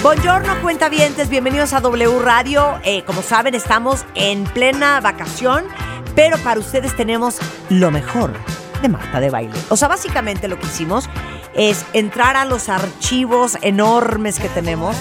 Buongiorno, 0.00 0.62
cuentavientes, 0.62 1.28
bienvenidos 1.28 1.72
a 1.72 1.80
W 1.80 2.20
Radio. 2.20 2.78
Eh, 2.84 3.02
como 3.04 3.20
saben, 3.20 3.56
estamos 3.56 4.06
en 4.14 4.44
plena 4.44 5.00
vacación, 5.00 5.64
pero 6.14 6.38
para 6.38 6.60
ustedes 6.60 6.94
tenemos 6.94 7.38
lo 7.68 7.90
mejor 7.90 8.32
de 8.80 8.88
Marta 8.88 9.18
de 9.18 9.28
Baile. 9.28 9.58
O 9.70 9.76
sea, 9.76 9.88
básicamente 9.88 10.46
lo 10.46 10.56
que 10.56 10.66
hicimos 10.66 11.10
es 11.52 11.84
entrar 11.94 12.36
a 12.36 12.44
los 12.44 12.68
archivos 12.68 13.58
enormes 13.60 14.38
que 14.38 14.48
tenemos 14.48 14.96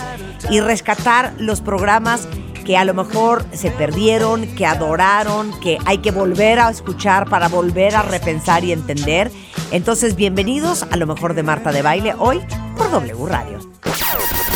y 0.49 0.61
rescatar 0.61 1.35
los 1.37 1.61
programas 1.61 2.27
que 2.65 2.75
a 2.75 2.83
lo 2.83 2.95
mejor 2.95 3.45
se 3.53 3.69
perdieron, 3.69 4.47
que 4.55 4.65
adoraron, 4.65 5.57
que 5.59 5.77
hay 5.85 5.99
que 5.99 6.09
volver 6.09 6.59
a 6.59 6.71
escuchar 6.71 7.29
para 7.29 7.49
volver 7.49 7.95
a 7.95 8.01
repensar 8.01 8.63
y 8.63 8.71
entender. 8.71 9.31
Entonces, 9.69 10.15
bienvenidos 10.15 10.83
a 10.89 10.97
lo 10.97 11.05
mejor 11.05 11.35
de 11.35 11.43
Marta 11.43 11.71
de 11.71 11.83
Baile 11.83 12.15
hoy 12.17 12.41
por 12.75 12.89
W 12.89 13.27
Radio. 13.27 13.59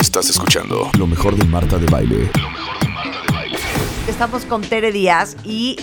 Estás 0.01 0.31
escuchando 0.31 0.89
lo 0.97 1.05
mejor 1.05 1.35
de 1.35 1.45
Marta 1.45 1.77
de 1.77 1.85
Baile. 1.85 2.31
Estamos 4.07 4.45
con 4.45 4.63
Tere 4.63 4.91
Díaz 4.91 5.37
y 5.43 5.77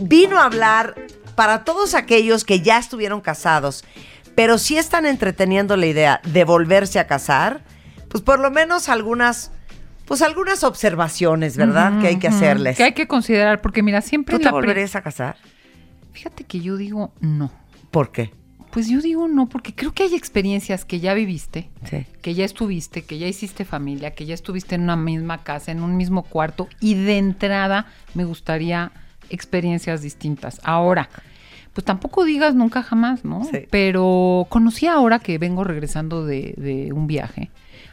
vino 0.00 0.38
a 0.38 0.46
hablar 0.46 0.94
para 1.34 1.62
todos 1.62 1.94
aquellos 1.94 2.44
que 2.44 2.62
ya 2.62 2.78
estuvieron 2.78 3.20
casados, 3.20 3.84
pero 4.34 4.56
sí 4.56 4.78
están 4.78 5.04
entreteniendo 5.04 5.76
la 5.76 5.84
idea 5.84 6.22
de 6.24 6.44
volverse 6.44 6.98
a 7.00 7.06
casar, 7.06 7.62
pues 8.08 8.24
por 8.24 8.40
lo 8.40 8.50
menos 8.50 8.88
algunas, 8.88 9.52
pues 10.06 10.22
algunas 10.22 10.64
observaciones, 10.64 11.58
¿verdad? 11.58 12.00
que 12.00 12.06
hay 12.06 12.18
que 12.18 12.28
hacerles. 12.28 12.78
Que 12.78 12.84
hay 12.84 12.94
que 12.94 13.06
considerar, 13.06 13.60
porque 13.60 13.82
mira, 13.82 14.00
siempre 14.00 14.36
¿Tú 14.36 14.38
te 14.38 14.46
la 14.46 14.52
volverías 14.52 14.96
a 14.96 15.02
casar? 15.02 15.36
Fíjate 16.14 16.44
que 16.44 16.60
yo 16.60 16.78
digo 16.78 17.12
no. 17.20 17.52
¿Por 17.90 18.10
qué? 18.10 18.32
Pues 18.70 18.88
yo 18.88 19.00
digo 19.00 19.26
no, 19.26 19.48
porque 19.48 19.74
creo 19.74 19.92
que 19.92 20.04
hay 20.04 20.14
experiencias 20.14 20.84
que 20.84 21.00
ya 21.00 21.12
viviste, 21.14 21.68
Sí. 21.84 22.06
que 22.22 22.34
ya 22.34 22.44
estuviste, 22.44 23.02
que 23.02 23.18
ya 23.18 23.26
hiciste 23.26 23.64
familia, 23.64 24.14
que 24.14 24.26
ya 24.26 24.34
estuviste 24.34 24.76
en 24.76 24.82
una 24.82 24.96
misma 24.96 25.38
casa, 25.42 25.72
en 25.72 25.82
un 25.82 25.96
mismo 25.96 26.22
cuarto, 26.22 26.68
y 26.80 26.94
de 26.94 27.18
entrada 27.18 27.86
me 28.14 28.24
gustaría 28.24 28.92
experiencias 29.28 30.02
distintas. 30.02 30.60
Ahora, 30.64 31.08
pues 31.72 31.84
tampoco 31.84 32.24
digas 32.24 32.54
nunca 32.54 32.82
jamás, 32.82 33.24
¿no? 33.24 33.44
Sí. 33.44 33.60
Pero 33.70 34.46
conocí 34.50 34.86
ahora 34.86 35.18
que 35.18 35.38
vengo 35.38 35.64
regresando 35.64 36.24
de, 36.24 36.54
de 36.56 36.92
un 36.92 37.06
viaje 37.06 37.50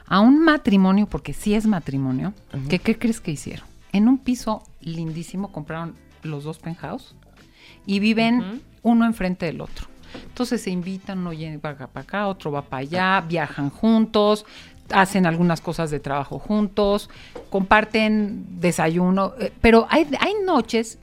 a 0.07 0.19
un 0.19 0.39
matrimonio, 0.43 1.07
porque 1.07 1.33
sí 1.33 1.53
es 1.53 1.65
matrimonio, 1.67 2.33
que 2.69 2.79
¿qué 2.79 2.97
crees 2.97 3.19
que 3.19 3.31
hicieron? 3.31 3.65
En 3.93 4.07
un 4.07 4.17
piso 4.19 4.63
lindísimo 4.81 5.51
compraron 5.51 5.95
los 6.23 6.43
dos 6.43 6.59
penthouse 6.59 7.15
y 7.85 7.99
viven 7.99 8.61
uno 8.83 9.05
enfrente 9.05 9.45
del 9.47 9.59
otro. 9.61 9.87
Entonces 10.25 10.61
se 10.61 10.69
invitan, 10.69 11.19
uno 11.19 11.33
llega 11.33 11.59
para 11.59 11.87
acá, 11.93 12.27
otro 12.27 12.51
va 12.51 12.61
para 12.61 12.81
allá, 12.81 13.21
viajan 13.27 13.69
juntos, 13.69 14.45
hacen 14.91 15.25
algunas 15.25 15.61
cosas 15.61 15.91
de 15.91 15.99
trabajo 15.99 16.39
juntos, 16.39 17.09
comparten 17.49 18.45
desayuno, 18.59 19.33
eh, 19.39 19.51
pero 19.61 19.87
hay, 19.89 20.07
hay 20.19 20.33
noches 20.45 20.99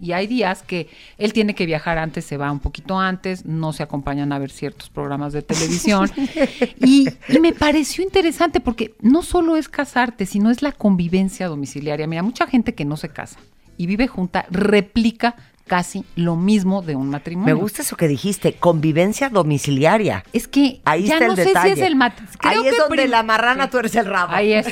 y 0.00 0.12
hay 0.12 0.26
días 0.26 0.62
que 0.62 0.88
él 1.16 1.32
tiene 1.32 1.54
que 1.54 1.66
viajar 1.66 1.98
antes, 1.98 2.24
se 2.24 2.36
va 2.36 2.52
un 2.52 2.60
poquito 2.60 2.98
antes, 2.98 3.44
no 3.44 3.72
se 3.72 3.82
acompañan 3.82 4.32
a 4.32 4.38
ver 4.38 4.50
ciertos 4.50 4.90
programas 4.90 5.32
de 5.32 5.42
televisión. 5.42 6.10
y, 6.80 7.08
y 7.28 7.40
me 7.40 7.52
pareció 7.52 8.04
interesante 8.04 8.60
porque 8.60 8.94
no 9.00 9.22
solo 9.22 9.56
es 9.56 9.68
casarte, 9.68 10.24
sino 10.24 10.50
es 10.50 10.62
la 10.62 10.72
convivencia 10.72 11.48
domiciliaria. 11.48 12.06
Mira, 12.06 12.22
mucha 12.22 12.46
gente 12.46 12.74
que 12.74 12.84
no 12.84 12.96
se 12.96 13.08
casa 13.08 13.38
y 13.76 13.86
vive 13.86 14.06
junta 14.06 14.46
replica 14.50 15.36
casi 15.68 16.04
lo 16.16 16.34
mismo 16.34 16.82
de 16.82 16.96
un 16.96 17.06
Me 17.06 17.12
matrimonio. 17.12 17.56
gusta 17.56 17.82
eso 17.82 17.96
que 17.96 18.08
dijiste, 18.08 18.54
convivencia 18.54 19.28
domiciliaria. 19.28 20.24
Es 20.32 20.48
que 20.48 20.80
Ahí 20.84 21.04
ya 21.04 21.14
está 21.14 21.24
el 21.26 21.30
no 21.30 21.36
sé 21.36 21.44
detalle. 21.44 21.74
si 21.76 21.80
es 21.80 21.86
el 21.86 21.94
matrimonio. 21.94 22.38
Ahí 22.40 22.66
es 22.66 22.76
donde 22.76 23.06
la 23.06 23.22
marrana 23.22 23.70
tú 23.70 23.78
eres 23.78 23.94
el 23.94 24.06
rabo. 24.06 24.32
Ahí 24.32 24.52
es. 24.52 24.66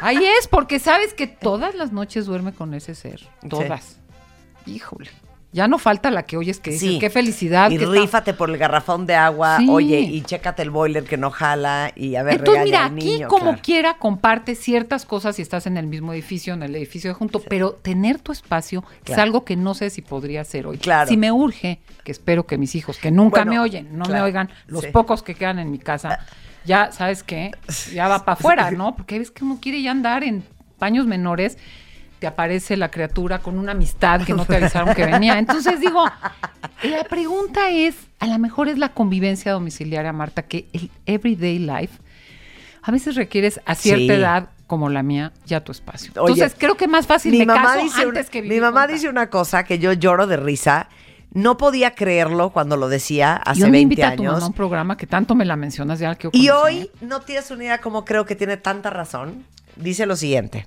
Ahí 0.00 0.24
es, 0.38 0.48
porque 0.48 0.78
sabes 0.78 1.14
que 1.14 1.26
todas 1.26 1.74
las 1.74 1.92
noches 1.92 2.26
duerme 2.26 2.52
con 2.52 2.72
ese 2.74 2.94
ser. 2.94 3.20
Todas. 3.48 3.98
Híjole. 4.66 5.10
Ya 5.54 5.68
no 5.68 5.78
falta 5.78 6.10
la 6.10 6.24
que 6.24 6.36
oyes 6.36 6.58
que 6.58 6.72
dices, 6.72 6.88
Sí. 6.90 6.98
qué 6.98 7.10
felicidad. 7.10 7.70
Y 7.70 7.78
que 7.78 7.84
está- 7.84 7.94
rífate 8.00 8.34
por 8.34 8.50
el 8.50 8.58
garrafón 8.58 9.06
de 9.06 9.14
agua, 9.14 9.58
Sí. 9.58 9.68
oye, 9.70 10.00
y 10.00 10.20
chécate 10.22 10.62
el 10.62 10.70
boiler 10.70 11.04
que 11.04 11.16
no 11.16 11.30
jala, 11.30 11.92
y 11.94 12.16
a 12.16 12.24
ver, 12.24 12.38
Entonces, 12.40 12.64
mira, 12.64 12.86
al 12.86 12.96
aquí 12.96 13.04
niño, 13.04 13.28
como 13.28 13.44
claro. 13.44 13.58
quiera 13.62 13.94
comparte 13.98 14.56
ciertas 14.56 15.06
cosas 15.06 15.36
si 15.36 15.42
estás 15.42 15.68
en 15.68 15.76
el 15.76 15.86
mismo 15.86 16.12
edificio, 16.12 16.54
en 16.54 16.64
el 16.64 16.74
edificio 16.74 17.08
de 17.10 17.14
junto, 17.14 17.38
pero 17.38 17.70
tener 17.70 18.18
tu 18.18 18.32
espacio 18.32 18.82
es 19.06 19.16
algo 19.16 19.44
que 19.44 19.54
no 19.54 19.74
sé 19.74 19.90
si 19.90 20.02
podría 20.02 20.40
hacer 20.40 20.66
hoy. 20.66 20.78
Claro. 20.78 21.08
Si 21.08 21.16
me 21.16 21.30
urge, 21.30 21.78
que 22.02 22.10
espero 22.10 22.46
que 22.46 22.58
mis 22.58 22.74
hijos, 22.74 22.98
que 22.98 23.12
nunca 23.12 23.42
Bueno, 23.42 23.52
me 23.52 23.60
oyen, 23.60 23.96
no 23.96 24.06
me 24.06 24.20
oigan, 24.20 24.50
los 24.66 24.84
pocos 24.86 25.22
que 25.22 25.36
quedan 25.36 25.60
en 25.60 25.70
mi 25.70 25.78
casa, 25.78 26.18
ya, 26.64 26.90
¿sabes 26.90 27.22
qué? 27.22 27.52
Ya 27.92 28.08
va 28.08 28.24
para 28.24 28.32
afuera, 28.40 28.70
¿no? 28.72 28.96
Porque 28.96 29.20
ves 29.20 29.30
que 29.30 29.44
uno 29.44 29.58
quiere 29.62 29.80
ya 29.82 29.92
andar 29.92 30.24
en 30.24 30.42
paños 30.80 31.06
menores, 31.06 31.58
te 32.24 32.28
aparece 32.28 32.78
la 32.78 32.90
criatura 32.90 33.40
con 33.40 33.58
una 33.58 33.72
amistad 33.72 34.22
que 34.22 34.32
no 34.32 34.46
te 34.46 34.56
avisaron 34.56 34.94
que 34.94 35.04
venía. 35.04 35.38
Entonces 35.38 35.78
digo, 35.78 36.02
la 36.82 37.04
pregunta 37.04 37.68
es, 37.68 37.96
a 38.18 38.26
lo 38.26 38.38
mejor 38.38 38.68
es 38.70 38.78
la 38.78 38.94
convivencia 38.94 39.52
domiciliaria, 39.52 40.10
Marta, 40.14 40.40
que 40.40 40.66
el 40.72 40.90
everyday 41.04 41.58
life 41.58 41.98
a 42.82 42.90
veces 42.90 43.14
requieres 43.16 43.60
a 43.66 43.74
cierta 43.74 44.14
Sí. 44.14 44.20
edad 44.20 44.48
como 44.66 44.88
la 44.88 45.02
mía 45.02 45.32
ya 45.44 45.62
tu 45.62 45.70
espacio. 45.72 46.12
Oye, 46.16 46.32
Entonces 46.32 46.56
creo 46.58 46.76
que 46.78 46.88
más 46.88 47.06
fácil 47.06 47.32
mi 47.32 47.40
me 47.40 47.44
mamá 47.46 47.74
caso 47.74 47.84
dice 47.84 48.02
antes 48.04 48.22
una, 48.26 48.30
que 48.30 48.40
Mi 48.42 48.58
mamá 48.58 48.86
dice 48.86 49.10
una 49.10 49.28
cosa 49.28 49.64
que 49.64 49.78
yo 49.78 49.92
lloro 49.92 50.26
de 50.26 50.38
risa. 50.38 50.88
No 51.34 51.58
podía 51.58 51.94
creerlo 51.94 52.50
cuando 52.50 52.78
lo 52.78 52.88
decía 52.88 53.36
hace 53.36 53.60
Yo 53.60 53.66
me 53.66 53.72
20 53.72 53.82
invita 53.82 54.08
a 54.08 54.16
tu 54.16 54.22
mamá 54.22 54.34
a 54.34 54.36
años. 54.38 54.48
un 54.48 54.54
programa 54.54 54.96
que 54.96 55.06
tanto 55.06 55.34
me 55.34 55.44
la 55.44 55.56
mencionas 55.56 55.98
ya 55.98 56.14
que 56.14 56.30
Y 56.32 56.48
hoy 56.48 56.90
no 57.02 57.20
tienes 57.20 57.50
una 57.50 57.64
idea 57.64 57.78
como 57.82 58.06
creo 58.06 58.24
que 58.24 58.34
tiene 58.34 58.56
tanta 58.56 58.88
razón. 58.88 59.44
Dice 59.76 60.06
lo 60.06 60.16
siguiente. 60.16 60.66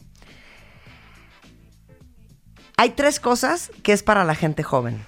Hay 2.79 2.91
tres 2.91 3.19
cosas 3.19 3.71
que 3.81 3.91
es 3.91 4.03
para 4.03 4.23
la 4.23 4.35
gente 4.35 4.61
joven. 4.61 5.03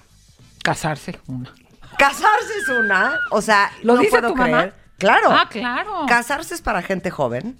casarse 0.64 1.18
una. 1.28 1.54
Casarse 1.96 2.52
es 2.62 2.68
una, 2.68 3.16
o 3.30 3.40
sea, 3.40 3.70
¿Lo 3.82 3.94
no 3.94 4.00
dice 4.00 4.10
puedo 4.10 4.28
tu 4.28 4.34
creer. 4.34 4.50
mamá? 4.50 4.70
Claro. 4.98 5.28
Ah, 5.30 5.48
claro. 5.48 6.04
Casarse 6.08 6.52
es 6.54 6.60
para 6.62 6.82
gente 6.82 7.10
joven, 7.10 7.56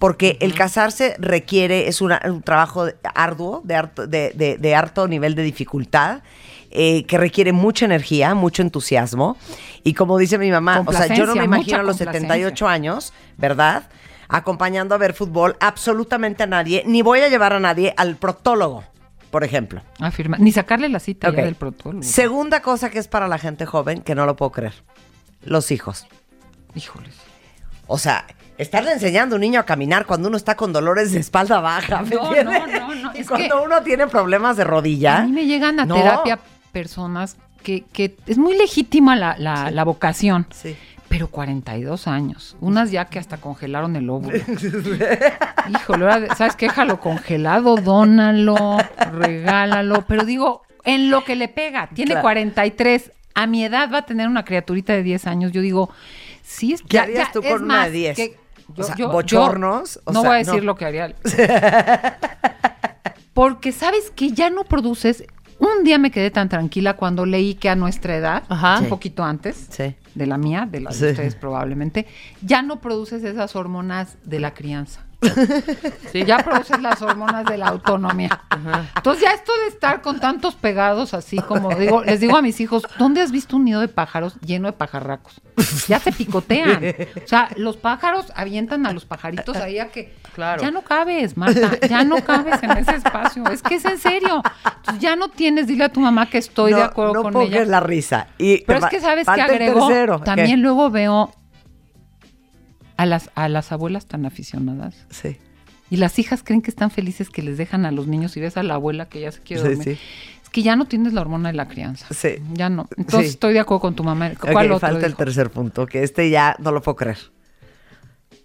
porque 0.00 0.36
el 0.40 0.54
casarse 0.54 1.14
requiere, 1.20 1.86
es 1.88 2.00
una- 2.02 2.20
un 2.24 2.42
trabajo 2.42 2.86
arduo, 3.14 3.62
de, 3.64 3.74
harto- 3.76 4.06
de, 4.08 4.32
de- 4.34 4.58
de 4.58 4.74
harto 4.74 5.06
nivel 5.08 5.34
de 5.36 5.42
dificultad, 5.44 6.22
eh, 6.70 7.04
que 7.06 7.16
requiere 7.16 7.52
mucha 7.52 7.84
energía, 7.84 8.34
mucho 8.34 8.60
entusiasmo. 8.62 9.36
Y 9.84 9.94
como 9.94 10.18
dice 10.18 10.36
mi 10.36 10.50
mamá, 10.50 10.82
o 10.84 10.92
sea, 10.92 11.06
yo 11.14 11.24
no 11.26 11.34
me 11.36 11.44
imagino 11.44 11.78
a 11.78 11.82
los 11.84 11.96
complacencia. 11.96 12.28
78 12.28 12.66
años, 12.68 13.12
¿verdad? 13.38 13.84
Acompañando 14.28 14.94
a 14.94 14.98
ver 14.98 15.14
fútbol 15.14 15.56
absolutamente 15.60 16.42
a 16.42 16.46
nadie, 16.46 16.82
ni 16.86 17.02
voy 17.02 17.20
a 17.20 17.28
llevar 17.28 17.52
a 17.54 17.60
nadie 17.60 17.94
al 17.96 18.16
protólogo, 18.16 18.84
por 19.34 19.42
ejemplo. 19.42 19.82
Afirma. 19.98 20.36
Ni 20.38 20.52
sacarle 20.52 20.88
la 20.88 21.00
cita 21.00 21.28
ya 21.32 21.42
del 21.42 21.56
protocolo. 21.56 22.04
Segunda 22.04 22.62
cosa 22.62 22.88
que 22.88 23.00
es 23.00 23.08
para 23.08 23.26
la 23.26 23.36
gente 23.36 23.66
joven, 23.66 24.00
que 24.02 24.14
no 24.14 24.26
lo 24.26 24.36
puedo 24.36 24.52
creer, 24.52 24.74
los 25.42 25.72
hijos. 25.72 26.06
Híjoles. 26.76 27.16
O 27.88 27.98
sea, 27.98 28.26
estarle 28.58 28.92
enseñando 28.92 29.34
a 29.34 29.36
un 29.38 29.40
niño 29.40 29.58
a 29.58 29.64
caminar 29.64 30.06
cuando 30.06 30.28
uno 30.28 30.36
está 30.36 30.54
con 30.56 30.72
dolores 30.72 31.10
de 31.10 31.18
espalda 31.18 31.58
baja, 31.60 32.02
¿me 32.02 32.10
No, 32.14 32.26
entiendes? 32.28 32.60
no, 32.60 32.66
no, 32.86 32.94
no, 32.94 33.12
Y 33.16 33.22
es 33.22 33.28
cuando 33.28 33.58
que- 33.58 33.64
uno 33.66 33.82
tiene 33.82 34.06
problemas 34.06 34.56
de 34.56 34.62
rodilla. 34.62 35.16
A 35.18 35.24
mí 35.24 35.32
me 35.32 35.46
llegan 35.46 35.80
a 35.80 35.84
No. 35.84 35.96
terapia 35.96 36.38
personas 36.70 37.36
que, 37.64 37.82
que 37.92 38.14
es 38.28 38.38
muy 38.38 38.56
legítima 38.56 39.16
la, 39.16 39.34
la- 39.36 39.72
la 39.72 39.82
vocación. 39.82 40.46
Sí. 40.52 40.76
Pero 41.14 41.28
42 41.28 42.08
años. 42.08 42.56
Unas 42.60 42.90
ya 42.90 43.04
que 43.04 43.20
hasta 43.20 43.36
congelaron 43.36 43.94
el 43.94 44.10
óvulo. 44.10 44.36
Híjole, 45.68 46.26
¿sabes 46.36 46.56
qué? 46.56 46.66
Déjalo 46.66 46.98
congelado, 46.98 47.76
dónalo, 47.76 48.78
regálalo. 49.12 50.04
Pero 50.08 50.24
digo, 50.24 50.62
en 50.82 51.10
lo 51.10 51.22
que 51.22 51.36
le 51.36 51.46
pega, 51.46 51.88
tiene 51.94 52.10
Claro. 52.14 52.22
43. 52.22 53.12
A 53.36 53.46
mi 53.46 53.64
edad 53.64 53.88
va 53.92 53.98
a 53.98 54.06
tener 54.06 54.26
una 54.26 54.44
criaturita 54.44 54.92
de 54.92 55.04
10 55.04 55.28
años. 55.28 55.52
Yo 55.52 55.60
digo, 55.60 55.88
sí 56.42 56.72
es 56.72 56.82
¿Qué 56.82 56.98
harías 56.98 57.30
tú 57.30 57.38
es 57.44 57.52
con 57.52 57.62
una 57.62 57.74
de 57.74 57.80
más, 57.84 57.92
10? 57.92 58.16
que 58.16 58.36
O 58.76 58.82
sea, 58.82 59.06
bochornos, 59.06 60.00
o 60.02 60.12
no 60.12 60.20
sea, 60.20 60.28
voy 60.30 60.34
a 60.34 60.38
decir 60.38 60.54
no. 60.56 60.62
lo 60.64 60.74
que 60.74 60.84
haría. 60.84 61.14
Porque 63.34 63.70
sabes 63.70 64.10
que 64.10 64.30
ya 64.32 64.50
no 64.50 64.64
produces. 64.64 65.22
Un 65.60 65.84
día 65.84 65.98
me 65.98 66.10
quedé 66.10 66.32
tan 66.32 66.48
tranquila 66.48 66.94
cuando 66.94 67.24
leí 67.24 67.54
que 67.54 67.68
a 67.68 67.76
nuestra 67.76 68.16
edad, 68.16 68.42
Ajá. 68.48 68.80
un 68.80 68.88
poquito 68.88 69.22
antes, 69.22 69.68
Sí. 69.70 69.94
De 70.14 70.26
la 70.26 70.38
mía, 70.38 70.68
de 70.70 70.80
Sí. 70.92 71.00
de 71.04 71.10
ustedes 71.12 71.34
probablemente, 71.34 72.06
ya 72.42 72.62
no 72.62 72.80
produces 72.80 73.22
esas 73.24 73.56
hormonas 73.56 74.16
de 74.24 74.40
la 74.40 74.54
crianza. 74.54 75.04
Ya 76.26 76.38
produces 76.38 76.80
las 76.80 77.02
hormonas 77.02 77.44
de 77.44 77.58
la 77.58 77.66
autonomía. 77.68 78.40
Entonces 78.96 79.22
ya 79.24 79.32
esto 79.32 79.52
de 79.62 79.68
estar 79.68 80.00
con 80.00 80.20
tantos 80.20 80.54
pegados 80.54 81.12
así 81.14 81.38
como 81.38 81.74
digo, 81.74 82.02
les 82.04 82.20
digo 82.20 82.36
a 82.36 82.42
mis 82.42 82.60
hijos, 82.60 82.84
¿dónde 82.98 83.20
has 83.20 83.30
visto 83.32 83.56
un 83.56 83.64
nido 83.64 83.80
de 83.80 83.88
pájaros 83.88 84.36
lleno 84.40 84.66
de 84.68 84.72
pajarracos? 84.72 85.40
Ya 85.88 85.98
se 85.98 86.12
picotean. 86.12 86.82
O 87.24 87.26
sea, 87.28 87.48
los 87.56 87.76
pájaros 87.76 88.32
avientan 88.36 88.86
a 88.86 88.92
los 88.92 89.04
pajaritos 89.04 89.56
ahí 89.56 89.78
a 89.78 89.88
que 89.90 90.14
Claro. 90.34 90.60
ya 90.60 90.70
no 90.72 90.82
cabes, 90.82 91.36
Marta, 91.36 91.78
ya 91.88 92.02
no 92.02 92.16
cabes 92.24 92.60
en 92.62 92.72
ese 92.72 92.96
espacio. 92.96 93.44
Es 93.52 93.62
que 93.62 93.76
es 93.76 93.84
en 93.84 93.98
serio. 93.98 94.42
Entonces, 94.64 95.00
ya 95.00 95.14
no 95.14 95.28
tienes, 95.28 95.68
dile 95.68 95.84
a 95.84 95.88
tu 95.90 96.00
mamá 96.00 96.28
que 96.28 96.38
estoy 96.38 96.72
no, 96.72 96.78
de 96.78 96.82
acuerdo 96.82 97.14
no 97.14 97.22
con 97.22 97.32
pongas 97.34 97.50
ella. 97.50 97.64
la 97.66 97.80
risa. 97.80 98.26
Y 98.38 98.64
Pero 98.64 98.80
es 98.80 98.86
que 98.86 99.00
sabes 99.00 99.26
que 99.32 99.40
agregó. 99.40 99.86
tercero. 99.86 100.18
¿Qué? 100.18 100.24
También 100.24 100.60
luego 100.60 100.90
veo 100.90 101.32
a 102.96 103.06
las, 103.06 103.30
a 103.34 103.48
las 103.48 103.72
abuelas 103.72 104.06
tan 104.06 104.26
aficionadas. 104.26 104.94
Sí. 105.10 105.36
Y 105.90 105.96
las 105.98 106.18
hijas 106.18 106.42
creen 106.42 106.62
que 106.62 106.70
están 106.70 106.90
felices 106.90 107.28
que 107.30 107.42
les 107.42 107.58
dejan 107.58 107.84
a 107.86 107.90
los 107.92 108.06
niños 108.06 108.36
y 108.36 108.40
ves 108.40 108.56
a 108.56 108.62
la 108.62 108.74
abuela 108.74 109.08
que 109.08 109.20
ya 109.20 109.30
se 109.32 109.40
quiere 109.40 109.62
Sí, 109.62 109.68
dormir. 109.68 109.84
sí. 109.96 110.02
Es 110.42 110.48
que 110.48 110.62
ya 110.62 110.76
no 110.76 110.86
tienes 110.86 111.12
la 111.12 111.20
hormona 111.20 111.50
de 111.50 111.56
la 111.56 111.68
crianza. 111.68 112.06
Sí. 112.12 112.36
Ya 112.54 112.68
no. 112.70 112.88
Entonces 112.96 113.28
Sí. 113.30 113.34
estoy 113.34 113.52
de 113.54 113.60
acuerdo 113.60 113.80
con 113.80 113.94
tu 113.94 114.02
mamá. 114.04 114.32
¿Cuál 114.40 114.66
Ok, 114.70 114.76
otro 114.76 114.78
falta 114.88 115.06
el 115.06 115.14
tercer 115.16 115.50
punto, 115.50 115.86
que 115.86 116.02
este 116.02 116.30
ya 116.30 116.56
no 116.58 116.72
lo 116.72 116.80
puedo 116.82 116.96
creer. 116.96 117.18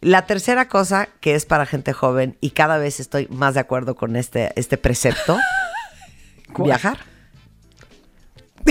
La 0.01 0.25
tercera 0.25 0.67
cosa 0.67 1.09
que 1.19 1.35
es 1.35 1.45
para 1.45 1.65
gente 1.65 1.91
joven, 1.93 2.37
y 2.41 2.51
cada 2.51 2.77
vez 2.77 2.99
estoy 2.99 3.27
más 3.29 3.53
de 3.53 3.59
acuerdo 3.61 3.95
con 3.95 4.15
este, 4.15 4.51
este 4.55 4.77
precepto, 4.77 5.37
viajar. 6.57 6.99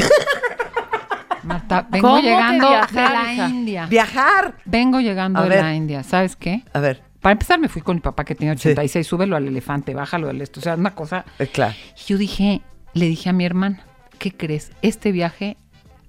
Marta, 1.48 1.86
vengo 1.90 2.08
¿Cómo 2.08 2.20
que 2.20 2.28
llegando 2.28 2.68
viajar, 2.68 2.90
de 2.92 3.14
la 3.14 3.32
hija? 3.32 3.48
Viajar. 3.48 3.88
Viajar. 3.88 4.54
Vengo 4.64 5.00
llegando 5.00 5.40
A 5.40 5.42
de 5.44 5.48
ver. 5.48 5.62
la 5.62 5.74
India. 5.74 6.02
¿Sabes 6.02 6.36
qué? 6.36 6.62
A 6.72 6.80
ver, 6.80 7.02
Para 7.20 7.32
empezar, 7.32 7.58
me 7.58 7.68
fui 7.68 7.82
con 7.82 7.96
mi 7.96 8.00
papá 8.00 8.24
que 8.24 8.34
tenía 8.36 8.52
Sí. 8.54 8.68
86. 8.68 9.06
Súbelo 9.06 9.34
al 9.36 9.46
elefante, 9.48 9.92
bájalo 9.94 10.28
del 10.28 10.40
esto. 10.40 10.60
O 10.60 10.62
sea, 10.62 10.74
una 10.76 10.94
cosa. 10.94 11.24
eh, 11.40 11.48
claro. 11.48 11.74
Y 11.96 12.04
yo 12.12 12.16
dije, 12.18 12.62
le 12.94 13.06
dije 13.06 13.28
a 13.28 13.32
mi 13.32 13.44
hermana, 13.44 13.80
¿qué 14.18 14.32
crees? 14.32 14.70
Este 14.82 15.10
viaje 15.10 15.56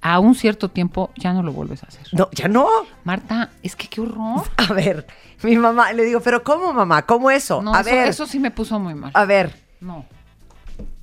a 0.01 0.19
un 0.19 0.35
cierto 0.35 0.69
tiempo 0.69 1.11
ya 1.17 1.33
no 1.33 1.41
lo 1.43 1.51
vuelves 1.51 1.83
a 1.83 1.87
hacer. 1.87 2.07
No, 2.13 2.29
ya 2.31 2.47
no. 2.47 2.67
Marta, 3.03 3.49
es 3.63 3.75
que 3.75 3.87
qué 3.87 4.01
horror. 4.01 4.43
A 4.57 4.71
ver, 4.73 5.07
mi 5.43 5.57
mamá, 5.57 5.91
le 5.93 6.03
digo, 6.03 6.19
pero 6.21 6.43
¿cómo 6.43 6.71
mamá? 6.73 7.01
¿Cómo 7.07 7.31
eso? 7.31 7.61
No, 7.61 7.73
a 7.73 7.81
eso, 7.81 7.89
ver, 7.89 8.07
eso 8.07 8.27
sí 8.27 8.39
me 8.39 8.51
puso 8.51 8.79
muy 8.79 8.93
mal. 8.95 9.11
a 9.13 9.25
ver, 9.25 9.53
No. 9.81 10.05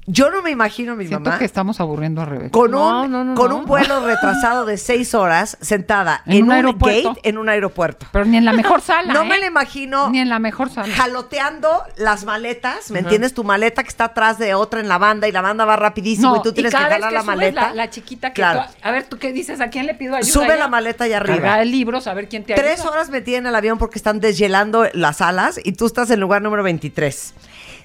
Yo 0.06 0.30
no 0.30 0.40
me 0.42 0.50
imagino 0.50 0.92
a 0.92 0.96
mi 0.96 1.06
Siento 1.06 1.24
mamá 1.30 1.38
que 1.38 1.44
estamos 1.44 1.80
aburriendo 1.80 2.20
a 2.22 2.24
Rebeca. 2.24 2.50
con, 2.50 2.70
No, 2.70 3.02
un, 3.02 3.10
no, 3.10 3.24
no, 3.24 3.34
con 3.34 3.50
no. 3.50 3.56
un 3.58 3.64
vuelo 3.66 4.04
retrasado 4.06 4.64
de 4.64 4.76
seis 4.78 5.14
horas 5.14 5.58
sentada 5.60 6.22
En 6.26 6.32
en, 6.34 6.42
un 6.44 6.48
un, 6.50 6.54
aeropuerto. 6.54 7.08
gate 7.14 7.28
en 7.28 7.38
un 7.38 7.48
aeropuerto. 7.48 8.06
Pero 8.12 8.24
ni 8.24 8.36
en 8.36 8.44
la 8.44 8.52
mejor 8.54 8.80
sala. 8.80 9.12
No 9.12 9.22
¿eh? 9.22 9.28
me 9.28 9.38
la 9.38 9.46
imagino 9.46 10.08
Ni 10.10 10.20
en 10.20 10.28
la 10.28 10.38
mejor 10.38 10.70
sala. 10.70 10.92
jaloteando 10.94 11.82
las 11.96 12.24
maletas, 12.24 12.90
¿me 12.90 13.00
entiendes? 13.00 13.34
Tu 13.34 13.42
maleta 13.44 13.82
que 13.82 13.88
está 13.88 14.04
atrás 14.04 14.38
de 14.38 14.54
otra 14.54 14.80
en 14.80 14.88
la 14.88 14.98
banda 14.98 15.28
y 15.28 15.32
la 15.32 15.40
banda 15.40 15.64
va 15.64 15.76
rapidísimo 15.76 16.36
y 16.36 16.42
tú 16.42 16.52
tienes 16.52 16.72
que 16.74 16.78
vez 16.80 16.88
jalar 16.92 17.12
la 17.12 17.22
maleta. 17.22 17.68
La, 17.68 17.74
la 17.74 17.90
chiquita 17.90 18.28
que 18.30 18.34
Claro. 18.42 18.60
tú- 18.68 18.74
a 18.82 18.90
ver, 18.90 19.04
¿tú 19.08 19.18
qué 19.18 19.32
dices? 19.32 19.60
¿A 19.60 19.68
quién 19.70 19.86
le 19.86 19.94
pido 19.94 20.14
ayuda? 20.14 20.32
Sube 20.32 20.56
la 20.56 20.68
maleta 20.68 21.04
allá 21.04 21.16
arriba. 21.16 21.36
Cargar 21.38 21.66
libros, 21.66 22.06
a 22.06 22.14
ver 22.14 22.28
quién 22.28 22.44
te 22.44 22.52
ayuda. 22.54 22.64
Tres 22.64 22.84
horas 22.86 23.10
metida 23.10 23.38
en 23.38 23.46
el 23.46 23.54
avión 23.54 23.78
porque 23.78 23.98
están 23.98 24.20
deshielando 24.20 24.86
las 24.92 25.20
alas 25.20 25.58
y 25.64 25.72
tú 25.72 25.86
estás 25.86 26.08
en 26.10 26.14
el 26.14 26.20
lugar 26.20 26.42
número 26.42 26.62
23. 26.62 27.34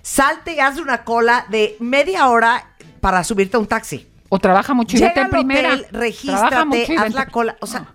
Salte 0.02 0.54
y 0.56 0.60
haz 0.60 0.78
una 0.80 1.04
cola 1.04 1.46
de 1.50 1.76
media 1.80 2.28
hora 2.30 2.68
para 3.00 3.24
subirte 3.24 3.58
a 3.58 3.60
un 3.60 3.68
taxi. 3.68 4.08
O 4.30 4.40
trabaja 4.40 4.74
mucho 4.74 4.96
y 4.96 5.00
Llega 5.00 5.10
vete 5.26 5.38
al 5.38 5.46
hotel, 5.46 5.86
regístrate, 5.92 6.66
mucho 6.66 6.94
y 6.94 6.96
haz 6.96 7.04
vente- 7.04 7.18
la 7.20 7.26
cola. 7.28 7.58
O 7.60 7.68
sea, 7.68 7.82
No. 7.82 7.88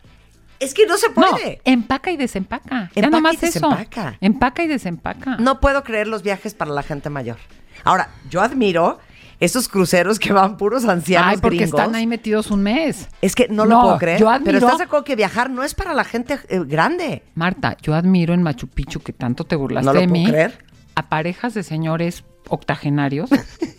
es 0.60 0.74
que 0.74 0.86
no 0.86 0.96
se 0.98 1.08
No, 1.08 1.14
puede. 1.14 1.60
empaca 1.64 2.10
y 2.10 2.16
desempaca. 2.16 2.90
ya 2.94 3.00
Empaca 3.02 3.10
nomás 3.10 3.34
y 3.42 3.46
eso. 3.46 3.46
desempaca. 3.70 4.16
Empaca 4.20 4.62
y 4.62 4.66
desempaca. 4.68 5.36
No 5.38 5.60
puedo 5.60 5.82
creer 5.82 6.06
los 6.08 6.22
viajes 6.22 6.54
para 6.54 6.70
la 6.72 6.82
gente 6.82 7.08
mayor. 7.10 7.38
Ahora, 7.84 8.10
yo 8.30 8.40
admiro 8.42 8.98
esos 9.40 9.68
cruceros 9.68 10.18
que 10.18 10.32
van 10.32 10.56
puros 10.56 10.84
ancianos 10.86 11.30
Ay, 11.32 11.36
porque 11.38 11.58
gringos. 11.58 11.78
están 11.80 11.94
ahí 11.94 12.06
metidos 12.06 12.50
un 12.50 12.62
mes. 12.62 13.08
Es 13.22 13.34
que 13.34 13.48
no, 13.48 13.64
No, 13.64 13.76
lo 13.76 13.80
puedo 13.82 13.98
creer. 13.98 14.18
yo 14.20 14.26
Pero 14.26 14.36
admiro- 14.36 14.58
estás 14.58 14.78
de 14.78 14.84
acuerdo 14.84 15.04
que 15.04 15.16
viajar 15.16 15.50
no 15.50 15.62
es 15.62 15.74
para 15.74 15.92
la 15.94 16.04
gente 16.04 16.38
eh, 16.48 16.60
grande. 16.66 17.22
Marta, 17.34 17.76
yo 17.82 17.94
admiro 17.94 18.32
en 18.34 18.42
Machu 18.42 18.66
Picchu 18.68 19.00
que 19.00 19.12
tanto 19.12 19.44
te 19.44 19.56
burlaste 19.56 19.86
No 19.86 19.92
lo 19.94 20.00
de 20.00 20.08
puedo 20.08 20.22
mí. 20.22 20.28
creer. 20.30 20.64
A 20.96 21.02
parejas 21.08 21.54
de 21.54 21.62
señores 21.62 22.24
octogenarios 22.48 23.30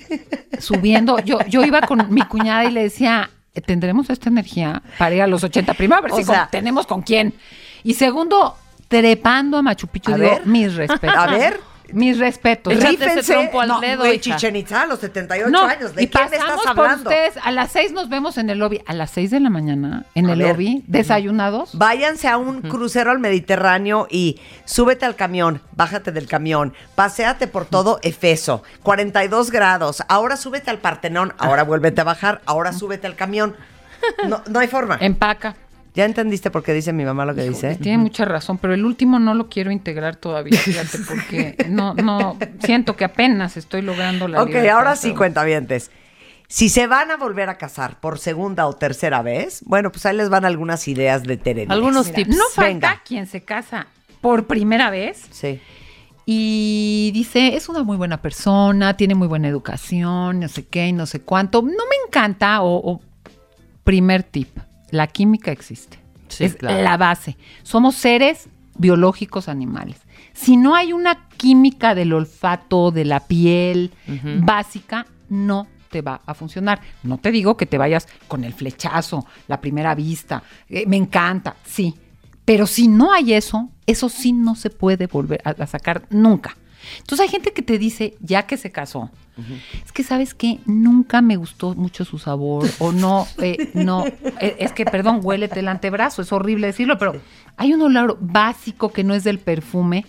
subiendo. 0.60 1.20
Yo, 1.20 1.40
yo 1.50 1.64
iba 1.64 1.82
con 1.82 2.14
mi 2.14 2.22
cuñada 2.22 2.66
y 2.66 2.72
le 2.72 2.84
decía, 2.84 3.30
¿tendremos 3.66 4.10
esta 4.10 4.30
energía 4.30 4.82
para 4.98 5.16
ir 5.16 5.22
a 5.24 5.28
los 5.28 5.44
80? 5.44 5.74
Primero, 5.74 6.00
a 6.00 6.02
ver 6.04 6.12
O 6.12 6.18
si 6.18 6.24
sea- 6.24 6.42
con- 6.44 6.52
tenemos 6.52 6.86
con 6.88 7.02
quién. 7.02 7.34
Y 7.84 7.96
segundo, 7.96 8.56
trepando 8.88 9.58
a 9.58 9.62
Machu 9.62 9.88
Picchu, 9.88 10.14
A 10.14 10.16
digo, 10.18 10.30
ver. 10.30 10.46
mis 10.46 10.76
respetos. 10.76 11.18
A 11.18 11.28
ver. 11.28 11.60
Mis 11.94 12.20
respetos. 12.20 12.74
Rífense. 12.76 13.34
trompo 13.34 13.62
al 13.62 13.68
No, 13.70 13.80
dedo, 13.80 14.00
güey, 14.00 14.16
hija. 14.16 14.22
Chichen 14.36 14.56
Itza, 14.56 14.82
a 14.84 14.86
los 14.86 15.00
78 15.00 15.50
No, 15.50 15.64
años. 15.66 15.96
¿De 15.96 16.04
y 16.04 16.08
quién 16.08 16.26
pasamos 16.30 16.58
estás 16.60 16.76
por 16.76 16.86
hablando? 16.86 17.10
ustedes. 17.10 17.34
A 17.44 17.52
las 17.52 17.72
seis 17.72 17.92
nos 17.92 18.10
vemos 18.10 18.38
en 18.38 18.50
el 18.50 18.60
lobby. 18.60 18.82
A 18.86 18.94
las 18.94 19.12
seis 19.12 19.32
de 19.32 19.40
la 19.40 19.50
mañana, 19.50 20.06
en 20.16 20.28
A 20.30 20.34
el 20.34 20.40
ver. 20.40 20.50
lobby, 20.50 20.84
desayunados. 20.88 21.78
Váyanse 21.78 22.28
a 22.28 22.38
un 22.38 22.62
crucero 22.62 23.12
al 23.12 23.20
Mediterráneo 23.20 24.08
y 24.10 24.40
súbete 24.66 25.06
al 25.06 25.16
camión, 25.16 25.62
bájate 25.76 26.12
del 26.12 26.28
camión, 26.28 26.74
paséate 26.96 27.48
por 27.48 27.66
todo 27.66 28.00
Efeso, 28.04 28.64
42 28.84 29.52
grados, 29.52 30.04
ahora 30.08 30.38
súbete 30.38 30.70
al 30.70 30.80
Partenón, 30.80 31.34
ahora 31.38 31.64
vuélvete 31.64 32.02
a 32.02 32.04
bajar, 32.04 32.42
ahora 32.46 32.74
súbete 32.74 33.08
al 33.08 33.16
camión. 33.16 33.56
No, 34.28 34.42
no 34.48 34.60
hay 34.60 34.68
forma. 34.68 34.98
Empaca. 35.02 35.56
¿Ya 35.98 36.06
entendiste 36.06 36.52
por 36.52 36.62
qué 36.62 36.74
dice 36.76 36.94
mi 36.94 37.06
mamá 37.06 37.26
lo 37.26 37.34
que 37.34 37.42
dice? 37.42 37.76
Tiene 37.76 37.98
mucha 37.98 38.24
razón, 38.24 38.60
pero 38.60 38.76
el 38.76 38.86
último 38.86 39.18
no 39.18 39.34
lo 39.34 39.50
quiero 39.50 39.72
integrar 39.72 40.16
todavía, 40.16 40.56
fíjate, 40.60 41.00
porque 41.08 41.56
no, 41.70 41.96
no, 41.96 42.38
siento 42.64 42.96
que 42.96 43.04
apenas 43.04 43.58
estoy 43.58 43.82
logrando 43.82 44.28
la 44.28 44.44
Ok, 44.44 44.50
libertad, 44.50 44.78
ahora 44.78 44.96
sí, 44.96 45.08
pero- 45.08 45.18
cuentavientes. 45.18 45.90
Si 46.48 46.70
se 46.70 46.86
van 46.86 47.10
a 47.10 47.18
volver 47.18 47.50
a 47.50 47.58
casar 47.58 48.00
por 48.00 48.20
segunda 48.20 48.68
o 48.68 48.74
tercera 48.74 49.24
vez, 49.24 49.62
bueno, 49.66 49.92
pues 49.92 50.06
ahí 50.06 50.16
les 50.16 50.30
van 50.30 50.46
algunas 50.46 50.88
ideas 50.88 51.24
de 51.24 51.36
Tere. 51.38 51.66
Algunos 51.68 52.06
Mira, 52.06 52.16
tips. 52.18 52.38
No 52.38 52.44
falta 52.54 52.68
Venga. 52.90 53.02
quien 53.04 53.26
se 53.26 53.42
casa 53.44 53.88
por 54.22 54.46
primera 54.46 54.92
vez 54.92 55.26
Sí. 55.32 55.60
y 56.28 57.10
dice, 57.14 57.56
es 57.56 57.70
una 57.70 57.82
muy 57.84 57.98
buena 57.98 58.22
persona, 58.22 58.96
tiene 58.96 59.16
muy 59.16 59.28
buena 59.28 59.48
educación, 59.48 60.42
no 60.42 60.48
sé 60.48 60.64
qué 60.68 60.88
y 60.90 60.94
no 60.94 61.08
sé 61.08 61.22
cuánto. 61.22 61.64
No 61.64 61.70
me 61.70 61.96
encanta, 62.08 62.62
o, 62.62 62.92
o- 62.92 63.02
primer 63.84 64.22
tip, 64.22 64.50
la 64.92 65.08
química 65.08 65.52
existe. 65.52 66.00
Sí, 66.28 66.46
es 66.46 66.56
claro. 66.56 66.82
la 66.82 66.98
base. 66.98 67.38
Somos 67.64 67.96
seres 67.96 68.50
biológicos 68.78 69.48
animales. 69.48 69.98
Si 70.34 70.58
no 70.58 70.76
hay 70.76 70.94
una 70.94 71.28
química 71.38 71.96
del 71.96 72.14
olfato, 72.14 72.92
de 72.92 73.06
la 73.06 73.22
piel 73.22 73.92
básica, 74.42 75.08
no 75.30 75.68
te 75.90 76.02
va 76.02 76.22
a 76.26 76.34
funcionar. 76.34 76.82
No 77.04 77.18
te 77.18 77.32
digo 77.32 77.58
que 77.58 77.66
te 77.66 77.78
vayas 77.78 78.08
con 78.28 78.44
el 78.44 78.54
flechazo, 78.54 79.26
la 79.48 79.60
primera 79.62 79.96
vista. 79.96 80.44
eh, 80.70 80.86
me 80.86 80.98
encanta, 80.98 81.56
sí. 81.66 81.96
Pero 82.46 82.68
si 82.68 82.88
no 82.88 83.12
hay 83.14 83.34
eso, 83.34 83.70
eso 83.86 84.10
sí 84.10 84.32
no 84.32 84.56
se 84.56 84.70
puede 84.70 85.08
volver 85.08 85.42
a, 85.44 85.50
a 85.52 85.68
sacar 85.68 86.04
nunca. 86.10 86.56
Entonces 87.00 87.20
hay 87.26 87.30
gente 87.30 87.54
que 87.54 87.62
te 87.62 87.78
dice, 87.78 88.16
ya 88.20 88.44
que 88.48 88.58
se 88.58 88.72
casó, 88.72 89.10
es 89.86 89.92
que 89.92 90.04
sabes 90.04 90.34
que 90.34 90.60
nunca 90.66 91.22
me 91.22 91.36
gustó 91.36 91.76
mucho 91.76 92.04
su 92.06 92.18
sabor 92.18 92.68
o 92.80 92.92
no, 92.92 93.28
eh, 93.40 93.70
no, 93.76 94.06
eh, 94.06 94.56
es 94.60 94.72
que 94.74 94.86
perdón, 94.86 95.20
huélete 95.24 95.60
el 95.60 95.68
antebrazo, 95.68 96.22
es 96.24 96.32
horrible 96.32 96.68
decirlo, 96.68 96.98
pero 96.98 97.22
hay 97.56 97.74
un 97.74 97.82
olor 97.84 98.18
básico 98.20 98.92
que 98.92 99.04
no 99.04 99.14
es 99.14 99.24
del 99.24 99.38
perfume, 99.40 100.06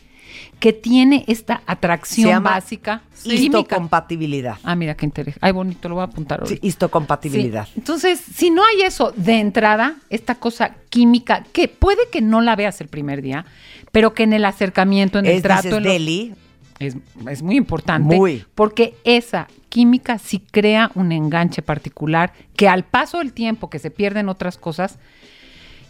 que 0.61 0.73
tiene 0.73 1.25
esta 1.28 1.56
Se 1.58 1.62
atracción 1.66 2.28
llama 2.30 2.50
básica 2.50 3.02
histocompatibilidad. 3.25 4.56
Ah, 4.62 4.75
mira 4.75 4.94
qué 4.97 5.06
interesante. 5.06 5.44
Ay, 5.44 5.52
bonito, 5.52 5.88
lo 5.88 5.97
voy 5.97 6.02
a 6.02 6.04
apuntar 6.06 6.40
Sí, 6.40 6.54
ahorita. 6.54 6.66
histocompatibilidad. 6.66 7.66
Sí. 7.66 7.73
Entonces, 7.76 8.20
si 8.35 8.50
no 8.50 8.62
hay 8.64 8.82
eso 8.82 9.12
de 9.16 9.40
entrada, 9.40 9.97
esta 10.11 10.35
cosa 10.37 10.75
química, 10.90 11.44
que 11.52 11.68
puede 11.68 12.00
que 12.11 12.20
no 12.20 12.40
la 12.40 12.56
veas 12.56 12.80
el 12.80 12.88
primer 12.88 13.23
día, 13.23 13.44
pero 13.92 14.14
que 14.14 14.23
en 14.25 14.32
el 14.32 14.44
acercamiento, 14.44 15.18
en 15.18 15.26
el 15.26 15.32
Es, 15.37 15.42
trato, 15.42 15.62
dices, 15.64 15.78
en 15.78 15.85
los- 15.85 15.92
Deli, 15.92 16.35
es, 16.78 16.97
es 17.28 17.42
muy 17.42 17.56
importante. 17.56 18.16
Muy. 18.16 18.44
Porque 18.54 18.94
esa 19.04 19.49
química 19.68 20.18
sí 20.18 20.40
crea 20.50 20.90
un 20.94 21.12
enganche 21.12 21.62
particular 21.62 22.32
que 22.56 22.68
al 22.68 22.85
paso 22.85 23.18
del 23.18 23.32
tiempo 23.32 23.68
que 23.70 23.78
se 23.78 23.90
pierden 23.90 24.28
otras 24.28 24.56
cosas, 24.58 24.99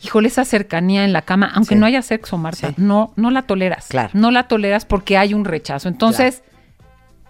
híjole, 0.02 0.28
esa 0.28 0.44
cercanía 0.44 1.04
en 1.04 1.12
la 1.12 1.22
cama, 1.22 1.50
aunque 1.54 1.74
Sí. 1.74 1.80
no 1.80 1.86
haya 1.86 2.02
sexo, 2.02 2.38
Marta, 2.38 2.68
Sí. 2.68 2.74
no, 2.78 3.12
no 3.16 3.30
la 3.30 3.42
toleras. 3.42 3.86
Claro. 3.88 4.10
No 4.14 4.30
la 4.30 4.48
toleras 4.48 4.84
porque 4.84 5.16
hay 5.18 5.34
un 5.34 5.44
rechazo. 5.44 5.88
Entonces, 5.88 6.42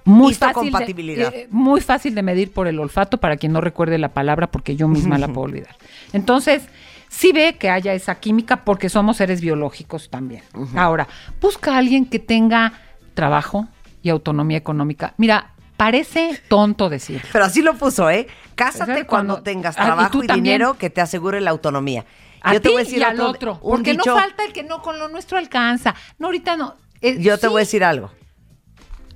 muy 0.04 0.32
fácil, 0.32 0.54
de, 0.62 0.68
Histocompatibilidad. 0.68 1.34
eh, 1.34 1.48
muy 1.50 1.80
fácil 1.82 2.14
de 2.14 2.22
medir 2.22 2.50
por 2.52 2.66
el 2.66 2.78
olfato 2.78 3.18
para 3.18 3.36
quien 3.36 3.52
no 3.52 3.60
recuerde 3.60 3.98
la 3.98 4.08
palabra 4.14 4.50
porque 4.50 4.74
yo 4.74 4.88
misma 4.88 5.18
la 5.18 5.28
puedo 5.32 5.42
olvidar. 5.46 5.76
Entonces, 6.14 6.62
sí 7.10 7.32
ve 7.32 7.56
que 7.58 7.68
haya 7.68 7.92
esa 7.92 8.14
química 8.14 8.64
porque 8.64 8.88
somos 8.88 9.18
seres 9.18 9.40
biológicos 9.42 10.08
también. 10.08 10.42
Ahora, 10.76 11.08
busca 11.42 11.74
a 11.74 11.78
alguien 11.78 12.06
que 12.06 12.18
tenga 12.18 12.72
trabajo 13.18 13.66
y 14.00 14.10
autonomía 14.10 14.56
económica. 14.58 15.12
Mira, 15.16 15.50
parece 15.76 16.40
tonto 16.48 16.88
decir. 16.88 17.20
pero 17.32 17.44
así 17.46 17.62
lo 17.62 17.74
puso, 17.74 18.08
¿eh? 18.10 18.28
Cásate 18.54 18.78
¿Sabes 18.92 19.04
cuando, 19.06 19.34
cuando- 19.34 19.42
tengas 19.42 19.76
Ah, 19.76 19.82
¿y 19.82 19.84
trabajo 19.86 20.22
y, 20.22 20.26
dinero 20.28 20.78
que 20.78 20.88
te 20.88 21.00
asegure 21.00 21.40
la 21.40 21.50
autonomía. 21.50 22.04
A 22.40 22.52
Yo 22.54 22.60
te 22.60 22.68
voy 22.68 22.82
a 22.82 22.84
decir 22.84 23.00
y 23.00 23.02
al 23.02 23.20
otro- 23.20 23.58
un 23.60 23.72
Porque 23.72 23.90
dicho- 23.92 24.14
no 24.14 24.20
falta 24.20 24.44
el 24.44 24.52
que 24.52 24.62
no 24.62 24.82
con 24.82 25.00
lo 25.00 25.08
nuestro 25.08 25.36
alcanza. 25.36 25.96
No, 26.20 26.26
ahorita 26.28 26.56
no. 26.56 26.76
Eh, 27.00 27.16
Yo 27.20 27.38
te 27.38 27.48
voy 27.48 27.58
a 27.58 27.64
decir 27.64 27.82
algo. 27.82 28.12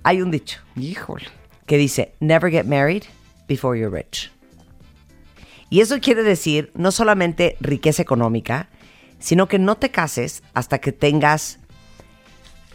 Hay 0.03 0.21
un 0.21 0.33
dicho 0.33 0.59
Híjole. 0.75 1.27
que 1.67 1.77
dice, 1.79 2.15
never 2.19 2.51
get 2.51 2.67
married 2.67 3.05
before 3.47 3.79
you're 3.79 3.97
rich. 3.97 4.33
Y 5.71 5.81
eso 5.81 6.01
quiere 6.01 6.25
decir 6.25 6.73
no 6.75 6.91
solamente 6.91 7.57
riqueza 7.61 8.03
económica, 8.03 8.69
sino 9.21 9.47
que 9.47 9.61
no 9.61 9.77
te 9.77 9.91
cases 9.93 10.43
hasta 10.55 10.79
que 10.81 10.91
tengas 10.91 11.61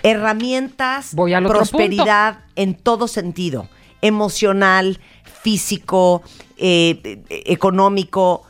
herramientas, 0.04 1.14
Voy 1.14 1.34
al 1.34 1.46
prosperidad 1.46 2.46
en 2.56 2.76
todo 2.76 3.08
sentido, 3.08 3.70
emocional, 4.02 5.00
físico, 5.24 6.24
eh, 6.58 7.00
eh, 7.30 7.44
económico, 7.46 8.44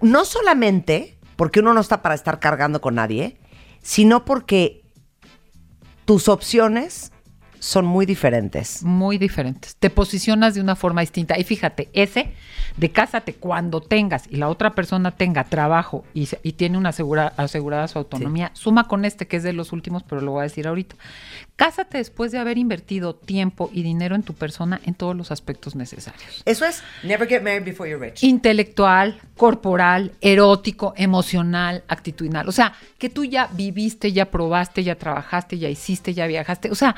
no 0.00 0.24
solamente 0.24 1.18
porque 1.36 1.60
uno 1.60 1.74
no 1.74 1.80
está 1.80 2.02
para 2.02 2.14
estar 2.14 2.40
cargando 2.40 2.80
con 2.80 2.94
nadie, 2.94 3.38
sino 3.82 4.24
porque 4.24 4.82
tus 6.04 6.28
opciones 6.28 7.12
son 7.58 7.84
muy 7.86 8.06
diferentes. 8.06 8.82
Muy 8.82 9.18
diferentes. 9.18 9.76
Te 9.76 9.90
posicionas 9.90 10.54
de 10.54 10.60
una 10.60 10.76
forma 10.76 11.00
distinta. 11.00 11.38
Y 11.38 11.44
fíjate, 11.44 11.88
ese 11.92 12.32
de 12.76 12.90
cásate 12.90 13.34
cuando 13.34 13.80
tengas 13.80 14.24
y 14.28 14.36
la 14.36 14.48
otra 14.48 14.74
persona 14.74 15.10
tenga 15.10 15.44
trabajo 15.44 16.04
y, 16.12 16.26
tiene 16.52 16.76
una 16.76 16.90
asegura- 16.90 17.32
asegurada 17.36 17.88
su 17.88 17.98
autonomía, 17.98 18.50
suma 18.54 18.86
con 18.86 19.04
este 19.04 19.26
que 19.26 19.38
es 19.38 19.42
de 19.42 19.52
los 19.52 19.72
últimos, 19.72 20.02
pero 20.02 20.20
lo 20.20 20.32
voy 20.32 20.40
a 20.40 20.42
decir 20.44 20.66
ahorita. 20.68 20.94
Cásate 21.56 21.98
después 21.98 22.32
de 22.32 22.38
haber 22.38 22.58
invertido 22.58 23.14
tiempo 23.14 23.70
y 23.72 23.82
dinero 23.82 24.14
en 24.14 24.22
tu 24.22 24.34
persona 24.34 24.80
en 24.84 24.94
todos 24.94 25.16
los 25.16 25.30
aspectos 25.30 25.74
necesarios. 25.74 26.42
Eso 26.44 26.66
es, 26.66 26.82
never 27.02 27.26
get 27.26 27.42
married 27.42 27.64
before 27.64 27.88
you're 27.88 28.04
rich. 28.04 28.22
intelectual, 28.22 29.18
corporal, 29.36 30.12
erótico, 30.20 30.92
emocional, 30.96 31.82
actitudinal. 31.88 32.46
O 32.48 32.52
sea, 32.52 32.74
que 32.98 33.08
tú 33.08 33.24
ya 33.24 33.48
viviste, 33.52 34.12
ya 34.12 34.26
probaste, 34.30 34.84
ya 34.84 34.96
trabajaste, 34.96 35.58
ya 35.58 35.68
hiciste, 35.70 36.12
ya 36.12 36.26
viajaste. 36.26 36.70
O 36.70 36.74
sea, 36.74 36.94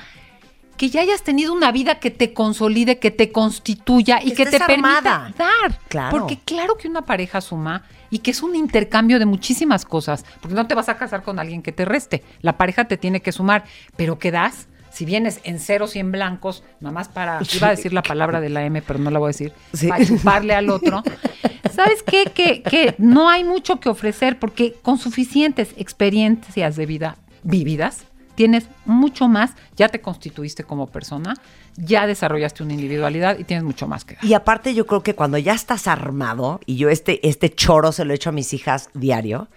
que 0.79 0.89
ya 0.89 1.03
hayas 1.03 1.23
tenido 1.23 1.53
una 1.53 1.73
vida 1.73 1.99
que 1.99 2.11
te 2.11 2.33
consolide, 2.33 2.99
que 2.99 3.11
te 3.11 3.31
constituya 3.33 4.21
y 4.23 4.31
Que 4.31 4.45
que, 4.45 4.47
te 4.47 4.61
permita 4.61 5.35
dar. 5.37 5.79
Claro. 5.89 6.17
Porque 6.17 6.39
claro 6.39 6.77
que 6.79 6.89
una 6.89 7.03
pareja 7.03 7.41
suma 7.41 7.83
y 8.11 8.21
que 8.21 8.31
es 8.31 8.43
un 8.43 8.55
intercambio 8.57 9.19
de 9.19 9.27
muchísimas 9.27 9.85
cosas. 9.85 10.25
Porque 10.41 10.55
no 10.55 10.67
te 10.67 10.75
vas 10.75 10.89
a 10.89 10.97
casar 10.97 11.23
con 11.23 11.39
alguien 11.39 11.63
que 11.63 11.73
te 11.73 11.85
reste. 11.85 12.23
La 12.41 12.57
pareja 12.57 12.87
te 12.87 12.97
tiene 12.97 13.21
que 13.21 13.33
sumar. 13.33 13.65
Pero 13.97 14.19
¿qué 14.19 14.31
das? 14.31 14.69
Si 14.91 15.05
vienes 15.05 15.41
en 15.43 15.59
ceros 15.59 15.97
y 15.97 15.99
en 15.99 16.13
blancos, 16.13 16.63
nada 16.81 16.93
más 16.93 17.09
para, 17.09 17.41
iba 17.55 17.67
a 17.67 17.71
decir 17.71 17.93
la 17.93 18.03
palabra 18.03 18.41
de 18.41 18.49
la 18.49 18.65
M, 18.65 18.81
pero 18.81 19.01
no 19.01 19.11
la 19.11 19.19
voy 19.19 19.27
a 19.27 19.31
decir, 19.31 19.53
Sí. 19.75 19.89
para 19.89 20.07
chuparle 20.07 20.55
al 20.55 20.71
otro. 20.71 21.03
¿Sabes 21.75 22.03
qué? 22.05 22.27
Que, 22.33 22.63
que 22.63 22.95
no 22.99 23.29
hay 23.29 23.45
mucho 23.45 23.81
que 23.81 23.89
ofrecer 23.89 24.39
porque 24.39 24.75
con 24.81 24.99
suficientes 24.99 25.75
experiencias 25.77 26.77
de 26.77 26.87
vida 26.87 27.17
vividas, 27.43 28.05
tienes 28.39 28.69
mucho 28.85 29.27
más, 29.27 29.55
ya 29.75 29.89
te 29.89 30.01
constituiste 30.01 30.63
como 30.63 30.87
persona, 30.87 31.35
ya 31.75 32.07
desarrollaste 32.07 32.63
una 32.63 32.75
individualidad 32.75 33.37
y 33.37 33.43
tienes 33.43 33.65
mucho 33.65 33.89
más 33.89 34.05
que 34.05 34.15
dar. 34.15 34.25
Y 34.25 34.33
aparte 34.33 34.75
yo 34.75 34.87
creo 34.87 35.03
que 35.03 35.17
cuando 35.17 35.39
ya 35.39 35.55
estás 35.55 35.89
armado, 35.89 36.61
y 36.65 36.77
yo 36.77 36.89
este, 36.89 37.27
este 37.29 37.51
choro 37.53 37.91
se 37.91 38.05
lo 38.05 38.15
echo 38.15 38.29
a 38.29 38.33
mis 38.33 38.55
hijas 38.55 38.91
diario, 38.95 39.49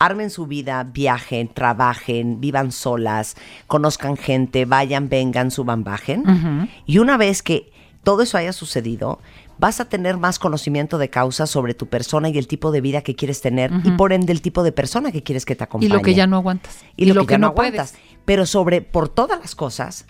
armen 0.00 0.30
su 0.30 0.48
vida, 0.48 0.82
viajen, 0.82 1.46
trabajen, 1.46 2.40
vivan 2.40 2.72
solas, 2.72 3.36
conozcan 3.68 4.16
gente, 4.16 4.64
vayan, 4.64 5.08
vengan, 5.08 5.52
suban, 5.52 5.84
bajen. 5.84 6.68
Y 6.86 6.98
una 6.98 7.16
vez 7.16 7.40
que 7.44 7.70
todo 8.02 8.22
eso 8.22 8.36
haya 8.36 8.52
sucedido, 8.52 9.20
vas 9.58 9.80
a 9.80 9.84
tener 9.86 10.16
más 10.16 10.38
conocimiento 10.38 10.98
de 10.98 11.10
causa 11.10 11.46
sobre 11.46 11.74
tu 11.74 11.86
persona 11.86 12.28
y 12.28 12.38
el 12.38 12.46
tipo 12.46 12.72
de 12.72 12.80
vida 12.80 13.02
que 13.02 13.14
quieres 13.14 13.40
tener 13.40 13.70
y 13.84 13.90
por 13.92 14.12
ende 14.12 14.32
el 14.32 14.42
tipo 14.42 14.62
de 14.62 14.72
persona 14.72 15.12
que 15.12 15.22
quieres 15.22 15.44
que 15.44 15.54
te 15.54 15.64
Y 15.64 15.66
acompañe. 15.66 15.92
lo 15.92 16.02
que 16.02 16.14
ya 16.14 16.26
no 16.26 16.36
aguantas. 16.36 16.78
y 16.96 17.06
lo, 17.06 17.26
que, 17.26 17.32
ya 17.34 17.38
no 17.38 17.48
aguantas. 17.48 17.94
Pero 18.24 18.46
sobre, 18.46 18.82
por 18.82 19.08
todas 19.08 19.40
las 19.40 19.54
cosas, 19.54 20.06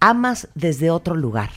amas 0.00 0.48
desde 0.54 0.90
otro 0.90 1.14
lugar. 1.14 1.50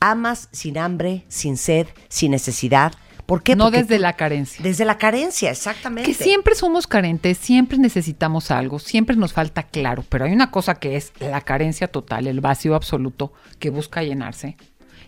Amas 0.00 0.48
sin 0.52 0.78
hambre, 0.78 1.24
sin 1.28 1.56
sed, 1.56 1.86
sin 2.08 2.30
necesidad. 2.30 2.92
¿Por 3.26 3.42
qué? 3.42 3.56
No 3.56 3.64
Porque 3.64 3.82
desde 3.82 3.98
la 3.98 4.12
carencia. 4.12 4.62
Desde 4.62 4.84
la 4.84 4.98
carencia, 4.98 5.50
exactamente. 5.50 6.10
Que 6.10 6.14
siempre 6.14 6.54
somos 6.54 6.86
carentes, 6.86 7.38
siempre 7.38 7.78
necesitamos 7.78 8.50
algo, 8.50 8.78
siempre 8.78 9.16
nos 9.16 9.32
falta 9.32 9.62
claro, 9.62 10.04
pero 10.10 10.26
hay 10.26 10.32
una 10.32 10.50
cosa 10.50 10.74
que 10.74 10.96
es 10.96 11.12
la 11.20 11.40
carencia 11.40 11.88
total, 11.88 12.26
el 12.26 12.42
vacío 12.42 12.74
absoluto 12.74 13.32
que 13.58 13.70
busca 13.70 14.02
llenarse 14.02 14.58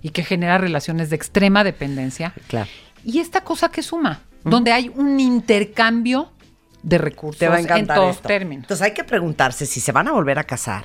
y 0.02 0.10
que 0.10 0.24
genera 0.24 0.58
relaciones 0.58 1.10
de 1.10 1.16
extrema 1.16 1.64
dependencia. 1.64 2.32
Claro. 2.48 2.68
Y 3.04 3.20
esta 3.20 3.42
cosa 3.42 3.68
que 3.70 3.82
suma, 3.82 4.20
donde 4.44 4.72
hay 4.72 4.90
un 4.94 5.20
intercambio 5.20 6.32
de 6.82 6.98
recursos 6.98 7.38
Te 7.38 7.48
va 7.48 7.56
a 7.56 7.78
en 7.78 7.86
todos 7.86 8.16
esto. 8.16 8.28
términos. 8.28 8.64
Entonces 8.64 8.84
hay 8.84 8.94
que 8.94 9.04
preguntarse 9.04 9.66
si 9.66 9.80
se 9.80 9.92
van 9.92 10.08
a 10.08 10.12
volver 10.12 10.38
a 10.38 10.44
casar. 10.44 10.84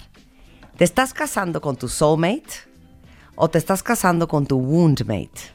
¿Te 0.77 0.83
estás 0.83 1.13
casando 1.13 1.61
con 1.61 1.75
tu 1.75 1.87
soulmate 1.87 2.53
o 3.35 3.49
te 3.49 3.59
estás 3.59 3.83
casando 3.83 4.27
con 4.27 4.47
tu 4.47 4.57
woundmate? 4.57 5.51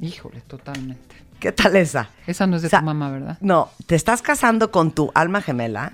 Híjole, 0.00 0.40
totalmente. 0.40 1.16
¿Qué 1.38 1.52
tal 1.52 1.76
esa? 1.76 2.10
Esa 2.26 2.46
no 2.46 2.56
es 2.56 2.62
de 2.62 2.66
O 2.66 2.70
sea, 2.70 2.80
tu 2.80 2.84
mamá, 2.86 3.10
¿verdad? 3.10 3.38
No, 3.40 3.70
¿te 3.86 3.94
estás 3.94 4.22
casando 4.22 4.70
con 4.70 4.90
tu 4.90 5.10
alma 5.14 5.40
gemela 5.40 5.92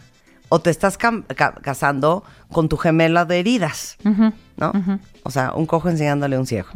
o 0.48 0.60
te 0.60 0.70
estás 0.70 0.98
casando 0.98 2.24
con 2.50 2.68
tu 2.68 2.76
gemela 2.76 3.24
de 3.24 3.40
heridas? 3.40 3.96
¿No? 4.56 4.72
O 5.22 5.30
sea, 5.30 5.52
un 5.54 5.66
cojo 5.66 5.88
enseñándole 5.88 6.36
a 6.36 6.40
un 6.40 6.46
ciego. 6.46 6.68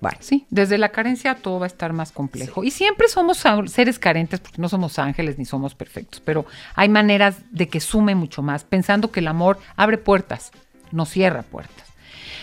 Bueno, 0.00 0.18
Sí, 0.20 0.46
desde 0.50 0.78
la 0.78 0.90
carencia 0.90 1.36
todo 1.36 1.60
va 1.60 1.66
a 1.66 1.68
estar 1.68 1.92
más 1.92 2.12
complejo. 2.12 2.64
Y 2.64 2.70
siempre 2.70 3.08
somos 3.08 3.44
seres 3.66 3.98
carentes 3.98 4.40
porque 4.40 4.60
no 4.60 4.68
somos 4.68 4.98
ángeles 4.98 5.38
ni 5.38 5.44
somos 5.44 5.74
perfectos, 5.74 6.20
pero 6.24 6.44
hay 6.74 6.88
maneras 6.88 7.36
de 7.50 7.68
que 7.68 7.80
sume 7.80 8.14
mucho 8.14 8.42
más, 8.42 8.64
pensando 8.64 9.10
que 9.10 9.20
el 9.20 9.28
amor 9.28 9.58
abre 9.76 9.98
puertas, 9.98 10.50
no 10.90 11.06
cierra 11.06 11.42
puertas. 11.42 11.88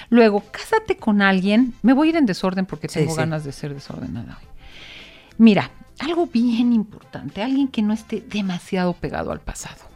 Luego, 0.10 0.44
cásate 0.52 0.98
con 0.98 1.22
alguien. 1.22 1.74
Me 1.84 1.94
voy 1.94 2.08
a 2.08 2.10
ir 2.10 2.16
en 2.16 2.26
desorden 2.26 2.66
porque 2.66 2.88
tengo 2.88 3.12
sí. 3.12 3.18
ganas 3.18 3.44
de 3.44 3.52
ser 3.52 3.74
desordenada 3.74 4.40
hoy. 4.40 4.48
Mira, 5.38 5.70
algo 6.00 6.26
bien 6.28 6.74
importante, 6.74 7.44
alguien 7.44 7.68
que 7.68 7.82
no 7.82 7.94
esté 7.94 8.22
demasiado 8.22 8.94
pegado 8.94 9.32
al 9.32 9.40
pasado. 9.40 9.88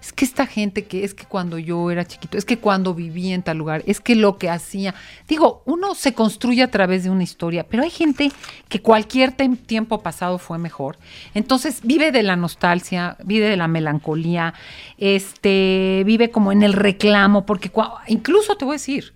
Es 0.00 0.12
que 0.12 0.24
esta 0.24 0.46
gente 0.46 0.84
que 0.84 1.02
es 1.02 1.12
que 1.12 1.24
cuando 1.24 1.58
yo 1.58 1.90
era 1.90 2.06
chiquito, 2.06 2.38
es 2.38 2.44
que 2.44 2.58
cuando 2.58 2.94
vivía 2.94 3.34
en 3.34 3.42
tal 3.42 3.58
lugar, 3.58 3.82
es 3.86 4.00
que 4.00 4.14
lo 4.14 4.38
que 4.38 4.48
hacía. 4.48 4.94
Digo, 5.26 5.62
uno 5.66 5.94
se 5.96 6.14
construye 6.14 6.62
a 6.62 6.70
través 6.70 7.02
de 7.02 7.10
una 7.10 7.24
historia, 7.24 7.66
pero 7.68 7.82
hay 7.82 7.90
gente 7.90 8.30
que 8.68 8.80
cualquier 8.80 9.32
tiempo 9.32 10.00
pasado 10.00 10.38
fue 10.38 10.58
mejor. 10.58 10.98
Entonces 11.34 11.80
vive 11.82 12.12
de 12.12 12.22
la 12.22 12.36
nostalgia, 12.36 13.16
vive 13.24 13.48
de 13.48 13.56
la 13.56 13.66
melancolía, 13.66 14.54
este, 14.98 16.04
vive 16.06 16.30
como 16.30 16.52
en 16.52 16.62
el 16.62 16.74
reclamo, 16.74 17.44
porque 17.44 17.72
incluso 18.06 18.56
te 18.56 18.64
voy 18.64 18.74
a 18.74 18.76
decir, 18.76 19.14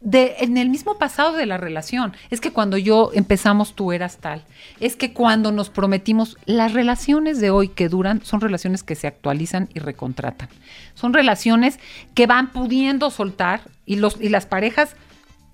de, 0.00 0.36
en 0.40 0.56
el 0.56 0.70
mismo 0.70 0.96
pasado 0.98 1.32
de 1.32 1.46
la 1.46 1.56
relación. 1.56 2.14
Es 2.30 2.40
que 2.40 2.52
cuando 2.52 2.76
yo 2.76 3.10
empezamos 3.14 3.74
tú 3.74 3.92
eras 3.92 4.18
tal. 4.18 4.44
Es 4.80 4.96
que 4.96 5.12
cuando 5.12 5.52
nos 5.52 5.70
prometimos, 5.70 6.36
las 6.46 6.72
relaciones 6.72 7.40
de 7.40 7.50
hoy 7.50 7.68
que 7.68 7.88
duran 7.88 8.24
son 8.24 8.40
relaciones 8.40 8.82
que 8.82 8.94
se 8.94 9.06
actualizan 9.06 9.68
y 9.74 9.80
recontratan. 9.80 10.48
Son 10.94 11.12
relaciones 11.12 11.78
que 12.14 12.26
van 12.26 12.52
pudiendo 12.52 13.10
soltar 13.10 13.62
y, 13.86 13.96
los, 13.96 14.20
y 14.20 14.28
las 14.28 14.46
parejas 14.46 14.94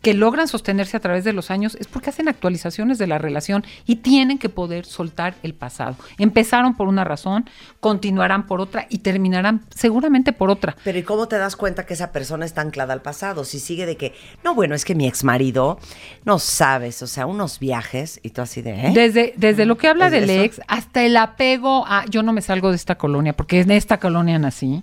que 0.04 0.12
logran 0.14 0.46
sostenerse 0.49 0.99
a 0.99 1.00
través 1.00 1.25
de 1.25 1.32
los 1.32 1.50
años 1.50 1.76
es 1.80 1.87
porque 1.87 2.11
hacen 2.11 2.28
actualizaciones 2.28 2.99
de 2.99 3.06
la 3.06 3.16
relación 3.16 3.64
y 3.87 3.96
tienen 3.96 4.38
que 4.38 4.50
poder 4.50 4.84
soltar 4.84 5.34
el 5.42 5.54
pasado. 5.54 5.96
Empezaron 6.18 6.76
por 6.76 6.88
una 6.88 7.04
razón, 7.04 7.49
continuarán 7.80 8.46
por 8.46 8.61
otra 8.61 8.87
y 8.90 8.99
terminarán 8.99 9.62
seguramente 9.75 10.34
por 10.34 10.50
otra. 10.50 10.76
pero 10.84 10.99
¿y 10.99 11.02
cómo 11.02 11.26
te 11.26 11.38
das 11.38 11.56
cuenta 11.56 11.87
que 11.87 11.94
esa 11.94 12.12
persona 12.12 12.44
está 12.44 12.61
anclada 12.61 12.92
al 12.92 13.00
pasado? 13.00 13.44
Si 13.44 13.58
sigue 13.58 13.87
de 13.87 13.96
que, 13.96 14.12
no, 14.44 14.54
bueno, 14.54 14.75
es 14.75 14.84
que 14.84 14.94
mi 14.94 15.06
ex 15.06 15.25
marido, 15.25 15.78
no 16.26 16.38
sabes, 16.38 17.02
o 17.02 17.06
sea, 17.06 17.25
unos 17.25 17.58
viajes 17.58 18.20
y 18.23 18.28
tú 18.30 18.42
así 18.42 18.61
de, 18.61 18.88
¿eh? 18.88 18.92
Desde, 18.94 19.32
desde 19.38 19.64
lo 19.64 19.78
que 19.78 19.88
habla 19.88 20.11
¿Desde 20.11 20.20
del 20.20 20.30
eso? 20.30 20.44
ex 20.44 20.61
hasta 20.68 21.02
el 21.02 21.16
apego 21.16 21.87
a 21.87 22.04
yo 22.11 22.23
no 22.23 22.34
me 22.34 22.42
salgo 22.42 22.68
de 22.68 22.76
esta 22.76 22.96
colonia 22.96 23.32
porque 23.32 23.61
en 23.61 23.70
esta 23.70 23.99
colonia 23.99 24.38
nací, 24.38 24.82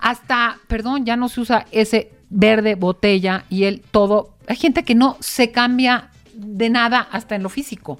hasta, 0.00 0.58
perdón, 0.66 1.04
ya 1.04 1.16
no 1.16 1.28
se 1.28 1.40
usa 1.42 1.66
ese 1.72 2.15
verde 2.30 2.74
botella 2.74 3.44
y 3.50 3.64
el 3.64 3.80
todo. 3.80 4.30
Hay 4.48 4.56
gente 4.56 4.84
que 4.84 4.94
no 4.94 5.16
se 5.20 5.50
cambia 5.52 6.10
de 6.34 6.70
nada 6.70 7.00
hasta 7.10 7.34
en 7.34 7.42
lo 7.42 7.48
físico. 7.48 7.98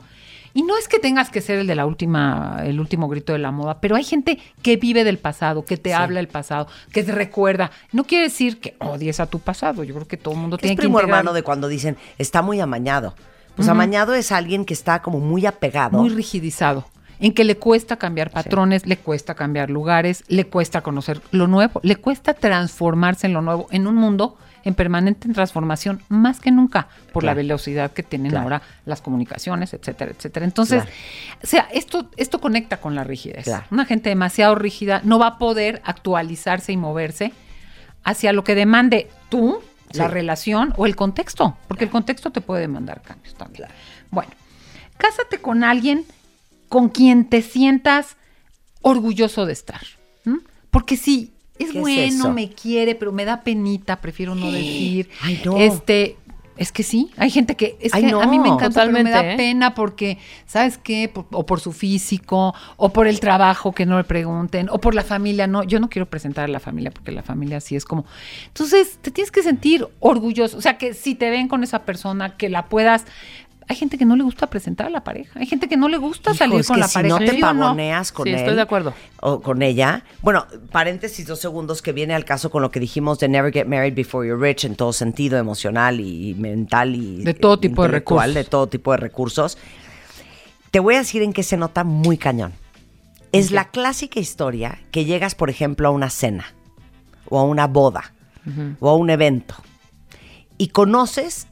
Y 0.54 0.62
no 0.62 0.78
es 0.78 0.88
que 0.88 0.98
tengas 0.98 1.28
que 1.28 1.42
ser 1.42 1.58
el 1.58 1.66
de 1.66 1.74
la 1.74 1.84
última, 1.84 2.62
el 2.64 2.80
último 2.80 3.08
grito 3.08 3.34
de 3.34 3.38
la 3.38 3.50
moda, 3.50 3.78
pero 3.78 3.94
hay 3.94 4.04
gente 4.04 4.38
que 4.62 4.78
vive 4.78 5.04
del 5.04 5.18
pasado, 5.18 5.66
que 5.66 5.76
te 5.76 5.92
habla 5.92 6.16
del 6.18 6.28
pasado, 6.28 6.66
que 6.92 7.04
te 7.04 7.12
recuerda. 7.12 7.70
No 7.92 8.04
quiere 8.04 8.24
decir 8.24 8.58
que 8.58 8.74
odies 8.78 9.20
a 9.20 9.26
tu 9.26 9.38
pasado. 9.38 9.84
Yo 9.84 9.94
creo 9.94 10.08
que 10.08 10.16
todo 10.16 10.32
el 10.32 10.40
mundo 10.40 10.56
Que 10.56 10.62
tiene 10.62 10.72
es 10.72 10.76
que 10.78 10.82
primo 10.84 10.98
integrar- 10.98 11.18
hermano 11.18 11.32
de 11.34 11.42
cuando 11.42 11.68
dicen, 11.68 11.98
está 12.16 12.40
muy 12.40 12.58
amañado. 12.60 13.14
Pues 13.54 13.68
amañado 13.68 14.14
es 14.14 14.32
alguien 14.32 14.64
que 14.64 14.72
está 14.74 15.02
como 15.02 15.18
muy 15.20 15.44
apegado. 15.46 15.98
muy 15.98 16.08
rigidizado, 16.10 16.86
en 17.20 17.32
que 17.32 17.44
le 17.44 17.56
cuesta 17.56 17.96
cambiar 17.96 18.30
patrones, 18.30 18.86
le 18.86 18.96
cuesta 18.98 19.34
cambiar 19.34 19.70
lugares, 19.70 20.24
le 20.28 20.46
cuesta 20.46 20.82
conocer 20.82 21.20
lo 21.30 21.46
nuevo, 21.46 21.80
le 21.82 21.96
cuesta 21.96 22.34
transformarse 22.34 23.26
en 23.26 23.32
lo 23.32 23.42
nuevo, 23.42 23.66
en 23.70 23.86
un 23.86 23.94
mundo 23.94 24.36
en 24.64 24.74
permanente 24.74 25.28
transformación 25.32 26.02
más 26.08 26.40
que 26.40 26.50
nunca 26.50 26.88
por 27.12 27.22
la 27.22 27.34
velocidad 27.34 27.92
que 27.92 28.02
tienen 28.02 28.32
Claro. 28.32 28.42
ahora 28.44 28.62
las 28.84 29.00
comunicaciones, 29.00 29.72
etcétera, 29.72 30.10
etcétera. 30.10 30.44
Entonces, 30.44 30.82
Claro. 30.82 30.96
o 31.42 31.46
sea, 31.46 31.68
esto, 31.72 32.10
esto 32.16 32.40
conecta 32.40 32.78
con 32.78 32.96
la 32.96 33.04
rigidez. 33.04 33.46
Una 33.70 33.84
gente 33.84 34.08
demasiado 34.08 34.56
rígida 34.56 35.02
no 35.04 35.20
va 35.20 35.26
a 35.28 35.38
poder 35.38 35.80
actualizarse 35.84 36.72
y 36.72 36.76
moverse 36.76 37.32
hacia 38.02 38.32
lo 38.32 38.42
que 38.42 38.56
demande 38.56 39.08
tú, 39.28 39.60
la 39.92 40.08
relación 40.08 40.74
o 40.76 40.84
el 40.86 40.96
contexto, 40.96 41.56
porque 41.68 41.84
el 41.84 41.90
contexto 41.90 42.30
te 42.30 42.40
puede 42.40 42.62
demandar 42.62 43.02
cambios 43.02 43.34
también. 43.36 43.68
Bueno, 44.10 44.32
cásate 44.98 45.38
con 45.38 45.62
alguien 45.62 46.04
con 46.68 46.88
quien 46.88 47.28
te 47.28 47.42
sientas 47.42 48.16
orgulloso 48.82 49.46
de 49.46 49.52
estar. 49.52 49.80
Porque 50.70 50.96
si 50.96 51.32
es 51.58 51.70
¿Qué 51.70 51.78
es 51.78 51.80
bueno, 51.80 52.32
me 52.32 52.50
quiere, 52.50 52.94
pero 52.94 53.10
me 53.12 53.24
da 53.24 53.42
penita, 53.42 53.96
prefiero 54.00 54.34
no 54.34 54.50
decir. 54.52 55.08
Ay, 55.22 55.40
no. 55.42 55.56
Este, 55.56 56.16
es 56.58 56.70
que 56.70 56.82
sí, 56.82 57.10
hay 57.16 57.30
gente 57.30 57.54
que 57.54 57.76
es 57.80 57.94
Ay, 57.94 58.04
que 58.04 58.10
no, 58.10 58.20
a 58.20 58.26
mí 58.26 58.38
me 58.38 58.48
encanta, 58.48 58.80
pero 58.82 58.92
me 58.92 59.10
da 59.10 59.32
¿eh? 59.32 59.36
pena 59.36 59.74
porque, 59.74 60.18
¿sabes 60.46 60.76
qué? 60.76 61.08
Por- 61.08 61.26
o 61.32 61.46
por 61.46 61.60
su 61.60 61.72
físico, 61.72 62.54
o 62.76 62.90
por 62.90 63.06
el 63.06 63.20
trabajo 63.20 63.72
que 63.72 63.86
no 63.86 63.96
le 63.96 64.04
pregunten, 64.04 64.68
o 64.70 64.78
por 64.78 64.94
la 64.94 65.02
familia. 65.02 65.46
No, 65.46 65.64
yo 65.64 65.80
no 65.80 65.88
quiero 65.88 66.06
presentar 66.10 66.44
a 66.44 66.48
la 66.48 66.60
familia 66.60 66.90
porque 66.90 67.10
la 67.12 67.22
familia 67.22 67.60
sí 67.60 67.74
es 67.74 67.84
como. 67.86 68.04
Entonces, 68.48 68.98
te 69.00 69.10
tienes 69.10 69.30
que 69.30 69.42
sentir 69.42 69.86
orgulloso. 70.00 70.58
O 70.58 70.62
sea, 70.62 70.76
que 70.76 70.92
si 70.92 71.14
te 71.14 71.30
ven 71.30 71.48
con 71.48 71.62
esa 71.64 71.84
persona, 71.86 72.36
que 72.36 72.48
la 72.50 72.66
puedas. 72.66 73.06
Hay 73.68 73.74
gente 73.74 73.98
que 73.98 74.04
no 74.04 74.14
le 74.14 74.22
gusta 74.22 74.46
presentar 74.46 74.86
a 74.86 74.90
la 74.90 75.02
pareja. 75.02 75.40
Hay 75.40 75.46
gente 75.46 75.68
que 75.68 75.76
no 75.76 75.88
le 75.88 75.96
gusta 75.96 76.30
Hijo, 76.30 76.38
salir 76.38 76.60
es 76.60 76.68
con 76.68 76.78
la 76.78 76.86
si 76.86 76.94
pareja. 76.94 77.18
no 77.18 77.24
te 77.24 77.30
¿Sí 77.32 77.42
o 77.42 77.52
no? 77.52 77.60
pavoneas 77.62 78.12
con 78.12 78.24
Sí, 78.24 78.30
él. 78.30 78.36
estoy 78.36 78.54
de 78.54 78.60
acuerdo. 78.60 78.94
O 79.20 79.40
con 79.40 79.60
ella. 79.62 80.04
Bueno, 80.22 80.46
paréntesis, 80.70 81.26
dos 81.26 81.40
segundos 81.40 81.82
que 81.82 81.92
viene 81.92 82.14
al 82.14 82.24
caso 82.24 82.50
con 82.50 82.62
lo 82.62 82.70
que 82.70 82.78
dijimos 82.78 83.18
de 83.18 83.28
never 83.28 83.52
get 83.52 83.66
married 83.66 83.94
before 83.94 84.26
you're 84.26 84.40
rich 84.40 84.64
en 84.64 84.76
todo 84.76 84.92
sentido, 84.92 85.36
emocional 85.38 85.98
y 85.98 86.34
mental 86.34 86.94
y 86.94 87.24
De 87.24 87.34
todo 87.34 87.58
tipo 87.58 87.82
de 87.82 87.88
recursos. 87.88 88.34
de 88.34 88.44
todo 88.44 88.68
tipo 88.68 88.92
de 88.92 88.98
recursos. 88.98 89.58
Te 90.70 90.78
voy 90.78 90.94
a 90.94 90.98
decir 90.98 91.22
en 91.22 91.32
qué 91.32 91.42
se 91.42 91.56
nota 91.56 91.82
muy 91.82 92.18
cañón. 92.18 92.52
Es 93.32 93.50
la 93.50 93.68
clásica 93.70 94.20
historia 94.20 94.78
que 94.92 95.04
llegas, 95.04 95.34
por 95.34 95.50
ejemplo, 95.50 95.88
a 95.88 95.90
una 95.90 96.08
cena 96.10 96.46
o 97.28 97.38
a 97.40 97.42
una 97.42 97.66
boda 97.66 98.12
o 98.78 98.88
a 98.88 98.94
un 98.96 99.10
evento 99.10 99.56
y 100.56 100.68
conoces 100.68 101.48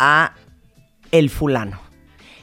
a 0.00 0.32
el 1.12 1.30
fulano. 1.30 1.80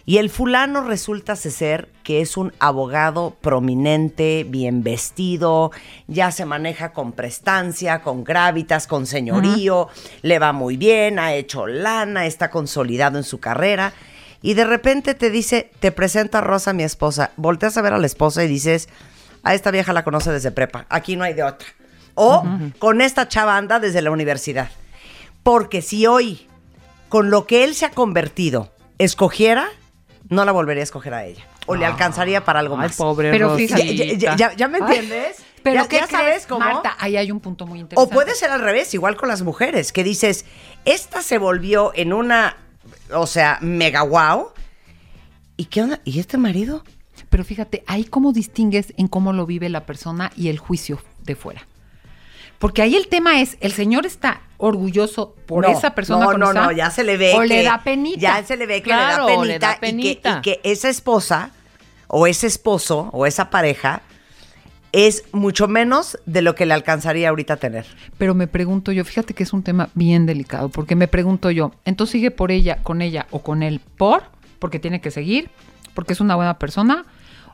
Y 0.06 0.18
el 0.18 0.32
fulano 0.32 0.82
resulta 0.82 1.36
ser 1.36 1.90
que 2.04 2.22
es 2.22 2.36
un 2.36 2.52
abogado 2.58 3.38
prominente, 3.42 4.44
bien 4.48 4.82
vestido, 4.82 5.70
ya 6.08 6.32
se 6.32 6.46
maneja 6.46 6.94
con 6.94 7.12
prestancia, 7.12 8.02
con 8.02 8.24
gravitas, 8.24 8.88
con 8.88 9.06
señorío, 9.06 9.88
le 10.24 10.40
va 10.40 10.52
muy 10.52 10.78
bien, 10.78 11.20
ha 11.20 11.34
hecho 11.36 11.68
lana, 11.68 12.26
está 12.26 12.50
consolidado 12.50 13.20
en 13.20 13.24
su 13.24 13.40
carrera. 13.40 13.94
Y 14.42 14.56
de 14.56 14.64
repente 14.64 15.14
te 15.14 15.30
dice, 15.30 15.70
te 15.80 15.92
presenta 15.92 16.40
a 16.40 16.42
Rosa, 16.42 16.74
mi 16.74 16.82
esposa. 16.82 17.30
Volteas 17.38 17.78
a 17.78 17.84
ver 17.84 17.94
a 17.94 18.00
la 18.00 18.08
esposa 18.08 18.44
y 18.44 18.48
dices, 18.48 18.90
a 19.44 19.54
esta 19.54 19.70
vieja 19.70 19.94
la 19.94 20.04
conoce 20.04 20.32
desde 20.32 20.50
prepa, 20.50 20.88
aquí 20.90 21.18
no 21.18 21.24
hay 21.24 21.36
de 21.36 21.44
otra. 21.44 21.68
O 22.16 22.44
con 22.80 23.02
esta 23.02 23.28
chava 23.28 23.58
anda 23.58 23.80
desde 23.80 24.02
la 24.02 24.10
universidad. 24.10 24.72
Porque 25.44 25.84
si 25.84 26.08
hoy, 26.08 26.49
con 27.10 27.30
lo 27.30 27.46
que 27.46 27.64
él 27.64 27.76
se 27.76 27.86
ha 27.86 27.92
convertido, 27.92 28.74
escogiera, 28.98 29.68
no 30.30 30.46
la 30.46 30.52
volvería 30.52 30.82
a 30.82 30.86
escoger 30.86 31.14
a 31.14 31.26
ella. 31.26 31.44
O 31.66 31.76
le 31.76 31.86
alcanzaría 31.86 32.44
para 32.46 32.60
algo 32.60 32.76
Ay, 32.76 32.88
más. 32.88 32.96
pobre 32.96 33.30
Pero 33.32 33.56
fíjate- 33.56 33.96
Ya, 33.96 34.14
ya- 34.16 34.36
ya- 34.36 34.54
ya 34.56 34.68
me 34.68 34.80
entiendes? 34.80 35.38
Pero 35.62 35.84
ya, 35.84 35.88
¿qué 35.88 35.98
ya 35.98 36.08
crees, 36.08 36.22
sabes 36.22 36.48
cómo. 36.48 36.62
Marta? 36.62 36.96
Ahí 37.00 37.18
hay 37.18 37.32
un 37.32 37.40
punto 37.42 37.68
muy 37.68 37.80
o 37.80 37.82
interesante. 37.82 38.14
puede 38.14 38.34
ser 38.34 38.50
al 38.50 38.62
revés, 38.62 38.94
igual 38.94 39.16
con 39.18 39.28
las 39.30 39.42
mujeres, 39.44 39.92
que 39.92 40.04
dices, 40.04 40.46
esta 40.86 41.22
se 41.22 41.38
volvió 41.38 41.92
en 41.96 42.14
una, 42.14 42.58
o 43.14 43.28
sea, 43.28 43.58
mega 43.62 44.02
wow. 44.04 44.48
¿Y 45.58 45.66
qué 45.66 45.84
onda? 45.84 46.00
¿Y 46.06 46.20
este 46.20 46.38
marido? 46.38 46.84
Pero 47.30 47.44
fíjate, 47.44 47.84
ahí 47.86 48.06
cómo 48.06 48.32
distingues 48.32 48.94
en 48.98 49.08
cómo 49.08 49.34
lo 49.34 49.46
vive 49.46 49.70
la 49.70 49.86
persona 49.86 50.32
y 50.36 50.48
el 50.48 50.58
juicio 50.58 51.00
de 51.24 51.36
fuera. 51.36 51.68
Porque 52.58 52.82
ahí 52.82 52.96
el 52.96 53.08
tema 53.08 53.42
es, 53.42 53.58
el 53.60 53.74
señor 53.74 54.06
está 54.06 54.42
orgulloso 54.60 55.34
por 55.48 55.64
No, 55.66 55.72
esa 55.76 55.96
persona 55.96 56.26
No, 56.26 56.32
con 56.32 56.40
no, 56.42 56.52
esa- 56.52 56.62
no, 56.66 56.72
ya 56.72 56.92
se 56.92 57.04
le 57.04 57.18
ve 57.18 57.34
o 57.36 57.42
que 57.42 57.48
le 57.48 57.64
da 57.64 57.82
penita. 57.84 58.20
Ya 58.20 58.44
se 58.44 58.56
le 58.58 58.68
ve 58.68 58.76
que 58.76 58.90
Claro, 58.92 59.26
le 59.28 59.36
da 59.36 59.44
le 59.46 59.60
da 59.60 59.80
penita, 59.80 60.10
y 60.40 60.42
que-. 60.42 60.52
Y, 60.52 60.62
que, 60.62 60.70
esa 60.70 60.90
esposa 60.90 61.50
o 62.08 62.28
ese 62.28 62.46
esposo 62.46 63.10
o 63.14 63.26
esa 63.26 63.50
pareja 63.50 64.02
es 64.92 65.24
mucho 65.32 65.68
menos 65.68 66.18
de 66.26 66.42
lo 66.42 66.56
que 66.56 66.66
le 66.66 66.74
alcanzaría 66.74 67.30
ahorita 67.30 67.54
a 67.54 67.58
tener. 67.58 67.86
Pero 68.18 68.34
me 68.34 68.48
pregunto 68.48 68.92
yo, 68.92 69.06
fíjate 69.06 69.34
que 69.34 69.44
es 69.44 69.54
un 69.54 69.64
tema 69.64 69.90
bien 69.94 70.26
delicado, 70.26 70.70
porque 70.70 70.96
me 70.96 71.08
pregunto 71.08 71.52
yo, 71.52 71.72
entonces 71.86 72.12
sigue 72.14 72.32
por 72.32 72.52
ella, 72.52 72.78
con 72.84 73.02
ella 73.02 73.28
o 73.32 73.40
con 73.44 73.62
él 73.64 73.82
por, 73.98 74.24
porque 74.58 74.80
tiene 74.80 75.00
que 75.00 75.12
seguir, 75.12 75.52
porque 75.94 76.14
es 76.14 76.22
una 76.22 76.36
buena 76.36 76.58
persona, 76.58 77.06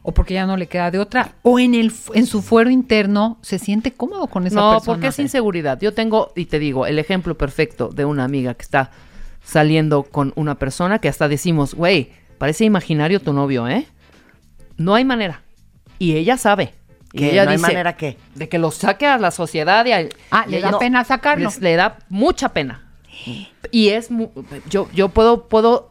o 0.07 0.13
porque 0.13 0.35
ya 0.35 0.45
no 0.45 0.55
le 0.55 0.67
queda 0.67 0.91
de 0.91 0.99
otra, 0.99 1.33
o 1.41 1.57
en 1.59 1.73
el 1.73 1.91
en 2.13 2.27
su 2.27 2.41
fuero 2.43 2.69
interno 2.69 3.39
se 3.41 3.57
siente 3.57 3.91
cómodo 3.91 4.27
con 4.27 4.45
esa 4.45 4.55
no, 4.59 4.71
persona. 4.73 4.85
porque 4.85 5.07
es 5.07 5.17
inseguridad. 5.19 5.79
Yo 5.81 5.93
tengo, 5.95 6.31
y 6.35 6.45
te 6.45 6.59
digo, 6.59 6.85
el 6.85 6.99
ejemplo 6.99 7.35
perfecto 7.35 7.89
de 7.89 8.05
una 8.05 8.23
amiga 8.23 8.53
que 8.53 8.61
está 8.61 8.91
saliendo 9.43 10.03
con 10.03 10.31
una 10.35 10.55
persona 10.55 10.99
que 10.99 11.09
hasta 11.09 11.27
decimos, 11.27 11.73
güey, 11.73 12.11
parece 12.37 12.65
imaginario 12.65 13.19
tu 13.19 13.33
novio, 13.33 13.67
¿eh? 13.67 13.87
No 14.77 14.93
hay 14.95 15.05
manera. 15.05 15.41
Y 15.99 16.15
ella 16.15 16.37
sabe. 16.37 16.73
Y 17.13 17.19
Que 17.19 17.31
ella 17.31 17.45
no 17.45 17.51
hay 17.51 17.57
dice, 17.57 17.67
manera 17.67 17.95
que. 17.95 18.17
De 18.35 18.49
que 18.49 18.59
lo 18.59 18.71
saque 18.71 19.05
a 19.07 19.17
la 19.17 19.31
sociedad 19.31 19.85
y 19.85 19.91
a- 19.93 20.09
Ah, 20.31 20.45
le 20.47 20.57
ella 20.57 20.71
da 20.71 20.79
pena 20.79 21.03
sacarlo. 21.03 21.45
les- 21.45 21.61
le 21.61 21.75
da 21.77 21.97
mucha 22.09 22.49
pena. 22.49 22.83
Y 23.71 23.89
es, 23.89 24.09
yo, 24.69 24.89
yo 24.93 25.09
puedo, 25.09 25.47
puedo 25.47 25.89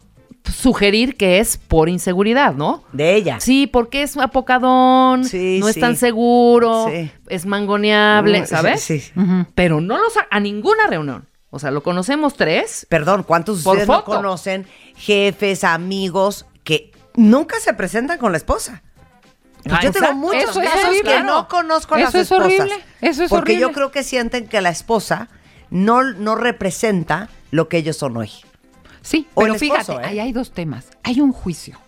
sugerir 0.53 1.17
que 1.17 1.39
es 1.39 1.57
por 1.57 1.89
inseguridad, 1.89 2.55
¿no? 2.55 2.85
De 2.93 3.15
ella. 3.15 3.41
Sí, 3.41 3.67
porque 3.67 4.03
es 4.03 4.17
apocadón, 4.17 5.25
Sí, 5.25 5.59
no 5.61 5.69
es 5.69 5.75
sí. 5.75 5.81
tan 5.81 5.97
seguro, 5.97 6.87
Sí. 6.91 7.11
es 7.29 7.47
mangoneable, 7.47 8.43
Mm, 8.43 8.47
¿sabes? 8.47 8.81
Sí, 8.83 9.01
sí. 9.01 9.13
Ujú. 9.19 9.47
Pero 9.55 9.81
no 9.81 9.99
lo 9.99 10.11
sa- 10.11 10.27
a 10.31 10.41
ninguna 10.41 10.87
reunión. 10.87 11.27
O 11.51 11.59
sea, 11.59 11.71
lo 11.71 11.83
conocemos 11.83 12.35
tres. 12.35 12.87
Perdón, 12.89 13.23
¿cuántos 13.23 13.59
de 13.59 13.65
Por 13.65 13.73
ustedes 13.77 13.89
no 13.89 14.05
conocen 14.05 14.67
jefes, 14.97 15.63
amigos 15.65 16.47
que 16.65 16.91
nunca 17.15 17.61
se 17.61 17.73
presentan 17.75 18.19
con 18.19 18.33
la 18.33 18.39
esposa? 18.39 18.83
Pues 19.63 19.77
Ah, 19.77 19.81
yo 19.83 19.93
tengo 19.93 20.07
exacto. 20.07 20.15
muchos 20.17 20.43
Eso 20.51 20.61
es 20.61 20.69
casos 20.69 20.85
horrible. 20.85 20.99
que 20.99 21.17
Claro. 21.17 21.27
no 21.27 21.49
conozco 21.49 21.95
a 21.95 21.99
Eso 21.99 22.07
las 22.07 22.15
es 22.17 22.21
esposas. 22.23 22.45
horrible, 22.47 22.75
eso 23.01 23.25
es 23.25 23.31
porque 23.31 23.59
yo 23.59 23.73
creo 23.73 23.91
que 23.93 24.03
sienten 24.03 24.47
que 24.47 24.61
la 24.61 24.69
esposa 24.71 25.29
no, 25.71 26.03
no 26.03 26.35
representa 26.35 27.29
lo 27.51 27.69
que 27.69 27.79
ellos 27.79 27.97
son 27.97 28.17
hoy. 28.17 28.31
Sí, 29.05 29.27
O 29.35 29.43
pero 29.43 29.55
esposo, 29.55 29.75
fíjate, 29.83 29.93
¿eh? 30.03 30.07
ahí 30.11 30.19
hay 30.19 30.33
dos 30.33 30.51
temas. 30.53 30.87
Hay 31.03 31.21
un 31.21 31.31
juicio, 31.33 31.79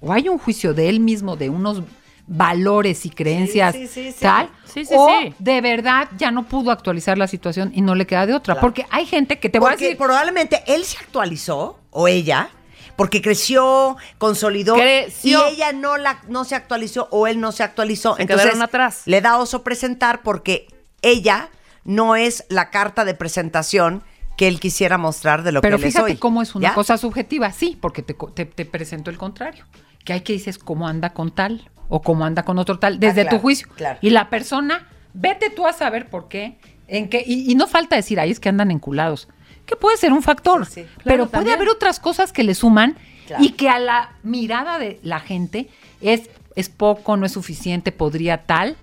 o 0.00 0.12
hay 0.12 0.28
un 0.28 0.38
juicio 0.38 0.74
de 0.74 0.88
él 0.88 0.98
mismo, 1.00 1.36
de 1.36 1.48
unos 1.48 1.82
valores 2.26 3.04
y 3.06 3.10
creencias 3.10 3.74
sí, 3.74 3.86
sí, 3.86 4.10
sí. 4.10 4.18
tal, 4.20 4.48
Sí, 4.64 4.84
sí, 4.84 4.94
o 4.96 5.08
sí. 5.08 5.34
de 5.38 5.60
verdad 5.60 6.08
ya 6.16 6.30
no 6.30 6.44
pudo 6.48 6.70
actualizar 6.70 7.16
la 7.18 7.28
situación 7.28 7.70
y 7.74 7.80
no 7.82 7.94
le 7.94 8.06
queda 8.06 8.26
de 8.26 8.34
otra. 8.34 8.58
Porque 8.60 8.86
hay 8.90 9.06
gente 9.06 9.38
que 9.38 9.48
te 9.50 9.58
voy 9.58 9.68
a 9.68 9.70
Porque 9.72 9.84
decir, 9.84 9.98
probablemente 9.98 10.62
él 10.66 10.84
se 10.84 10.98
actualizó, 10.98 11.78
o 11.90 12.08
ella, 12.08 12.48
porque 12.96 13.22
creció, 13.22 13.96
consolidó, 14.18 14.74
Creció. 14.74 15.48
y 15.48 15.54
ella 15.54 15.72
no, 15.72 15.96
la, 15.96 16.22
no 16.28 16.44
se 16.44 16.54
actualizó, 16.56 17.08
o 17.12 17.26
él 17.28 17.38
no 17.40 17.52
se 17.52 17.62
actualizó. 17.62 18.16
Se 18.16 18.22
Entonces, 18.22 18.60
atrás. 18.60 19.02
le 19.04 19.20
da 19.20 19.38
oso 19.38 19.62
presentar 19.62 20.22
porque 20.22 20.66
ella 21.02 21.50
no 21.84 22.16
es 22.16 22.46
la 22.48 22.70
carta 22.70 23.04
de 23.04 23.14
presentación 23.14 24.02
que 24.36 24.48
él 24.48 24.58
quisiera 24.60 24.98
mostrar 24.98 25.42
de 25.42 25.52
lo 25.52 25.60
pero 25.60 25.76
que 25.78 25.82
él 25.84 25.88
es 25.88 25.94
fíjate 25.94 26.12
hoy. 26.12 26.18
cómo 26.18 26.42
es 26.42 26.54
una 26.54 26.68
¿Ya? 26.68 26.74
cosa 26.74 26.98
subjetiva, 26.98 27.52
sí, 27.52 27.78
porque 27.80 28.02
te, 28.02 28.14
te, 28.14 28.44
te 28.46 28.64
presento 28.64 29.10
el 29.10 29.18
contrario. 29.18 29.64
Que 30.04 30.12
hay 30.12 30.20
que 30.22 30.32
dices 30.34 30.58
cómo 30.58 30.86
anda 30.88 31.10
con 31.10 31.30
tal 31.30 31.70
o 31.88 32.02
cómo 32.02 32.24
anda 32.24 32.42
con 32.44 32.58
otro 32.58 32.78
tal, 32.78 32.98
desde 33.00 33.22
Ah, 33.22 33.24
claro, 33.24 33.36
tu 33.38 33.42
juicio. 33.42 33.68
claro. 33.76 33.98
Y 34.02 34.10
la 34.10 34.28
persona, 34.30 34.88
vete 35.12 35.50
tú 35.50 35.66
a 35.66 35.72
saber 35.72 36.08
por 36.10 36.28
qué, 36.28 36.58
en 36.88 37.08
qué, 37.08 37.22
y, 37.26 37.50
y 37.50 37.54
no 37.54 37.66
falta 37.66 37.96
decir, 37.96 38.18
ahí 38.20 38.30
es 38.30 38.40
que 38.40 38.48
andan 38.48 38.70
enculados. 38.70 39.28
Que 39.66 39.76
puede 39.76 39.96
ser 39.96 40.12
un 40.12 40.22
factor, 40.22 40.66
Sí, 40.66 40.82
sí. 40.82 40.86
pero 41.04 41.24
puede 41.26 41.30
también. 41.30 41.56
haber 41.56 41.68
otras 41.70 42.00
cosas 42.00 42.32
que 42.32 42.42
le 42.44 42.54
suman 42.54 42.96
y 43.38 43.52
que 43.52 43.70
a 43.70 43.78
la 43.78 44.12
mirada 44.22 44.78
de 44.78 45.00
la 45.02 45.20
gente 45.20 45.70
es, 46.02 46.28
es 46.56 46.68
poco, 46.68 47.16
no 47.16 47.24
es 47.24 47.32
suficiente, 47.32 47.90
podría 47.92 48.42
tal. 48.44 48.76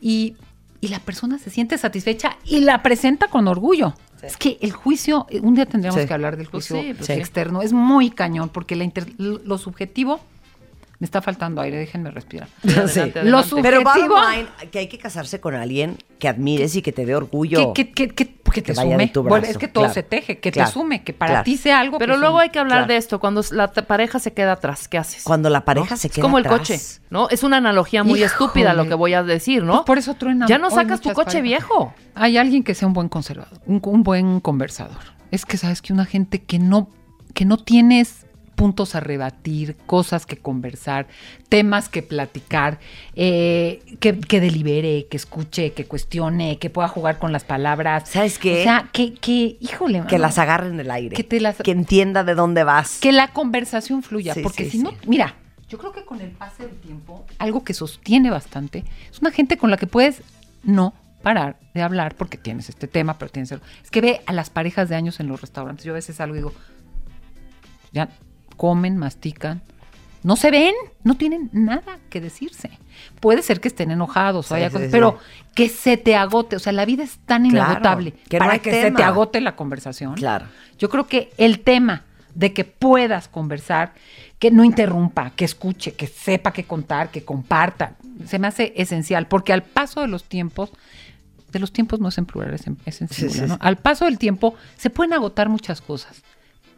Y, 0.00 0.34
y 0.80 0.88
la 0.88 0.98
persona 0.98 1.38
se 1.38 1.50
siente 1.50 1.78
satisfecha 1.78 2.36
y 2.44 2.60
la 2.60 2.82
presenta 2.82 3.28
con 3.28 3.46
orgullo. 3.46 3.94
Es 4.22 4.36
que 4.36 4.58
el 4.60 4.72
juicio, 4.72 5.26
eh, 5.30 5.40
un 5.42 5.54
día 5.54 5.66
tendríamos 5.66 6.00
Sí. 6.00 6.06
que 6.06 6.14
hablar 6.14 6.36
del 6.36 6.48
Pues 6.48 6.68
juicio 6.68 6.82
sí, 6.88 6.94
pues 6.94 7.06
sí. 7.06 7.12
externo, 7.12 7.62
es 7.62 7.72
muy 7.72 8.10
cañón 8.10 8.48
porque 8.48 8.76
la 8.76 8.84
inter- 8.84 9.12
lo 9.18 9.58
subjetivo 9.58 10.20
Me 11.00 11.04
está 11.04 11.22
faltando 11.22 11.60
aire, 11.60 11.76
déjenme 11.78 12.10
respirar. 12.10 12.48
Adelante, 12.64 12.92
Sí. 12.92 12.98
adelante. 12.98 13.30
Lo 13.30 13.62
Pero 13.62 13.82
bottom 13.84 13.94
subjetivo- 14.02 14.30
line, 14.32 14.48
que 14.72 14.78
hay 14.80 14.88
que 14.88 14.98
casarse 14.98 15.38
con 15.40 15.54
alguien 15.54 15.96
que 16.18 16.26
admires 16.26 16.74
y 16.74 16.82
que 16.82 16.90
te 16.90 17.06
dé 17.06 17.14
orgullo. 17.14 17.72
que, 17.72 17.92
que, 17.92 18.08
que, 18.08 18.34
que- 18.50 18.62
te 18.62 18.72
vaya 18.72 18.96
de 18.96 19.08
sume. 19.12 19.28
Bueno, 19.28 19.46
es 19.46 19.58
que 19.58 19.68
todo 19.68 19.84
claro. 19.84 19.94
se 19.94 20.02
teje, 20.02 20.38
que 20.40 20.50
Claro, 20.52 20.68
te 20.68 20.72
sume, 20.74 21.02
que 21.04 21.12
para 21.12 21.30
claro. 21.32 21.44
ti 21.44 21.56
sea 21.56 21.80
algo. 21.80 21.98
Pero 21.98 22.14
que 22.14 22.20
luego 22.20 22.34
sume. 22.36 22.42
hay 22.44 22.50
que 22.50 22.58
hablar 22.58 22.78
Claro. 22.80 22.92
de 22.92 22.96
esto, 22.96 23.18
cuando 23.20 23.42
la 23.52 23.72
pareja 23.72 24.18
se 24.18 24.32
queda 24.32 24.52
atrás, 24.52 24.88
¿qué 24.88 24.98
haces? 24.98 25.22
Cuando 25.24 25.50
la 25.50 25.64
pareja 25.64 25.90
¿No? 25.90 25.96
se 25.96 26.08
Es 26.08 26.12
queda 26.14 26.22
como 26.22 26.38
el 26.38 26.46
atrás. 26.46 26.58
coche, 26.60 26.80
¿no? 27.10 27.28
Es 27.30 27.42
una 27.42 27.56
analogía 27.58 28.02
muy 28.04 28.20
Híjole. 28.20 28.26
estúpida 28.26 28.74
lo 28.74 28.86
que 28.86 28.94
voy 28.94 29.14
a 29.14 29.22
decir, 29.22 29.62
¿no? 29.62 29.72
Pues 29.72 29.84
por 29.86 29.98
eso 29.98 30.14
truena. 30.14 30.46
Ya 30.46 30.58
no 30.58 30.70
sacas 30.70 31.00
tu 31.00 31.08
coche 31.12 31.24
parejas. 31.38 31.42
viejo. 31.42 31.94
Hay 32.14 32.36
alguien 32.36 32.62
que 32.64 32.74
sea 32.74 32.86
un 32.88 32.94
buen 32.94 33.08
conservador, 33.08 33.60
un, 33.66 33.80
un 33.84 34.02
buen 34.02 34.40
conversador. 34.40 35.16
Es 35.30 35.44
que 35.44 35.56
sabes 35.56 35.82
que 35.82 35.92
una 35.92 36.04
gente 36.06 36.42
que 36.42 36.58
no, 36.58 36.88
que 37.34 37.44
no 37.44 37.56
tienes 37.58 38.24
puntos 38.58 38.96
a 38.96 39.00
rebatir, 39.00 39.76
cosas 39.86 40.26
que 40.26 40.36
conversar, 40.36 41.06
temas 41.48 41.88
que 41.88 42.02
platicar, 42.02 42.80
eh, 43.14 43.80
que, 44.00 44.18
que 44.18 44.40
delibere, 44.40 45.06
que 45.08 45.16
escuche, 45.16 45.72
que 45.74 45.86
cuestione, 45.86 46.58
que 46.58 46.68
pueda 46.68 46.88
jugar 46.88 47.20
con 47.20 47.30
las 47.32 47.44
palabras. 47.44 48.08
¿Sabes 48.10 48.38
qué? 48.40 48.60
O 48.60 48.62
sea, 48.64 48.88
que, 48.92 49.14
que 49.14 49.56
híjole, 49.60 50.02
Que 50.08 50.18
las 50.18 50.38
agarre 50.38 50.68
en 50.70 50.80
el 50.80 50.90
aire. 50.90 51.14
Que 51.14 51.22
te 51.22 51.40
las- 51.40 51.56
Que 51.58 51.70
entienda 51.70 52.24
de 52.24 52.34
dónde 52.34 52.64
vas. 52.64 52.98
que 53.00 53.12
la 53.12 53.28
conversación 53.28 54.02
fluya, 54.02 54.34
Sí, 54.34 54.40
porque 54.42 54.64
sí, 54.64 54.70
si 54.72 54.78
no, 54.78 54.92
mira, 55.06 55.36
yo 55.68 55.78
creo 55.78 55.92
que 55.92 56.04
con 56.04 56.20
el 56.20 56.30
pase 56.32 56.64
del 56.66 56.74
tiempo, 56.80 57.24
algo 57.38 57.62
que 57.62 57.74
sostiene 57.74 58.28
bastante, 58.30 58.82
es 59.10 59.20
una 59.20 59.30
gente 59.30 59.56
con 59.56 59.70
la 59.70 59.76
que 59.76 59.86
puedes 59.86 60.22
no 60.64 60.94
parar 61.22 61.60
de 61.74 61.82
hablar 61.82 62.16
porque 62.16 62.36
tienes 62.38 62.68
este 62.68 62.88
tema, 62.88 63.18
pero 63.18 63.30
tienes 63.30 63.52
el- 63.52 63.60
es 63.84 63.90
que 63.92 64.00
ve 64.00 64.20
a 64.26 64.32
las 64.32 64.50
parejas 64.50 64.88
de 64.88 64.96
años 64.96 65.20
en 65.20 65.28
los 65.28 65.40
restaurantes. 65.40 65.84
Yo 65.84 65.92
a 65.92 65.94
veces 65.94 66.16
salgo 66.16 66.34
y 66.34 66.38
digo, 66.38 66.52
ya 67.92 68.08
comen, 68.58 68.98
mastican, 68.98 69.62
no 70.22 70.36
se 70.36 70.50
ven, 70.50 70.74
no 71.04 71.14
tienen 71.16 71.48
nada 71.52 71.98
que 72.10 72.20
decirse. 72.20 72.70
Puede 73.20 73.42
ser 73.42 73.60
que 73.60 73.68
estén 73.68 73.90
enojados, 73.90 74.50
o 74.50 74.54
haya 74.54 74.68
cosas, 74.68 74.88
sí. 74.88 74.92
pero 74.92 75.18
que 75.54 75.68
se 75.68 75.96
te 75.96 76.16
agote, 76.16 76.56
o 76.56 76.58
sea, 76.58 76.72
la 76.72 76.84
vida 76.84 77.04
es 77.04 77.18
tan 77.24 77.48
Claro, 77.48 77.70
inagotable 77.70 78.12
que 78.28 78.38
para 78.38 78.58
que 78.58 78.70
se 78.70 78.90
te 78.90 79.02
agote 79.02 79.40
la 79.40 79.56
conversación. 79.56 80.14
Claro. 80.14 80.46
Yo 80.78 80.90
creo 80.90 81.06
que 81.06 81.32
el 81.38 81.60
tema 81.60 82.02
de 82.34 82.52
que 82.52 82.64
puedas 82.64 83.28
conversar, 83.28 83.94
que 84.38 84.50
no 84.50 84.64
interrumpa, 84.64 85.30
que 85.30 85.44
escuche, 85.44 85.94
que 85.94 86.06
sepa 86.06 86.52
qué 86.52 86.64
contar, 86.64 87.10
que 87.10 87.24
comparta, 87.24 87.94
se 88.26 88.38
me 88.38 88.48
hace 88.48 88.72
esencial, 88.76 89.26
porque 89.28 89.52
al 89.52 89.62
paso 89.62 90.00
de 90.00 90.08
los 90.08 90.24
tiempos, 90.24 90.70
de 91.50 91.58
los 91.58 91.72
tiempos 91.72 92.00
no 92.00 92.08
es 92.08 92.18
en 92.18 92.26
plural, 92.26 92.54
es 92.54 92.66
en, 92.66 92.76
es 92.84 93.00
en 93.00 93.08
Sí, 93.08 93.22
singular, 93.22 93.48
¿no? 93.48 93.58
Al 93.60 93.76
paso 93.76 94.04
del 94.04 94.18
tiempo 94.18 94.54
se 94.76 94.90
pueden 94.90 95.12
agotar 95.12 95.48
muchas 95.48 95.80
cosas, 95.80 96.22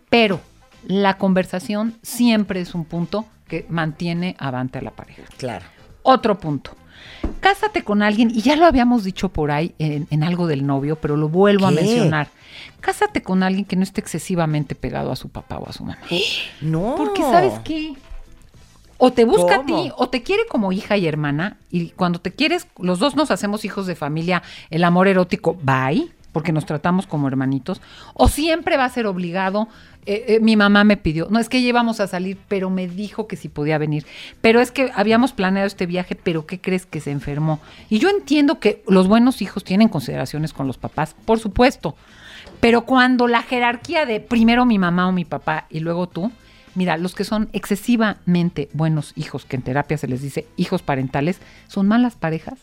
pero 0.08 0.40
la 0.86 1.18
conversación 1.18 1.94
siempre 2.02 2.60
es 2.60 2.74
un 2.74 2.84
punto 2.84 3.26
que 3.48 3.66
mantiene 3.68 4.36
avante 4.38 4.78
a 4.78 4.82
la 4.82 4.92
pareja. 4.92 5.22
Claro. 5.36 5.64
Otro 6.02 6.38
punto. 6.38 6.72
Cásate 7.40 7.82
con 7.82 8.02
alguien, 8.02 8.30
y 8.30 8.42
ya 8.42 8.56
lo 8.56 8.66
habíamos 8.66 9.04
dicho 9.04 9.30
por 9.30 9.50
ahí 9.50 9.74
en, 9.78 10.06
en 10.10 10.22
algo 10.22 10.46
del 10.46 10.66
novio, 10.66 10.96
pero 10.96 11.16
lo 11.16 11.28
vuelvo 11.28 11.66
a 11.66 11.70
mencionar. 11.70 12.28
Cásate 12.80 13.22
con 13.22 13.42
alguien 13.42 13.64
que 13.64 13.76
no 13.76 13.82
esté 13.82 14.00
excesivamente 14.00 14.74
pegado 14.74 15.10
a 15.10 15.16
su 15.16 15.28
papá 15.28 15.58
o 15.58 15.68
a 15.68 15.72
su 15.72 15.84
mamá. 15.84 16.00
No. 16.60 16.94
Porque 16.96 17.22
sabes 17.22 17.58
qué? 17.64 17.94
O 18.98 19.12
te 19.12 19.24
busca 19.24 19.56
¿Cómo? 19.56 19.78
a 19.78 19.82
ti, 19.82 19.92
o 19.96 20.08
te 20.10 20.22
quiere 20.22 20.42
como 20.46 20.72
hija 20.72 20.98
y 20.98 21.06
hermana, 21.06 21.56
y 21.70 21.88
cuando 21.90 22.20
te 22.20 22.32
quieres, 22.32 22.66
los 22.78 22.98
dos 22.98 23.16
nos 23.16 23.30
hacemos 23.30 23.64
hijos 23.64 23.86
de 23.86 23.94
familia, 23.96 24.42
el 24.68 24.84
amor 24.84 25.08
erótico, 25.08 25.54
bye, 25.62 26.10
porque 26.32 26.52
nos 26.52 26.66
tratamos 26.66 27.06
como 27.06 27.28
hermanitos, 27.28 27.80
o 28.14 28.28
siempre 28.28 28.76
va 28.76 28.84
a 28.84 28.88
ser 28.88 29.06
obligado, 29.06 29.68
eh, 30.06 30.24
eh, 30.28 30.40
mi 30.40 30.56
mamá 30.56 30.84
me 30.84 30.96
pidió, 30.96 31.28
no 31.30 31.38
es 31.38 31.48
que 31.48 31.60
ya 31.60 31.68
íbamos 31.68 32.00
a 32.00 32.06
salir, 32.06 32.38
pero 32.48 32.70
me 32.70 32.88
dijo 32.88 33.26
que 33.26 33.36
si 33.36 33.48
podía 33.48 33.76
venir, 33.78 34.06
pero 34.40 34.60
es 34.60 34.72
que 34.72 34.90
habíamos 34.94 35.32
planeado 35.32 35.66
este 35.66 35.86
viaje, 35.86 36.14
pero 36.14 36.46
¿qué 36.46 36.60
crees 36.60 36.86
que 36.86 37.00
se 37.00 37.10
enfermó? 37.10 37.60
Y 37.90 37.98
yo 37.98 38.08
entiendo 38.08 38.60
que 38.60 38.82
los 38.88 39.08
buenos 39.08 39.42
hijos 39.42 39.64
tienen 39.64 39.88
consideraciones 39.88 40.52
con 40.52 40.66
los 40.66 40.78
papás, 40.78 41.14
por 41.24 41.38
supuesto, 41.38 41.96
pero 42.60 42.86
cuando 42.86 43.28
la 43.28 43.42
jerarquía 43.42 44.06
de 44.06 44.20
primero 44.20 44.64
mi 44.64 44.78
mamá 44.78 45.08
o 45.08 45.12
mi 45.12 45.24
papá 45.24 45.66
y 45.70 45.80
luego 45.80 46.08
tú, 46.08 46.30
mira, 46.74 46.96
los 46.96 47.14
que 47.14 47.24
son 47.24 47.48
excesivamente 47.52 48.68
buenos 48.72 49.12
hijos, 49.16 49.44
que 49.44 49.56
en 49.56 49.62
terapia 49.62 49.98
se 49.98 50.08
les 50.08 50.22
dice 50.22 50.46
hijos 50.56 50.82
parentales, 50.82 51.40
son 51.68 51.88
malas 51.88 52.16
parejas 52.16 52.58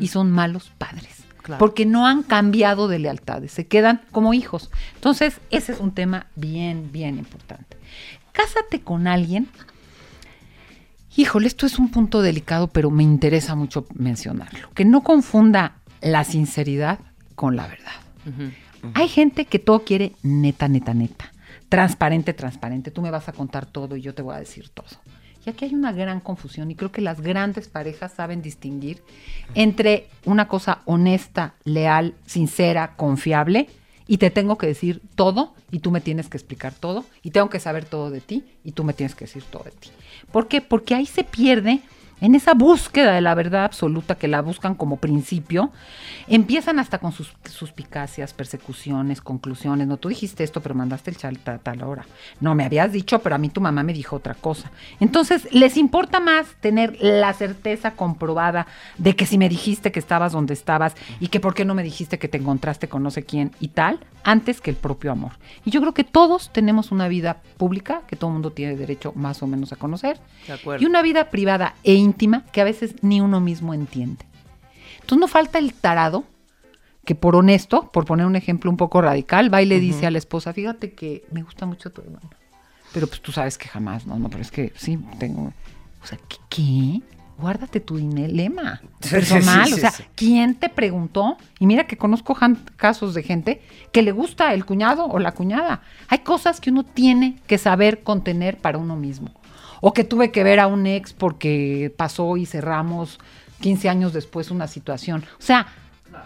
y 0.00 0.08
son 0.08 0.30
malos 0.32 0.72
padres. 0.76 1.27
Claro. 1.48 1.58
Porque 1.58 1.86
no 1.86 2.06
han 2.06 2.22
cambiado 2.24 2.88
de 2.88 2.98
lealtades, 2.98 3.52
se 3.52 3.66
quedan 3.66 4.02
como 4.12 4.34
hijos. 4.34 4.70
Entonces, 4.96 5.40
ese 5.50 5.72
es 5.72 5.80
un 5.80 5.92
tema 5.92 6.26
bien, 6.36 6.92
bien 6.92 7.16
importante. 7.16 7.78
Cásate 8.32 8.82
con 8.82 9.06
alguien. 9.06 9.48
Híjole, 11.16 11.46
esto 11.46 11.64
es 11.64 11.78
un 11.78 11.90
punto 11.90 12.20
delicado, 12.20 12.68
pero 12.68 12.90
me 12.90 13.02
interesa 13.02 13.54
mucho 13.54 13.86
mencionarlo. 13.94 14.68
Que 14.74 14.84
no 14.84 15.02
confunda 15.02 15.76
la 16.02 16.22
sinceridad 16.24 16.98
con 17.34 17.56
la 17.56 17.66
verdad. 17.66 17.92
Hay 18.92 19.08
gente 19.08 19.46
que 19.46 19.58
todo 19.58 19.86
quiere 19.86 20.12
neta, 20.22 20.68
neta, 20.68 20.92
neta. 20.92 21.32
Transparente, 21.70 22.34
transparente. 22.34 22.90
Tú 22.90 23.00
me 23.00 23.10
vas 23.10 23.26
a 23.30 23.32
contar 23.32 23.64
todo 23.64 23.96
y 23.96 24.02
yo 24.02 24.14
te 24.14 24.20
voy 24.20 24.34
a 24.34 24.38
decir 24.38 24.68
todo. 24.68 24.86
Aquí 25.48 25.64
hay 25.64 25.74
una 25.74 25.92
gran 25.92 26.20
confusión 26.20 26.70
y 26.70 26.74
creo 26.74 26.92
que 26.92 27.00
las 27.00 27.20
grandes 27.20 27.68
parejas 27.68 28.12
saben 28.12 28.42
distinguir 28.42 29.02
entre 29.54 30.08
una 30.24 30.48
cosa 30.48 30.82
honesta, 30.84 31.54
leal, 31.64 32.14
sincera, 32.26 32.94
confiable 32.96 33.68
y 34.06 34.18
te 34.18 34.30
tengo 34.30 34.58
que 34.58 34.66
decir 34.66 35.02
todo 35.14 35.54
y 35.70 35.80
tú 35.80 35.90
me 35.90 36.00
tienes 36.00 36.28
que 36.28 36.36
explicar 36.36 36.72
todo 36.72 37.04
y 37.22 37.30
tengo 37.30 37.50
que 37.50 37.60
saber 37.60 37.84
todo 37.84 38.10
de 38.10 38.20
ti 38.20 38.44
y 38.64 38.72
tú 38.72 38.84
me 38.84 38.94
tienes 38.94 39.14
que 39.14 39.26
decir 39.26 39.42
todo 39.44 39.64
de 39.64 39.70
ti. 39.72 39.90
¿Por 40.32 40.48
qué? 40.48 40.60
Porque 40.60 40.94
ahí 40.94 41.06
se 41.06 41.24
pierde 41.24 41.80
en 42.20 42.34
esa 42.34 42.54
búsqueda 42.54 43.12
de 43.12 43.20
la 43.20 43.34
verdad 43.34 43.64
absoluta 43.64 44.16
que 44.16 44.28
la 44.28 44.42
buscan 44.42 44.74
como 44.74 44.96
principio, 44.96 45.70
empiezan 46.26 46.78
hasta 46.78 46.98
con 46.98 47.12
sus 47.12 47.32
suspicacias, 47.44 48.32
persecuciones, 48.32 49.20
conclusiones. 49.20 49.86
No, 49.86 49.96
tú 49.96 50.08
dijiste 50.08 50.44
esto, 50.44 50.60
pero 50.60 50.74
mandaste 50.74 51.10
el 51.10 51.16
chal 51.16 51.38
a 51.46 51.58
tal 51.58 51.82
hora. 51.82 52.06
No, 52.40 52.54
me 52.54 52.64
habías 52.64 52.92
dicho, 52.92 53.20
pero 53.20 53.34
a 53.34 53.38
mí 53.38 53.48
tu 53.48 53.60
mamá 53.60 53.82
me 53.82 53.92
dijo 53.92 54.16
otra 54.16 54.34
cosa. 54.34 54.70
Entonces, 55.00 55.48
les 55.52 55.76
importa 55.76 56.20
más 56.20 56.46
tener 56.60 56.96
la 57.00 57.32
certeza 57.32 57.92
comprobada 57.92 58.66
de 58.98 59.14
que 59.16 59.26
si 59.26 59.38
me 59.38 59.48
dijiste 59.48 59.92
que 59.92 59.98
estabas 59.98 60.32
donde 60.32 60.54
estabas 60.54 60.94
y 61.20 61.28
que 61.28 61.40
por 61.40 61.54
qué 61.54 61.64
no 61.64 61.74
me 61.74 61.82
dijiste 61.82 62.18
que 62.18 62.28
te 62.28 62.38
encontraste 62.38 62.88
con 62.88 63.02
no 63.02 63.10
sé 63.10 63.24
quién 63.24 63.52
y 63.60 63.68
tal, 63.68 64.00
antes 64.24 64.60
que 64.60 64.70
el 64.70 64.76
propio 64.76 65.12
amor. 65.12 65.32
Y 65.64 65.70
yo 65.70 65.80
creo 65.80 65.94
que 65.94 66.04
todos 66.04 66.50
tenemos 66.52 66.90
una 66.92 67.08
vida 67.08 67.38
pública, 67.56 68.02
que 68.06 68.16
todo 68.16 68.28
el 68.30 68.34
mundo 68.34 68.50
tiene 68.52 68.76
derecho 68.76 69.12
más 69.14 69.42
o 69.42 69.46
menos 69.46 69.72
a 69.72 69.76
conocer, 69.76 70.18
De 70.46 70.52
acuerdo. 70.54 70.82
y 70.82 70.86
una 70.86 71.02
vida 71.02 71.30
privada 71.30 71.74
e 71.84 71.94
íntima 72.08 72.44
que 72.52 72.60
a 72.60 72.64
veces 72.64 72.94
ni 73.02 73.20
uno 73.20 73.40
mismo 73.40 73.74
entiende. 73.74 74.24
Entonces 74.94 75.18
no 75.18 75.28
falta 75.28 75.58
el 75.58 75.72
tarado 75.74 76.24
que 77.04 77.14
por 77.14 77.36
honesto, 77.36 77.90
por 77.90 78.04
poner 78.04 78.26
un 78.26 78.36
ejemplo 78.36 78.70
un 78.70 78.76
poco 78.76 79.00
radical, 79.00 79.52
va 79.52 79.62
y 79.62 79.66
le 79.66 79.80
dice 79.80 80.06
a 80.06 80.10
la 80.10 80.18
esposa, 80.18 80.52
fíjate 80.52 80.92
que 80.92 81.24
me 81.30 81.42
gusta 81.42 81.64
mucho 81.64 81.90
tu 81.90 82.02
hermano. 82.02 82.28
Pero 82.92 83.06
pues 83.06 83.22
tú 83.22 83.32
sabes 83.32 83.56
que 83.56 83.68
jamás, 83.68 84.06
no, 84.06 84.18
no, 84.18 84.28
pero 84.28 84.42
es 84.42 84.50
que 84.50 84.72
sí, 84.76 84.98
tengo... 85.18 85.52
O 86.02 86.06
sea, 86.06 86.18
¿qué? 86.28 86.36
qué? 86.50 87.02
Guárdate 87.38 87.80
tu 87.80 87.96
dilema 87.96 88.82
personal. 89.10 89.66
sí, 89.68 89.72
sí, 89.72 89.78
o 89.78 89.80
sea. 89.80 89.94
¿quién 90.16 90.56
te 90.56 90.68
preguntó? 90.68 91.38
Y 91.60 91.66
mira 91.66 91.86
que 91.86 91.96
conozco 91.96 92.36
casos 92.76 93.14
de 93.14 93.22
gente 93.22 93.62
que 93.92 94.02
le 94.02 94.12
gusta 94.12 94.52
el 94.52 94.64
cuñado 94.66 95.06
o 95.06 95.18
la 95.18 95.32
cuñada. 95.32 95.82
Hay 96.08 96.18
cosas 96.18 96.60
que 96.60 96.70
uno 96.70 96.84
tiene 96.84 97.38
que 97.46 97.56
saber 97.56 98.02
contener 98.02 98.58
para 98.58 98.76
uno 98.76 98.96
mismo. 98.96 99.32
O 99.80 99.92
que 99.92 100.04
tuve 100.04 100.30
que 100.30 100.42
ver 100.44 100.60
a 100.60 100.66
un 100.66 100.86
ex 100.86 101.12
porque 101.12 101.92
pasó 101.96 102.36
y 102.36 102.46
cerramos 102.46 103.18
15 103.60 103.88
años 103.88 104.12
después 104.12 104.50
una 104.50 104.66
situación. 104.68 105.24
O 105.38 105.42
sea, 105.42 105.66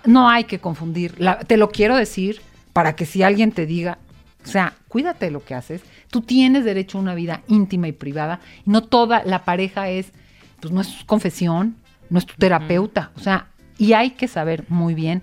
no 0.04 0.28
hay 0.28 0.44
que 0.44 0.58
confundir. 0.58 1.14
La- 1.18 1.38
te 1.40 1.56
lo 1.56 1.70
quiero 1.70 1.96
decir 1.96 2.40
para 2.72 2.94
que 2.96 3.04
si 3.06 3.22
alguien 3.22 3.52
te 3.52 3.66
diga, 3.66 3.98
o 4.44 4.48
sea, 4.48 4.74
cuídate 4.88 5.26
de 5.26 5.30
lo 5.32 5.44
que 5.44 5.54
haces. 5.54 5.82
Tú 6.10 6.20
tienes 6.22 6.64
derecho 6.64 6.98
a 6.98 7.00
una 7.02 7.14
vida 7.14 7.42
íntima 7.48 7.88
y 7.88 7.92
privada. 7.92 8.40
Y 8.66 8.70
no 8.70 8.82
toda 8.82 9.22
la 9.24 9.44
pareja 9.44 9.88
es, 9.88 10.12
pues 10.60 10.72
no 10.72 10.80
es 10.80 11.04
confesión, 11.06 11.76
no 12.10 12.18
es 12.18 12.26
tu 12.26 12.34
terapeuta. 12.36 13.10
O 13.16 13.20
sea, 13.20 13.46
y 13.78 13.92
hay 13.92 14.10
que 14.10 14.28
saber 14.28 14.64
muy 14.68 14.94
bien 14.94 15.22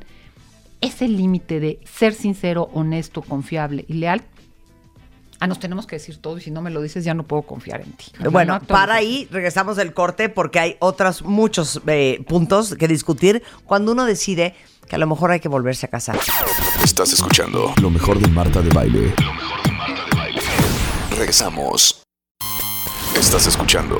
ese 0.81 1.07
límite 1.07 1.59
de 1.59 1.79
ser 1.83 2.13
sincero, 2.13 2.69
honesto, 2.73 3.21
confiable 3.21 3.85
y 3.87 3.93
leal. 3.93 4.21
Ah, 5.41 5.47
nos 5.47 5.59
tenemos 5.59 5.87
que 5.87 5.95
decir 5.95 6.17
todo 6.17 6.37
y 6.37 6.41
si 6.41 6.51
no 6.51 6.61
me 6.61 6.69
lo 6.69 6.81
dices 6.81 7.05
ya 7.05 7.13
no 7.13 7.23
puedo 7.23 7.43
confiar 7.43 7.79
en 7.81 7.93
ti. 7.93 8.07
O 8.15 8.21
sea, 8.21 8.29
Bueno, 8.29 8.59
para 8.67 8.95
ahí 8.95 9.27
regresamos 9.31 9.77
del 9.77 9.93
corte 9.93 10.27
porque 10.27 10.59
hay 10.59 10.75
otros 10.79 11.21
muchos 11.23 11.81
eh, 11.87 12.23
puntos 12.27 12.75
que 12.75 12.87
discutir 12.89 13.41
cuando 13.65 13.93
uno 13.93 14.03
decide 14.05 14.53
que 14.87 14.95
a 14.95 14.99
lo 14.99 15.07
mejor 15.07 15.31
hay 15.31 15.39
que 15.39 15.47
volverse 15.47 15.85
a 15.85 15.89
casar. 15.89 16.19
Estás 16.83 17.13
escuchando 17.13 17.73
lo 17.81 17.89
mejor 17.89 18.19
de 18.19 18.27
Marta 18.27 18.61
de 18.61 18.69
Baile. 18.71 19.13
Lo 19.23 19.33
mejor 19.33 19.63
de 19.63 19.71
Marta 19.71 20.03
de 20.09 20.15
Baile. 20.17 20.41
Regresamos. 21.11 22.03
Estás 23.15 23.47
escuchando 23.47 23.97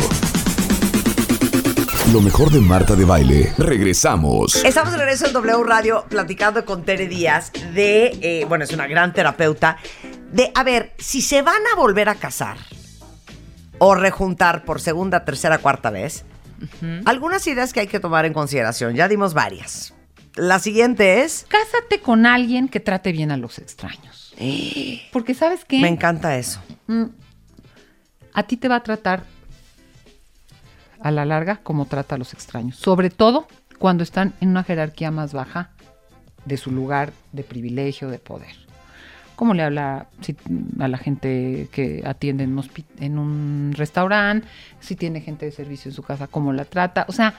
lo 2.11 2.21
mejor 2.21 2.49
de 2.49 2.59
Marta 2.59 2.95
de 2.95 3.05
Baile. 3.05 3.53
Regresamos. 3.57 4.55
Estamos 4.65 4.91
de 4.93 4.97
regreso 4.97 5.27
en 5.27 5.33
W 5.33 5.63
Radio 5.63 6.05
platicando 6.09 6.65
con 6.65 6.83
Tere 6.83 7.07
Díaz 7.07 7.51
de, 7.75 8.17
eh, 8.21 8.45
bueno, 8.49 8.63
es 8.63 8.71
una 8.71 8.87
gran 8.87 9.13
terapeuta, 9.13 9.77
de, 10.31 10.51
a 10.55 10.63
ver, 10.63 10.93
si 10.97 11.21
se 11.21 11.41
van 11.41 11.61
a 11.73 11.75
volver 11.75 12.09
a 12.09 12.15
casar, 12.15 12.57
o 13.79 13.95
rejuntar 13.95 14.65
por 14.65 14.79
segunda, 14.79 15.25
tercera, 15.25 15.57
cuarta 15.57 15.89
vez, 15.89 16.25
algunas 17.05 17.47
ideas 17.47 17.73
que 17.73 17.79
hay 17.79 17.87
que 17.87 17.99
tomar 17.99 18.25
en 18.25 18.33
consideración. 18.33 18.93
Ya 18.95 19.07
dimos 19.07 19.33
varias. 19.33 19.93
La 20.35 20.59
siguiente 20.59 21.23
es... 21.23 21.45
Cásate 21.47 22.01
con 22.01 22.25
alguien 22.25 22.67
que 22.67 22.79
trate 22.79 23.11
bien 23.11 23.31
a 23.31 23.37
los 23.37 23.57
extraños. 23.59 24.35
Porque 25.11 25.33
sabes 25.33 25.65
qué? 25.65 25.79
Me 25.79 25.87
encanta 25.87 26.37
eso. 26.37 26.61
Mm, 26.87 27.05
a 28.33 28.43
ti 28.43 28.57
te 28.57 28.67
va 28.67 28.75
a 28.75 28.83
tratar 28.83 29.23
a 31.01 31.11
la 31.11 31.25
larga 31.25 31.57
como 31.63 31.85
trata 31.85 32.15
a 32.15 32.17
los 32.17 32.33
extraños. 32.33 32.75
Sobre 32.75 33.09
todo 33.09 33.47
cuando 33.79 34.03
están 34.03 34.33
en 34.41 34.49
una 34.49 34.63
jerarquía 34.63 35.11
más 35.11 35.33
baja 35.33 35.71
de 36.45 36.57
su 36.57 36.71
lugar 36.71 37.13
de 37.31 37.43
privilegio, 37.43 38.09
de 38.09 38.19
poder. 38.19 38.68
¿Cómo 39.39 39.53
le 39.53 39.63
habla 39.63 40.09
a 40.79 40.87
la 40.89 40.97
gente 40.97 41.69
que 41.71 42.03
atiende 42.05 42.43
en 42.43 43.17
un, 43.17 43.71
restaurante? 43.73 44.45
Si 44.81 44.97
tiene 44.97 45.21
gente 45.21 45.45
de 45.45 45.53
servicio 45.53 45.87
en 45.87 45.95
su 45.95 46.03
casa, 46.03 46.27
¿cómo 46.27 46.51
la 46.51 46.65
trata? 46.65 47.05
O 47.07 47.13
sea, 47.13 47.35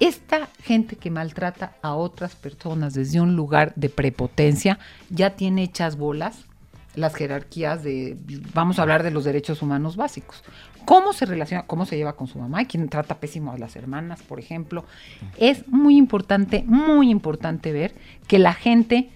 esta 0.00 0.48
gente 0.62 0.96
que 0.96 1.10
maltrata 1.10 1.74
a 1.82 1.94
otras 1.94 2.34
personas 2.36 2.94
desde 2.94 3.20
un 3.20 3.36
lugar 3.36 3.74
de 3.76 3.90
prepotencia 3.90 4.78
ya 5.10 5.36
tiene 5.36 5.64
hechas 5.64 5.98
bolas 5.98 6.46
las 6.94 7.14
jerarquías 7.14 7.84
de, 7.84 8.16
vamos 8.54 8.78
a 8.78 8.82
hablar 8.82 9.02
de 9.02 9.10
los 9.10 9.24
derechos 9.24 9.60
humanos 9.60 9.96
básicos. 9.96 10.42
¿Cómo 10.86 11.12
se 11.12 11.26
relaciona, 11.26 11.64
cómo 11.64 11.84
se 11.84 11.98
lleva 11.98 12.16
con 12.16 12.28
su 12.28 12.38
mamá? 12.38 12.60
Hay 12.60 12.66
quien 12.66 12.88
trata 12.88 13.20
pésimo 13.20 13.52
a 13.52 13.58
las 13.58 13.76
hermanas, 13.76 14.22
por 14.22 14.40
ejemplo. 14.40 14.86
Es 15.36 15.68
muy 15.68 15.98
importante, 15.98 16.64
muy 16.66 17.10
importante 17.10 17.72
ver 17.72 17.94
que 18.26 18.38
la 18.38 18.54
gente, 18.54 19.10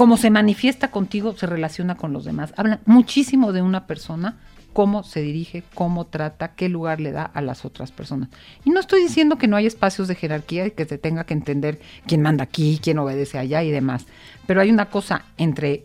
como 0.00 0.16
se 0.16 0.30
manifiesta 0.30 0.90
contigo, 0.90 1.34
se 1.36 1.46
relaciona 1.46 1.94
con 1.94 2.14
los 2.14 2.24
demás. 2.24 2.54
Habla 2.56 2.80
muchísimo 2.86 3.52
de 3.52 3.60
una 3.60 3.86
persona, 3.86 4.38
cómo 4.72 5.02
se 5.02 5.20
dirige, 5.20 5.62
cómo 5.74 6.06
trata, 6.06 6.54
qué 6.54 6.70
lugar 6.70 7.02
le 7.02 7.12
da 7.12 7.24
a 7.24 7.42
las 7.42 7.66
otras 7.66 7.92
personas. 7.92 8.30
Y 8.64 8.70
no 8.70 8.80
estoy 8.80 9.02
diciendo 9.02 9.36
que 9.36 9.46
no 9.46 9.56
hay 9.56 9.66
espacios 9.66 10.08
de 10.08 10.14
jerarquía 10.14 10.66
y 10.66 10.70
que 10.70 10.86
se 10.86 10.96
tenga 10.96 11.24
que 11.24 11.34
entender 11.34 11.82
quién 12.06 12.22
manda 12.22 12.44
aquí, 12.44 12.80
quién 12.82 12.98
obedece 12.98 13.36
allá 13.36 13.62
y 13.62 13.70
demás. 13.70 14.06
Pero 14.46 14.62
hay 14.62 14.70
una 14.70 14.86
cosa 14.86 15.26
entre 15.36 15.84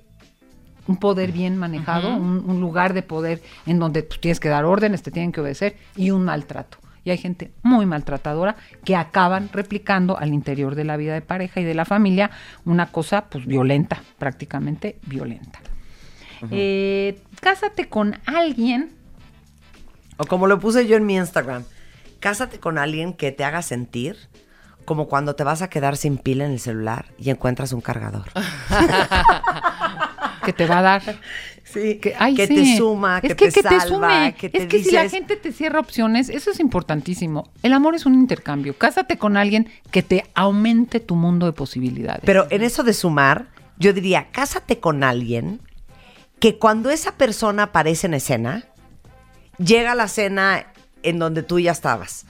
un 0.87 0.95
poder 0.95 1.33
bien 1.33 1.57
manejado, 1.57 2.15
un, 2.15 2.49
un 2.49 2.61
lugar 2.61 2.93
de 2.93 3.01
poder 3.01 3.41
en 3.65 3.79
donde 3.79 4.01
tú 4.01 4.15
tienes 4.21 4.39
que 4.39 4.47
dar 4.47 4.63
órdenes, 4.63 5.03
te 5.03 5.11
tienen 5.11 5.33
que 5.33 5.41
obedecer, 5.41 5.75
y 5.97 6.11
un 6.11 6.23
maltrato. 6.23 6.77
Y 7.05 7.11
hay 7.11 7.17
gente 7.17 7.51
muy 7.61 7.85
maltratadora 7.85 8.57
que 8.83 8.95
acaban 8.95 9.49
replicando 9.53 10.17
al 10.17 10.33
interior 10.33 10.75
de 10.75 10.83
la 10.83 10.97
vida 10.97 11.13
de 11.13 11.21
pareja 11.21 11.61
y 11.61 11.63
de 11.63 11.75
la 11.75 11.85
familia 11.85 12.31
una 12.65 12.91
cosa 12.91 13.25
pues 13.29 13.45
violenta, 13.45 14.01
prácticamente 14.17 14.97
violenta. 15.05 15.59
Eh, 16.51 17.21
cásate 17.39 17.87
con 17.87 18.19
alguien 18.25 18.91
O 20.17 20.25
como 20.25 20.47
lo 20.47 20.59
puse 20.59 20.85
yo 20.85 20.97
en 20.97 21.05
mi 21.05 21.15
Instagram, 21.15 21.63
cásate 22.19 22.59
con 22.59 22.77
alguien 22.77 23.13
que 23.13 23.31
te 23.31 23.45
haga 23.45 23.61
sentir 23.61 24.17
como 24.83 25.07
cuando 25.07 25.35
te 25.35 25.43
vas 25.43 25.61
a 25.61 25.69
quedar 25.69 25.97
sin 25.97 26.17
pila 26.17 26.45
en 26.45 26.51
el 26.51 26.59
celular 26.59 27.05
y 27.17 27.31
encuentras 27.31 27.73
un 27.73 27.81
cargador. 27.81 28.25
que 30.45 30.53
te 30.53 30.67
va 30.67 30.79
a 30.79 30.81
dar. 30.81 31.01
Sí, 31.75 31.99
Que, 31.99 32.15
ay, 32.17 32.33
que 32.35 32.47
sí. 32.47 32.55
te 32.55 32.77
suma, 32.77 33.17
es 33.17 33.21
que, 33.21 33.27
que, 33.35 33.51
te 33.51 33.51
que 33.61 33.63
te 33.63 33.79
salva, 33.79 33.85
sume. 33.87 34.35
que 34.35 34.49
te 34.49 34.57
es 34.57 34.67
que 34.67 34.83
si 34.83 34.91
la 34.91 35.09
gente 35.09 35.35
te 35.35 35.51
cierra 35.51 35.79
opciones, 35.79 36.29
eso 36.29 36.49
es 36.51 36.59
importantísimo. 36.59 37.49
El 37.61 37.73
amor 37.73 37.93
es 37.95 38.05
un 38.07 38.13
intercambio. 38.15 38.77
Cásate 38.77 39.17
con 39.17 39.37
alguien 39.37 39.69
que 39.91 40.01
te 40.01 40.23
aumente 40.33 40.99
tu 40.99 41.15
mundo 41.15 41.45
de 41.45 41.53
posibilidades. 41.53 42.21
Pero 42.25 42.47
en 42.49 42.63
eso 42.63 42.83
de 42.83 42.93
sumar, 42.93 43.47
yo 43.77 43.93
diría, 43.93 44.29
cásate 44.31 44.79
con 44.79 45.03
alguien 45.03 45.59
que 46.39 46.57
cuando 46.57 46.89
esa 46.89 47.11
persona 47.13 47.63
aparece 47.63 48.07
en 48.07 48.13
escena, 48.15 48.65
llega 49.57 49.91
a 49.91 49.95
la 49.95 50.07
cena 50.07 50.67
en 51.03 51.19
donde 51.19 51.43
tú 51.43 51.59
ya 51.59 51.71
estabas. 51.71 52.25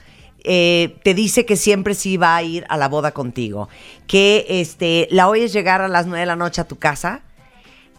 eh, 0.48 0.98
te 1.04 1.16
dice 1.16 1.46
que 1.46 1.56
siempre 1.56 1.96
sí 1.96 2.18
va 2.18 2.36
a 2.36 2.44
ir 2.44 2.66
a 2.70 2.78
la 2.78 2.88
boda 2.88 3.12
contigo, 3.12 3.68
que 4.06 4.46
este, 4.48 5.08
la 5.10 5.28
oyes 5.28 5.52
llegar 5.54 5.82
a 5.82 5.88
las 5.88 6.06
nueve 6.06 6.20
de 6.20 6.26
la 6.28 6.36
noche 6.36 6.62
a 6.62 6.68
tu 6.68 6.76
casa. 6.78 7.22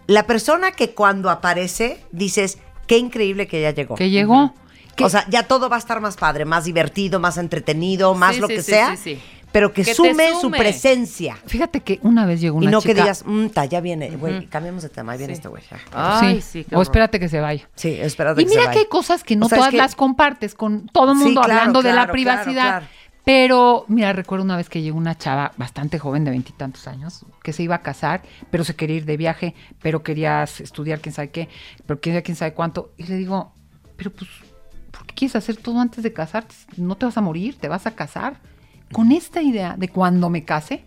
La 0.06 0.26
persona 0.26 0.72
que 0.72 0.94
cuando 0.94 1.30
aparece 1.30 2.00
dices, 2.12 2.58
qué 2.86 2.98
increíble 2.98 3.46
que 3.46 3.60
ya 3.62 3.70
llegó. 3.72 3.94
que 3.96 4.10
llegó. 4.10 4.54
O 5.02 5.08
sea, 5.10 5.26
ya 5.28 5.42
todo 5.42 5.68
va 5.68 5.76
a 5.76 5.78
estar 5.78 6.00
más 6.00 6.16
padre, 6.16 6.44
más 6.46 6.64
divertido, 6.64 7.20
más 7.20 7.36
entretenido, 7.36 8.14
más 8.14 8.36
Sí, 8.36 8.40
lo 8.40 8.46
sí, 8.48 8.54
que 8.54 8.62
sí, 8.62 8.70
sea, 8.70 8.96
sí, 8.96 9.16
sí. 9.16 9.22
pero 9.52 9.72
que, 9.74 9.84
sume, 9.84 10.30
su 10.40 10.50
presencia. 10.50 11.36
Fíjate 11.46 11.80
que 11.80 11.98
una 12.02 12.24
vez 12.24 12.40
llegó 12.40 12.56
una 12.56 12.66
Y 12.66 12.72
no 12.72 12.80
chica. 12.80 12.94
que 12.94 13.00
digas, 13.02 13.22
mm, 13.26 13.48
ta, 13.48 13.66
ya 13.66 13.82
viene, 13.82 14.10
güey, 14.16 14.46
cambiamos 14.46 14.82
de 14.84 14.88
tema, 14.88 15.12
ahí 15.12 15.18
viene 15.18 15.34
este 15.34 15.48
güey. 15.48 15.62
Ay, 15.92 16.40
sí, 16.40 16.64
o 16.72 16.80
espérate 16.80 17.20
que 17.20 17.28
se 17.28 17.40
vaya. 17.40 17.68
Sí, 17.74 17.88
espérate 18.00 18.40
Y 18.40 18.44
que 18.44 18.48
se 18.50 18.54
mira 18.56 18.68
vaya. 18.68 18.72
que 18.72 18.78
hay 18.84 18.88
cosas 18.88 19.22
que 19.22 19.36
no 19.36 19.46
O 19.46 19.48
sea, 19.50 19.56
es 19.56 19.60
todas 19.60 19.70
que- 19.72 19.76
las 19.76 19.94
compartes 19.94 20.54
con 20.54 20.86
todo 20.88 21.12
el 21.12 21.18
mundo 21.18 21.42
claro, 21.42 21.58
hablando 21.60 21.82
de 21.82 21.92
la 21.92 22.06
privacidad. 22.06 22.52
claro. 22.80 22.86
Pero, 23.26 23.86
mira, 23.88 24.12
recuerdo 24.12 24.44
una 24.44 24.56
vez 24.56 24.68
que 24.68 24.82
llegó 24.82 24.96
una 24.96 25.18
chava 25.18 25.50
bastante 25.56 25.98
joven, 25.98 26.22
de 26.22 26.30
veintitantos 26.30 26.86
años, 26.86 27.26
que 27.42 27.52
se 27.52 27.64
iba 27.64 27.74
a 27.74 27.82
casar, 27.82 28.22
pero 28.52 28.62
se 28.62 28.76
quería 28.76 28.98
ir 28.98 29.04
de 29.04 29.16
viaje, 29.16 29.56
pero 29.82 30.04
quería 30.04 30.44
estudiar 30.44 31.00
quién 31.00 31.12
sabe 31.12 31.30
qué, 31.30 31.48
pero 31.86 31.98
sabe, 32.00 32.22
quién 32.22 32.36
sabe 32.36 32.54
cuánto. 32.54 32.92
Y 32.96 33.02
le 33.02 33.16
digo, 33.16 33.52
pero 33.96 34.12
pues, 34.12 34.30
¿por 34.92 35.04
qué 35.06 35.14
quieres 35.16 35.34
hacer 35.34 35.56
todo 35.56 35.80
antes 35.80 36.04
de 36.04 36.12
casarte? 36.12 36.54
No 36.76 36.94
te 36.94 37.04
vas 37.04 37.16
a 37.16 37.20
morir, 37.20 37.58
te 37.58 37.66
vas 37.66 37.88
a 37.88 37.96
casar. 37.96 38.36
Con 38.92 39.10
esta 39.10 39.42
idea 39.42 39.74
de 39.76 39.88
cuando 39.88 40.30
me 40.30 40.44
case, 40.44 40.84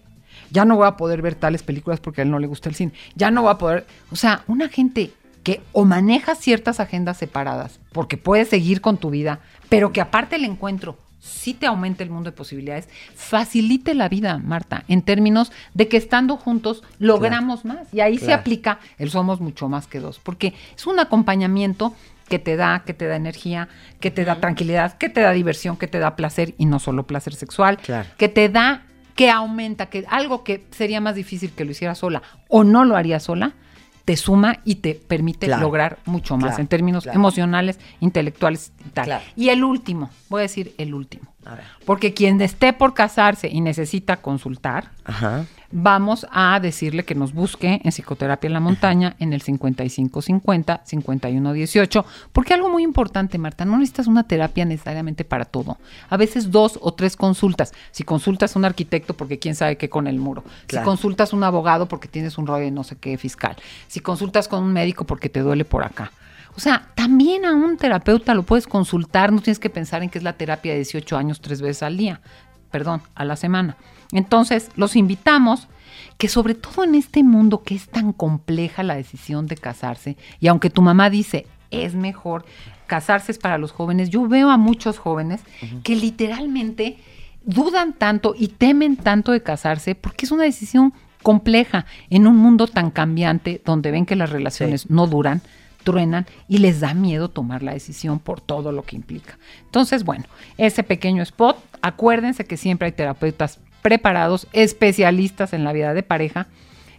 ya 0.49 0.63
no 0.63 0.77
voy 0.77 0.87
a 0.87 0.95
poder 0.95 1.21
ver 1.21 1.35
tales 1.35 1.61
películas 1.61 1.99
porque 1.99 2.21
a 2.21 2.23
él 2.23 2.31
no 2.31 2.39
le 2.39 2.47
gusta 2.47 2.69
el 2.69 2.75
cine. 2.75 2.93
Ya 3.15 3.31
no 3.31 3.41
voy 3.41 3.51
a 3.51 3.57
poder. 3.57 3.85
O 4.13 4.15
sea, 4.15 4.45
una 4.47 4.69
gente 4.69 5.11
que 5.43 5.61
o 5.73 5.83
maneja 5.83 6.35
ciertas 6.35 6.79
agendas 6.79 7.17
separadas 7.17 7.81
porque 7.91 8.15
puedes 8.15 8.47
seguir 8.47 8.79
con 8.79 8.95
tu 8.95 9.09
vida, 9.09 9.41
pero 9.67 9.91
que 9.91 9.99
aparte 9.99 10.37
el 10.37 10.45
encuentro 10.45 10.97
sí 11.19 11.53
te 11.53 11.65
aumenta 11.67 12.03
el 12.03 12.09
mundo 12.09 12.31
de 12.31 12.35
posibilidades, 12.35 12.87
facilite 13.15 13.93
la 13.93 14.09
vida, 14.09 14.37
Marta, 14.37 14.83
en 14.87 15.01
términos 15.01 15.51
de 15.73 15.87
que 15.87 15.97
estando 15.97 16.37
juntos 16.37 16.83
logramos 16.97 17.65
más. 17.65 17.93
Y 17.93 17.99
ahí 17.99 18.17
se 18.17 18.33
aplica 18.33 18.79
el 18.97 19.09
somos 19.11 19.39
mucho 19.41 19.69
más 19.69 19.87
que 19.87 19.99
dos, 19.99 20.19
porque 20.19 20.53
es 20.75 20.87
un 20.87 20.99
acompañamiento 20.99 21.93
que 22.29 22.39
te 22.39 22.55
da, 22.55 22.83
que 22.85 22.93
te 22.93 23.07
da 23.07 23.15
energía, 23.15 23.67
que 23.99 24.11
te 24.11 24.23
da 24.23 24.35
tranquilidad, 24.39 24.97
que 24.97 25.09
te 25.09 25.21
da 25.21 25.31
diversión, 25.31 25.77
que 25.77 25.87
te 25.87 25.99
da 25.99 26.15
placer 26.15 26.53
y 26.57 26.65
no 26.65 26.79
solo 26.79 27.07
placer 27.07 27.33
sexual, 27.33 27.77
Claro. 27.77 28.07
que 28.17 28.29
te 28.29 28.49
da, 28.49 28.83
que 29.15 29.29
aumenta, 29.31 29.87
que 29.87 30.05
algo 30.09 30.43
que 30.43 30.65
sería 30.71 31.01
más 31.01 31.15
difícil 31.15 31.51
que 31.51 31.65
lo 31.65 31.71
hiciera 31.71 31.95
sola 31.95 32.21
o 32.47 32.63
no 32.63 32.85
lo 32.85 32.95
haría 32.95 33.19
sola, 33.19 33.53
te 34.09 34.17
suma 34.17 34.57
y 34.65 34.73
te 34.77 34.95
permite 34.95 35.45
Claro. 35.45 35.61
lograr 35.61 35.99
mucho 36.07 36.35
más 36.35 36.47
Claro, 36.49 36.61
en 36.61 36.67
términos 36.67 37.03
claro. 37.03 37.19
emocionales, 37.19 37.77
intelectuales 37.99 38.71
y 38.83 38.89
tal. 38.89 39.21
Y 39.35 39.49
el 39.49 39.63
último, 39.63 40.09
voy 40.29 40.39
a 40.39 40.41
decir 40.41 40.73
el 40.79 40.95
último, 40.95 41.31
A 41.45 41.53
ver. 41.53 41.63
porque 41.85 42.15
quien 42.15 42.41
esté 42.41 42.73
por 42.73 42.95
casarse 42.95 43.49
y 43.49 43.61
necesita 43.61 44.17
consultar, 44.17 44.89
Ajá. 45.05 45.45
Vamos 45.71 46.25
a 46.31 46.59
decirle 46.59 47.05
que 47.05 47.15
nos 47.15 47.33
busque 47.33 47.81
en 47.83 47.91
Psicoterapia 47.91 48.47
en 48.47 48.53
la 48.53 48.59
Montaña 48.59 49.15
en 49.19 49.33
el 49.33 49.41
5550 49.41 50.81
5118, 50.83 52.05
porque 52.31 52.53
algo 52.53 52.69
muy 52.69 52.83
importante, 52.83 53.37
Marta, 53.37 53.65
no 53.65 53.77
necesitas 53.77 54.07
una 54.07 54.23
terapia 54.23 54.65
necesariamente 54.65 55.23
para 55.23 55.45
todo. 55.45 55.77
A 56.09 56.17
veces 56.17 56.51
dos 56.51 56.79
o 56.81 56.93
tres 56.93 57.15
consultas. 57.15 57.73
Si 57.91 58.03
consultas 58.03 58.55
a 58.55 58.59
un 58.59 58.65
arquitecto 58.65 59.13
porque 59.13 59.39
quién 59.39 59.55
sabe 59.55 59.77
qué 59.77 59.89
con 59.89 60.07
el 60.07 60.19
muro. 60.19 60.43
Claro. 60.67 60.85
Si 60.85 60.89
consultas 60.89 61.33
a 61.33 61.35
un 61.35 61.43
abogado 61.43 61.87
porque 61.87 62.07
tienes 62.07 62.37
un 62.37 62.47
rollo 62.47 62.65
de 62.65 62.71
no 62.71 62.83
sé 62.83 62.95
qué 62.95 63.17
fiscal. 63.17 63.55
Si 63.87 63.99
consultas 63.99 64.47
con 64.47 64.63
un 64.63 64.73
médico 64.73 65.05
porque 65.05 65.29
te 65.29 65.41
duele 65.41 65.65
por 65.65 65.83
acá. 65.83 66.11
O 66.55 66.59
sea, 66.59 66.89
también 66.95 67.45
a 67.45 67.53
un 67.53 67.77
terapeuta 67.77 68.33
lo 68.33 68.43
puedes 68.43 68.67
consultar, 68.67 69.31
no 69.31 69.41
tienes 69.41 69.59
que 69.59 69.69
pensar 69.69 70.03
en 70.03 70.09
que 70.09 70.17
es 70.17 70.23
la 70.23 70.33
terapia 70.33 70.73
de 70.73 70.79
18 70.79 71.15
años 71.15 71.41
tres 71.41 71.61
veces 71.61 71.83
al 71.83 71.95
día, 71.95 72.21
perdón, 72.71 73.01
a 73.15 73.23
la 73.23 73.35
semana. 73.35 73.77
Entonces, 74.11 74.69
los 74.75 74.95
invitamos 74.95 75.67
que 76.17 76.27
sobre 76.27 76.53
todo 76.53 76.83
en 76.83 76.95
este 76.95 77.23
mundo 77.23 77.63
que 77.63 77.75
es 77.75 77.87
tan 77.87 78.11
compleja 78.11 78.83
la 78.83 78.95
decisión 78.95 79.47
de 79.47 79.55
casarse, 79.55 80.17
y 80.39 80.47
aunque 80.47 80.69
tu 80.69 80.81
mamá 80.81 81.09
dice, 81.09 81.47
es 81.71 81.95
mejor, 81.95 82.45
casarse 82.87 83.31
es 83.31 83.37
para 83.37 83.57
los 83.57 83.71
jóvenes, 83.71 84.09
yo 84.09 84.27
veo 84.27 84.49
a 84.49 84.57
muchos 84.57 84.97
jóvenes 84.97 85.41
que 85.83 85.95
literalmente 85.95 86.97
dudan 87.45 87.93
tanto 87.93 88.35
y 88.37 88.49
temen 88.49 88.97
tanto 88.97 89.31
de 89.31 89.41
casarse 89.41 89.95
porque 89.95 90.25
es 90.25 90.31
una 90.31 90.43
decisión 90.43 90.93
compleja 91.23 91.85
en 92.09 92.27
un 92.27 92.37
mundo 92.37 92.67
tan 92.67 92.91
cambiante 92.91 93.61
donde 93.63 93.91
ven 93.91 94.05
que 94.05 94.15
las 94.15 94.29
relaciones 94.29 94.89
no 94.89 95.07
duran, 95.07 95.41
truenan 95.83 96.25
y 96.47 96.57
les 96.57 96.79
da 96.79 96.93
miedo 96.93 97.29
tomar 97.29 97.63
la 97.63 97.73
decisión 97.73 98.19
por 98.19 98.41
todo 98.41 98.71
lo 98.71 98.83
que 98.83 98.95
implica. 98.95 99.37
Entonces, 99.65 100.03
bueno, 100.03 100.25
ese 100.57 100.83
pequeño 100.83 101.23
spot, 101.23 101.57
acuérdense 101.81 102.45
que 102.45 102.57
siempre 102.57 102.87
hay 102.87 102.91
terapeutas 102.91 103.59
preparados, 103.81 104.47
especialistas 104.53 105.53
en 105.53 105.63
la 105.63 105.73
vida 105.73 105.93
de 105.93 106.03
pareja, 106.03 106.47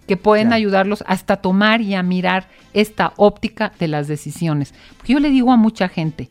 que 0.07 0.17
pueden 0.17 0.49
Claro. 0.49 0.57
ayudarlos 0.57 1.05
hasta 1.07 1.37
tomar 1.37 1.81
y 1.81 1.95
a 1.95 2.03
mirar 2.03 2.49
esta 2.73 3.13
óptica 3.17 3.73
de 3.79 3.89
las 3.89 4.09
decisiones. 4.09 4.75
Porque 4.97 5.13
yo 5.13 5.21
le 5.21 5.31
digo 5.31 5.53
a 5.53 5.57
mucha 5.57 5.89
gente, 5.89 6.31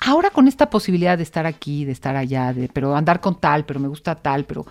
ahora 0.00 0.30
con 0.30 0.48
esta 0.48 0.70
posibilidad 0.70 1.16
de 1.16 1.22
estar 1.22 1.46
aquí, 1.46 1.84
de 1.84 1.92
estar 1.92 2.16
allá, 2.16 2.52
de, 2.52 2.68
pero 2.68 2.96
andar 2.96 3.20
con 3.20 3.38
tal, 3.38 3.64
pero 3.64 3.78
me 3.78 3.88
gusta 3.88 4.16
tal, 4.16 4.44
pero 4.44 4.66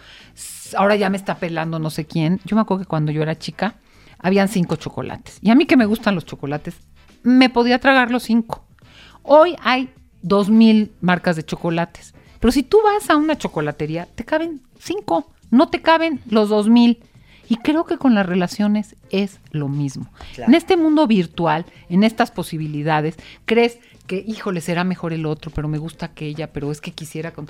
ahora 0.77 0.95
ya 0.95 1.09
me 1.09 1.17
está 1.17 1.35
pelando 1.35 1.79
no 1.79 1.89
sé 1.89 2.05
quién. 2.05 2.39
Yo 2.45 2.55
me 2.55 2.61
acuerdo 2.61 2.83
que 2.83 2.89
cuando 2.89 3.11
yo 3.11 3.21
era 3.21 3.37
chica, 3.37 3.75
habían 4.19 4.49
cinco 4.49 4.75
chocolates. 4.75 5.37
Y 5.41 5.49
a 5.49 5.55
mí 5.55 5.65
que 5.65 5.77
me 5.77 5.85
gustan 5.85 6.15
los 6.15 6.25
chocolates, 6.25 6.75
me 7.23 7.49
podía 7.49 7.79
tragar 7.79 8.11
los 8.11 8.23
cinco. 8.23 8.65
Hoy 9.23 9.55
hay 9.63 9.93
dos 10.21 10.49
mil 10.49 10.91
marcas 10.99 11.35
de 11.37 11.43
chocolates. 11.43 12.13
Pero 12.39 12.51
si 12.51 12.63
tú 12.63 12.79
vas 12.83 13.09
a 13.09 13.15
una 13.15 13.37
chocolatería, 13.37 14.07
te 14.13 14.25
caben 14.25 14.61
cinco, 14.81 15.31
no 15.49 15.69
te 15.69 15.81
caben 15.81 16.21
los 16.29 16.49
dos 16.49 16.67
mil. 16.69 16.99
Y 17.49 17.57
creo 17.57 17.85
que 17.85 17.97
con 17.97 18.15
las 18.15 18.25
relaciones 18.25 18.95
es 19.09 19.41
lo 19.51 19.67
mismo. 19.67 20.09
En 20.37 20.53
este 20.53 20.77
mundo 20.77 21.05
virtual, 21.05 21.65
en 21.89 22.05
estas 22.05 22.31
posibilidades, 22.31 23.17
crees 23.43 23.79
que, 24.07 24.23
híjole, 24.25 24.61
será 24.61 24.85
mejor 24.85 25.11
el 25.11 25.25
otro, 25.25 25.51
pero 25.53 25.67
me 25.67 25.77
gusta 25.77 26.05
aquella, 26.05 26.53
pero 26.53 26.71
es 26.71 26.79
que 26.79 26.91
quisiera 26.91 27.31
con... 27.31 27.49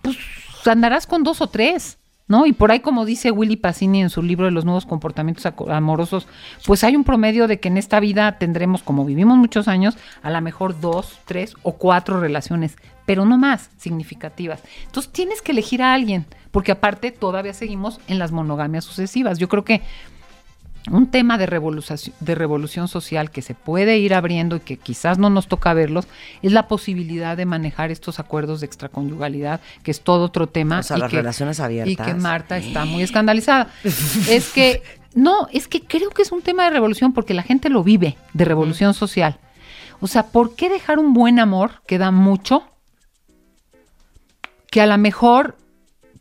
Pues 0.00 0.16
andarás 0.64 1.06
con 1.06 1.22
dos 1.22 1.42
o 1.42 1.48
tres. 1.48 1.98
¿No? 2.28 2.44
Y 2.44 2.52
por 2.52 2.72
ahí, 2.72 2.80
como 2.80 3.04
dice 3.04 3.30
Willy 3.30 3.54
Pacini 3.54 4.02
en 4.02 4.10
su 4.10 4.20
libro 4.20 4.46
de 4.46 4.50
los 4.50 4.64
nuevos 4.64 4.84
comportamientos 4.84 5.46
amorosos, 5.68 6.26
pues 6.66 6.82
hay 6.82 6.96
un 6.96 7.04
promedio 7.04 7.46
de 7.46 7.60
que 7.60 7.68
en 7.68 7.76
esta 7.76 8.00
vida 8.00 8.38
tendremos, 8.38 8.82
como 8.82 9.04
vivimos 9.04 9.38
muchos 9.38 9.68
años, 9.68 9.96
a 10.22 10.30
lo 10.30 10.40
mejor 10.40 10.80
dos, 10.80 11.20
tres 11.24 11.54
o 11.62 11.74
cuatro 11.74 12.18
relaciones, 12.18 12.76
pero 13.04 13.24
no 13.24 13.38
más 13.38 13.70
significativas. 13.76 14.60
Entonces 14.86 15.12
tienes 15.12 15.40
que 15.40 15.52
elegir 15.52 15.82
a 15.82 15.94
alguien, 15.94 16.26
porque 16.50 16.72
aparte 16.72 17.12
todavía 17.12 17.54
seguimos 17.54 18.00
en 18.08 18.18
las 18.18 18.32
monogamias 18.32 18.84
sucesivas. 18.84 19.38
Yo 19.38 19.48
creo 19.48 19.64
que 19.64 19.82
un 20.90 21.08
tema 21.10 21.38
de 21.38 21.46
revolución, 21.46 21.98
de 22.20 22.34
revolución 22.34 22.88
social 22.88 23.30
que 23.30 23.42
se 23.42 23.54
puede 23.54 23.98
ir 23.98 24.14
abriendo 24.14 24.56
y 24.56 24.60
que 24.60 24.76
quizás 24.76 25.18
no 25.18 25.30
nos 25.30 25.48
toca 25.48 25.74
verlos, 25.74 26.06
es 26.42 26.52
la 26.52 26.68
posibilidad 26.68 27.36
de 27.36 27.46
manejar 27.46 27.90
estos 27.90 28.20
acuerdos 28.20 28.60
de 28.60 28.66
extraconyugalidad, 28.66 29.60
que 29.82 29.90
es 29.90 30.00
todo 30.00 30.24
otro 30.24 30.46
tema. 30.46 30.80
O 30.80 30.82
sea, 30.82 30.96
y 30.96 31.00
las 31.00 31.10
que- 31.10 31.16
relaciones 31.16 31.60
abiertas. 31.60 31.92
Y 31.92 31.96
que 31.96 32.14
Marta 32.14 32.56
está 32.58 32.84
muy 32.84 33.02
escandalizada. 33.02 33.68
es 33.84 34.52
que, 34.52 34.82
no, 35.14 35.48
es 35.52 35.68
que 35.68 35.80
creo 35.82 36.10
que 36.10 36.22
es 36.22 36.32
un 36.32 36.42
tema 36.42 36.64
de 36.64 36.70
revolución 36.70 37.12
porque 37.12 37.34
la 37.34 37.42
gente 37.42 37.68
lo 37.68 37.82
vive, 37.82 38.16
de 38.32 38.44
revolución 38.44 38.94
social. 38.94 39.38
O 40.00 40.06
sea, 40.06 40.26
¿por 40.26 40.54
qué 40.56 40.68
dejar 40.68 40.98
un 40.98 41.14
buen 41.14 41.38
amor 41.38 41.82
que 41.86 41.98
da 41.98 42.10
mucho? 42.10 42.62
Que 44.70 44.80
a 44.80 44.86
lo 44.86 44.98
mejor 44.98 45.56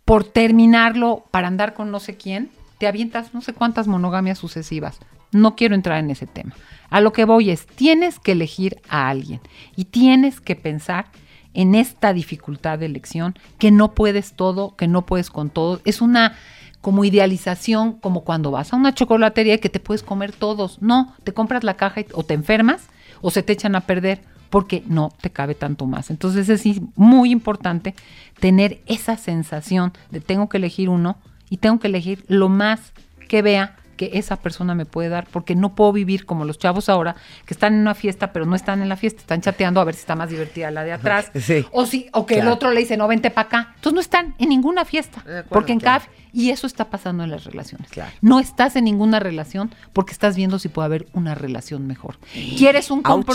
por 0.05 0.23
terminarlo 0.23 1.25
para 1.31 1.47
andar 1.47 1.73
con 1.73 1.91
no 1.91 1.99
sé 1.99 2.15
quién, 2.15 2.51
te 2.77 2.87
avientas 2.87 3.33
no 3.33 3.41
sé 3.41 3.53
cuántas 3.53 3.87
monogamias 3.87 4.37
sucesivas. 4.37 4.99
No 5.31 5.55
quiero 5.55 5.75
entrar 5.75 5.99
en 5.99 6.11
ese 6.11 6.27
tema. 6.27 6.53
A 6.89 7.01
lo 7.01 7.11
que 7.11 7.25
voy 7.25 7.49
es, 7.49 7.65
tienes 7.65 8.19
que 8.19 8.33
elegir 8.33 8.81
a 8.89 9.09
alguien 9.09 9.41
y 9.75 9.85
tienes 9.85 10.39
que 10.39 10.55
pensar 10.55 11.07
en 11.53 11.73
esta 11.73 12.13
dificultad 12.13 12.79
de 12.79 12.85
elección, 12.85 13.35
que 13.57 13.71
no 13.71 13.93
puedes 13.93 14.33
todo, 14.33 14.75
que 14.75 14.87
no 14.87 15.05
puedes 15.05 15.29
con 15.29 15.49
todo. 15.49 15.81
Es 15.85 16.01
una 16.01 16.35
como 16.81 17.03
idealización, 17.03 17.93
como 17.93 18.23
cuando 18.23 18.51
vas 18.51 18.71
a 18.71 18.75
una 18.75 18.93
chocolatería 18.93 19.55
y 19.55 19.59
que 19.59 19.69
te 19.69 19.79
puedes 19.79 20.03
comer 20.03 20.31
todos. 20.31 20.81
No, 20.81 21.15
te 21.23 21.33
compras 21.33 21.63
la 21.63 21.75
caja 21.75 22.01
o 22.13 22.23
te 22.23 22.35
enfermas 22.35 22.89
o 23.21 23.31
se 23.31 23.41
te 23.41 23.53
echan 23.53 23.75
a 23.75 23.81
perder 23.81 24.21
porque 24.51 24.83
no 24.85 25.11
te 25.19 25.31
cabe 25.31 25.55
tanto 25.55 25.87
más. 25.87 26.11
Entonces 26.11 26.47
es 26.49 26.63
muy 26.95 27.31
importante 27.31 27.95
tener 28.39 28.81
esa 28.85 29.17
sensación 29.17 29.93
de 30.11 30.21
tengo 30.21 30.47
que 30.47 30.57
elegir 30.57 30.89
uno 30.89 31.17
y 31.49 31.57
tengo 31.57 31.79
que 31.79 31.87
elegir 31.87 32.23
lo 32.27 32.49
más 32.49 32.93
que 33.27 33.41
vea 33.41 33.75
que 33.95 34.11
esa 34.13 34.35
persona 34.37 34.75
me 34.75 34.85
puede 34.85 35.09
dar, 35.09 35.27
porque 35.31 35.55
no 35.55 35.73
puedo 35.73 35.93
vivir 35.93 36.25
como 36.25 36.45
los 36.45 36.59
chavos 36.59 36.89
ahora, 36.89 37.15
que 37.45 37.53
están 37.53 37.73
en 37.73 37.79
una 37.79 37.95
fiesta, 37.95 38.33
pero 38.33 38.45
no 38.45 38.55
están 38.55 38.81
en 38.81 38.89
la 38.89 38.97
fiesta, 38.97 39.21
están 39.21 39.41
chateando 39.41 39.79
a 39.79 39.83
ver 39.83 39.95
si 39.95 40.01
está 40.01 40.15
más 40.15 40.29
divertida 40.29 40.71
la 40.71 40.83
de 40.83 40.91
atrás. 40.91 41.31
Sí. 41.39 41.65
O, 41.71 41.85
si, 41.85 42.09
o 42.11 42.25
que 42.25 42.39
el 42.39 42.47
otro 42.47 42.71
le 42.71 42.81
dice, 42.81 42.97
no, 42.97 43.07
vente 43.07 43.31
para 43.31 43.47
acá. 43.47 43.71
Entonces 43.75 43.93
no 43.93 44.01
están 44.01 44.35
en 44.37 44.49
ninguna 44.49 44.85
fiesta, 44.85 45.19
acuerdo, 45.19 45.45
porque 45.49 45.73
en 45.73 45.79
claro. 45.79 46.03
cada... 46.05 46.11
Y 46.33 46.49
eso 46.49 46.67
está 46.67 46.89
pasando 46.89 47.23
en 47.23 47.31
las 47.31 47.45
relaciones. 47.45 47.89
Claro. 47.89 48.11
No 48.19 48.41
estás 48.41 48.75
en 48.75 48.83
ninguna 48.83 49.21
relación 49.21 49.73
porque 49.93 50.11
estás 50.11 50.35
viendo 50.35 50.59
si 50.59 50.67
puede 50.67 50.87
haber 50.87 51.07
una 51.13 51.33
relación 51.33 51.87
mejor. 51.87 52.17
Quieres 52.57 52.91
un 52.91 53.01
Ouch. 53.05 53.25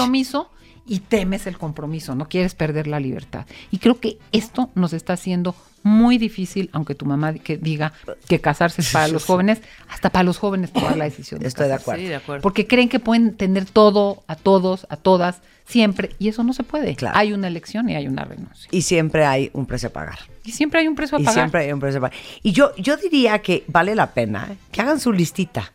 Y 0.86 1.00
temes 1.00 1.46
el 1.46 1.56
compromiso, 1.58 2.14
no 2.14 2.28
quieres 2.28 2.54
perder 2.54 2.86
la 2.86 3.00
libertad. 3.00 3.46
Y 3.70 3.78
creo 3.78 4.00
que 4.00 4.18
esto 4.32 4.70
nos 4.74 4.92
está 4.92 5.12
haciendo 5.12 5.54
muy 5.82 6.18
difícil, 6.18 6.68
aunque 6.72 6.94
tu 6.94 7.06
mamá 7.06 7.32
que 7.34 7.56
diga 7.56 7.92
que 8.28 8.40
casarse 8.40 8.82
es 8.82 8.92
para 8.92 9.08
los 9.08 9.24
jóvenes, 9.24 9.62
hasta 9.88 10.10
para 10.10 10.24
los 10.24 10.36
jóvenes 10.36 10.72
tomar 10.72 10.96
la 10.96 11.04
decisión. 11.10 11.44
Estoy 11.44 11.68
de 11.68 11.74
acuerdo. 11.74 12.02
Sí, 12.02 12.08
de 12.08 12.16
acuerdo. 12.16 12.42
Porque 12.42 12.66
creen 12.66 12.88
que 12.88 12.98
pueden 13.00 13.34
tener 13.34 13.64
todo, 13.64 14.22
a 14.26 14.34
todos, 14.36 14.86
a 14.90 14.96
todas, 14.96 15.40
siempre, 15.64 16.10
y 16.18 16.28
eso 16.28 16.44
no 16.44 16.52
se 16.52 16.64
puede. 16.64 16.94
Claro. 16.96 17.16
Hay 17.16 17.32
una 17.32 17.48
elección 17.48 17.88
y 17.88 17.94
hay 17.94 18.08
una 18.08 18.24
renuncia. 18.24 18.68
Y 18.70 18.82
siempre 18.82 19.24
hay 19.24 19.50
un 19.54 19.64
precio 19.64 19.88
a 19.88 19.92
pagar. 19.92 20.18
Y 20.44 20.52
siempre 20.52 20.80
hay 20.80 20.88
un 20.88 20.96
precio 20.96 21.16
a 21.16 21.20
Y 21.20 21.24
pagar. 21.24 21.42
siempre 21.44 21.60
hay 21.62 21.72
un 21.72 21.80
precio 21.80 21.98
a 21.98 22.02
pagar. 22.02 22.18
Y 22.42 22.52
yo, 22.52 22.74
yo 22.76 22.96
diría 22.98 23.38
que 23.40 23.64
vale 23.68 23.94
la 23.94 24.12
pena 24.12 24.48
que 24.72 24.82
hagan 24.82 25.00
su 25.00 25.12
listita. 25.12 25.72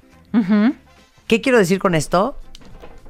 ¿Qué 1.27 1.41
quiero 1.41 1.57
decir 1.57 1.79
con 1.79 1.95
esto? 1.95 2.37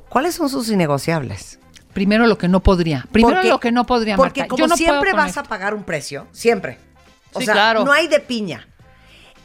¿Cuáles 0.08 0.36
son 0.36 0.48
sus 0.50 0.70
innegociables? 0.70 1.60
Primero 1.96 2.28
lo 2.28 2.38
que 2.38 2.48
no 2.48 2.60
podría. 2.60 3.08
Primero 3.12 3.38
Porque- 3.38 3.50
lo 3.50 3.60
que 3.60 3.72
no 3.72 3.86
podría, 3.88 4.18
Porque 4.18 4.46
como 4.48 4.60
Yo 4.60 4.68
no 4.68 4.78
siempre 4.78 5.14
vas 5.14 5.30
esto. 5.30 5.40
a 5.40 5.44
pagar 5.46 5.74
un 5.74 5.84
precio, 5.84 6.28
siempre. 6.32 6.78
O 7.34 7.40
Sí, 7.40 7.46
sea, 7.46 7.54
claro. 7.56 7.84
no 7.86 7.92
hay 7.92 8.08
de 8.08 8.20
piña. 8.20 8.68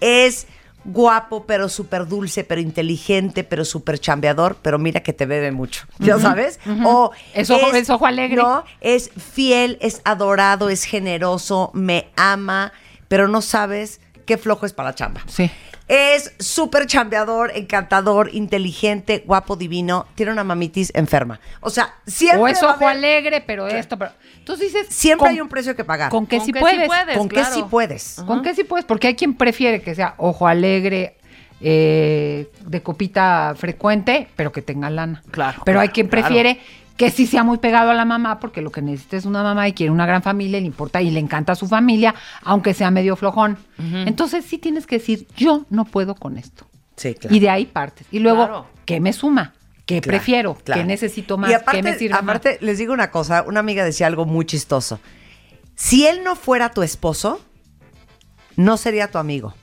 Es 0.00 0.46
guapo, 0.84 1.44
pero 1.46 1.68
súper 1.68 2.08
dulce, 2.08 2.42
pero 2.42 2.60
inteligente, 2.60 3.44
pero 3.44 3.64
súper 3.64 3.98
chambeador, 4.00 4.56
pero 4.62 4.78
mira 4.78 5.00
que 5.00 5.12
te 5.12 5.26
bebe 5.26 5.52
mucho, 5.52 5.86
¿ya 5.98 6.18
sabes? 6.18 6.58
O 6.84 7.12
Es 7.34 7.50
ojo- 7.50 7.72
es 7.72 7.88
ojo 7.90 8.06
alegre. 8.06 8.36
No, 8.42 8.64
es 8.80 9.10
fiel, 9.10 9.78
es 9.80 10.00
adorado, 10.04 10.70
es 10.70 10.84
generoso, 10.84 11.70
me 11.74 12.08
ama, 12.16 12.72
pero 13.08 13.28
no 13.28 13.42
sabes 13.42 14.00
qué 14.26 14.38
flojo 14.38 14.66
es 14.66 14.72
para 14.72 14.88
la 14.90 14.94
chamba. 14.94 15.20
Sí. 15.26 15.50
Es 15.92 16.32
súper 16.38 16.86
chambeador, 16.86 17.50
encantador, 17.52 18.30
inteligente, 18.32 19.24
guapo, 19.26 19.56
divino, 19.56 20.06
tiene 20.14 20.30
una 20.30 20.44
mamitis 20.44 20.92
enferma. 20.94 21.40
O 21.60 21.68
sea, 21.68 21.94
siempre 22.06 22.38
O 22.40 22.46
es 22.46 22.62
ojo 22.62 22.74
haber- 22.74 22.88
alegre, 22.90 23.40
pero 23.44 23.66
esto, 23.66 23.98
pero. 23.98 24.12
Entonces 24.38 24.72
dices. 24.72 24.86
Siempre 24.94 25.26
con- 25.26 25.34
hay 25.34 25.40
un 25.40 25.48
precio 25.48 25.74
que 25.74 25.82
pagar. 25.84 26.08
Con 26.12 26.28
que 26.28 26.36
Con 26.36 26.46
sí 26.46 26.52
que 26.52 26.58
sí 26.60 26.64
puedes. 26.64 27.18
¿Con 27.18 27.28
qué 27.28 27.34
claro. 27.34 27.54
sí 27.56 27.64
puedes? 27.68 28.22
¿Con 28.24 28.42
qué 28.42 28.54
sí 28.54 28.62
puedes? 28.62 28.84
Porque 28.84 29.08
hay 29.08 29.16
quien 29.16 29.34
prefiere 29.34 29.82
que 29.82 29.96
sea 29.96 30.14
ojo 30.18 30.46
alegre, 30.46 31.16
eh, 31.60 32.50
de 32.64 32.82
copita 32.82 33.54
frecuente, 33.56 34.28
pero 34.36 34.52
que 34.52 34.62
tenga 34.62 34.90
lana. 34.90 35.22
Claro, 35.32 35.60
Pero 35.64 35.80
hay 35.80 35.88
quien 35.88 36.06
claro. 36.08 36.26
Que 36.96 37.10
sí 37.10 37.26
sea 37.26 37.42
muy 37.44 37.58
pegado 37.58 37.90
a 37.90 37.94
la 37.94 38.04
mamá, 38.04 38.38
porque 38.40 38.60
lo 38.60 38.70
que 38.70 38.82
necesita 38.82 39.16
es 39.16 39.24
una 39.24 39.42
mamá 39.42 39.66
y 39.68 39.72
quiere 39.72 39.90
una 39.90 40.04
gran 40.06 40.22
familia, 40.22 40.58
y 40.58 40.62
le 40.62 40.66
importa 40.66 41.00
y 41.00 41.10
le 41.10 41.20
encanta 41.20 41.52
a 41.52 41.56
su 41.56 41.66
familia, 41.66 42.14
aunque 42.42 42.74
sea 42.74 42.90
medio 42.90 43.16
flojón. 43.16 43.58
Entonces 43.78 44.44
sí 44.44 44.58
tienes 44.58 44.86
que 44.86 44.98
decir, 44.98 45.26
yo 45.36 45.64
no 45.70 45.84
puedo 45.86 46.14
con 46.14 46.36
esto. 46.36 46.66
Sí, 46.96 47.14
claro. 47.14 47.34
Y 47.34 47.40
de 47.40 47.48
ahí 47.48 47.64
partes. 47.66 48.06
Y 48.10 48.18
luego, 48.18 48.44
Claro. 48.46 48.66
¿qué 48.84 49.00
me 49.00 49.12
suma? 49.14 49.54
¿Qué 49.86 50.00
Claro, 50.02 50.16
prefiero? 50.18 50.54
claro. 50.62 50.82
¿Qué 50.82 50.86
necesito 50.86 51.38
más? 51.38 51.50
Y 51.50 51.54
aparte, 51.54 51.78
¿Qué 51.78 51.82
me 51.82 51.98
sirve 51.98 52.12
más? 52.14 52.22
aparte, 52.22 52.58
les 52.60 52.76
digo 52.78 52.92
una 52.92 53.10
cosa, 53.10 53.42
una 53.46 53.60
amiga 53.60 53.82
decía 53.84 54.06
algo 54.06 54.26
muy 54.26 54.44
chistoso. 54.44 55.00
Si 55.74 56.06
él 56.06 56.22
no 56.22 56.36
fuera 56.36 56.70
tu 56.70 56.82
esposo, 56.82 57.40
no 58.56 58.76
sería 58.76 59.10
tu 59.10 59.16
amigo. 59.18 59.54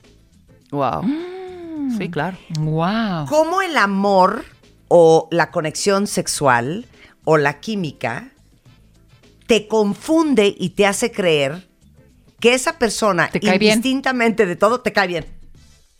Wow. 0.72 1.02
Mm. 1.04 1.96
Sí, 1.96 2.10
claro. 2.10 2.36
Wow. 2.58 3.26
¿Cómo 3.28 3.62
el 3.62 3.76
amor 3.76 4.44
o 4.88 5.28
la 5.30 5.50
conexión 5.50 6.06
sexual 6.06 6.86
o 7.30 7.36
la 7.36 7.60
química 7.60 8.30
te 9.46 9.68
confunde 9.68 10.54
y 10.58 10.70
te 10.70 10.86
hace 10.86 11.12
creer 11.12 11.68
que 12.40 12.54
esa 12.54 12.78
persona, 12.78 13.28
Te 13.28 13.38
cae 13.38 13.58
bien. 13.58 13.74
indistintamente 13.76 14.46
de 14.46 14.56
todo, 14.56 14.80
te 14.80 14.94
cae 14.94 15.08
bien? 15.08 15.26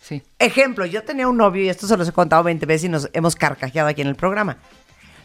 Sí. 0.00 0.22
Ejemplo, 0.38 0.86
yo 0.86 1.02
tenía 1.04 1.28
un 1.28 1.36
novio, 1.36 1.62
y 1.62 1.68
esto 1.68 1.86
se 1.86 1.98
los 1.98 2.08
he 2.08 2.12
contado 2.12 2.44
20 2.44 2.64
veces 2.64 2.84
y 2.84 2.88
nos 2.88 3.10
hemos 3.12 3.36
carcajeado 3.36 3.88
aquí 3.90 4.00
en 4.00 4.08
el 4.08 4.14
programa. 4.14 4.56